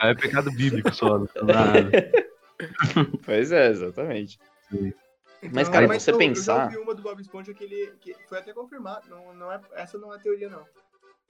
Aí 0.00 0.10
é 0.10 0.14
pecado 0.14 0.50
bíblico 0.52 0.92
só. 0.94 1.18
não 1.18 1.26
nada. 1.44 1.90
Pois 3.24 3.50
é, 3.50 3.68
exatamente. 3.68 4.38
Mas, 4.70 4.92
Então, 5.42 5.72
cara, 5.72 5.88
mas 5.88 6.02
você 6.02 6.12
eu- 6.12 6.18
pensar- 6.18 6.52
Eu 6.52 6.58
já 6.58 6.64
ouvi 6.64 6.76
uma 6.78 6.94
do 6.94 7.02
Bob 7.02 7.20
Esponja 7.20 7.52
que 7.52 7.64
ele 7.64 7.92
que 8.00 8.14
foi 8.28 8.38
até 8.38 8.52
confirmado. 8.52 9.08
Não, 9.10 9.34
não 9.34 9.52
é, 9.52 9.60
essa 9.72 9.98
não 9.98 10.14
é 10.14 10.18
teoria, 10.18 10.48
não. 10.48 10.64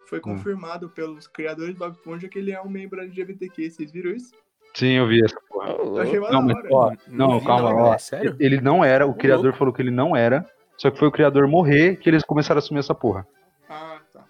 Foi 0.07 0.21
confirmado 0.21 0.89
pelos 0.91 1.27
criadores 1.27 1.75
do 1.75 1.79
Bob 1.79 1.93
Esponja 1.93 2.29
que 2.29 2.39
ele 2.39 2.53
é 2.53 2.61
um 2.61 2.69
membro 2.69 3.01
LGBTQ. 3.01 3.71
Vocês 3.71 3.91
viram 3.93 4.11
isso? 4.13 4.33
Sim, 4.75 4.93
eu 4.93 5.07
vi 5.07 5.25
essa 5.25 5.37
porra. 5.49 5.69
Eu 5.71 5.99
achei 5.99 6.19
Não, 6.21 6.43
mas, 6.43 6.57
hora. 6.57 6.69
ó, 6.73 6.93
não, 7.09 7.39
vi, 7.39 7.47
calma, 7.47 7.71
não, 7.71 7.79
ó. 7.79 7.95
é 7.95 7.99
sério? 7.99 8.37
Ele 8.41 8.61
não 8.61 8.85
era, 8.85 9.07
o 9.07 9.15
criador 9.15 9.45
louco. 9.47 9.59
falou 9.59 9.73
que 9.73 9.81
ele 9.81 9.91
não 9.91 10.17
era, 10.17 10.45
só 10.77 10.91
que 10.91 10.99
foi 10.99 11.09
o 11.09 11.13
criador 11.13 11.47
morrer 11.47 11.97
que 11.97 12.11
eles 12.11 12.25
começaram 12.25 12.59
a 12.59 12.61
assumir 12.61 12.81
essa 12.81 12.95
porra. 12.95 13.27
Ah, 13.69 13.99
tá. 14.13 14.25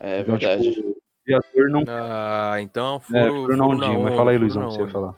É 0.00 0.20
Então, 0.20 0.36
verdade. 0.36 0.72
tipo, 0.72 0.88
o 0.90 0.96
criador 1.24 1.70
não. 1.70 1.84
Ah, 1.88 2.56
então 2.60 3.00
É, 3.14 3.24
na 3.24 3.30
foram 3.30 3.56
na 3.56 3.66
ondinha, 3.66 3.98
mas 4.00 4.14
fala 4.16 4.30
aí, 4.32 4.38
Luizão, 4.38 4.64
o 4.64 4.68
que 4.68 4.74
você 4.74 4.80
ia 4.82 4.88
falar. 4.88 5.14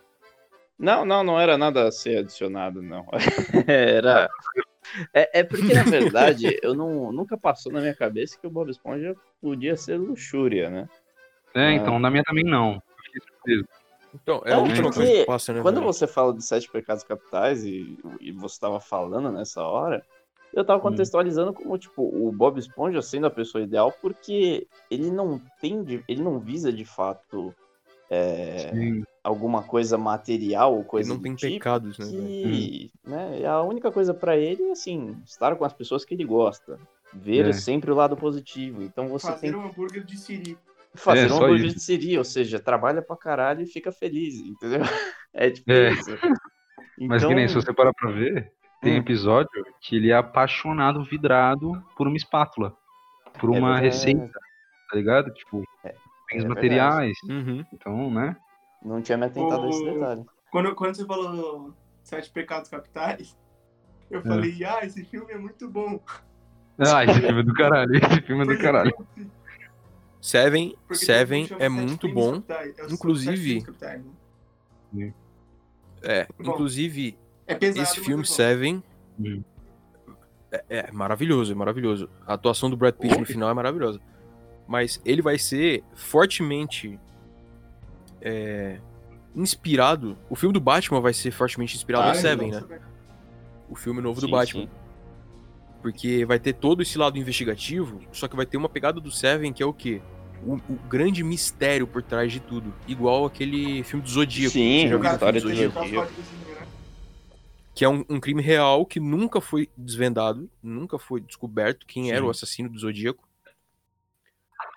Não, 0.79 1.05
não, 1.05 1.25
não 1.25 1.41
era 1.41 1.59
nada 1.59 1.89
a 1.89 1.91
ser 1.91 2.19
adicionado, 2.19 2.81
não. 2.83 3.05
Era. 3.66 4.29
É, 5.12 5.40
é 5.40 5.44
porque, 5.44 5.74
na 5.74 5.82
verdade, 5.85 6.59
eu 6.62 6.74
não, 6.74 7.12
nunca 7.12 7.36
passou 7.36 7.73
na 7.73 7.81
minha 7.81 7.94
cabeça 7.94 8.39
que 8.39 8.47
o 8.47 8.51
Bob 8.51 8.70
Esponja 8.70 9.15
podia 9.40 9.77
ser 9.77 9.97
luxúria, 9.97 10.70
né? 10.70 10.89
É, 11.55 11.73
então, 11.73 11.98
na 11.98 12.10
minha 12.10 12.23
também 12.24 12.44
não. 12.44 12.82
Então, 14.15 14.43
é 14.44 14.51
É, 14.51 14.55
a 14.55 14.59
última 14.59 14.85
porque 14.85 14.98
coisa 14.98 15.12
que 15.12 15.27
passa, 15.27 15.52
né? 15.52 15.62
Quando 15.62 15.77
velho? 15.77 15.86
você 15.86 16.06
fala 16.06 16.32
de 16.32 16.44
Sete 16.44 16.70
Pecados 16.70 17.05
Capitais 17.05 17.65
e, 17.65 17.98
e 18.20 18.32
você 18.32 18.55
estava 18.55 18.81
falando 18.81 19.31
nessa 19.31 19.62
hora, 19.62 20.05
eu 20.52 20.65
tava 20.65 20.81
contextualizando 20.81 21.52
como, 21.52 21.77
tipo, 21.77 22.02
o 22.02 22.32
Bob 22.32 22.59
Esponja 22.59 23.02
sendo 23.02 23.27
a 23.27 23.31
pessoa 23.31 23.62
ideal 23.62 23.93
porque 24.01 24.66
ele 24.90 25.10
não 25.10 25.40
tem, 25.60 26.02
ele 26.09 26.23
não 26.23 26.39
visa 26.39 26.73
de 26.73 26.85
fato 26.85 27.55
é, 28.10 28.70
Sim. 28.73 29.05
Alguma 29.29 29.63
coisa 29.63 29.99
material 29.99 30.73
ou 30.73 30.81
Ele 30.81 30.89
coisa 30.89 31.09
não 31.11 31.17
do 31.19 31.23
tem 31.23 31.35
tipo, 31.35 31.53
pecados, 31.53 31.99
né? 31.99 32.07
que, 32.07 32.91
né, 33.07 33.47
a 33.47 33.63
única 33.63 33.93
coisa 33.93 34.15
pra 34.15 34.37
ele 34.37 34.63
é, 34.65 34.71
assim, 34.73 35.17
estar 35.25 35.55
com 35.57 35.65
as 35.65 35.73
pessoas 35.73 36.05
que 36.05 36.15
ele 36.15 36.25
gosta. 36.25 36.79
Ver 37.13 37.47
É. 37.47 37.53
sempre 37.53 37.91
o 37.91 37.95
lado 37.95 38.17
positivo. 38.17 38.83
Então 38.83 39.09
você 39.09 39.29
Fazer 39.29 39.53
tem 39.53 39.55
um 39.55 39.67
hambúrguer 39.67 40.05
de 40.05 40.17
siri. 40.17 40.59
fazer 40.95 41.31
É, 41.31 41.33
um 41.33 41.37
hambúrguer 41.37 41.67
isso. 41.67 41.75
de 41.77 41.81
siri, 41.83 42.19
ou 42.19 42.25
seja, 42.25 42.59
trabalha 42.59 43.01
pra 43.03 43.17
caralho 43.17 43.63
e 43.63 43.67
fica 43.67 43.93
feliz, 43.93 44.35
entendeu? 44.41 44.81
É 45.35 45.51
tipo 45.51 45.71
É. 45.71 45.93
isso. 45.93 46.11
Mas 46.99 47.25
que 47.25 47.35
nem 47.35 47.47
se 47.47 47.53
Então, 47.53 47.63
você 47.63 47.73
parar 47.73 47.93
pra 47.93 48.11
ver, 48.11 48.51
tem 48.81 48.95
Hum. 48.95 48.97
episódio 48.97 49.51
que 49.81 49.95
ele 49.97 50.11
é 50.11 50.15
apaixonado, 50.17 51.05
vidrado 51.05 51.71
por 51.97 52.07
uma 52.09 52.17
espátula. 52.17 52.75
Por 53.39 53.55
É 53.55 53.59
uma 53.59 53.79
receita, 53.79 54.33
tá 54.91 54.97
ligado? 54.97 55.33
Tipo, 55.35 55.63
É, 55.85 55.95
bens 56.33 56.45
é 56.45 56.49
materiais. 56.49 57.17
Uhum. 57.29 57.65
Então, 57.73 58.11
né? 58.11 58.37
Não 58.85 59.03
tinha 59.03 59.19
me 59.19 59.27
atentado 59.27 59.65
a 59.65 59.69
esse 59.69 59.83
O- 59.83 59.95
detalhe. 59.95 60.27
Quando, 60.51 60.75
quando 60.75 60.95
você 60.97 61.05
falou 61.05 61.75
Sete 62.03 62.31
Pecados 62.31 62.71
Capitais, 62.71 63.37
eu 64.11 64.23
falei, 64.23 64.65
ah, 64.65 64.85
esse 64.85 65.05
filme 65.05 65.33
é 65.33 65.39
muito 65.39 65.69
bom. 65.69 66.01
Ah, 66.79 67.05
esse 67.05 67.21
filme 67.21 67.41
é 67.41 67.43
do 67.43 67.53
caralho. 67.55 67.95
Esse 67.97 68.21
filme 68.23 68.43
é 68.43 68.47
do 68.47 68.59
caralho. 68.63 68.95
Seven, 70.21 70.77
porque 70.87 71.05
Seven 71.05 71.47
chama 71.47 71.63
é 71.63 71.69
muito 71.69 72.09
bom. 72.13 72.43
É 72.49 72.75
Inclusive- 72.91 73.63
Capitais, 73.63 74.03
né? 74.93 75.13
É, 76.03 76.27
Bom, 76.39 76.53
inclusive, 76.53 77.19
É 77.47 77.55
pesado. 77.55 77.83
esse 77.83 78.01
filme 78.01 78.23
é. 78.23 78.27
Seven 78.27 78.83
Hum. 79.19 79.43
é, 80.51 80.65
é 80.69 80.93
maravilhoso, 80.93 81.53
é 81.53 81.55
maravilhoso. 81.55 82.09
A 82.27 82.35
atuação 82.35 82.71
do 82.71 82.77
Brad 82.77 82.95
Pitt 82.95 83.19
no 83.19 83.27
final 83.27 83.51
é 83.51 83.55
maravilhosa. 83.55 84.01
Mas 84.67 85.01
ele 85.05 85.23
vai 85.23 85.39
ser 85.39 85.83
fortemente 85.95 86.99
é, 88.20 88.81
inspirado. 89.35 90.16
O 90.28 90.36
filme 90.36 90.53
do 90.53 90.61
Batman 90.61 91.01
vai 91.01 91.12
ser 91.12 91.31
fortemente 91.31 91.77
inspirado 91.77 92.09
Ah, 92.09 92.12
em 92.12 92.15
Seven, 92.20 92.51
nossa, 92.51 92.66
né? 92.66 92.81
O 93.69 93.74
filme 93.77 94.01
novo 94.01 94.20
do 94.20 94.27
Sim, 94.27 94.32
Batman. 94.32 94.62
sim. 94.62 94.70
Porque 95.82 96.24
vai 96.24 96.39
ter 96.40 96.55
todo 96.55 96.82
esse 96.82 96.99
lado 96.99 97.19
investigativo, 97.19 98.01
só 98.12 98.27
que 98.27 98.35
vai 98.35 98.45
ter 98.47 98.57
uma 98.57 98.69
pegada 98.69 99.01
do 99.01 99.11
Seven 99.12 99.53
que 99.53 99.62
é 99.62 99.66
o 99.66 99.73
quê? 99.73 100.01
O, 100.45 100.55
o 100.55 100.78
grande 100.89 101.23
mistério 101.23 101.86
por 101.86 102.03
trás 102.03 102.32
de 102.32 102.40
tudo. 102.40 102.73
Igual 102.86 103.24
aquele 103.27 103.82
filme 103.85 104.03
do 104.05 104.11
Zodíaco. 104.11 104.53
Sim, 104.53 104.86
filme 104.89 105.07
história 105.09 105.40
do 105.40 105.49
do 105.49 105.55
Zodíaco? 105.55 105.78
Zodíaco. 105.81 106.12
né? 106.12 106.66
Que 107.74 107.85
é 107.85 107.89
um, 107.89 108.05
um 108.09 108.19
crime 108.19 108.43
real 108.43 108.85
que 108.85 108.99
nunca 108.99 109.40
foi 109.40 109.69
desvendado, 109.77 110.51
nunca 110.62 110.99
foi 110.99 111.20
descoberto 111.20 111.86
quem 111.86 112.11
era 112.11 112.20
Sim. 112.23 112.27
o 112.27 112.31
assassino 112.31 112.69
do 112.69 112.78
Zodíaco. 112.78 113.28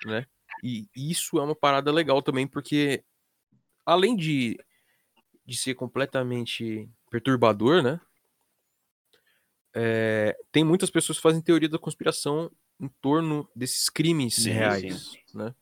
Né? 0.06 0.26
E 0.64 0.88
isso 0.96 1.40
é 1.40 1.44
uma 1.44 1.56
parada 1.56 1.92
legal 1.92 2.22
também, 2.22 2.46
porque 2.46 3.04
além 3.86 4.16
de, 4.16 4.58
de 5.46 5.58
ser 5.58 5.76
completamente 5.76 6.90
perturbador, 7.10 7.82
né? 7.82 8.00
É, 9.74 10.36
tem 10.52 10.64
muitas 10.64 10.90
pessoas 10.90 11.18
que 11.18 11.22
fazem 11.24 11.42
teoria 11.42 11.70
da 11.70 11.80
conspiração 11.80 12.52
em 12.80 12.90
torno 13.02 13.48
desses 13.56 13.90
crimes 13.90 14.36
Sim, 14.36 14.50
reais, 14.52 15.12
né? 15.34 15.54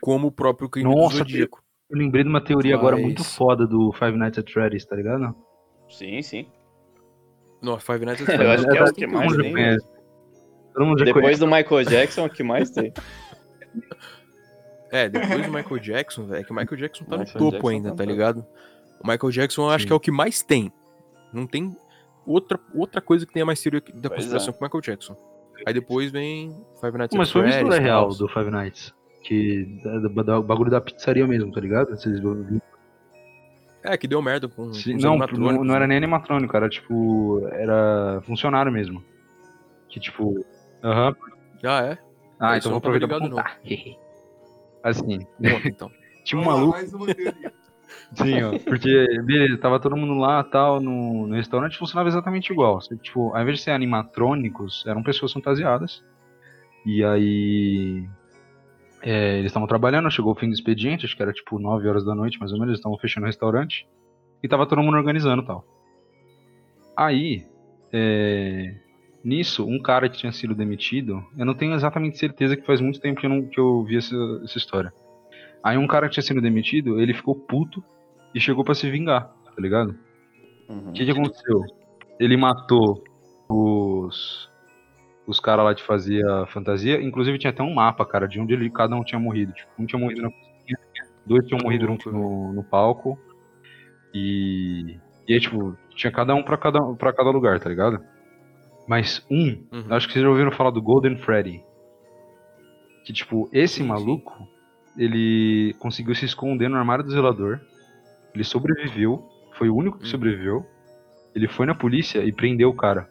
Como 0.00 0.28
o 0.28 0.32
próprio 0.32 0.68
crime 0.68 0.88
Nossa, 0.94 1.14
do 1.14 1.18
Zodíaco. 1.18 1.62
Eu 1.90 1.98
lembrei 1.98 2.22
de 2.22 2.28
uma 2.28 2.40
teoria 2.44 2.74
agora 2.76 2.94
Mas- 2.96 3.04
muito 3.04 3.24
foda 3.24 3.66
do 3.66 3.92
Five 3.92 4.16
Nights 4.16 4.38
at 4.38 4.52
Freddy's, 4.52 4.84
tá 4.84 4.94
ligado? 4.94 5.34
Sim, 5.90 6.22
sim. 6.22 6.52
Não, 7.60 7.80
Five 7.80 8.04
Nights 8.04 8.22
at 8.22 8.28
Eu 8.34 8.36
Freddy's. 8.36 8.66
acho 8.66 8.70
que 8.70 8.78
é 8.78 8.84
o 8.84 8.94
que 8.94 9.06
mais 9.06 9.36
tem. 9.36 9.52
Depois 10.96 11.12
conhece. 11.12 11.40
do 11.40 11.46
Michael 11.46 11.84
Jackson, 11.84 12.26
o 12.26 12.30
que 12.30 12.42
mais 12.44 12.70
tem? 12.70 12.92
É, 14.90 15.08
depois 15.08 15.46
do 15.46 15.52
Michael 15.52 15.78
Jackson, 15.80 16.26
velho, 16.26 16.40
é 16.40 16.44
que 16.44 16.52
o 16.52 16.54
Michael 16.54 16.76
Jackson 16.80 17.04
tá 17.04 17.16
no 17.16 17.22
Michael 17.24 17.38
topo 17.38 17.50
Jackson 17.52 17.68
ainda, 17.68 17.90
tá 17.90 17.96
tá 17.96 18.04
no 18.04 18.10
ligado? 18.10 18.46
O 19.02 19.06
Michael 19.06 19.30
Jackson 19.30 19.62
eu 19.62 19.70
acho 19.70 19.82
Sim. 19.82 19.86
que 19.86 19.92
é 19.92 19.96
o 19.96 20.00
que 20.00 20.10
mais 20.10 20.42
tem. 20.42 20.72
Não 21.32 21.46
tem 21.46 21.76
outra, 22.26 22.58
outra 22.74 23.00
coisa 23.00 23.26
que 23.26 23.32
tenha 23.32 23.44
mais 23.44 23.60
teoria 23.60 23.80
da 23.80 24.08
Pois 24.08 24.20
conspiração 24.20 24.50
é. 24.50 24.52
que 24.52 24.58
o 24.58 24.64
Michael 24.64 24.80
Jackson. 24.82 25.16
Aí 25.66 25.74
depois 25.74 26.10
vem 26.10 26.50
Five 26.80 26.96
Nights 26.96 27.16
Mas 27.16 27.30
foi 27.30 27.42
uma 27.42 27.48
Freddy's 27.48 27.64
história 27.68 27.84
real 27.84 28.08
do 28.08 28.28
Five 28.28 28.50
Nights. 28.50 28.94
Que 29.22 29.80
é 29.84 30.00
do 30.00 30.42
bagulho 30.42 30.70
da 30.70 30.80
pizzaria 30.80 31.26
mesmo, 31.26 31.52
tá 31.52 31.60
ligado? 31.60 31.90
Vocês 31.90 32.18
viram? 32.18 32.62
É, 33.82 33.96
que 33.96 34.06
deu 34.08 34.22
merda 34.22 34.48
com, 34.48 34.72
Sim, 34.72 34.96
com 34.96 35.02
não, 35.02 35.16
não, 35.18 35.64
não 35.64 35.74
era 35.74 35.86
né? 35.86 35.88
nem 35.88 35.96
animatrônico, 35.98 36.56
era 36.56 36.68
tipo. 36.68 37.46
Era 37.52 38.22
funcionário 38.26 38.72
mesmo. 38.72 39.02
Que 39.88 40.00
tipo. 40.00 40.44
Aham. 40.82 41.14
Ah, 41.64 41.82
é? 41.84 41.98
Ah, 42.38 42.56
Isso 42.56 42.68
então 42.68 42.70
vou 42.72 42.78
aproveitar 42.78 43.08
pra 43.08 43.20
não. 43.20 43.36
Assim, 44.82 45.26
Conta, 45.48 45.68
então. 45.68 45.90
tinha 46.24 46.40
um 46.40 46.44
maluco. 46.44 46.72
mais 46.72 46.92
uma. 46.92 47.06
Sim, 48.14 48.42
ó. 48.42 48.58
Porque, 48.66 48.88
beleza, 49.24 49.58
tava 49.58 49.80
todo 49.80 49.96
mundo 49.96 50.14
lá 50.14 50.42
tal, 50.44 50.80
no, 50.80 51.26
no 51.26 51.34
restaurante 51.34 51.78
funcionava 51.78 52.08
exatamente 52.08 52.52
igual. 52.52 52.78
Que, 52.80 52.96
Tipo, 52.98 53.34
ao 53.34 53.42
invés 53.42 53.58
de 53.58 53.64
ser 53.64 53.70
animatrônicos, 53.72 54.84
eram 54.86 55.02
pessoas 55.02 55.32
fantasiadas. 55.32 56.02
E 56.84 57.04
aí. 57.04 58.08
é, 59.02 59.38
eles 59.38 59.46
estavam 59.50 59.68
trabalhando, 59.68 60.10
chegou 60.10 60.32
o 60.32 60.36
fim 60.36 60.48
do 60.48 60.54
expediente, 60.54 61.06
acho 61.06 61.16
que 61.16 61.22
era 61.22 61.32
tipo 61.32 61.58
9 61.58 61.88
horas 61.88 62.04
da 62.04 62.14
noite, 62.14 62.38
mais 62.38 62.52
ou 62.52 62.58
menos, 62.58 62.70
eles 62.72 62.80
estavam 62.80 62.98
fechando 62.98 63.24
o 63.24 63.28
restaurante. 63.28 63.86
E 64.42 64.48
tava 64.48 64.66
todo 64.66 64.82
mundo 64.82 64.96
organizando 64.96 65.42
e 65.42 65.46
tal. 65.46 65.64
Aí, 66.96 67.46
é, 67.92 68.74
nisso, 69.24 69.66
um 69.66 69.80
cara 69.80 70.08
que 70.08 70.18
tinha 70.18 70.32
sido 70.32 70.54
demitido, 70.54 71.24
eu 71.36 71.44
não 71.44 71.54
tenho 71.54 71.74
exatamente 71.74 72.18
certeza 72.18 72.56
que 72.56 72.66
faz 72.66 72.80
muito 72.80 73.00
tempo 73.00 73.20
que 73.20 73.26
eu, 73.26 73.30
não, 73.30 73.46
que 73.46 73.58
eu 73.58 73.84
vi 73.84 73.96
essa, 73.96 74.16
essa 74.44 74.58
história. 74.58 74.92
Aí 75.62 75.76
um 75.76 75.86
cara 75.86 76.06
que 76.08 76.14
tinha 76.14 76.22
sido 76.22 76.40
demitido, 76.40 77.00
ele 77.00 77.12
ficou 77.12 77.34
puto 77.34 77.82
e 78.34 78.40
chegou 78.40 78.64
pra 78.64 78.74
se 78.74 78.90
vingar, 78.90 79.32
tá 79.44 79.60
ligado? 79.60 79.96
Uhum. 80.68 80.90
O 80.90 80.92
que, 80.92 81.04
que 81.04 81.10
aconteceu? 81.10 81.62
Ele 82.18 82.36
matou 82.36 83.02
os 83.48 84.48
os 85.28 85.38
caras 85.38 85.62
lá 85.62 85.74
de 85.74 85.82
fazer 85.82 86.26
a 86.26 86.46
fantasia, 86.46 87.02
inclusive 87.02 87.38
tinha 87.38 87.50
até 87.50 87.62
um 87.62 87.74
mapa, 87.74 88.04
cara, 88.06 88.26
de 88.26 88.40
onde 88.40 88.54
ele, 88.54 88.70
cada 88.70 88.96
um 88.96 89.04
tinha 89.04 89.18
morrido. 89.20 89.52
Tipo, 89.52 89.70
um 89.78 89.84
tinha 89.84 90.00
morrido 90.00 90.22
na 90.22 90.30
cozinha, 90.30 90.78
dois 91.26 91.46
tinham 91.46 91.60
morrido 91.62 91.86
no, 91.86 92.12
no, 92.12 92.52
no 92.54 92.64
palco. 92.64 93.18
E, 94.14 94.98
e 95.28 95.34
aí, 95.34 95.38
tipo, 95.38 95.76
tinha 95.90 96.10
cada 96.10 96.34
um 96.34 96.42
pra 96.42 96.56
cada, 96.56 96.80
pra 96.94 97.12
cada 97.12 97.28
lugar, 97.28 97.60
tá 97.60 97.68
ligado? 97.68 98.02
Mas 98.88 99.24
um, 99.30 99.64
Uhum. 99.70 99.84
acho 99.90 100.06
que 100.06 100.14
vocês 100.14 100.22
já 100.22 100.28
ouviram 100.30 100.50
falar 100.50 100.70
do 100.70 100.80
Golden 100.82 101.18
Freddy. 101.18 101.62
Que, 103.04 103.12
tipo, 103.12 103.48
esse 103.52 103.74
Sim, 103.76 103.82
sim. 103.82 103.88
maluco, 103.88 104.48
ele 104.96 105.74
conseguiu 105.78 106.14
se 106.14 106.24
esconder 106.24 106.68
no 106.68 106.76
armário 106.76 107.04
do 107.04 107.10
zelador. 107.10 107.60
Ele 108.34 108.44
sobreviveu, 108.44 109.22
foi 109.58 109.68
o 109.68 109.76
único 109.76 109.98
que 109.98 110.04
Uhum. 110.04 110.10
sobreviveu. 110.10 110.66
Ele 111.34 111.46
foi 111.48 111.66
na 111.66 111.74
polícia 111.74 112.24
e 112.24 112.32
prendeu 112.32 112.70
o 112.70 112.74
cara. 112.76 113.08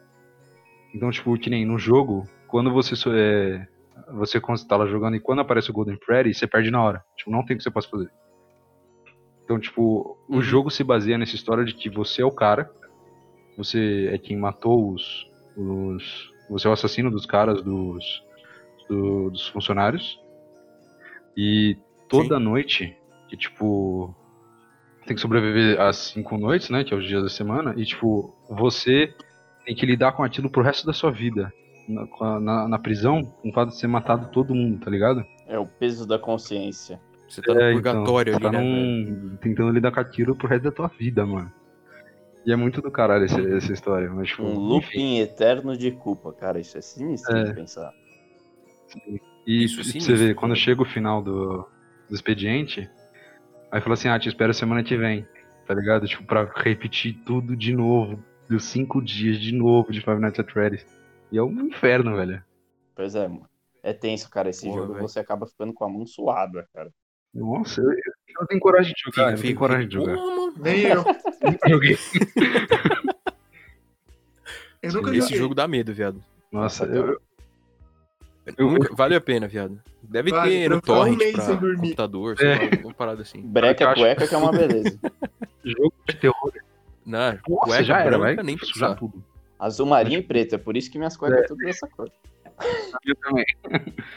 Então, 0.94 1.10
tipo, 1.10 1.38
que 1.38 1.48
nem 1.50 1.64
no 1.64 1.78
jogo, 1.78 2.28
quando 2.48 2.72
você 2.72 2.94
é, 3.08 3.66
você 4.14 4.40
tá 4.66 4.76
lá 4.76 4.86
jogando 4.86 5.16
e 5.16 5.20
quando 5.20 5.40
aparece 5.40 5.70
o 5.70 5.74
Golden 5.74 5.98
Freddy, 6.04 6.34
você 6.34 6.46
perde 6.46 6.70
na 6.70 6.82
hora. 6.82 7.04
Tipo, 7.16 7.30
não 7.30 7.44
tem 7.44 7.54
o 7.54 7.58
que 7.58 7.62
você 7.62 7.70
possa 7.70 7.88
fazer. 7.88 8.10
Então, 9.44 9.58
tipo, 9.60 10.18
o 10.28 10.34
Uhum. 10.36 10.42
jogo 10.42 10.70
se 10.70 10.82
baseia 10.82 11.16
nessa 11.18 11.34
história 11.34 11.64
de 11.64 11.74
que 11.74 11.88
você 11.88 12.22
é 12.22 12.24
o 12.24 12.30
cara, 12.30 12.70
você 13.56 14.08
é 14.12 14.18
quem 14.18 14.36
matou 14.36 14.92
os. 14.92 15.27
Os 15.58 16.32
você 16.48 16.66
é 16.66 16.70
o 16.70 16.72
assassino 16.72 17.10
dos 17.10 17.26
caras, 17.26 17.62
dos, 17.62 18.22
do- 18.88 19.30
dos 19.30 19.48
funcionários. 19.48 20.18
E 21.36 21.76
toda 22.08 22.38
noite, 22.38 22.96
que 23.28 23.36
tipo. 23.36 24.14
Tem 25.06 25.14
que 25.14 25.20
sobreviver 25.22 25.80
às 25.80 25.96
cinco 25.96 26.36
noites, 26.36 26.68
né? 26.68 26.84
Que 26.84 26.92
é 26.92 26.96
os 26.96 27.06
dias 27.06 27.22
da 27.22 27.28
semana. 27.30 27.72
E, 27.78 27.84
tipo, 27.84 28.34
você 28.48 29.14
tem 29.64 29.74
que 29.74 29.86
lidar 29.86 30.12
com 30.12 30.22
aquilo 30.22 30.50
pro 30.50 30.62
resto 30.62 30.86
da 30.86 30.92
sua 30.92 31.10
vida. 31.10 31.50
Na, 31.88 32.40
na, 32.40 32.68
na 32.68 32.78
prisão, 32.78 33.24
com 33.24 33.48
o 33.48 33.52
fato 33.52 33.70
de 33.70 33.78
ser 33.78 33.86
matado 33.86 34.30
todo 34.30 34.54
mundo, 34.54 34.78
tá 34.84 34.90
ligado? 34.90 35.24
É 35.46 35.58
o 35.58 35.64
peso 35.66 36.06
da 36.06 36.18
consciência. 36.18 37.00
Você 37.26 37.40
tá 37.40 37.54
no 37.54 37.60
É, 37.60 37.72
purgatório 37.72 38.34
então, 38.34 38.48
ali, 38.50 38.56
tá 38.56 38.62
né? 38.62 38.62
num- 38.62 39.36
tentando 39.40 39.70
lidar 39.70 39.92
com 39.92 40.00
aquilo 40.00 40.36
pro 40.36 40.46
resto 40.48 40.64
da 40.64 40.72
tua 40.72 40.88
vida, 40.88 41.24
mano. 41.24 41.50
E 42.48 42.52
é 42.52 42.56
muito 42.56 42.80
do 42.80 42.90
caralho 42.90 43.26
essa, 43.26 43.38
essa 43.42 43.70
história. 43.74 44.08
Mas, 44.08 44.28
tipo, 44.28 44.42
Um 44.42 44.52
enfim. 44.52 44.58
looping 44.68 45.18
eterno 45.18 45.76
de 45.76 45.90
culpa, 45.92 46.32
cara. 46.32 46.58
Isso 46.58 46.78
é 46.78 46.80
sinistro 46.80 47.36
É. 47.36 47.44
de 47.44 47.52
pensar. 47.54 47.92
E 49.46 49.64
Isso 49.64 49.80
é 49.80 49.82
pra 49.92 50.00
você 50.00 50.14
ver, 50.14 50.34
quando 50.34 50.56
chega 50.56 50.80
o 50.80 50.86
final 50.86 51.22
do, 51.22 51.68
do 52.08 52.14
expediente, 52.14 52.88
aí 53.70 53.82
fala 53.82 53.92
assim, 53.92 54.08
ah, 54.08 54.18
te 54.18 54.30
espero 54.30 54.54
semana 54.54 54.82
que 54.82 54.96
vem, 54.96 55.26
tá 55.66 55.74
ligado? 55.74 56.06
Tipo, 56.06 56.24
pra 56.24 56.50
repetir 56.56 57.18
tudo 57.26 57.54
de 57.54 57.74
novo, 57.74 58.24
dos 58.48 58.64
cinco 58.64 59.02
dias 59.02 59.38
de 59.38 59.52
novo 59.54 59.92
de 59.92 60.00
Five 60.00 60.18
Nights 60.18 60.40
at 60.40 60.50
Freddy's. 60.50 60.86
E 61.30 61.36
é 61.36 61.42
um 61.42 61.66
inferno, 61.66 62.16
velho. 62.16 62.42
Pois 62.96 63.14
é, 63.14 63.28
mano. 63.28 63.46
É 63.82 63.92
tenso, 63.92 64.30
cara. 64.30 64.48
Esse 64.48 64.64
Porra, 64.64 64.80
jogo 64.80 64.94
velho. 64.94 65.06
você 65.06 65.20
acaba 65.20 65.46
ficando 65.46 65.74
com 65.74 65.84
a 65.84 65.88
mão 65.90 66.06
suada, 66.06 66.66
cara. 66.72 66.90
Nossa, 67.34 67.82
eu, 67.82 67.90
eu 67.90 68.12
não 68.40 68.46
tenho 68.46 68.60
coragem 68.60 68.92
de 68.94 69.00
jogar, 69.04 69.30
eu 69.30 69.36
não 69.36 69.42
tenho 69.42 69.56
coragem 69.56 69.88
de 69.88 69.94
jogar. 69.94 70.16
Mano. 70.16 70.54
Nem 70.58 70.80
eu. 70.82 71.04
Nunca 71.42 71.68
joguei. 71.68 71.98
Eu 74.80 74.92
nunca 74.92 75.10
Esse 75.10 75.20
joguei. 75.22 75.38
jogo 75.38 75.54
dá 75.54 75.66
medo, 75.66 75.92
viado. 75.92 76.22
Nossa, 76.52 76.84
eu, 76.84 77.20
Eu- 78.56 78.70
Nunca- 78.70 78.94
Vale 78.94 79.14
a 79.16 79.20
pena, 79.20 79.46
viado. 79.48 79.80
Deve 80.02 80.30
Vale, 80.30 80.50
ter 80.50 80.70
no 80.70 80.76
um 80.76 80.80
torrent 80.80 81.18
pra 81.32 81.42
sem 81.42 81.56
dormir. 81.56 81.76
computador, 81.80 82.38
sei 82.38 82.48
É. 82.48 82.54
lá, 82.56 82.62
alguma 82.76 82.94
parada 82.94 83.22
assim. 83.22 83.42
Breca 83.42 83.92
cueca 83.94 84.26
que 84.26 84.34
é 84.34 84.38
uma 84.38 84.52
beleza. 84.52 84.98
jogo 85.64 85.92
de 86.08 86.14
terror. 86.16 86.52
Não, 87.04 87.32
Nossa, 87.32 87.42
cueca 87.66 87.82
já 87.84 87.98
era, 88.00 88.16
branca, 88.18 88.36
vai 88.36 88.44
nem 88.44 88.56
sujar 88.56 88.90
pensar. 88.90 88.94
tudo. 89.00 89.22
Azul 89.58 89.86
marinho 89.86 90.20
e 90.20 90.22
preto. 90.22 90.54
É 90.54 90.58
por 90.58 90.76
isso 90.76 90.90
que 90.90 90.96
minhas 90.96 91.16
cuecas 91.16 91.40
é 91.40 91.46
tudo 91.48 91.58
dessa 91.58 91.86
cor. 91.88 92.08
Eu 93.04 93.14
também. 93.16 93.44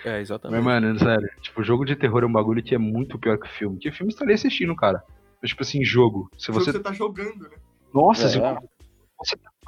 É, 0.03 0.11
Mas, 0.11 0.21
exatamente. 0.21 0.63
mano, 0.63 0.99
sério, 0.99 1.29
tipo, 1.41 1.63
jogo 1.63 1.85
de 1.85 1.95
terror 1.95 2.23
é 2.23 2.25
um 2.25 2.31
bagulho 2.31 2.63
que 2.63 2.73
é 2.75 2.77
muito 2.77 3.17
pior 3.19 3.37
que 3.37 3.47
filme. 3.49 3.77
Que 3.77 3.91
filme 3.91 4.11
estaria 4.11 4.35
assistindo, 4.35 4.75
cara. 4.75 5.03
Mas, 5.41 5.49
tipo 5.51 5.61
assim, 5.63 5.83
jogo. 5.83 6.29
Se 6.37 6.51
você. 6.51 6.71
você 6.71 6.79
tá 6.79 6.91
jogando, 6.93 7.43
né? 7.43 7.55
Nossa, 7.93 8.25
É. 8.25 8.29
se, 8.29 8.39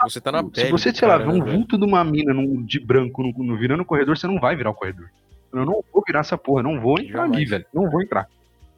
Você 0.02 0.20
tá 0.22 0.32
na 0.32 0.44
pele. 0.44 0.66
se 0.68 0.72
você, 0.72 0.94
sei 0.94 1.08
lá, 1.08 1.18
ver 1.18 1.28
um 1.30 1.38
né, 1.40 1.44
velho? 1.45 1.58
vulto 1.58 1.78
de 1.78 1.86
uma 1.86 2.04
mina 2.04 2.34
num- 2.34 2.64
de 2.64 2.80
branco 2.80 3.22
no, 3.24 3.32
no- 3.44 3.58
virando 3.58 3.84
o 3.84 3.86
corredor, 3.86 4.18
você 4.18 4.26
não 4.28 4.40
vai 4.40 4.56
virar 4.56 4.72
o 4.72 4.74
corredor. 4.76 5.10
Eu 5.52 5.66
não 5.66 5.84
vou 5.94 6.04
virar 6.06 6.22
essa 6.22 6.38
porra, 6.38 6.64
não 6.64 6.80
vou 6.82 7.00
entrar 7.00 7.24
ali, 7.24 7.45
velho. 7.45 7.66
Não 7.74 7.90
vou 7.90 8.02
entrar. 8.02 8.28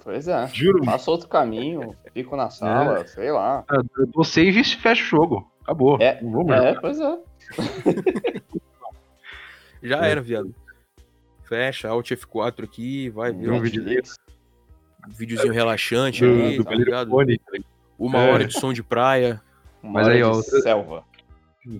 Pois 0.04 0.28
é. 0.28 0.48
Juro. 0.54 0.84
Faço 0.84 1.10
outro 1.10 1.28
caminho, 1.30 1.96
fico 2.14 2.36
na 2.36 2.50
sala, 2.50 3.08
sei 3.08 3.32
lá. 3.32 3.64
Eu 3.98 4.06
dou 4.08 4.24
save 4.24 4.60
e 4.60 4.64
fecha 4.64 5.02
o 5.02 5.06
jogo. 5.06 5.50
Acabou. 5.64 5.98
É, 6.00 6.22
não 6.22 6.32
vou 6.32 6.46
mais. 6.46 6.64
É, 6.64 6.74
pois 6.80 7.00
é. 7.00 7.18
Já 9.88 10.06
É. 10.06 10.12
era, 10.12 10.22
viado. 10.22 10.54
Fecha, 11.44 11.88
Alt 11.90 12.12
F4 12.12 12.64
aqui, 12.64 13.10
vai 13.10 13.32
ver. 13.32 13.52
um 13.52 13.62
vídeo 13.62 13.84
Netflix. 13.84 14.18
videozinho 15.08 15.54
relaxante 15.54 16.22
Do, 16.26 16.32
ali, 16.34 16.58
do 16.58 16.64
tá 16.64 16.72
ligado? 16.74 17.10
Fone. 17.12 17.40
Uma 18.00 18.24
É. 18.24 18.32
hora 18.34 18.46
de 18.48 18.60
som 18.60 18.74
de 18.74 18.82
praia. 18.82 19.40
Uma 19.84 19.94
Mas 19.94 20.06
hora 20.08 20.16
aí, 20.16 20.24
ó, 20.24 20.32
de 20.32 20.38
outra- 20.38 20.62
selva. 20.62 21.04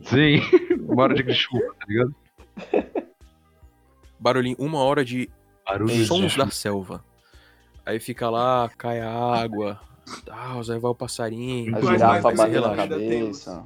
Sim, 0.04 0.40
uma 0.88 1.04
hora 1.04 1.16
de 1.16 1.34
chuva, 1.34 1.74
tá 1.80 1.86
ligado? 1.88 2.16
Barulhinho, 4.20 4.56
uma 4.60 4.80
hora 4.80 5.04
de 5.04 5.30
Barulho 5.66 6.06
sons 6.06 6.32
de 6.34 6.38
da 6.38 6.50
selva. 6.50 7.04
Aí 7.86 8.00
fica 8.00 8.30
lá, 8.30 8.70
cai 8.78 9.00
a 9.00 9.12
água, 9.12 9.80
tal, 10.26 10.60
aí 10.60 10.80
vai 10.80 10.92
o 10.92 10.96
passarinho. 10.96 11.76
A 11.76 11.82
girafa 11.82 12.32
batendo 12.32 12.62
na 12.68 12.76
cabeça. 12.76 13.66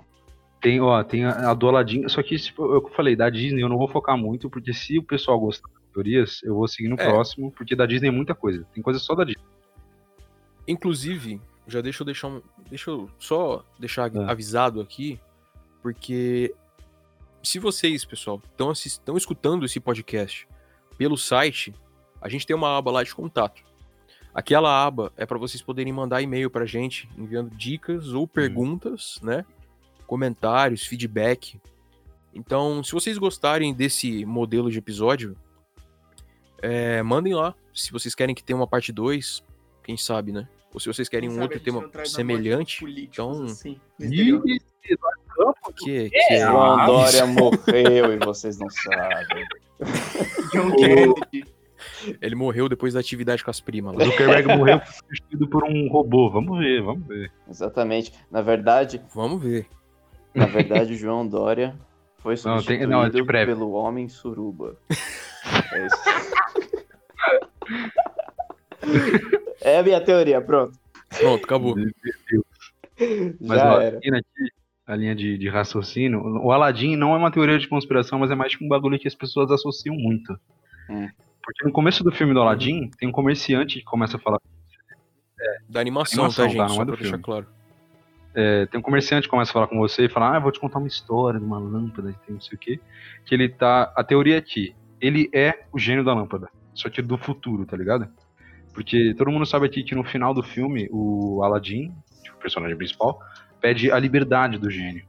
Tem, 0.62 0.80
ó, 0.82 1.02
tem 1.04 1.24
a, 1.26 1.52
a 1.52 1.54
do 1.54 1.68
Aladdin, 1.70 2.08
só 2.10 2.22
que 2.22 2.38
tipo, 2.38 2.66
eu 2.74 2.88
falei, 2.90 3.16
da 3.16 3.30
Disney 3.30 3.62
eu 3.62 3.70
não 3.70 3.78
vou 3.78 3.88
focar 3.88 4.18
muito, 4.18 4.50
porque 4.50 4.74
se 4.74 4.98
o 4.98 5.04
pessoal 5.04 5.40
gostar 5.40 5.70
das 5.70 5.84
teorias, 5.94 6.42
eu 6.44 6.54
vou 6.56 6.68
seguir 6.68 6.90
no 6.90 7.00
É. 7.00 7.06
próximo, 7.10 7.52
porque 7.52 7.76
da 7.76 7.86
Disney 7.86 8.10
é 8.10 8.12
muita 8.12 8.36
coisa. 8.36 8.66
Tem 8.74 8.84
coisa 8.84 9.00
só 9.00 9.16
da 9.16 9.24
Disney. 9.24 9.44
Inclusive, 10.68 11.42
já 11.68 11.82
deixa 11.82 12.02
eu 12.02 12.06
deixar 12.06 12.28
um. 12.28 12.42
Deixa 12.70 12.92
eu 12.92 13.10
só 13.18 13.64
deixar 13.80 14.12
Ah. 14.16 14.32
avisado 14.32 14.82
aqui, 14.82 15.20
porque 15.82 16.54
se 17.42 17.58
vocês, 17.60 18.04
pessoal, 18.06 18.42
estão 18.86 19.18
escutando 19.18 19.66
esse 19.66 19.80
podcast 19.80 20.48
pelo 20.98 21.18
site, 21.18 21.74
a 22.22 22.28
gente 22.30 22.46
tem 22.46 22.56
uma 22.56 22.78
aba 22.78 22.92
lá 22.92 23.04
de 23.04 23.16
contato. 23.16 23.64
Aquela 24.34 24.86
aba 24.86 25.12
é 25.18 25.26
para 25.26 25.38
vocês 25.40 25.62
poderem 25.62 25.92
mandar 25.92 26.22
e-mail 26.22 26.50
pra 26.52 26.66
gente, 26.66 27.10
enviando 27.18 27.50
dicas 27.56 28.10
ou 28.14 28.28
perguntas, 28.28 29.20
né? 29.24 29.44
Comentários, 30.10 30.88
feedback. 30.88 31.62
Então, 32.34 32.84
se 32.84 32.92
vocês 32.94 33.16
gostarem 33.20 33.76
desse 33.76 34.26
modelo 34.26 34.72
de 34.72 34.80
episódio, 34.80 35.38
é, 36.64 37.04
mandem 37.04 37.36
lá. 37.36 37.54
Se 37.72 37.92
vocês 37.92 38.16
querem 38.16 38.34
que 38.34 38.44
tenha 38.44 38.58
uma 38.58 38.66
parte 38.66 38.92
2, 38.92 39.44
quem 39.84 39.96
sabe, 39.96 40.32
né? 40.32 40.48
Ou 40.74 40.80
se 40.80 40.88
vocês 40.88 41.08
querem 41.08 41.30
Quem 41.30 41.38
um 41.38 41.42
outro 41.44 41.60
tema 41.60 41.88
semelhante, 42.06 42.84
então 43.04 43.44
assim. 43.44 43.80
Ih, 44.00 44.40
que, 45.78 46.10
que 46.10 46.18
é- 46.34 46.40
João 46.40 46.86
Dória 46.88 47.26
morreu 47.28 48.12
e 48.12 48.18
vocês 48.18 48.58
não 48.58 48.70
sabem. 48.72 49.46
John 50.52 50.72
Kennedy. 50.76 51.46
ele 52.20 52.34
morreu 52.34 52.68
depois 52.68 52.96
da 52.96 53.00
atividade 53.00 53.44
com 53.44 53.52
as 53.52 53.60
primas 53.60 53.96
lá. 53.96 54.06
Zuckerberg 54.06 54.58
morreu 54.58 54.82
substituído 54.92 55.48
por 55.48 55.64
um 55.66 55.88
robô. 55.88 56.32
Vamos 56.32 56.58
ver, 56.58 56.82
vamos 56.82 57.08
ver. 57.08 57.32
Exatamente. 57.48 58.12
Na 58.32 58.42
verdade, 58.42 59.00
Vamos 59.14 59.40
ver. 59.44 59.68
Na 60.34 60.46
verdade, 60.46 60.96
João 60.96 61.28
Dória 61.28 61.76
foi 62.18 62.34
Não, 62.36 62.42
tem- 62.44 62.54
substituído 62.58 62.88
não, 62.92 63.04
é 63.04 63.10
de 63.10 63.22
breve. 63.24 63.52
pelo 63.54 63.72
Homem 63.72 64.08
Suruba. 64.10 64.76
É 65.72 65.86
isso. 65.86 65.98
É 69.62 69.78
a 69.80 69.84
minha 69.84 70.02
teoria, 70.02 70.42
pronto. 70.42 70.78
Pronto, 71.18 71.44
acabou. 71.44 71.76
Meu 71.76 71.86
Deus. 72.30 73.38
Mas 73.42 73.58
Já 73.60 73.76
ó, 73.76 73.82
era. 73.82 73.98
aqui 73.98 74.10
a 74.86 74.96
linha 74.96 75.16
de, 75.16 75.38
de 75.38 75.48
raciocínio, 75.50 76.20
o 76.44 76.52
Aladdin 76.52 76.96
não 76.96 77.14
é 77.14 77.18
uma 77.18 77.32
teoria 77.32 77.60
de 77.60 77.68
conspiração, 77.68 78.18
mas 78.20 78.32
é 78.32 78.36
mais 78.36 78.52
tipo 78.52 78.66
um 78.66 78.68
bagulho 78.68 78.98
que 79.00 79.08
as 79.08 79.14
pessoas 79.16 79.52
associam 79.52 79.96
muito. 79.96 80.34
Hum. 80.90 81.08
Porque 81.44 81.66
no 81.66 81.72
começo 81.72 82.04
do 82.04 82.12
filme 82.12 82.34
do 82.34 82.42
Aladdin, 82.42 82.90
tem 82.98 83.08
um 83.08 83.12
comerciante 83.12 83.80
que 83.80 83.86
começa 83.86 84.18
a 84.18 84.20
falar. 84.20 84.40
Da 85.70 85.80
animação, 85.80 86.26
Animação, 86.26 86.46
tá, 86.46 86.50
tá? 86.50 86.50
gente? 86.50 86.58
Não 86.58 86.68
Só 86.76 86.82
é 86.82 86.86
pra 86.86 86.86
do 86.86 86.92
deixar 86.98 87.10
filme. 87.12 87.24
claro. 87.24 87.48
É, 88.34 88.66
tem 88.68 88.80
um 88.80 88.84
comerciante 88.84 89.24
que 89.24 89.32
começa 89.32 89.52
a 89.52 89.54
falar 89.54 89.68
com 89.68 89.78
você 89.78 90.06
e 90.06 90.10
fala: 90.10 90.36
Ah, 90.36 90.40
vou 90.40 90.52
te 90.52 90.60
contar 90.60 90.80
uma 90.80 90.88
história 90.88 91.40
de 91.40 91.46
uma 91.46 91.60
lâmpada, 91.60 92.14
que 92.14 92.20
tem 92.26 92.36
não 92.36 92.42
sei 92.42 92.56
o 92.56 92.60
quê. 92.60 92.80
Que 93.26 93.34
ele 93.34 93.50
tá. 93.50 93.92
A 93.96 94.04
teoria 94.04 94.38
é 94.38 94.42
que 94.42 94.76
ele 95.02 95.30
é 95.34 95.66
o 95.72 95.80
gênio 95.80 96.04
da 96.04 96.14
lâmpada. 96.14 96.50
Só 96.74 96.90
que 96.90 97.02
do 97.02 97.18
futuro, 97.18 97.66
tá 97.66 97.76
ligado? 97.76 98.08
Porque 98.74 99.14
todo 99.16 99.32
mundo 99.32 99.46
sabe 99.46 99.66
aqui 99.66 99.84
que 99.84 99.96
no 99.96 100.04
final 100.04 100.34
do 100.34 100.44
filme, 100.44 100.88
o 100.92 101.42
Aladdin, 101.44 101.94
tipo, 102.24 102.38
o 102.38 102.40
personagem 102.40 102.78
principal, 102.78 103.20
pede 103.60 103.92
a 103.92 104.00
liberdade 104.00 104.58
do 104.58 104.70
gênio. 104.70 105.04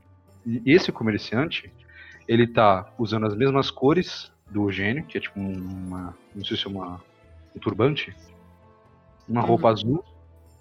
E 0.44 0.72
esse 0.72 0.90
comerciante, 0.90 1.70
ele 2.26 2.46
tá 2.46 2.90
usando 2.98 3.26
as 3.26 3.36
mesmas 3.36 3.70
cores 3.70 4.32
do 4.50 4.70
gênio, 4.72 5.04
que 5.04 5.18
é 5.18 5.20
tipo 5.20 5.38
uma. 5.38 6.16
Não 6.34 6.44
sei 6.44 6.56
se 6.56 6.66
é 6.66 6.70
uma. 6.70 7.00
Um 7.54 7.60
turbante. 7.60 8.14
Uma 9.28 9.42
roupa 9.42 9.68
azul. 9.68 10.02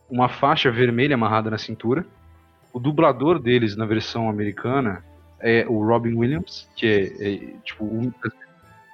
Uma 0.10 0.28
faixa 0.28 0.70
vermelha 0.70 1.16
amarrada 1.16 1.50
na 1.50 1.58
cintura. 1.58 2.06
O 2.72 2.80
dublador 2.80 3.40
deles 3.40 3.76
na 3.76 3.86
versão 3.86 4.30
americana 4.30 5.04
é 5.40 5.66
o 5.68 5.84
Robin 5.86 6.14
Williams, 6.16 6.70
que 6.76 6.86
é, 6.86 7.34
é, 7.34 7.38
tipo 7.64 7.86
um 7.86 8.12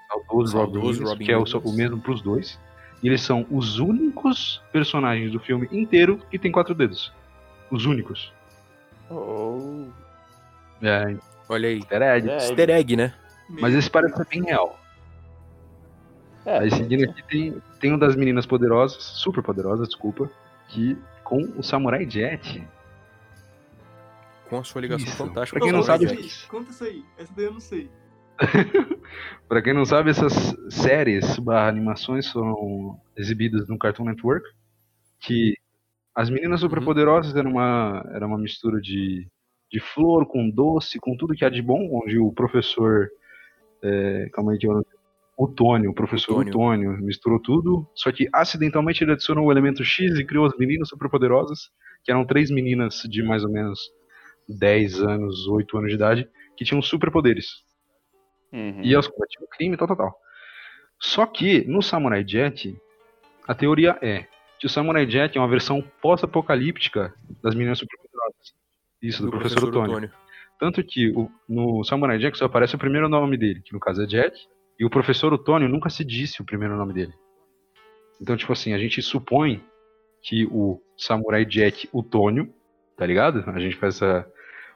saudoso 0.08 0.58
Robin 0.58 0.78
Williams, 0.78 1.10
Robin 1.10 1.26
que 1.26 1.32
é 1.32 1.38
o, 1.38 1.44
o 1.44 1.74
mesmo 1.74 2.00
pros 2.00 2.22
dois. 2.22 2.60
E 3.04 3.08
eles 3.08 3.22
são 3.22 3.46
os 3.52 3.80
únicos 3.80 4.62
personagens 4.72 5.32
do 5.32 5.40
filme 5.40 5.68
inteiro 5.72 6.20
que 6.32 6.40
tem 6.40 6.52
quatro 6.52 6.74
dedos. 6.74 7.14
Os 7.70 7.86
únicos. 7.86 8.32
Oh, 9.10 9.86
É, 10.82 11.16
Olha 11.50 11.70
aí. 11.70 11.78
easter 11.78 12.02
egg. 12.02 12.30
é, 12.30 12.34
Easter 12.36 12.70
egg, 12.70 12.96
né? 12.96 13.14
Mas 13.50 13.76
esse 13.76 13.90
parece 13.90 14.16
ser 14.16 14.26
bem 14.28 14.44
real. 14.44 14.80
é, 16.46 16.60
Aí 16.60 16.72
seguindo 16.72 17.04
aqui 17.04 17.22
tem, 17.24 17.62
tem 17.80 17.94
um 17.94 18.00
das 18.00 18.16
meninas 18.16 18.46
poderosas, 18.46 19.04
super 19.04 19.44
poderosas, 19.44 19.88
desculpa, 19.88 20.30
que 20.70 20.98
com 21.24 21.42
o 21.58 21.62
Samurai 21.64 22.10
Jet. 22.10 22.66
Com 24.50 24.60
a 24.60 24.64
sua 24.64 24.82
ligação 24.82 25.08
Isso. 25.08 25.18
fantástica. 25.18 25.60
Pra 25.60 25.68
quem 25.68 25.76
não 25.76 25.84
sabe-. 25.84 26.08
Conta 26.48 26.72
isso 26.72 26.84
aí. 26.84 27.04
Essa 27.18 27.34
daí 27.36 27.46
eu 27.46 27.54
não 27.54 27.60
sei. 27.60 27.90
Pra 29.48 29.62
quem 29.62 29.74
não 29.74 29.86
sabe, 29.86 30.10
essas 30.10 30.34
séries 30.70 31.40
barra 31.40 31.70
animações 31.70 32.30
foram 32.30 33.00
exibidas 33.16 33.68
no 33.68 33.78
Cartoon 33.78 34.06
Network. 34.06 34.48
Que 35.20 35.56
as 36.14 36.30
meninas 36.30 36.60
superpoderosas 36.60 37.36
eram 37.36 37.52
uma, 37.52 38.04
era 38.14 38.28
uma 38.28 38.38
mistura 38.38 38.82
de, 38.82 39.28
de 39.72 39.80
flor 39.80 40.26
com 40.26 40.50
doce, 40.50 41.00
com 41.00 41.16
tudo 41.16 41.34
que 41.34 41.46
há 41.46 41.50
de 41.50 41.62
bom, 41.62 41.90
onde 42.04 42.20
o 42.20 42.32
professor. 42.32 43.10
É, 43.84 44.30
calma 44.34 44.52
aí 44.52 44.58
que 44.58 44.68
eu 44.68 44.74
não 44.74 44.84
o 45.38 45.48
Tônio, 45.48 45.92
o 45.92 45.94
professor. 45.94 46.50
Tônio, 46.50 46.98
misturou 47.02 47.40
tudo, 47.42 47.88
só 47.94 48.12
que 48.12 48.30
acidentalmente 48.34 49.04
ele 49.04 49.12
adicionou 49.12 49.46
o 49.46 49.52
elemento 49.52 49.84
X 49.84 50.18
e 50.18 50.26
criou 50.26 50.46
as 50.46 50.58
meninas 50.58 50.88
superpoderosas, 50.90 51.70
que 52.04 52.12
eram 52.12 52.26
três 52.26 52.50
meninas 52.50 53.02
de 53.10 53.22
mais 53.22 53.44
ou 53.44 53.52
menos 53.52 53.80
10 54.48 55.02
anos, 55.02 55.48
8 55.48 55.78
anos 55.78 55.90
de 55.90 55.96
idade, 55.96 56.30
que 56.58 56.66
tinham 56.66 56.82
superpoderes. 56.82 57.64
uhum. 58.52 58.82
E 58.84 58.94
elas 58.94 59.08
combatiam 59.08 59.44
o 59.44 59.48
crime, 59.48 59.76
tal, 59.78 59.88
tal, 59.88 59.98
tal. 59.98 60.16
Só 61.00 61.26
que 61.26 61.66
no 61.66 61.82
Samurai 61.82 62.24
Jet, 62.26 62.76
a 63.48 63.54
teoria 63.54 63.98
é 64.02 64.26
que 64.60 64.66
o 64.66 64.70
Samurai 64.70 65.10
Jet 65.10 65.38
é 65.38 65.42
uma 65.42 65.50
versão 65.50 65.82
pós-apocalíptica 66.02 67.14
das 67.44 67.54
meninas 67.54 67.80
superpoderosas. 67.80 68.54
Isso, 69.02 69.24
do, 69.24 69.30
professor, 69.30 69.64
Otônio. 69.66 70.12
Tanto 70.58 70.82
que 70.84 71.10
o- 71.10 71.30
no 71.50 71.84
Samurai 71.84 72.18
Jack 72.18 72.38
só 72.38 72.46
aparece 72.46 72.76
o 72.76 72.80
primeiro 72.80 73.10
nome 73.10 73.38
dele, 73.38 73.62
que 73.62 73.74
no 73.74 73.80
caso 73.80 74.02
é 74.02 74.06
Jack, 74.06 74.40
e 74.80 74.86
o 74.86 74.90
professor 74.90 75.34
Otônio 75.34 75.68
nunca 75.68 75.90
se 75.90 76.04
disse 76.04 76.42
o 76.42 76.46
primeiro 76.46 76.78
nome 76.78 76.94
dele. 76.94 77.14
Então, 78.22 78.38
tipo 78.38 78.54
assim, 78.54 78.74
a 78.74 78.78
gente 78.78 79.02
supõe 79.02 79.62
que 80.22 80.46
o 80.46 80.82
Samurai 80.98 81.46
Jack 81.46 81.90
Otônio, 81.92 82.54
tá 82.96 83.06
ligado? 83.06 83.44
A 83.48 83.60
gente 83.60 83.76
faz 83.76 83.96
essa 83.96 84.26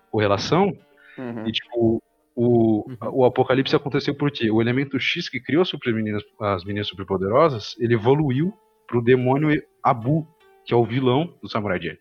correlação, 0.10 0.72
Uhum. 1.18 1.46
e 1.48 1.52
tipo, 1.52 2.02
o, 2.36 2.86
o 3.12 3.26
apocalipse 3.26 3.76
aconteceu 3.76 4.16
porque 4.16 4.50
o 4.50 4.62
elemento 4.62 4.98
X 5.00 5.28
que 5.28 5.40
criou 5.42 5.62
as, 5.64 5.68
super 5.68 5.94
meninas, 5.94 6.24
as 6.40 6.64
meninas 6.64 6.88
superpoderosas, 6.88 7.76
ele 7.80 7.96
evoluiu 7.96 8.54
pro 8.88 9.02
demônio 9.02 9.62
Abu, 9.84 10.26
que 10.66 10.74
é 10.74 10.78
o 10.78 10.86
vilão 10.86 11.34
do 11.42 11.50
Samurai 11.50 11.80
Jack 11.80 12.00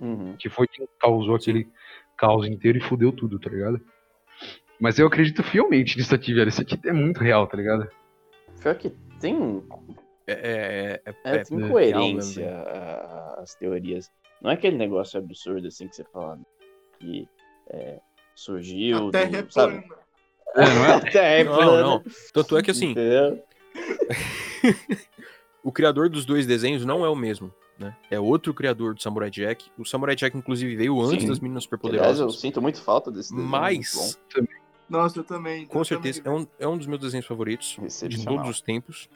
Uhum. 0.00 0.34
que 0.38 0.48
foi 0.48 0.66
quem 0.66 0.86
causou 0.98 1.34
aquele 1.36 1.68
caos 2.16 2.46
inteiro 2.46 2.78
e 2.78 2.82
fudeu 2.82 3.12
tudo, 3.12 3.38
tá 3.38 3.48
ligado? 3.50 3.80
Mas 4.80 4.98
eu 4.98 5.06
acredito 5.06 5.42
fielmente 5.42 5.96
nisso 5.98 6.14
aqui, 6.14 6.32
velho. 6.32 6.48
Isso 6.48 6.62
aqui 6.62 6.78
é 6.86 6.92
muito 6.92 7.20
real, 7.20 7.46
tá 7.46 7.56
ligado? 7.56 7.86
Pior 8.62 8.74
que 8.76 8.90
tem, 9.20 9.62
É, 10.26 10.32
é, 10.32 11.02
é, 11.04 11.14
é, 11.24 11.36
é- 11.36 11.42
tem 11.44 11.64
é 11.64 11.68
coerência 11.68 12.46
real, 12.46 12.64
né, 12.64 13.34
as 13.38 13.54
teorias. 13.54 14.10
Não 14.42 14.50
é 14.50 14.54
aquele 14.54 14.76
negócio 14.76 15.18
absurdo 15.18 15.66
assim 15.68 15.86
que 15.88 15.96
você 15.96 16.04
fala 16.04 16.38
que 16.98 17.28
é, 17.70 18.00
surgiu. 18.34 19.08
A 19.08 19.10
Terra 19.10 19.38
é 19.38 19.42
do, 19.42 19.52
sabe? 19.52 19.80
plana. 19.82 20.00
É, 20.56 20.74
não 20.74 20.84
é? 20.84 20.92
A 20.94 21.00
Terra 21.00 21.26
é 21.26 21.44
Não, 21.44 21.54
plana. 21.54 21.82
não. 21.82 22.04
Tanto 22.32 22.56
é 22.58 22.62
que 22.62 22.70
assim, 22.70 22.94
o 25.62 25.72
criador 25.72 26.08
dos 26.08 26.24
dois 26.24 26.46
desenhos 26.46 26.84
não 26.84 27.04
é 27.04 27.08
o 27.08 27.14
mesmo, 27.14 27.52
né? 27.78 27.96
É 28.10 28.18
outro 28.18 28.52
criador 28.52 28.94
do 28.94 29.02
Samurai 29.02 29.30
Jack. 29.30 29.70
O 29.78 29.84
Samurai 29.84 30.16
Jack, 30.16 30.36
inclusive, 30.36 30.74
veio 30.76 31.00
antes 31.00 31.22
Sim. 31.22 31.28
das 31.28 31.40
meninas 31.40 31.66
Aliás, 31.70 32.18
eu 32.18 32.28
superpoderosas. 32.28 32.40
sinto 32.40 32.60
muito 32.60 32.80
falta 32.82 33.10
desse 33.10 33.30
desenho. 33.32 33.48
Mas, 33.48 34.18
Nossa, 34.88 35.18
eu 35.20 35.24
também. 35.24 35.66
com 35.66 35.78
eu 35.78 35.84
certeza, 35.84 36.20
é 36.20 36.22
também. 36.24 36.42
um, 36.42 36.46
é 36.58 36.68
um 36.68 36.76
dos 36.76 36.86
meus 36.86 37.00
desenhos 37.00 37.26
favoritos 37.26 37.76
de 38.08 38.24
todos 38.24 38.48
os 38.48 38.60
tempos. 38.60 39.08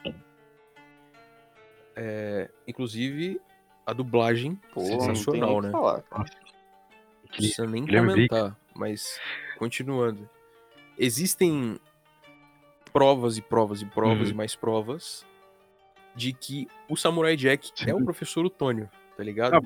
É, 1.97 2.49
inclusive, 2.67 3.39
a 3.85 3.93
dublagem 3.93 4.59
Pô, 4.73 4.81
não 4.81 4.87
tem 4.87 4.97
nem 4.97 5.15
sensacional, 5.15 5.61
né? 5.61 5.71
falar, 5.71 6.03
precisa 7.35 7.67
nem 7.67 7.85
Guilherme 7.85 8.11
Briggs. 8.13 8.29
comentar, 8.29 8.57
mas 8.75 9.19
continuando. 9.57 10.29
Existem 10.97 11.77
provas 12.93 13.37
e 13.37 13.41
provas 13.41 13.81
e 13.81 13.85
provas 13.85 14.27
Uhum. 14.27 14.33
e 14.33 14.37
mais 14.37 14.55
provas 14.55 15.25
de 16.15 16.31
que 16.31 16.67
o 16.89 16.95
Samurai 16.95 17.35
Jack 17.35 17.71
é 17.85 17.93
o 17.93 18.03
professor 18.03 18.45
Otônio, 18.45 18.89
tá 19.17 19.23
ligado? 19.23 19.55
Ah. 19.55 19.61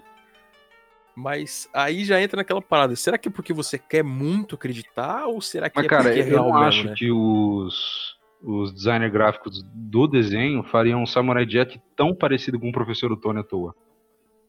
Mas 1.15 1.69
aí 1.73 2.05
já 2.05 2.19
entra 2.21 2.37
naquela 2.37 2.61
parada. 2.61 2.95
Será 2.95 3.17
que 3.17 3.27
é 3.27 3.31
porque 3.31 3.51
você 3.53 3.77
quer 3.77 4.03
muito 4.03 4.55
acreditar 4.55 5.27
ou 5.27 5.41
será 5.41 5.69
que 5.69 5.75
Mas, 5.75 5.85
é 5.85 5.89
cara, 5.89 6.03
porque 6.03 6.19
é 6.19 6.23
eu 6.23 6.27
real 6.27 6.43
não 6.49 6.53
mesmo, 6.53 6.65
acho 6.67 6.87
né? 6.87 6.93
que 6.95 7.11
os, 7.11 8.17
os 8.41 8.71
designers 8.73 9.11
gráficos 9.11 9.61
do 9.73 10.07
desenho 10.07 10.63
fariam 10.63 11.01
um 11.03 11.05
Samurai 11.05 11.45
Jack 11.45 11.79
tão 11.95 12.15
parecido 12.15 12.59
com 12.59 12.69
o 12.69 12.71
professor 12.71 13.11
Otônio 13.11 13.41
à 13.41 13.43
toa. 13.43 13.75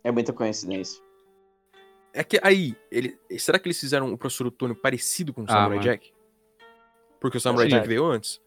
É 0.04 0.10
muita 0.12 0.32
coincidência. 0.32 1.02
É 2.12 2.24
que 2.24 2.40
aí, 2.42 2.74
ele, 2.90 3.16
será 3.38 3.58
que 3.58 3.68
eles 3.68 3.78
fizeram 3.78 4.12
o 4.12 4.18
professor 4.18 4.46
Otônio 4.46 4.74
parecido 4.74 5.32
com 5.32 5.42
o 5.42 5.44
Ah, 5.44 5.52
Samurai 5.52 5.78
mano. 5.78 5.80
Jack? 5.82 6.12
Porque 7.20 7.36
o 7.36 7.40
Samurai 7.40 7.68
Sim. 7.68 7.76
Jack 7.76 7.88
veio 7.88 8.04
antes? 8.04 8.40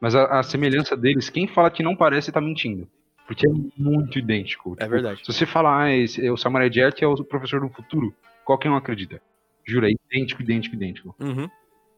Mas 0.00 0.14
a, 0.14 0.38
a 0.40 0.42
semelhança 0.42 0.96
deles, 0.96 1.28
quem 1.30 1.46
fala 1.46 1.70
que 1.70 1.82
não 1.82 1.96
parece 1.96 2.30
tá 2.32 2.40
mentindo. 2.40 2.88
Porque 3.26 3.46
é 3.46 3.50
muito 3.76 4.18
idêntico. 4.18 4.74
É 4.78 4.84
Tipo, 4.84 4.90
verdade. 4.90 5.20
Se 5.24 5.32
você 5.32 5.46
falar, 5.46 5.84
ah, 5.84 5.96
esse, 5.96 6.24
é 6.24 6.30
o 6.30 6.36
Samurai 6.36 6.68
Jack 6.70 7.02
é 7.02 7.06
o 7.06 7.24
professor 7.24 7.60
do 7.60 7.68
futuro, 7.70 8.14
qualquer 8.44 8.70
um 8.70 8.76
acredita. 8.76 9.20
Jura, 9.66 9.88
é 9.88 9.92
idêntico, 9.92 10.42
idêntico, 10.42 10.76
idêntico. 10.76 11.14
Uhum. 11.18 11.48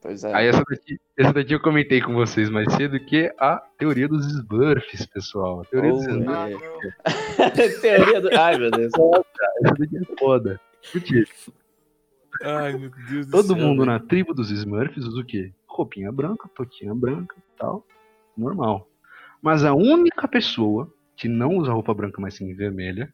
Pois 0.00 0.22
é. 0.22 0.32
Aí 0.32 0.46
essa 0.46 0.62
daqui, 0.68 0.98
essa 1.16 1.32
daqui 1.32 1.52
eu 1.52 1.60
comentei 1.60 2.00
com 2.00 2.14
vocês 2.14 2.48
mais 2.48 2.72
cedo, 2.74 2.98
que 3.00 3.16
é 3.24 3.34
a 3.40 3.56
teoria 3.76 4.06
dos 4.06 4.24
Smurfs, 4.26 5.04
pessoal. 5.06 5.62
A 5.62 5.64
teoria 5.64 5.90
dos 5.92 6.06
Oh, 6.06 6.10
Smurfs. 6.10 6.94
Ah, 7.04 7.42
é. 7.42 7.68
Teoria 7.80 8.20
do. 8.20 8.38
Ai, 8.38 8.56
meu 8.58 8.70
Deus. 8.70 8.92
Essa 8.94 9.74
daqui 9.76 9.96
é 9.96 10.16
foda. 10.18 10.60
Porque 10.92 11.24
Ai, 12.42 12.72
meu 12.76 12.90
Deus 13.08 13.26
do 13.26 13.32
todo 13.32 13.54
céu, 13.54 13.56
mundo 13.56 13.84
na 13.84 13.98
tribo 13.98 14.34
dos 14.34 14.50
Smurfs 14.50 15.04
usa 15.04 15.20
o 15.20 15.24
quê? 15.24 15.52
Roupinha 15.66 16.12
branca, 16.12 16.48
toquinha 16.54 16.94
branca 16.94 17.36
tal. 17.56 17.86
Normal. 18.36 18.88
Mas 19.40 19.64
a 19.64 19.74
única 19.74 20.28
pessoa 20.28 20.92
que 21.16 21.28
não 21.28 21.56
usa 21.56 21.72
roupa 21.72 21.94
branca, 21.94 22.20
mas 22.20 22.34
sim 22.34 22.54
vermelha, 22.54 23.10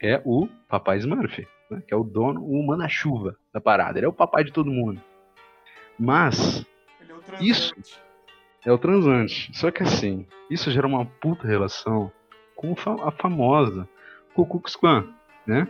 é 0.00 0.20
o 0.24 0.46
Papai 0.68 0.98
Smurf, 0.98 1.46
né? 1.70 1.82
que 1.86 1.94
é 1.94 1.96
o 1.96 2.04
dono, 2.04 2.44
o 2.44 2.66
manda-chuva 2.66 3.36
da 3.52 3.60
parada. 3.60 3.98
Ele 3.98 4.06
é 4.06 4.08
o 4.08 4.12
papai 4.12 4.44
de 4.44 4.52
todo 4.52 4.70
mundo. 4.70 5.00
Mas 5.98 6.66
Ele 7.00 7.12
é 7.12 7.14
o 7.14 7.18
transante. 7.18 7.50
Isso. 7.50 7.74
é 8.64 8.72
o 8.72 8.78
transante. 8.78 9.50
Só 9.56 9.70
que 9.70 9.82
assim, 9.82 10.26
isso 10.50 10.70
gera 10.70 10.86
uma 10.86 11.04
puta 11.04 11.48
relação 11.48 12.12
com 12.54 12.74
a 13.02 13.10
famosa 13.10 13.88
Ku 14.34 14.46
Klux 14.46 14.76
Klan, 14.76 15.08
né? 15.46 15.66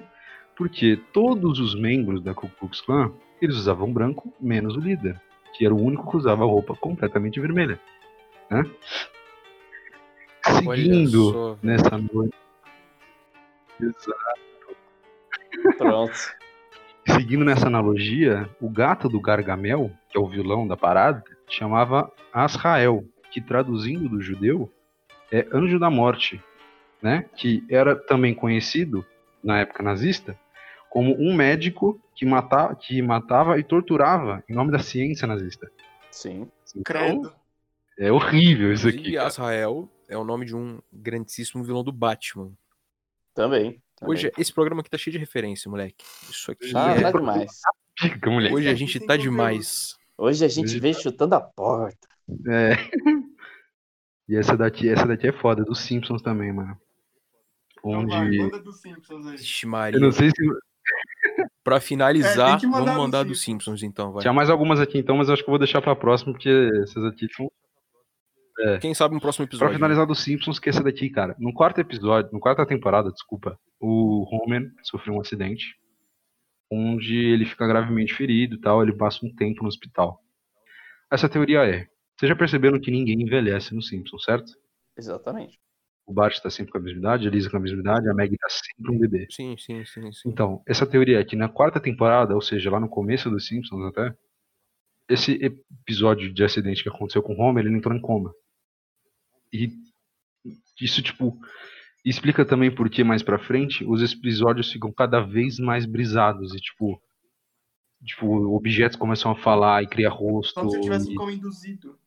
Porque 0.58 0.98
todos 1.12 1.60
os 1.60 1.76
membros 1.76 2.20
da 2.20 2.34
Ku 2.34 2.48
Klux 2.48 2.80
Klan, 2.80 3.12
eles 3.40 3.54
usavam 3.54 3.92
branco, 3.92 4.34
menos 4.40 4.76
o 4.76 4.80
líder, 4.80 5.18
que 5.56 5.64
era 5.64 5.72
o 5.72 5.80
único 5.80 6.10
que 6.10 6.16
usava 6.16 6.44
roupa 6.44 6.74
completamente 6.74 7.38
vermelha, 7.38 7.80
né? 8.50 8.68
Seguindo 10.44 11.32
só, 11.32 11.58
nessa 11.62 11.96
noite. 11.96 12.34
Exato. 13.80 14.40
Pronto. 15.78 16.36
Seguindo 17.06 17.44
nessa 17.44 17.68
analogia, 17.68 18.50
o 18.60 18.68
gato 18.68 19.08
do 19.08 19.20
Gargamel, 19.20 19.92
que 20.10 20.18
é 20.18 20.20
o 20.20 20.26
vilão 20.26 20.66
da 20.66 20.76
parada, 20.76 21.22
chamava 21.48 22.10
Asrael, 22.32 23.04
que 23.30 23.40
traduzindo 23.40 24.08
do 24.08 24.20
judeu 24.20 24.72
é 25.30 25.46
anjo 25.52 25.78
da 25.78 25.88
morte, 25.88 26.42
né? 27.00 27.26
Que 27.36 27.64
era 27.70 27.94
também 27.94 28.34
conhecido 28.34 29.06
na 29.42 29.60
época 29.60 29.84
nazista 29.84 30.36
como 30.90 31.14
um 31.18 31.34
médico 31.34 32.00
que 32.14 32.24
matava, 32.24 32.74
que 32.74 33.00
matava 33.02 33.58
e 33.58 33.64
torturava 33.64 34.42
em 34.48 34.54
nome 34.54 34.72
da 34.72 34.78
ciência 34.78 35.26
nazista. 35.26 35.70
Sim. 36.10 36.50
Então, 36.70 36.82
Credo. 36.82 37.32
é 37.98 38.10
horrível 38.10 38.72
isso 38.72 38.88
aqui. 38.88 39.12
Cara. 39.14 39.26
Azrael 39.26 39.88
é 40.08 40.16
o 40.16 40.24
nome 40.24 40.46
de 40.46 40.56
um 40.56 40.80
grandíssimo 40.92 41.62
vilão 41.62 41.84
do 41.84 41.92
Batman. 41.92 42.52
Também. 43.34 43.80
também. 43.96 44.14
Hoje, 44.14 44.32
esse 44.36 44.52
programa 44.52 44.80
aqui 44.80 44.90
tá 44.90 44.98
cheio 44.98 45.12
de 45.12 45.18
referência, 45.18 45.70
moleque. 45.70 46.04
Isso 46.28 46.50
aqui 46.50 46.72
Ah, 46.74 46.90
é... 46.96 47.00
tá 47.00 47.12
demais. 47.12 47.60
Fica, 47.98 48.30
moleque. 48.30 48.54
Hoje 48.54 48.68
a 48.68 48.74
gente 48.74 49.00
tá 49.00 49.16
demais. 49.16 49.96
Hoje 50.16 50.44
a 50.44 50.48
gente 50.48 50.66
Hoje 50.66 50.80
vem 50.80 50.92
chutando 50.94 51.34
a 51.34 51.40
porta. 51.40 52.08
É. 52.48 52.72
E 54.28 54.36
essa 54.36 54.54
daqui, 54.54 54.90
essa 54.90 55.06
daqui 55.06 55.26
é 55.28 55.32
foda, 55.32 55.64
dos 55.64 55.80
Simpsons 55.80 56.20
também, 56.20 56.52
mano. 56.52 56.78
Então 57.78 58.06
vai, 58.06 58.26
Onde. 58.26 58.38
manda 58.38 58.58
dos 58.60 58.78
Simpsons 58.78 59.26
aí. 59.26 59.94
Eu 59.94 60.00
não 60.00 60.12
sei 60.12 60.28
se. 60.28 60.34
Pra 61.68 61.76
É, 61.76 61.80
finalizar, 61.80 62.58
que 62.60 62.66
mandar 62.66 62.78
vamos 62.78 62.94
do 62.94 62.98
mandar 63.00 63.22
dos 63.24 63.40
Simpsons. 63.40 63.80
Simpsons, 63.80 63.82
então, 63.82 64.12
vai. 64.12 64.22
Tinha 64.22 64.32
mais 64.32 64.50
algumas 64.50 64.80
aqui 64.80 64.98
então, 64.98 65.16
mas 65.16 65.28
eu 65.28 65.34
acho 65.34 65.42
que 65.42 65.48
eu 65.48 65.52
vou 65.52 65.58
deixar 65.58 65.80
pra 65.82 65.94
próxima, 65.96 66.32
porque 66.32 66.48
essas 66.82 67.04
aqui 67.04 67.26
são. 67.34 67.50
Quem 68.80 68.92
sabe 68.92 69.14
no 69.14 69.20
próximo 69.20 69.46
Pra 69.46 69.54
episódio. 69.54 69.74
finalizar 69.74 70.04
dos 70.06 70.20
Simpsons, 70.22 70.58
que 70.58 70.68
essa 70.68 70.82
daqui, 70.82 71.08
cara. 71.10 71.36
No 71.38 71.52
quarto 71.52 71.80
episódio, 71.80 72.32
no 72.32 72.40
quarta 72.40 72.66
temporada, 72.66 73.10
desculpa, 73.12 73.56
o 73.80 74.24
Homer 74.34 74.68
sofreu 74.82 75.14
um 75.14 75.20
acidente 75.20 75.76
onde 76.70 77.16
ele 77.16 77.44
fica 77.46 77.66
gravemente 77.66 78.12
ferido 78.14 78.56
e 78.56 78.60
tal, 78.60 78.82
ele 78.82 78.92
passa 78.92 79.24
um 79.24 79.32
tempo 79.34 79.62
no 79.62 79.68
hospital. 79.68 80.20
Essa 81.10 81.28
teoria 81.28 81.64
é: 81.64 81.86
vocês 82.16 82.28
já 82.28 82.34
perceberam 82.36 82.80
que 82.80 82.90
ninguém 82.90 83.22
envelhece 83.22 83.74
no 83.74 83.80
Simpsons, 83.82 84.24
certo? 84.24 84.52
Exatamente. 84.96 85.56
O 86.08 86.12
Bart 86.14 86.40
tá 86.40 86.48
sempre 86.48 86.72
com 86.72 86.78
a 86.78 86.80
mesma 86.80 86.98
idade, 87.00 87.28
a 87.28 87.30
Lisa 87.30 87.50
com 87.50 87.58
a 87.58 87.60
mesma 87.60 87.80
idade, 87.80 88.08
a 88.08 88.14
Maggie 88.14 88.38
tá 88.38 88.48
sempre 88.48 88.96
um 88.96 88.98
bebê. 88.98 89.26
Sim, 89.30 89.54
sim, 89.58 89.84
sim, 89.84 90.10
sim. 90.10 90.28
Então, 90.30 90.62
essa 90.66 90.86
teoria 90.86 91.20
é 91.20 91.24
que 91.24 91.36
na 91.36 91.50
quarta 91.50 91.78
temporada, 91.78 92.34
ou 92.34 92.40
seja, 92.40 92.70
lá 92.70 92.80
no 92.80 92.88
começo 92.88 93.28
dos 93.28 93.46
Simpsons 93.46 93.84
até, 93.84 94.14
esse 95.06 95.32
episódio 95.32 96.32
de 96.32 96.42
acidente 96.42 96.82
que 96.82 96.88
aconteceu 96.88 97.22
com 97.22 97.34
o 97.34 97.40
Homer, 97.40 97.66
ele 97.66 97.76
entrou 97.76 97.94
em 97.94 98.00
coma. 98.00 98.32
E 99.52 99.70
isso, 100.80 101.02
tipo, 101.02 101.38
explica 102.02 102.42
também 102.44 102.74
por 102.74 102.88
que 102.88 103.04
mais 103.04 103.22
pra 103.22 103.38
frente 103.38 103.84
os 103.84 104.00
episódios 104.12 104.72
ficam 104.72 104.90
cada 104.90 105.20
vez 105.20 105.58
mais 105.58 105.84
brisados 105.84 106.54
e, 106.54 106.58
tipo, 106.58 106.98
tipo, 108.02 108.26
objetos 108.54 108.96
começam 108.96 109.30
a 109.30 109.36
falar 109.36 109.82
e 109.82 109.86
criar 109.88 110.10
rosto. 110.10 110.54
Como 110.60 110.70
se 110.70 110.76
eu 110.78 110.82
tivesse 110.82 111.12
e- 111.12 111.16
como 111.16 111.30
induzido. 111.30 111.98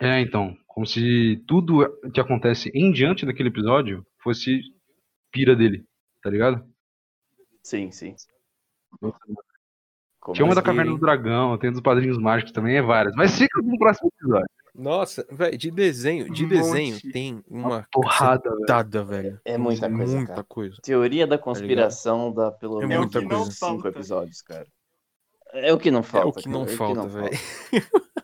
É, 0.00 0.20
então, 0.20 0.56
como 0.66 0.86
se 0.86 1.42
tudo 1.46 1.88
que 2.12 2.20
acontece 2.20 2.70
em 2.74 2.92
diante 2.92 3.26
daquele 3.26 3.48
episódio 3.48 4.06
fosse 4.22 4.60
pira 5.32 5.56
dele, 5.56 5.84
tá 6.22 6.30
ligado? 6.30 6.64
Sim, 7.62 7.90
sim. 7.90 8.14
Como 10.20 10.34
Tinha 10.34 10.44
uma 10.44 10.54
da 10.54 10.60
assim? 10.60 10.66
Caverna 10.66 10.92
do 10.92 10.98
Dragão, 10.98 11.58
tem 11.58 11.70
dos 11.72 11.80
Padrinhos 11.80 12.18
Mágicos 12.18 12.52
também, 12.52 12.76
é 12.76 12.82
várias. 12.82 13.14
Mas 13.14 13.36
fica 13.36 13.60
no 13.62 13.78
próximo 13.78 14.10
episódio. 14.20 14.46
Nossa, 14.74 15.26
velho, 15.30 15.58
de 15.58 15.70
desenho, 15.70 16.32
de 16.32 16.44
Um 16.44 16.48
desenho 16.48 16.94
monte. 16.94 17.10
tem 17.10 17.42
uma 17.48 17.84
Porrada, 17.90 18.42
velho. 18.48 18.54
cacetada, 18.60 19.04
velho. 19.04 19.40
É 19.44 19.58
muita 19.58 19.90
coisa, 19.90 20.16
Muita 20.16 20.32
cara. 20.34 20.44
coisa. 20.44 20.76
Teoria 20.82 21.26
da 21.26 21.36
conspiração 21.38 22.32
dá 22.32 22.52
pelo 22.52 22.80
É 22.82 22.86
menos 22.86 23.12
muita 23.12 23.18
uns 23.20 23.26
coisa. 23.28 23.50
cinco 23.50 23.58
falta. 23.82 23.88
episódios, 23.88 24.42
cara. 24.42 24.66
É 25.54 25.72
o 25.72 25.78
que 25.78 25.90
não 25.90 26.02
falta. 26.02 26.26
é 26.26 26.30
o 26.30 26.32
que 26.42 26.48
não 26.48 26.64
cara, 26.64 26.76
falta, 26.76 27.08
velho. 27.08 27.30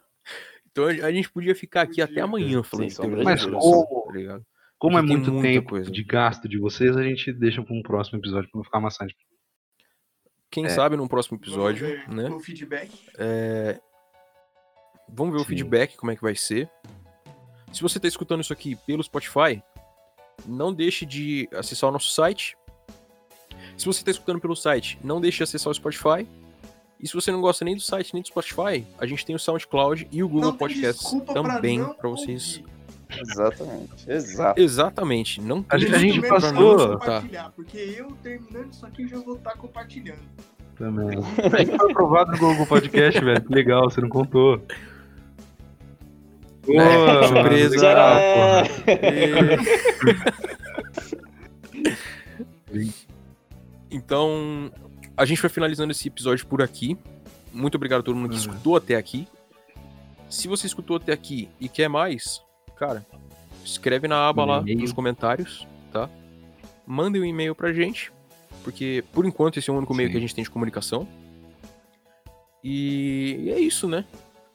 então 0.74 0.86
a 1.06 1.12
gente 1.12 1.30
podia 1.30 1.54
ficar 1.54 1.82
aqui 1.82 2.02
até 2.02 2.20
amanhã 2.20 2.62
falando 2.64 2.88
de 2.88 2.96
conspiração, 2.96 3.50
Mas 3.52 4.04
tá 4.06 4.12
ligado? 4.12 4.44
Como 4.76 4.98
é 4.98 5.02
muito 5.02 5.40
tempo 5.40 5.70
coisa. 5.70 5.88
de 5.90 6.02
gasto 6.02 6.48
de 6.48 6.58
vocês, 6.58 6.96
a 6.96 7.02
gente 7.04 7.32
deixa 7.32 7.62
para 7.62 7.74
um 7.74 7.80
próximo 7.80 8.18
episódio 8.18 8.50
pra 8.50 8.58
não 8.58 8.64
ficar 8.64 8.80
maçante. 8.80 9.14
Quem 10.50 10.66
É. 10.66 10.68
sabe 10.68 10.96
no 10.96 11.08
próximo 11.08 11.38
Vamos 11.38 11.48
episódio, 11.48 11.86
ver 11.86 12.08
né? 12.08 12.28
O 12.28 12.40
feedback. 12.40 12.90
É, 13.16 13.80
Vamos 15.08 15.32
ver 15.34 15.38
o 15.40 15.44
Sim. 15.44 15.48
feedback, 15.50 15.96
como 15.96 16.10
é 16.10 16.16
que 16.16 16.22
vai 16.22 16.34
ser. 16.34 16.68
Se 17.72 17.80
você 17.82 17.98
está 17.98 18.08
escutando 18.08 18.40
isso 18.40 18.52
aqui 18.52 18.74
pelo 18.86 19.02
Spotify, 19.02 19.62
não 20.46 20.72
deixe 20.74 21.06
de 21.06 21.48
acessar 21.52 21.88
o 21.88 21.92
nosso 21.92 22.10
site. 22.10 22.56
Se 23.76 23.84
você 23.86 24.00
está 24.00 24.10
escutando 24.10 24.40
pelo 24.40 24.56
site, 24.56 24.98
não 25.04 25.20
deixe 25.20 25.38
de 25.38 25.42
acessar 25.44 25.70
o 25.70 25.74
Spotify. 25.74 26.26
E 27.04 27.08
se 27.08 27.12
você 27.12 27.30
não 27.30 27.42
gosta 27.42 27.66
nem 27.66 27.74
do 27.76 27.82
site 27.82 28.14
nem 28.14 28.22
do 28.22 28.28
Spotify, 28.28 28.82
a 28.98 29.04
gente 29.04 29.26
tem 29.26 29.36
o 29.36 29.38
SoundCloud 29.38 30.08
e 30.10 30.22
o 30.22 30.28
Google 30.28 30.52
Não 30.52 30.56
Podcasts 30.56 31.12
pra 31.26 31.34
também 31.34 31.84
para 31.94 32.08
vocês. 32.08 32.62
Exatamente. 33.10 34.10
Exato. 34.10 34.58
Exatamente, 34.60 35.40
não 35.42 35.62
tem 35.62 35.76
A 35.76 35.78
gente- 35.78 35.94
a 35.94 35.98
gente 35.98 36.20
passou- 36.26 36.98
compartilhar, 36.98 37.50
porque 37.54 37.76
eu 37.76 38.08
terminando 38.22 38.72
isso 38.72 38.86
aqui 38.86 39.06
já 39.06 39.18
vou 39.18 39.36
estar 39.36 39.52
compartilhando. 39.56 40.18
Também. 40.76 41.18
A 41.52 41.58
gente 41.62 41.76
foi 41.76 41.90
aprovado 41.92 42.32
no 42.32 42.38
Google 42.38 42.66
Podcast, 42.66 43.20
velho. 43.22 43.40
Que 43.42 43.54
legal, 43.54 43.90
você 43.90 44.00
não 44.00 44.08
contou. 44.08 44.60
É, 46.66 47.26
surpresa. 47.28 47.76
legal, 47.76 48.64
Tcharam! 48.64 49.54
E- 52.72 52.90
Então, 53.90 54.72
a 55.16 55.24
gente 55.24 55.40
vai 55.40 55.50
finalizando 55.50 55.92
esse 55.92 56.08
episódio 56.08 56.46
por 56.46 56.62
aqui. 56.62 56.96
Muito 57.52 57.76
obrigado 57.76 58.00
a 58.00 58.02
todo 58.02 58.16
mundo 58.16 58.28
que 58.30 58.34
Uhum. 58.36 58.40
escutou 58.40 58.76
até 58.76 58.96
aqui. 58.96 59.26
Se 60.28 60.48
você 60.48 60.66
escutou 60.66 60.96
até 60.96 61.12
aqui 61.12 61.48
e 61.60 61.68
quer 61.68 61.88
mais, 61.88 62.42
cara, 62.76 63.06
escreve 63.64 64.08
na 64.08 64.28
aba 64.28 64.44
Manda 64.46 64.72
lá 64.72 64.80
nos 64.80 64.92
comentários, 64.92 65.66
tá? 65.92 66.08
Mande 66.86 67.20
um 67.20 67.24
e-mail 67.24 67.54
pra 67.54 67.72
gente, 67.72 68.12
porque 68.64 69.04
por 69.12 69.24
enquanto 69.24 69.58
esse 69.58 69.70
é 69.70 69.72
o 69.72 69.76
único 69.76 69.94
meio 69.94 70.08
Sim. 70.08 70.12
que 70.12 70.18
a 70.18 70.20
gente 70.20 70.34
tem 70.34 70.44
de 70.44 70.50
comunicação. 70.50 71.06
E 72.62 73.50
é 73.54 73.58
isso, 73.60 73.86
né? 73.88 74.04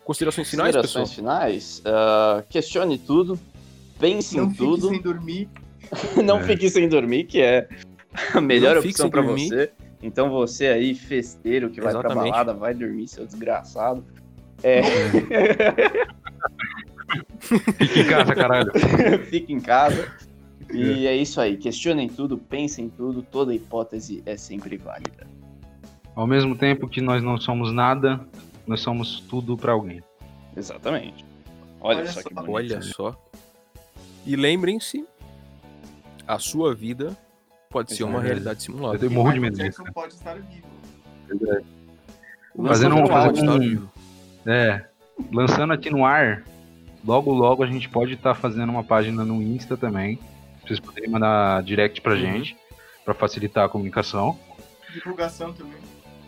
Considerações 0.03 0.49
finais, 0.49 0.75
pessoal? 0.75 1.05
Considerações 1.05 1.15
finais? 1.15 1.81
ah, 1.85 2.43
questione 2.49 2.97
tudo. 2.97 3.39
Pense 3.99 4.35
Não 4.37 4.45
em 4.45 4.49
fique 4.49 4.63
tudo. 4.63 4.89
sem 4.89 5.01
dormir. 5.01 5.49
não 6.23 6.39
É. 6.39 6.43
fique 6.43 6.69
sem 6.69 6.89
dormir, 6.89 7.25
que 7.25 7.41
é 7.41 7.67
a 8.33 8.41
melhor 8.41 8.75
Não 8.75 8.81
fique 8.81 9.01
opção 9.01 9.09
dormir. 9.09 9.47
você. 9.49 9.71
Então 10.01 10.29
você 10.29 10.67
aí, 10.67 10.95
festeiro, 10.95 11.69
que 11.69 11.81
vai 11.81 11.91
pra 11.91 12.01
Exatamente. 12.01 12.31
balada, 12.31 12.53
vai 12.53 12.73
dormir, 12.73 13.07
seu 13.07 13.25
desgraçado. 13.25 14.05
É, 14.63 14.81
Fique 17.77 18.01
em 18.01 18.07
casa, 18.07 18.35
caralho. 18.35 18.71
fique 19.29 19.53
em 19.53 19.59
casa. 19.59 20.11
E 20.71 21.07
é 21.07 21.15
isso 21.15 21.41
aí. 21.41 21.57
Questionem 21.57 22.07
tudo, 22.07 22.37
pensem 22.37 22.85
em 22.85 22.89
tudo. 22.89 23.23
Toda 23.23 23.53
hipótese 23.53 24.21
é 24.25 24.37
sempre 24.37 24.77
válida. 24.77 25.27
Ao 26.15 26.27
mesmo 26.27 26.55
tempo 26.55 26.87
que 26.87 27.01
nós 27.01 27.23
não 27.23 27.37
somos 27.39 27.71
nada, 27.73 28.19
nós 28.67 28.81
somos 28.81 29.19
tudo 29.21 29.57
pra 29.57 29.71
alguém. 29.71 30.03
Exatamente. 30.55 31.25
Olha, 31.81 31.99
Olha 31.99 32.07
só 32.07 32.21
só. 32.21 32.29
que 32.29 32.33
bonito. 32.35 32.51
Olha 32.51 32.81
só. 32.81 33.29
E 34.25 34.35
lembrem-se, 34.35 35.05
a 36.27 36.37
sua 36.37 36.75
vida 36.75 37.17
pode 37.69 37.93
ser 37.95 38.03
uma 38.03 38.13
Exato. 38.13 38.25
realidade 38.25 38.57
Eu 38.59 38.61
simulada. 38.61 38.99
tenho 38.99 39.11
morro 39.11 39.31
de 39.31 39.39
medo 39.39 39.53
disso. 39.57 39.63
Jackson 39.83 39.93
pode 39.93 40.13
estar 40.13 40.35
vivo. 40.35 40.67
Fazendo 42.67 42.95
um- 42.95 43.07
fazendo 43.07 43.51
um- 43.53 43.59
vivo. 43.59 43.91
É, 44.45 44.85
lançando 45.31 45.71
aqui 45.73 45.89
no 45.91 46.03
ar, 46.03 46.43
logo 47.05 47.31
logo 47.31 47.63
a 47.63 47.67
gente 47.67 47.87
pode 47.87 48.13
estar 48.13 48.33
fazendo 48.33 48.69
uma 48.69 48.83
página 48.83 49.23
no 49.23 49.41
Insta 49.41 49.77
também. 49.77 50.17
pra 50.17 50.67
Vocês 50.75 50.79
poderem 50.79 51.09
mandar 51.09 51.63
direct 51.63 51.99
pra 52.01 52.13
Uhum. 52.13 52.19
gente, 52.19 52.55
pra 53.05 53.13
facilitar 53.13 53.65
a 53.65 53.69
comunicação. 53.69 54.37
Divulgação 54.93 55.51
também. 55.53 55.77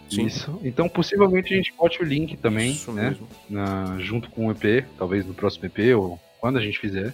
Sim. 0.10 0.26
Isso. 0.26 0.60
Então 0.64 0.90
possivelmente 0.90 1.54
a 1.54 1.58
gente 1.58 1.72
bote 1.78 2.02
o 2.02 2.06
link 2.06 2.36
também, 2.38 2.72
Isso 2.72 2.92
né? 2.92 3.16
na- 3.50 3.98
junto 4.00 4.30
com 4.32 4.48
o 4.48 4.52
EP, 4.52 4.84
talvez 4.98 5.26
no 5.26 5.34
próximo 5.34 5.66
EP 5.66 5.94
ou 5.96 6.20
quando 6.40 6.58
a 6.58 6.62
gente 6.62 6.80
fizer. 6.80 7.14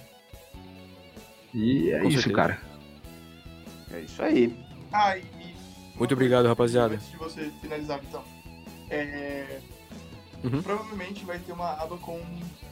E 1.53 1.91
é 1.91 1.99
Com 1.99 2.07
isso, 2.07 2.21
certeza. 2.23 2.35
cara. 2.35 2.61
É 3.91 4.01
isso 4.01 4.21
aí. 4.21 4.55
Ah, 4.91 5.17
e. 5.17 5.25
Muito 5.95 6.13
obrigado, 6.13 6.45
rapaziada. 6.47 6.95
Antes 6.95 7.09
de 7.11 7.17
você 7.17 7.51
finalizar, 7.61 7.99
então. 8.07 8.23
É, 8.89 9.59
Uhum. 10.43 10.61
Provavelmente 10.61 11.25
vai 11.25 11.39
ter 11.39 11.51
uma 11.51 11.71
aba 11.73 11.97
com 11.97 12.21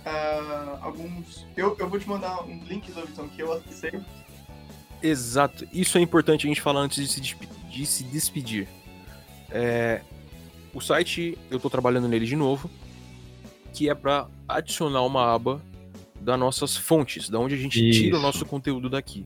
ah, 0.05 0.77
alguns. 0.81 1.45
Eu, 1.57 1.75
eu 1.79 1.89
vou 1.89 1.99
te 1.99 2.07
mandar 2.07 2.43
um 2.43 2.63
link, 2.63 2.91
Vitão, 2.91 3.27
que 3.27 3.41
eu 3.41 3.51
acessei. 3.53 3.99
Exato. 5.01 5.67
Isso 5.73 5.97
é 5.97 6.01
importante 6.01 6.45
a 6.45 6.49
gente 6.49 6.61
falar 6.61 6.81
antes 6.81 7.01
de 7.01 7.07
se, 7.11 7.19
despe- 7.19 7.49
de 7.69 7.85
se 7.85 8.03
despedir. 8.03 8.67
É, 9.49 10.01
o 10.73 10.79
site, 10.81 11.37
eu 11.49 11.59
tô 11.59 11.69
trabalhando 11.69 12.07
nele 12.07 12.25
de 12.25 12.35
novo, 12.35 12.69
que 13.73 13.89
é 13.89 13.95
para 13.95 14.27
adicionar 14.47 15.01
uma 15.01 15.33
aba 15.33 15.61
das 16.21 16.39
nossas 16.39 16.75
fontes, 16.77 17.29
da 17.29 17.39
onde 17.39 17.55
a 17.55 17.57
gente 17.57 17.79
tira 17.91 18.15
o 18.15 18.17
Isso. 18.17 18.21
nosso 18.21 18.45
conteúdo 18.45 18.89
daqui. 18.89 19.25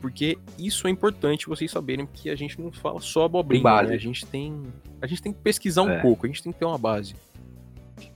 Porque 0.00 0.38
isso 0.58 0.86
é 0.86 0.90
importante 0.90 1.46
vocês 1.48 1.70
saberem 1.70 2.06
que 2.06 2.30
a 2.30 2.36
gente 2.36 2.60
não 2.60 2.70
fala 2.70 3.00
só 3.00 3.24
abobrinha, 3.24 3.82
né? 3.82 3.94
A 3.94 3.98
gente 3.98 4.24
tem 4.26 4.62
a 5.02 5.06
gente 5.06 5.20
tem 5.22 5.32
que 5.32 5.40
pesquisar 5.40 5.82
um 5.82 5.90
É. 5.90 6.00
pouco, 6.00 6.24
a 6.24 6.28
gente 6.28 6.42
tem 6.42 6.52
que 6.52 6.58
ter 6.58 6.64
uma 6.64 6.78
base. 6.78 7.14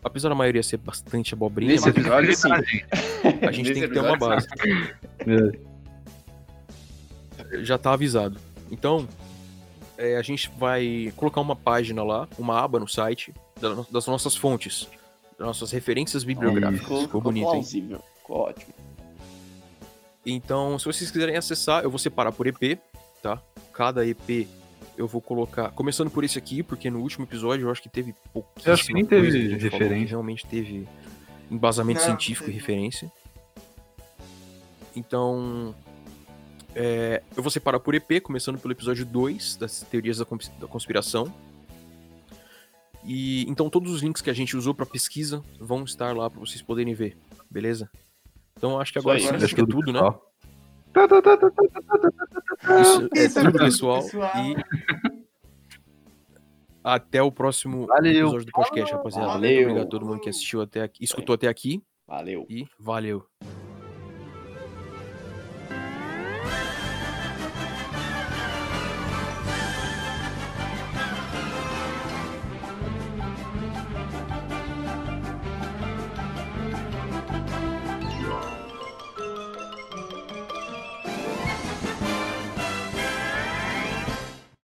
Apesar 0.04 0.28
da 0.28 0.34
maioria 0.34 0.62
ser 0.62 0.76
bastante 0.76 1.34
abobrinha, 1.34 1.72
Nesse 1.72 1.86
mas 1.86 1.96
episódio, 1.96 2.36
sim. 2.36 2.48
na 2.48 2.62
gente. 2.62 2.86
a 3.46 3.52
gente 3.52 3.68
Nesse 3.68 3.80
tem 3.80 3.88
que 3.88 3.94
ter 3.94 4.00
uma 4.00 4.16
base. 4.16 4.46
já 7.62 7.76
tá 7.78 7.92
avisado. 7.92 8.38
Então, 8.70 9.06
é, 9.98 10.16
a 10.16 10.22
gente 10.22 10.50
vai 10.56 11.12
colocar 11.16 11.40
uma 11.40 11.56
página 11.56 12.02
lá, 12.02 12.28
uma 12.38 12.58
aba 12.60 12.78
no 12.78 12.88
site 12.88 13.34
das 13.90 14.06
nossas 14.06 14.34
fontes, 14.36 14.88
das 15.38 15.46
nossas 15.46 15.70
referências 15.72 16.24
bibliográficas. 16.24 16.80
Ficou, 16.80 16.96
Ficou 17.02 17.06
ficou 17.08 17.20
bonito, 17.20 17.44
hein? 17.46 17.50
plausível. 17.52 18.02
Ficou 18.18 18.36
ótimo. 18.38 18.72
Então, 20.24 20.78
se 20.78 20.84
vocês 20.84 21.10
quiserem 21.10 21.36
acessar, 21.36 21.82
eu 21.82 21.90
vou 21.90 21.98
separar 21.98 22.32
por 22.32 22.46
EP, 22.46 22.78
tá? 23.22 23.42
Cada 23.72 24.06
EP 24.06 24.46
eu 24.96 25.08
vou 25.08 25.20
colocar, 25.20 25.70
começando 25.70 26.10
por 26.10 26.22
esse 26.22 26.38
aqui, 26.38 26.62
porque 26.62 26.90
no 26.90 27.00
último 27.00 27.24
episódio 27.24 27.66
eu 27.66 27.70
acho 27.72 27.82
que 27.82 27.88
teve 27.88 28.14
pouquíssima 28.32 28.70
Eu 28.70 28.74
acho 28.74 28.84
que 28.86 28.92
nem 28.92 29.04
teve 29.04 29.56
referência. 29.56 30.08
realmente 30.10 30.46
teve 30.46 30.86
embasamento 31.50 32.00
Não, 32.00 32.06
científico 32.06 32.48
e 32.50 32.52
referência. 32.52 33.10
Então, 34.94 35.74
é, 36.74 37.22
eu 37.36 37.42
vou 37.42 37.50
separar 37.50 37.80
por 37.80 37.94
EP, 37.94 38.20
começando 38.22 38.58
pelo 38.58 38.72
episódio 38.72 39.04
2 39.06 39.56
das 39.56 39.80
teorias 39.82 40.18
da, 40.18 40.24
cons- 40.24 40.52
da 40.60 40.66
conspiração. 40.66 41.32
E 43.04 43.44
então 43.48 43.68
todos 43.68 43.90
os 43.92 44.00
links 44.02 44.22
que 44.22 44.30
a 44.30 44.34
gente 44.34 44.56
usou 44.56 44.72
para 44.74 44.86
pesquisa 44.86 45.42
vão 45.58 45.82
estar 45.82 46.14
lá 46.16 46.30
para 46.30 46.38
vocês 46.38 46.62
poderem 46.62 46.94
ver, 46.94 47.16
beleza? 47.50 47.90
Então 48.62 48.80
acho 48.80 48.92
que 48.92 48.98
agora 49.00 49.18
sim, 49.18 49.26
acho 49.26 49.56
que 49.56 49.60
é 49.60 49.66
tudo, 49.66 49.92
né? 49.92 49.98
Isso 52.80 53.40
é 53.40 53.42
tudo, 53.42 53.58
pessoal. 53.58 54.02
pessoal. 54.04 54.30
E 54.36 54.54
até 56.84 57.20
o 57.20 57.32
próximo 57.32 57.88
Valeu. 57.88 58.12
episódio 58.12 58.46
do 58.46 58.52
podcast, 58.52 58.94
rapaziada. 58.94 59.26
Valeu. 59.26 59.50
Muito 59.50 59.62
obrigado 59.64 59.86
a 59.86 59.90
todo 59.90 60.06
mundo 60.06 60.20
que 60.20 60.28
assistiu 60.28 60.60
até 60.60 60.82
aqui, 60.82 61.02
escutou 61.02 61.34
até 61.34 61.48
aqui 61.48 61.82
Valeu. 62.06 62.46
e 62.48 62.64
valeu. 62.78 63.26